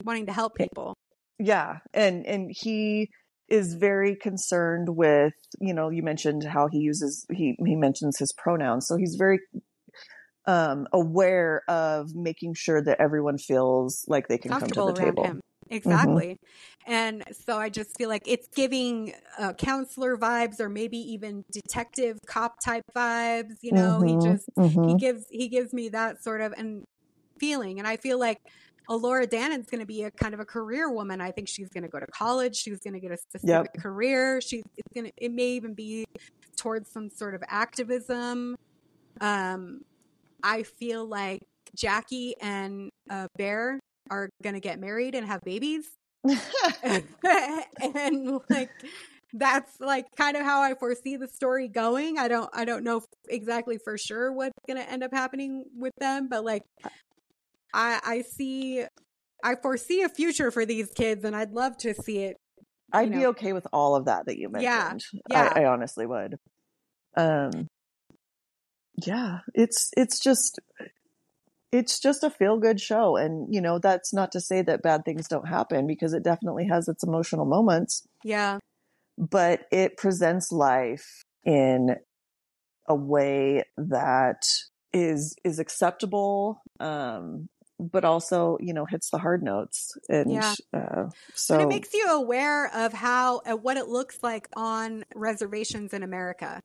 wanting 0.04 0.26
to 0.28 0.34
help 0.34 0.56
people. 0.56 0.94
Yeah, 1.40 1.80
and 1.94 2.26
and 2.26 2.52
he 2.52 3.10
is 3.50 3.76
very 3.76 4.16
concerned 4.16 4.88
with 4.90 5.34
you 5.60 5.74
know 5.74 5.90
you 5.90 6.04
mentioned 6.04 6.44
how 6.44 6.68
he 6.68 6.80
uses 6.80 7.26
he 7.32 7.56
he 7.66 7.76
mentions 7.76 8.18
his 8.18 8.34
pronouns 8.38 8.86
so 8.86 8.98
he's 8.98 9.16
very 9.18 9.40
um 10.46 10.86
aware 10.92 11.62
of 11.70 12.14
making 12.14 12.54
sure 12.54 12.84
that 12.84 13.00
everyone 13.00 13.38
feels 13.38 14.04
like 14.10 14.28
they 14.28 14.38
can 14.38 14.52
come 14.52 14.70
to 14.70 14.82
the 14.82 14.94
table 14.94 15.24
him. 15.24 15.40
Mm-hmm. 15.68 15.76
Exactly. 15.76 16.26
Mm-hmm. 16.26 16.92
And 16.94 17.24
so 17.32 17.58
I 17.58 17.70
just 17.70 17.98
feel 17.98 18.10
like 18.10 18.24
it's 18.26 18.48
giving 18.48 19.14
uh, 19.38 19.54
counselor 19.54 20.18
vibes 20.18 20.60
or 20.60 20.70
maybe 20.70 20.98
even 20.98 21.44
detective 21.52 22.18
cop 22.26 22.60
type 22.64 22.86
vibes, 22.96 23.56
you 23.62 23.74
know, 23.74 24.00
mm-hmm. 24.02 24.20
he 24.20 24.32
just 24.32 24.50
mm-hmm. 24.58 24.90
he 24.90 24.96
gives 24.96 25.26
he 25.30 25.48
gives 25.48 25.74
me 25.74 25.90
that 25.90 26.24
sort 26.24 26.42
of 26.42 26.54
and 26.58 26.86
feeling 27.40 27.80
and 27.80 27.88
I 27.88 27.98
feel 27.98 28.20
like 28.20 28.40
Elora 28.90 29.30
Danan's 29.30 29.68
going 29.68 29.82
to 29.82 29.86
be 29.86 30.04
a 30.04 30.12
kind 30.12 30.34
of 30.34 30.40
a 30.40 30.46
career 30.46 30.90
woman. 30.90 31.20
I 31.20 31.32
think 31.32 31.50
she's 31.50 31.68
going 31.70 31.84
to 31.84 31.90
go 31.90 32.00
to 32.00 32.08
college. 32.08 32.56
She's 32.56 32.80
going 32.80 32.94
to 32.94 33.02
get 33.02 33.12
a 33.12 33.18
specific 33.18 33.72
yep. 33.74 33.84
career. 33.84 34.40
She's 34.40 34.64
it's 34.78 34.88
going 34.94 35.08
to 35.08 35.12
it 35.18 35.34
may 35.34 35.50
even 35.50 35.74
be 35.74 36.06
towards 36.56 36.90
some 36.90 37.10
sort 37.10 37.36
of 37.36 37.44
activism. 37.48 38.56
Um 39.20 39.82
I 40.44 40.64
feel 40.64 41.06
like 41.06 41.42
Jackie 41.76 42.36
and 42.40 42.90
uh, 43.10 43.28
Bear 43.38 43.80
are 44.10 44.30
going 44.44 44.56
to 44.56 44.60
get 44.60 44.80
married 44.80 45.16
and 45.16 45.26
have 45.28 45.42
babies. 45.42 45.86
and 46.84 48.40
like 48.50 48.70
that's 49.34 49.80
like 49.80 50.06
kind 50.16 50.38
of 50.38 50.44
how 50.44 50.62
I 50.62 50.74
foresee 50.76 51.18
the 51.18 51.28
story 51.28 51.68
going. 51.68 52.18
I 52.18 52.28
don't 52.28 52.50
I 52.54 52.66
don't 52.66 52.84
know 52.84 53.02
exactly 53.30 53.78
for 53.78 53.98
sure 53.98 54.32
what's 54.32 54.58
going 54.68 54.78
to 54.78 54.90
end 54.90 55.04
up 55.04 55.14
happening 55.14 55.66
with 55.76 55.94
them, 56.00 56.28
but 56.30 56.44
like 56.44 56.64
I 57.74 58.00
I 58.04 58.22
see 58.22 58.84
I 59.44 59.56
foresee 59.56 60.02
a 60.02 60.10
future 60.10 60.52
for 60.52 60.66
these 60.66 60.90
kids 60.96 61.24
and 61.24 61.36
I'd 61.36 61.52
love 61.52 61.78
to 61.80 61.94
see 61.94 62.20
it. 62.20 62.38
I'd 62.92 63.12
know. 63.12 63.18
be 63.18 63.26
okay 63.28 63.54
with 63.54 63.68
all 63.74 63.96
of 63.96 64.06
that 64.06 64.26
that 64.28 64.38
you 64.38 64.50
mentioned. 64.50 65.04
Yeah. 65.30 65.44
yeah. 65.44 65.54
I, 65.56 65.62
I 65.62 65.66
honestly 65.66 66.06
would. 66.06 66.38
Um 67.16 67.68
yeah, 69.06 69.40
it's 69.54 69.92
it's 69.96 70.20
just 70.20 70.60
it's 71.72 72.00
just 72.00 72.24
a 72.24 72.30
feel 72.30 72.58
good 72.58 72.80
show. 72.80 73.18
And, 73.18 73.54
you 73.54 73.62
know, 73.62 73.80
that's 73.80 74.14
not 74.14 74.32
to 74.32 74.42
say 74.42 74.62
that 74.62 74.82
bad 74.82 75.04
things 75.04 75.28
don't 75.28 75.48
happen 75.48 75.86
because 75.88 76.14
it 76.14 76.24
definitely 76.24 76.68
has 76.68 76.88
its 76.88 77.04
emotional 77.04 77.46
moments. 77.46 78.08
Yeah. 78.24 78.60
But 79.18 79.66
it 79.72 79.98
presents 79.98 80.52
life 80.52 81.24
in 81.44 81.96
a 82.88 82.96
way 82.96 83.64
that 83.78 84.44
is 84.94 85.36
is 85.44 85.60
acceptable 85.60 86.62
um 86.80 87.50
but 87.80 88.06
also 88.06 88.58
you 88.62 88.74
know 88.74 88.86
hits 88.86 89.10
the 89.10 89.18
hard 89.18 89.44
notes 89.44 89.98
and 90.10 90.32
yeah. 90.32 90.54
uh, 90.74 91.10
so 91.36 91.58
but 91.58 91.64
it 91.64 91.68
makes 91.68 91.94
you 91.94 92.08
aware 92.08 92.74
of 92.74 92.94
how 92.94 93.40
uh, 93.40 93.56
what 93.56 93.78
it 93.78 93.88
looks 93.88 94.20
like 94.24 94.48
on 94.56 95.04
reservations 95.14 95.94
in 95.94 96.04
america 96.04 96.62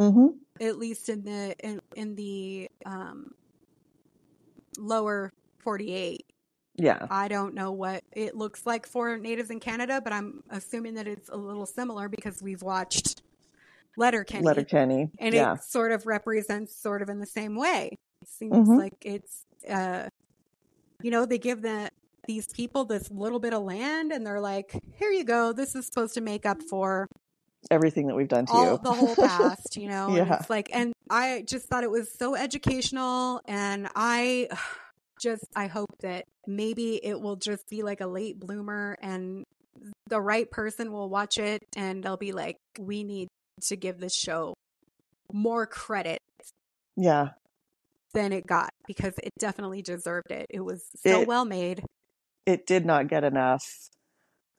mm-hmm. 0.00 0.28
at 0.60 0.78
least 0.78 1.08
in 1.08 1.22
the 1.24 1.54
in, 1.60 1.80
in 1.94 2.14
the 2.16 2.68
um 2.86 3.32
lower 4.78 5.32
48. 5.58 6.24
Yeah. 6.76 7.06
I 7.10 7.28
don't 7.28 7.54
know 7.54 7.72
what 7.72 8.04
it 8.12 8.36
looks 8.36 8.64
like 8.64 8.86
for 8.86 9.18
natives 9.18 9.50
in 9.50 9.58
Canada, 9.58 10.00
but 10.02 10.12
I'm 10.12 10.42
assuming 10.48 10.94
that 10.94 11.08
it's 11.08 11.28
a 11.28 11.36
little 11.36 11.66
similar 11.66 12.08
because 12.08 12.40
we've 12.40 12.62
watched 12.62 13.22
Letterkenny. 13.96 14.44
Letterkenny. 14.44 15.10
And 15.18 15.34
yeah. 15.34 15.54
it 15.54 15.64
sort 15.64 15.90
of 15.90 16.06
represents 16.06 16.80
sort 16.80 17.02
of 17.02 17.08
in 17.08 17.18
the 17.18 17.26
same 17.26 17.56
way. 17.56 17.96
It 18.22 18.28
seems 18.28 18.54
mm-hmm. 18.54 18.78
like 18.78 18.94
it's 19.02 19.44
uh 19.68 20.08
you 21.02 21.10
know, 21.10 21.26
they 21.26 21.38
give 21.38 21.62
the 21.62 21.90
these 22.26 22.46
people 22.46 22.84
this 22.84 23.10
little 23.10 23.40
bit 23.40 23.54
of 23.54 23.62
land 23.62 24.12
and 24.12 24.24
they're 24.24 24.40
like, 24.40 24.78
here 24.98 25.10
you 25.10 25.24
go. 25.24 25.52
This 25.52 25.74
is 25.74 25.86
supposed 25.86 26.14
to 26.14 26.20
make 26.20 26.46
up 26.46 26.62
for 26.62 27.08
everything 27.70 28.06
that 28.06 28.14
we've 28.14 28.28
done 28.28 28.46
to 28.46 28.52
all 28.52 28.72
you. 28.72 28.80
the 28.82 28.92
whole 28.92 29.16
past, 29.16 29.76
you 29.76 29.88
know? 29.88 30.14
And 30.14 30.30
it's 30.30 30.50
like, 30.50 30.70
and 30.72 30.92
I 31.10 31.44
just 31.46 31.66
thought 31.68 31.84
it 31.84 31.90
was 31.90 32.12
so 32.12 32.34
educational. 32.34 33.40
And 33.46 33.88
I 33.94 34.48
just, 35.20 35.44
I 35.54 35.66
hope 35.66 35.90
that 36.00 36.24
maybe 36.46 37.04
it 37.04 37.20
will 37.20 37.36
just 37.36 37.68
be 37.68 37.82
like 37.82 38.00
a 38.00 38.06
late 38.06 38.38
bloomer 38.38 38.96
and 39.00 39.44
the 40.08 40.20
right 40.20 40.50
person 40.50 40.92
will 40.92 41.08
watch 41.08 41.38
it 41.38 41.62
and 41.76 42.02
they'll 42.02 42.16
be 42.16 42.32
like, 42.32 42.56
we 42.78 43.04
need 43.04 43.28
to 43.62 43.76
give 43.76 43.98
this 43.98 44.14
show 44.14 44.54
more 45.32 45.66
credit 45.66 46.20
yeah. 46.96 47.30
than 48.14 48.32
it 48.32 48.46
got 48.46 48.70
because 48.86 49.14
it 49.22 49.32
definitely 49.38 49.82
deserved 49.82 50.30
it. 50.30 50.46
It 50.50 50.60
was 50.60 50.84
so 51.04 51.22
It- 51.22 51.28
well 51.28 51.44
made. 51.44 51.84
It 52.46 52.66
did 52.66 52.86
not 52.86 53.08
get 53.08 53.24
enough. 53.24 53.62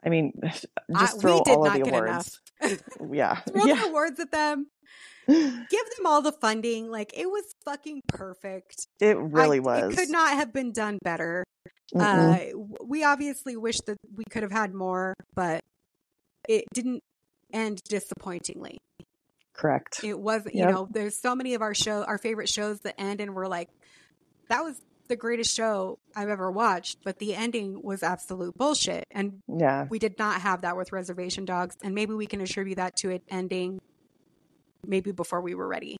I 0.04 0.10
mean, 0.10 0.34
I- 0.44 1.00
just 1.00 1.16
we 1.16 1.22
throw 1.22 1.40
all 1.40 1.66
of 1.66 1.74
the 1.74 1.82
awards. 1.82 2.40
Yeah. 3.12 3.36
Throw 3.36 3.66
yeah. 3.66 3.76
the 3.76 3.88
awards 3.88 4.20
at 4.20 4.32
them. 4.32 4.68
Give 5.28 5.86
them 5.98 6.06
all 6.06 6.22
the 6.22 6.32
funding. 6.32 6.90
Like 6.90 7.12
it 7.18 7.28
was 7.28 7.44
fucking 7.66 8.02
perfect. 8.08 8.88
It 9.00 9.18
really 9.18 9.58
I- 9.58 9.62
was. 9.62 9.94
It 9.94 9.98
could 9.98 10.10
not 10.10 10.34
have 10.34 10.52
been 10.54 10.72
done 10.72 10.98
better. 11.04 11.44
Mm-mm. 11.94 12.54
Uh, 12.56 12.76
we 12.86 13.04
obviously 13.04 13.56
wish 13.58 13.78
that 13.88 13.98
we 14.16 14.24
could 14.30 14.44
have 14.44 14.52
had 14.52 14.74
more, 14.74 15.14
but 15.36 15.62
it 16.48 16.64
didn't 16.74 17.02
end 17.54 17.82
disappointingly. 17.90 18.78
Correct. 19.54 20.04
It 20.04 20.18
was, 20.20 20.44
you 20.46 20.62
Yep. 20.62 20.70
know, 20.72 20.88
there's 20.90 21.20
so 21.20 21.36
many 21.36 21.54
of 21.54 21.62
our 21.62 21.74
show, 21.74 22.04
our 22.04 22.18
favorite 22.18 22.48
shows 22.50 22.80
that 22.82 23.00
end 23.00 23.20
and 23.22 23.36
we're 23.36 23.48
like, 23.48 23.70
that 24.50 24.64
was 24.64 24.80
the 25.10 25.16
greatest 25.16 25.56
show 25.56 25.98
I've 26.16 26.30
ever 26.30 26.50
watched, 26.52 27.00
but 27.04 27.18
the 27.20 27.36
ending 27.36 27.82
was 27.84 28.04
absolute 28.04 28.56
bullshit. 28.56 29.04
And 29.12 29.40
Yeah. 29.48 29.88
we 29.90 30.00
did 30.00 30.18
not 30.20 30.42
have 30.42 30.62
that 30.62 30.78
with 30.78 30.92
Reservation 30.92 31.46
Dogs, 31.46 31.76
and 31.84 31.94
maybe 31.96 32.14
we 32.14 32.28
can 32.28 32.40
attribute 32.42 32.78
that 32.78 32.96
to 32.98 33.10
it 33.10 33.24
ending 33.30 33.80
maybe 34.86 35.12
before 35.12 35.42
we 35.42 35.56
were 35.56 35.68
ready. 35.68 35.98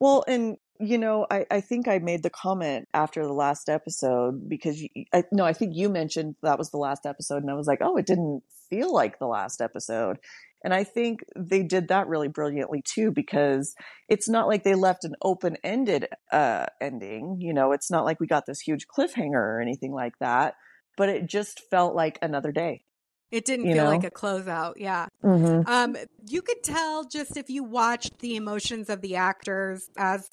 Well, 0.00 0.24
and 0.28 0.56
you 0.80 0.96
know, 0.96 1.26
I, 1.28 1.44
I 1.50 1.60
think 1.60 1.88
I 1.88 1.98
made 1.98 2.22
the 2.22 2.30
comment 2.30 2.86
after 2.94 3.24
the 3.24 3.32
last 3.32 3.68
episode 3.68 4.48
because 4.48 4.80
you, 4.80 4.88
I, 5.12 5.24
no, 5.32 5.44
I 5.44 5.52
think 5.52 5.74
you 5.74 5.88
mentioned 5.88 6.36
that 6.42 6.58
was 6.58 6.70
the 6.70 6.78
last 6.78 7.04
episode, 7.04 7.42
and 7.42 7.50
I 7.50 7.54
was 7.54 7.66
like, 7.66 7.80
oh, 7.82 7.96
it 7.96 8.06
didn't 8.06 8.44
feel 8.70 8.92
like 8.92 9.18
the 9.18 9.26
last 9.26 9.60
episode. 9.60 10.18
And 10.64 10.74
I 10.74 10.84
think 10.84 11.20
they 11.36 11.62
did 11.62 11.88
that 11.88 12.08
really 12.08 12.28
brilliantly 12.28 12.82
too, 12.82 13.10
because 13.10 13.74
it's 14.08 14.28
not 14.28 14.48
like 14.48 14.64
they 14.64 14.74
left 14.74 15.04
an 15.04 15.14
open 15.22 15.56
ended 15.62 16.08
uh, 16.32 16.66
ending. 16.80 17.36
You 17.40 17.54
know, 17.54 17.72
it's 17.72 17.90
not 17.90 18.04
like 18.04 18.20
we 18.20 18.26
got 18.26 18.46
this 18.46 18.60
huge 18.60 18.86
cliffhanger 18.88 19.34
or 19.34 19.60
anything 19.60 19.92
like 19.92 20.18
that, 20.18 20.54
but 20.96 21.08
it 21.08 21.26
just 21.26 21.62
felt 21.70 21.94
like 21.94 22.18
another 22.22 22.52
day. 22.52 22.82
It 23.30 23.44
didn't 23.44 23.66
feel 23.66 23.84
know? 23.84 23.90
like 23.90 24.04
a 24.04 24.10
closeout. 24.10 24.74
Yeah. 24.76 25.06
Mm-hmm. 25.22 25.68
Um, 25.70 25.96
you 26.26 26.40
could 26.42 26.62
tell 26.62 27.04
just 27.04 27.36
if 27.36 27.50
you 27.50 27.62
watched 27.62 28.18
the 28.20 28.36
emotions 28.36 28.88
of 28.88 29.00
the 29.02 29.16
actors 29.16 29.88
as 29.96 30.28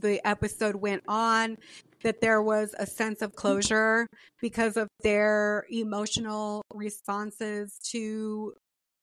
the 0.00 0.26
episode 0.26 0.76
went 0.76 1.02
on 1.06 1.56
that 2.02 2.20
there 2.20 2.42
was 2.42 2.74
a 2.78 2.86
sense 2.86 3.22
of 3.22 3.36
closure 3.36 4.08
because 4.40 4.76
of 4.76 4.88
their 5.02 5.64
emotional 5.70 6.62
responses 6.74 7.78
to 7.90 8.52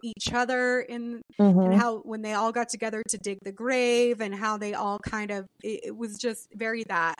each 0.03 0.33
other 0.33 0.79
in 0.81 1.21
Mm-hmm. 1.39 1.59
and 1.59 1.73
how 1.75 1.99
when 1.99 2.21
they 2.21 2.33
all 2.33 2.51
got 2.51 2.67
together 2.67 3.01
to 3.07 3.17
dig 3.17 3.37
the 3.43 3.51
grave 3.53 4.19
and 4.19 4.35
how 4.35 4.57
they 4.57 4.73
all 4.73 4.99
kind 4.99 5.31
of 5.31 5.45
it, 5.63 5.79
it 5.85 5.95
was 5.97 6.17
just 6.17 6.49
very 6.53 6.83
that 6.89 7.15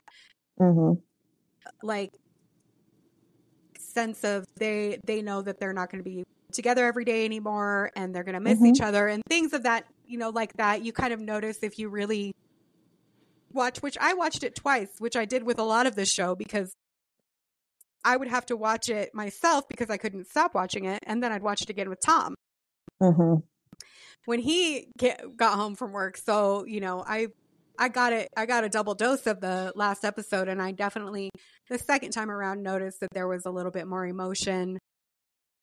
Mm-hmm. 0.60 1.00
like 1.82 2.12
sense 4.00 4.24
of 4.24 4.46
they 4.58 5.00
they 5.06 5.22
know 5.22 5.42
that 5.42 5.60
they're 5.60 5.74
not 5.74 5.92
going 5.92 6.04
to 6.04 6.10
be 6.10 6.24
together 6.52 6.86
every 6.86 7.06
day 7.06 7.26
anymore 7.26 7.92
and 7.96 8.14
they're 8.16 8.24
going 8.24 8.34
to 8.34 8.40
miss 8.40 8.60
Mhm. 8.60 8.68
each 8.68 8.82
other 8.82 9.08
and 9.08 9.22
things 9.30 9.54
of 9.54 9.64
that 9.64 9.86
you 10.08 10.18
know 10.18 10.30
like 10.30 10.54
that 10.54 10.84
you 10.84 10.92
kind 10.94 11.14
of 11.14 11.20
notice 11.20 11.60
if 11.62 11.78
you 11.78 11.90
really 11.90 12.32
watch 13.54 13.82
which 13.82 13.98
I 14.00 14.14
watched 14.14 14.44
it 14.44 14.56
twice 14.56 14.90
which 15.00 15.16
I 15.16 15.26
did 15.26 15.44
with 15.44 15.60
a 15.60 15.64
lot 15.64 15.86
of 15.86 15.96
this 15.96 16.10
show 16.12 16.36
because 16.36 16.72
I 18.06 18.16
would 18.16 18.30
have 18.30 18.46
to 18.48 18.56
watch 18.56 18.90
it 18.90 19.14
myself 19.14 19.68
because 19.68 19.90
I 19.90 19.98
couldn't 19.98 20.28
stop 20.28 20.56
watching 20.56 20.86
it 20.86 21.00
and 21.06 21.22
then 21.22 21.32
I'd 21.32 21.44
watch 21.44 21.62
it 21.62 21.70
again 21.70 21.90
with 21.90 22.00
Tom 22.00 22.36
Mm-hmm. 23.02 23.36
when 24.26 24.40
he 24.40 24.88
get, 24.98 25.38
got 25.38 25.54
home 25.56 25.76
from 25.76 25.92
work. 25.94 26.18
So, 26.18 26.66
you 26.66 26.80
know, 26.82 27.04
I 27.08 27.28
I 27.80 27.88
got 27.90 28.14
it 28.14 28.30
I 28.38 28.46
got 28.46 28.64
a 28.64 28.70
double 28.70 28.94
dose 28.94 29.26
of 29.26 29.40
the 29.42 29.72
last 29.76 30.04
episode 30.06 30.48
and 30.50 30.62
I 30.62 30.72
definitely 30.74 31.32
the 31.70 31.80
second 31.80 32.12
time 32.12 32.30
around 32.30 32.62
noticed 32.62 33.00
that 33.00 33.10
there 33.14 33.28
was 33.28 33.46
a 33.46 33.52
little 33.52 33.72
bit 33.72 33.88
more 33.88 34.06
emotion 34.06 34.78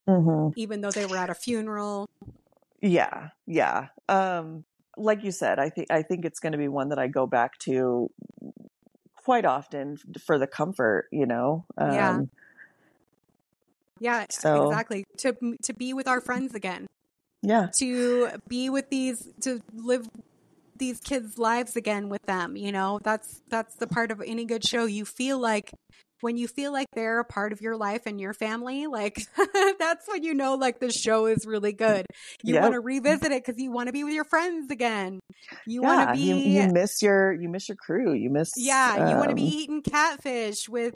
Mm-hmm. 0.09 0.53
even 0.57 0.81
though 0.81 0.91
they 0.93 1.05
were 1.05 1.17
at 1.17 1.31
a 1.31 1.35
funeral. 1.35 2.07
Yeah, 2.81 3.31
yeah. 3.47 3.89
Um, 4.09 4.65
like 4.97 5.25
you 5.25 5.33
said, 5.33 5.59
I 5.59 5.69
think 5.69 5.91
I 5.91 6.03
think 6.03 6.25
it's 6.25 6.39
going 6.39 6.53
to 6.53 6.59
be 6.59 6.69
one 6.69 6.91
that 6.91 6.99
I 6.99 7.09
go 7.09 7.27
back 7.27 7.59
to 7.65 8.09
quite 9.25 9.45
often 9.45 9.97
for 10.25 10.39
the 10.39 10.47
comfort. 10.47 11.07
You 11.11 11.27
know. 11.27 11.65
Um, 11.77 11.93
Yeah. 11.93 12.21
Yeah, 13.99 14.27
So- 14.31 14.69
exactly. 14.71 15.05
To 15.19 15.35
to 15.65 15.75
be 15.75 15.93
with 15.93 16.07
our 16.07 16.21
friends 16.21 16.55
again. 16.55 16.87
Yeah. 17.43 17.69
To 17.81 18.29
be 18.49 18.71
with 18.71 18.91
these 18.91 19.29
to 19.43 19.61
live 19.75 20.07
these 20.79 21.01
kids' 21.01 21.39
lives 21.39 21.77
again 21.77 22.09
with 22.09 22.23
them, 22.27 22.57
you 22.57 22.73
know. 22.73 22.99
That's 23.03 23.41
that's 23.49 23.75
the 23.77 23.87
part 23.87 24.11
of 24.11 24.21
any 24.25 24.45
good 24.45 24.65
show. 24.67 24.85
You 24.87 25.05
feel 25.05 25.39
like 25.39 25.71
when 26.21 26.37
you 26.37 26.49
feel 26.49 26.73
like 26.73 26.87
they're 26.95 27.21
a 27.21 27.25
part 27.25 27.53
of 27.53 27.61
your 27.61 27.77
life 27.77 28.03
and 28.07 28.21
your 28.21 28.33
family, 28.33 28.87
like 28.87 29.19
that's 29.79 30.07
when 30.09 30.23
you 30.23 30.35
know 30.35 30.55
like 30.55 30.81
the 30.81 30.91
show 30.91 31.27
is 31.27 31.47
really 31.47 31.73
good. 31.73 32.07
You 32.43 32.55
Yep. 32.55 32.63
want 32.63 32.75
to 32.75 32.81
revisit 32.81 33.33
it 33.33 33.45
cuz 33.45 33.57
you 33.59 33.71
want 33.71 33.89
to 33.89 33.93
be 33.93 34.05
with 34.05 34.15
your 34.15 34.25
friends 34.25 34.71
again. 34.71 35.21
You 35.67 35.83
yeah. 35.83 35.89
want 35.89 36.01
to 36.01 36.19
be 36.19 36.19
You, 36.19 36.43
you 36.45 36.73
miss 36.73 37.03
your 37.03 37.33
you 37.33 37.49
miss 37.49 37.69
your 37.69 37.77
crew. 37.77 38.13
You 38.15 38.31
miss. 38.31 38.51
Yeah, 38.57 38.97
you 38.97 39.17
want 39.17 39.31
to 39.31 39.35
be 39.35 39.43
um, 39.43 39.53
eating 39.63 39.83
catfish 39.83 40.69
with 40.69 40.95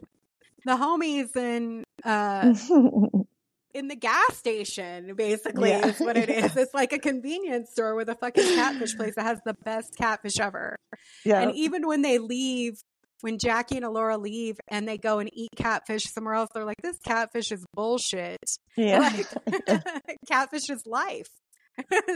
the 0.64 0.72
homies 0.76 1.34
and 1.36 1.84
uh 2.04 2.52
in 3.74 3.88
the 3.88 3.96
gas 3.96 4.36
station, 4.36 5.14
basically, 5.14 5.70
Yeah. 5.70 5.86
is 5.86 5.98
what 6.00 6.16
it 6.16 6.28
is. 6.30 6.56
It's 6.56 6.74
like 6.74 6.92
a 6.92 6.98
convenience 6.98 7.70
store 7.70 7.94
with 7.94 8.08
a 8.08 8.14
fucking 8.14 8.44
catfish 8.56 8.96
place 8.96 9.14
that 9.16 9.24
has 9.24 9.40
the 9.44 9.54
best 9.64 9.96
catfish 9.96 10.38
ever. 10.40 10.76
yeah. 11.24 11.40
And 11.42 11.54
even 11.54 11.86
when 11.86 12.02
they 12.02 12.18
leave, 12.18 12.74
when 13.22 13.38
Jackie 13.38 13.76
and 13.76 13.84
Elora 13.84 14.18
leave 14.20 14.56
and 14.68 14.88
they 14.88 14.96
go 14.98 15.18
and 15.18 15.28
eat 15.32 15.50
catfish 15.56 16.04
somewhere 16.04 16.34
else, 16.34 16.48
they're 16.54 16.64
like, 16.64 16.80
this 16.82 16.98
catfish 17.04 17.52
is 17.52 17.64
bullshit. 17.74 18.38
yeah. 18.76 18.98
Like, 19.46 19.84
catfish 20.28 20.70
is 20.70 20.82
life. 20.86 21.28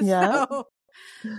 Yeah. 0.01 0.47
so, 0.49 0.67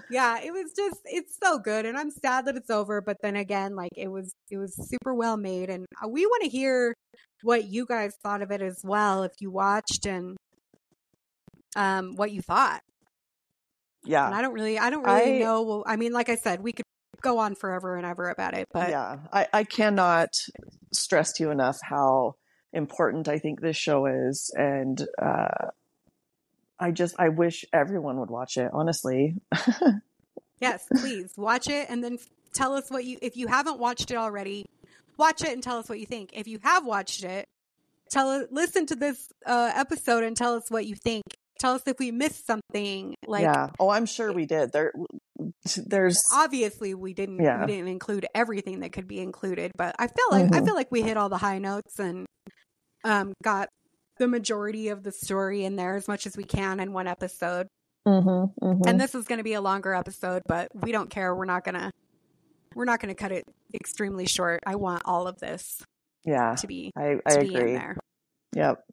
yeah, 0.10 0.40
it 0.42 0.52
was 0.52 0.72
just, 0.76 1.02
it's 1.06 1.38
so 1.42 1.60
good. 1.60 1.86
And 1.86 1.98
I'm 1.98 2.12
sad 2.12 2.46
that 2.46 2.56
it's 2.56 2.70
over. 2.70 3.02
But 3.02 3.18
then 3.22 3.36
again, 3.36 3.76
like 3.76 3.92
it 3.96 4.10
was, 4.10 4.34
it 4.50 4.58
was 4.58 4.76
super 4.90 5.14
well 5.14 5.38
made. 5.38 5.70
And 5.70 5.86
uh, 6.04 6.08
we 6.08 6.26
want 6.26 6.44
to 6.44 6.50
hear 6.50 6.94
what 7.44 7.66
you 7.66 7.86
guys 7.86 8.14
thought 8.24 8.42
of 8.42 8.52
it 8.52 8.62
as 8.62 8.82
well, 8.84 9.24
if 9.24 9.32
you 9.40 9.52
watched 9.52 10.06
and 10.06 10.38
um, 11.76 12.16
what 12.16 12.32
you 12.32 12.42
thought. 12.42 12.82
yeah. 14.06 14.26
And 14.26 14.36
I 14.36 14.42
don't 14.42 14.54
really, 14.54 14.80
I 14.80 14.90
don't 14.90 15.04
really 15.04 15.38
I- 15.38 15.40
know. 15.40 15.62
Well, 15.64 15.84
I 15.86 15.96
mean, 15.96 16.14
like 16.14 16.30
I 16.30 16.36
said, 16.36 16.62
we 16.62 16.72
could 16.72 16.86
go 17.22 17.40
on 17.40 17.56
forever 17.56 17.96
and 17.96 18.06
ever 18.06 18.30
about 18.30 18.54
it, 18.54 18.68
but 18.72 18.90
yeah. 18.90 19.18
I, 19.34 19.48
I 19.52 19.64
cannot 19.64 20.30
stress 20.94 21.34
to 21.34 21.44
you 21.44 21.50
enough 21.50 21.78
how 21.82 22.36
important 22.72 23.28
I 23.28 23.40
think 23.40 23.62
this 23.62 23.78
show 23.78 24.06
is, 24.06 24.54
and 24.56 25.02
uh, 25.20 25.70
I 26.80 26.92
just 26.92 27.16
I 27.20 27.30
wish 27.30 27.66
everyone 27.74 28.20
would 28.20 28.30
watch 28.30 28.58
it. 28.58 28.70
Honestly. 28.74 29.36
Yes, 30.62 30.86
please 30.90 31.34
watch 31.36 31.68
it 31.68 31.88
and 31.90 32.02
then 32.02 32.18
tell 32.54 32.74
us 32.76 32.90
what 32.90 33.04
you 33.04 33.18
if 33.22 33.36
you 33.36 33.48
haven't 33.48 33.78
watched 33.78 34.10
it 34.10 34.16
already, 34.16 34.66
watch 35.18 35.42
it 35.44 35.50
and 35.50 35.62
tell 35.62 35.78
us 35.78 35.90
what 35.90 36.00
you 36.00 36.06
think. 36.06 36.30
If 36.34 36.48
you 36.48 36.60
have 36.64 36.86
watched 36.86 37.26
it, 37.26 37.46
tell 38.10 38.46
listen 38.50 38.86
to 38.88 38.96
this 38.96 39.28
uh, 39.46 39.72
episode 39.76 40.24
and 40.24 40.36
tell 40.36 40.56
us 40.56 40.64
what 40.70 40.86
you 40.86 40.96
think. 40.96 41.24
Tell 41.60 41.74
us 41.76 41.82
if 41.86 41.98
we 42.00 42.12
missed 42.12 42.48
something. 42.48 43.16
Like 43.28 43.44
yeah. 43.44 43.70
Oh, 43.82 43.90
I'm 43.90 44.06
sure 44.06 44.32
we 44.32 44.46
did. 44.46 44.72
There, 44.72 44.94
there's. 45.86 46.22
obviously 46.34 46.94
we 46.94 47.14
didn't 47.14 47.44
Yeah. 47.44 47.60
we 47.66 47.68
didn't 47.74 47.90
include 47.90 48.26
everything 48.34 48.80
that 48.80 48.94
could 48.94 49.08
be 49.10 49.20
included, 49.20 49.72
but 49.78 49.94
I 50.00 50.08
feel 50.08 50.26
like 50.32 50.54
I 50.56 50.62
Mhm. 50.62 50.66
feel 50.66 50.76
like 50.76 50.88
we 50.90 51.02
hit 51.02 51.18
all 51.18 51.28
the 51.30 51.38
high 51.38 51.60
notes 51.60 52.00
and 52.00 52.26
um 53.04 53.34
got 53.44 53.68
the 54.18 54.28
majority 54.28 54.90
of 54.90 55.04
the 55.04 55.12
story 55.12 55.66
in 55.66 55.76
there 55.76 55.96
as 55.96 56.08
much 56.08 56.26
as 56.26 56.36
we 56.38 56.44
can 56.44 56.80
in 56.80 56.94
one 56.94 57.08
episode. 57.08 57.68
Mhm, 58.08 58.54
mhm. 58.62 58.86
and 58.88 59.02
this 59.02 59.16
is 59.16 59.26
going 59.26 59.40
to 59.40 59.44
be 59.44 59.54
a 59.54 59.62
longer 59.62 59.92
episode 59.96 60.44
but 60.46 60.70
we 60.76 60.92
don't 60.92 61.10
care 61.10 61.34
we're 61.36 61.44
not 61.46 61.64
going 61.64 61.74
to 61.74 61.92
we're 62.76 62.86
not 62.86 63.00
going 63.00 63.10
to 63.10 63.20
cut 63.20 63.32
it 63.32 63.46
extremely 63.74 64.28
short 64.28 64.62
i 64.68 64.76
want 64.76 65.02
all 65.06 65.28
of 65.28 65.40
this 65.40 65.82
yeah, 66.24 66.54
to 66.54 66.68
be 66.68 66.92
I 66.96 67.16
I 67.26 67.30
to 67.32 67.40
be 67.40 67.48
in 67.48 67.56
agree. 67.56 67.72
there 67.74 67.98
Yep. 68.56 68.84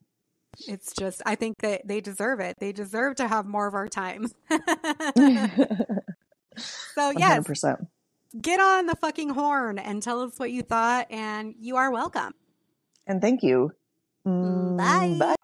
it's 0.67 0.95
just 0.95 1.21
i 1.27 1.35
think 1.35 1.59
that 1.59 1.87
they 1.87 2.01
deserve 2.01 2.41
it 2.41 2.57
they 2.59 2.73
deserve 2.73 3.17
to 3.17 3.29
have 3.29 3.45
more 3.45 3.67
of 3.67 3.75
our 3.75 3.87
time 3.87 4.29
so 6.95 7.13
hundred 7.19 7.45
percent. 7.45 7.81
get 8.41 8.61
on 8.61 8.87
the 8.87 8.97
fucking 8.97 9.29
horn 9.31 9.79
and 9.79 10.03
tell 10.03 10.23
us 10.23 10.39
what 10.39 10.51
you 10.51 10.63
thought 10.63 11.07
and 11.11 11.55
you 11.59 11.77
are 11.77 11.91
welcome 11.91 12.33
And 13.07 13.21
thank 13.21 13.43
you. 13.43 13.73
Mm, 14.27 14.77
Bye. 14.79 15.17
Bye. 15.19 15.37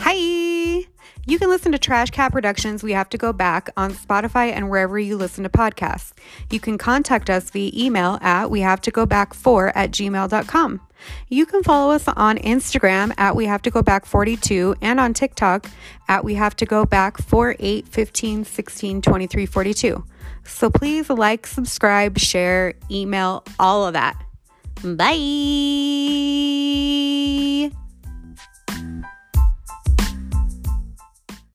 Hi. 0.00 0.86
You 1.26 1.38
can 1.38 1.48
listen 1.50 1.70
to 1.72 1.78
Trash 1.78 2.10
Catt 2.10 2.32
Productions 2.32 2.82
We 2.82 2.92
Have 2.92 3.08
to 3.10 3.18
Go 3.18 3.32
Back 3.32 3.68
on 3.76 3.92
Spotify 3.92 4.50
and 4.50 4.70
wherever 4.70 4.98
you 4.98 5.16
listen 5.16 5.44
to 5.44 5.50
podcasts. 5.50 6.12
You 6.50 6.58
can 6.58 6.78
contact 6.78 7.28
us 7.30 7.50
via 7.50 7.70
email 7.74 8.18
at 8.20 8.50
we 8.50 8.60
have 8.60 8.80
to 8.80 8.90
go 8.90 9.06
back 9.06 9.34
4 9.34 9.76
at 9.76 9.90
gmail.com. 9.92 10.80
You 11.28 11.46
can 11.46 11.62
follow 11.62 11.92
us 11.92 12.08
on 12.08 12.38
Instagram 12.38 13.12
at 13.16 13.36
we 13.36 13.46
have 13.46 13.62
to 13.62 13.70
go 13.70 13.82
back 13.82 14.06
42 14.06 14.74
and 14.80 14.98
on 14.98 15.14
TikTok 15.14 15.70
at 16.08 16.24
we 16.24 16.34
have 16.34 16.56
to 16.56 16.66
go 16.66 16.84
back 16.84 17.18
4, 17.18 17.56
8, 17.60 17.86
15, 17.86 18.44
16, 18.44 19.02
23, 19.02 19.46
42. 19.46 20.04
So 20.44 20.70
please 20.70 21.08
like, 21.10 21.46
subscribe, 21.46 22.18
share, 22.18 22.74
email, 22.90 23.44
all 23.58 23.86
of 23.86 23.94
that. 23.94 24.16
Bye. 24.82 25.10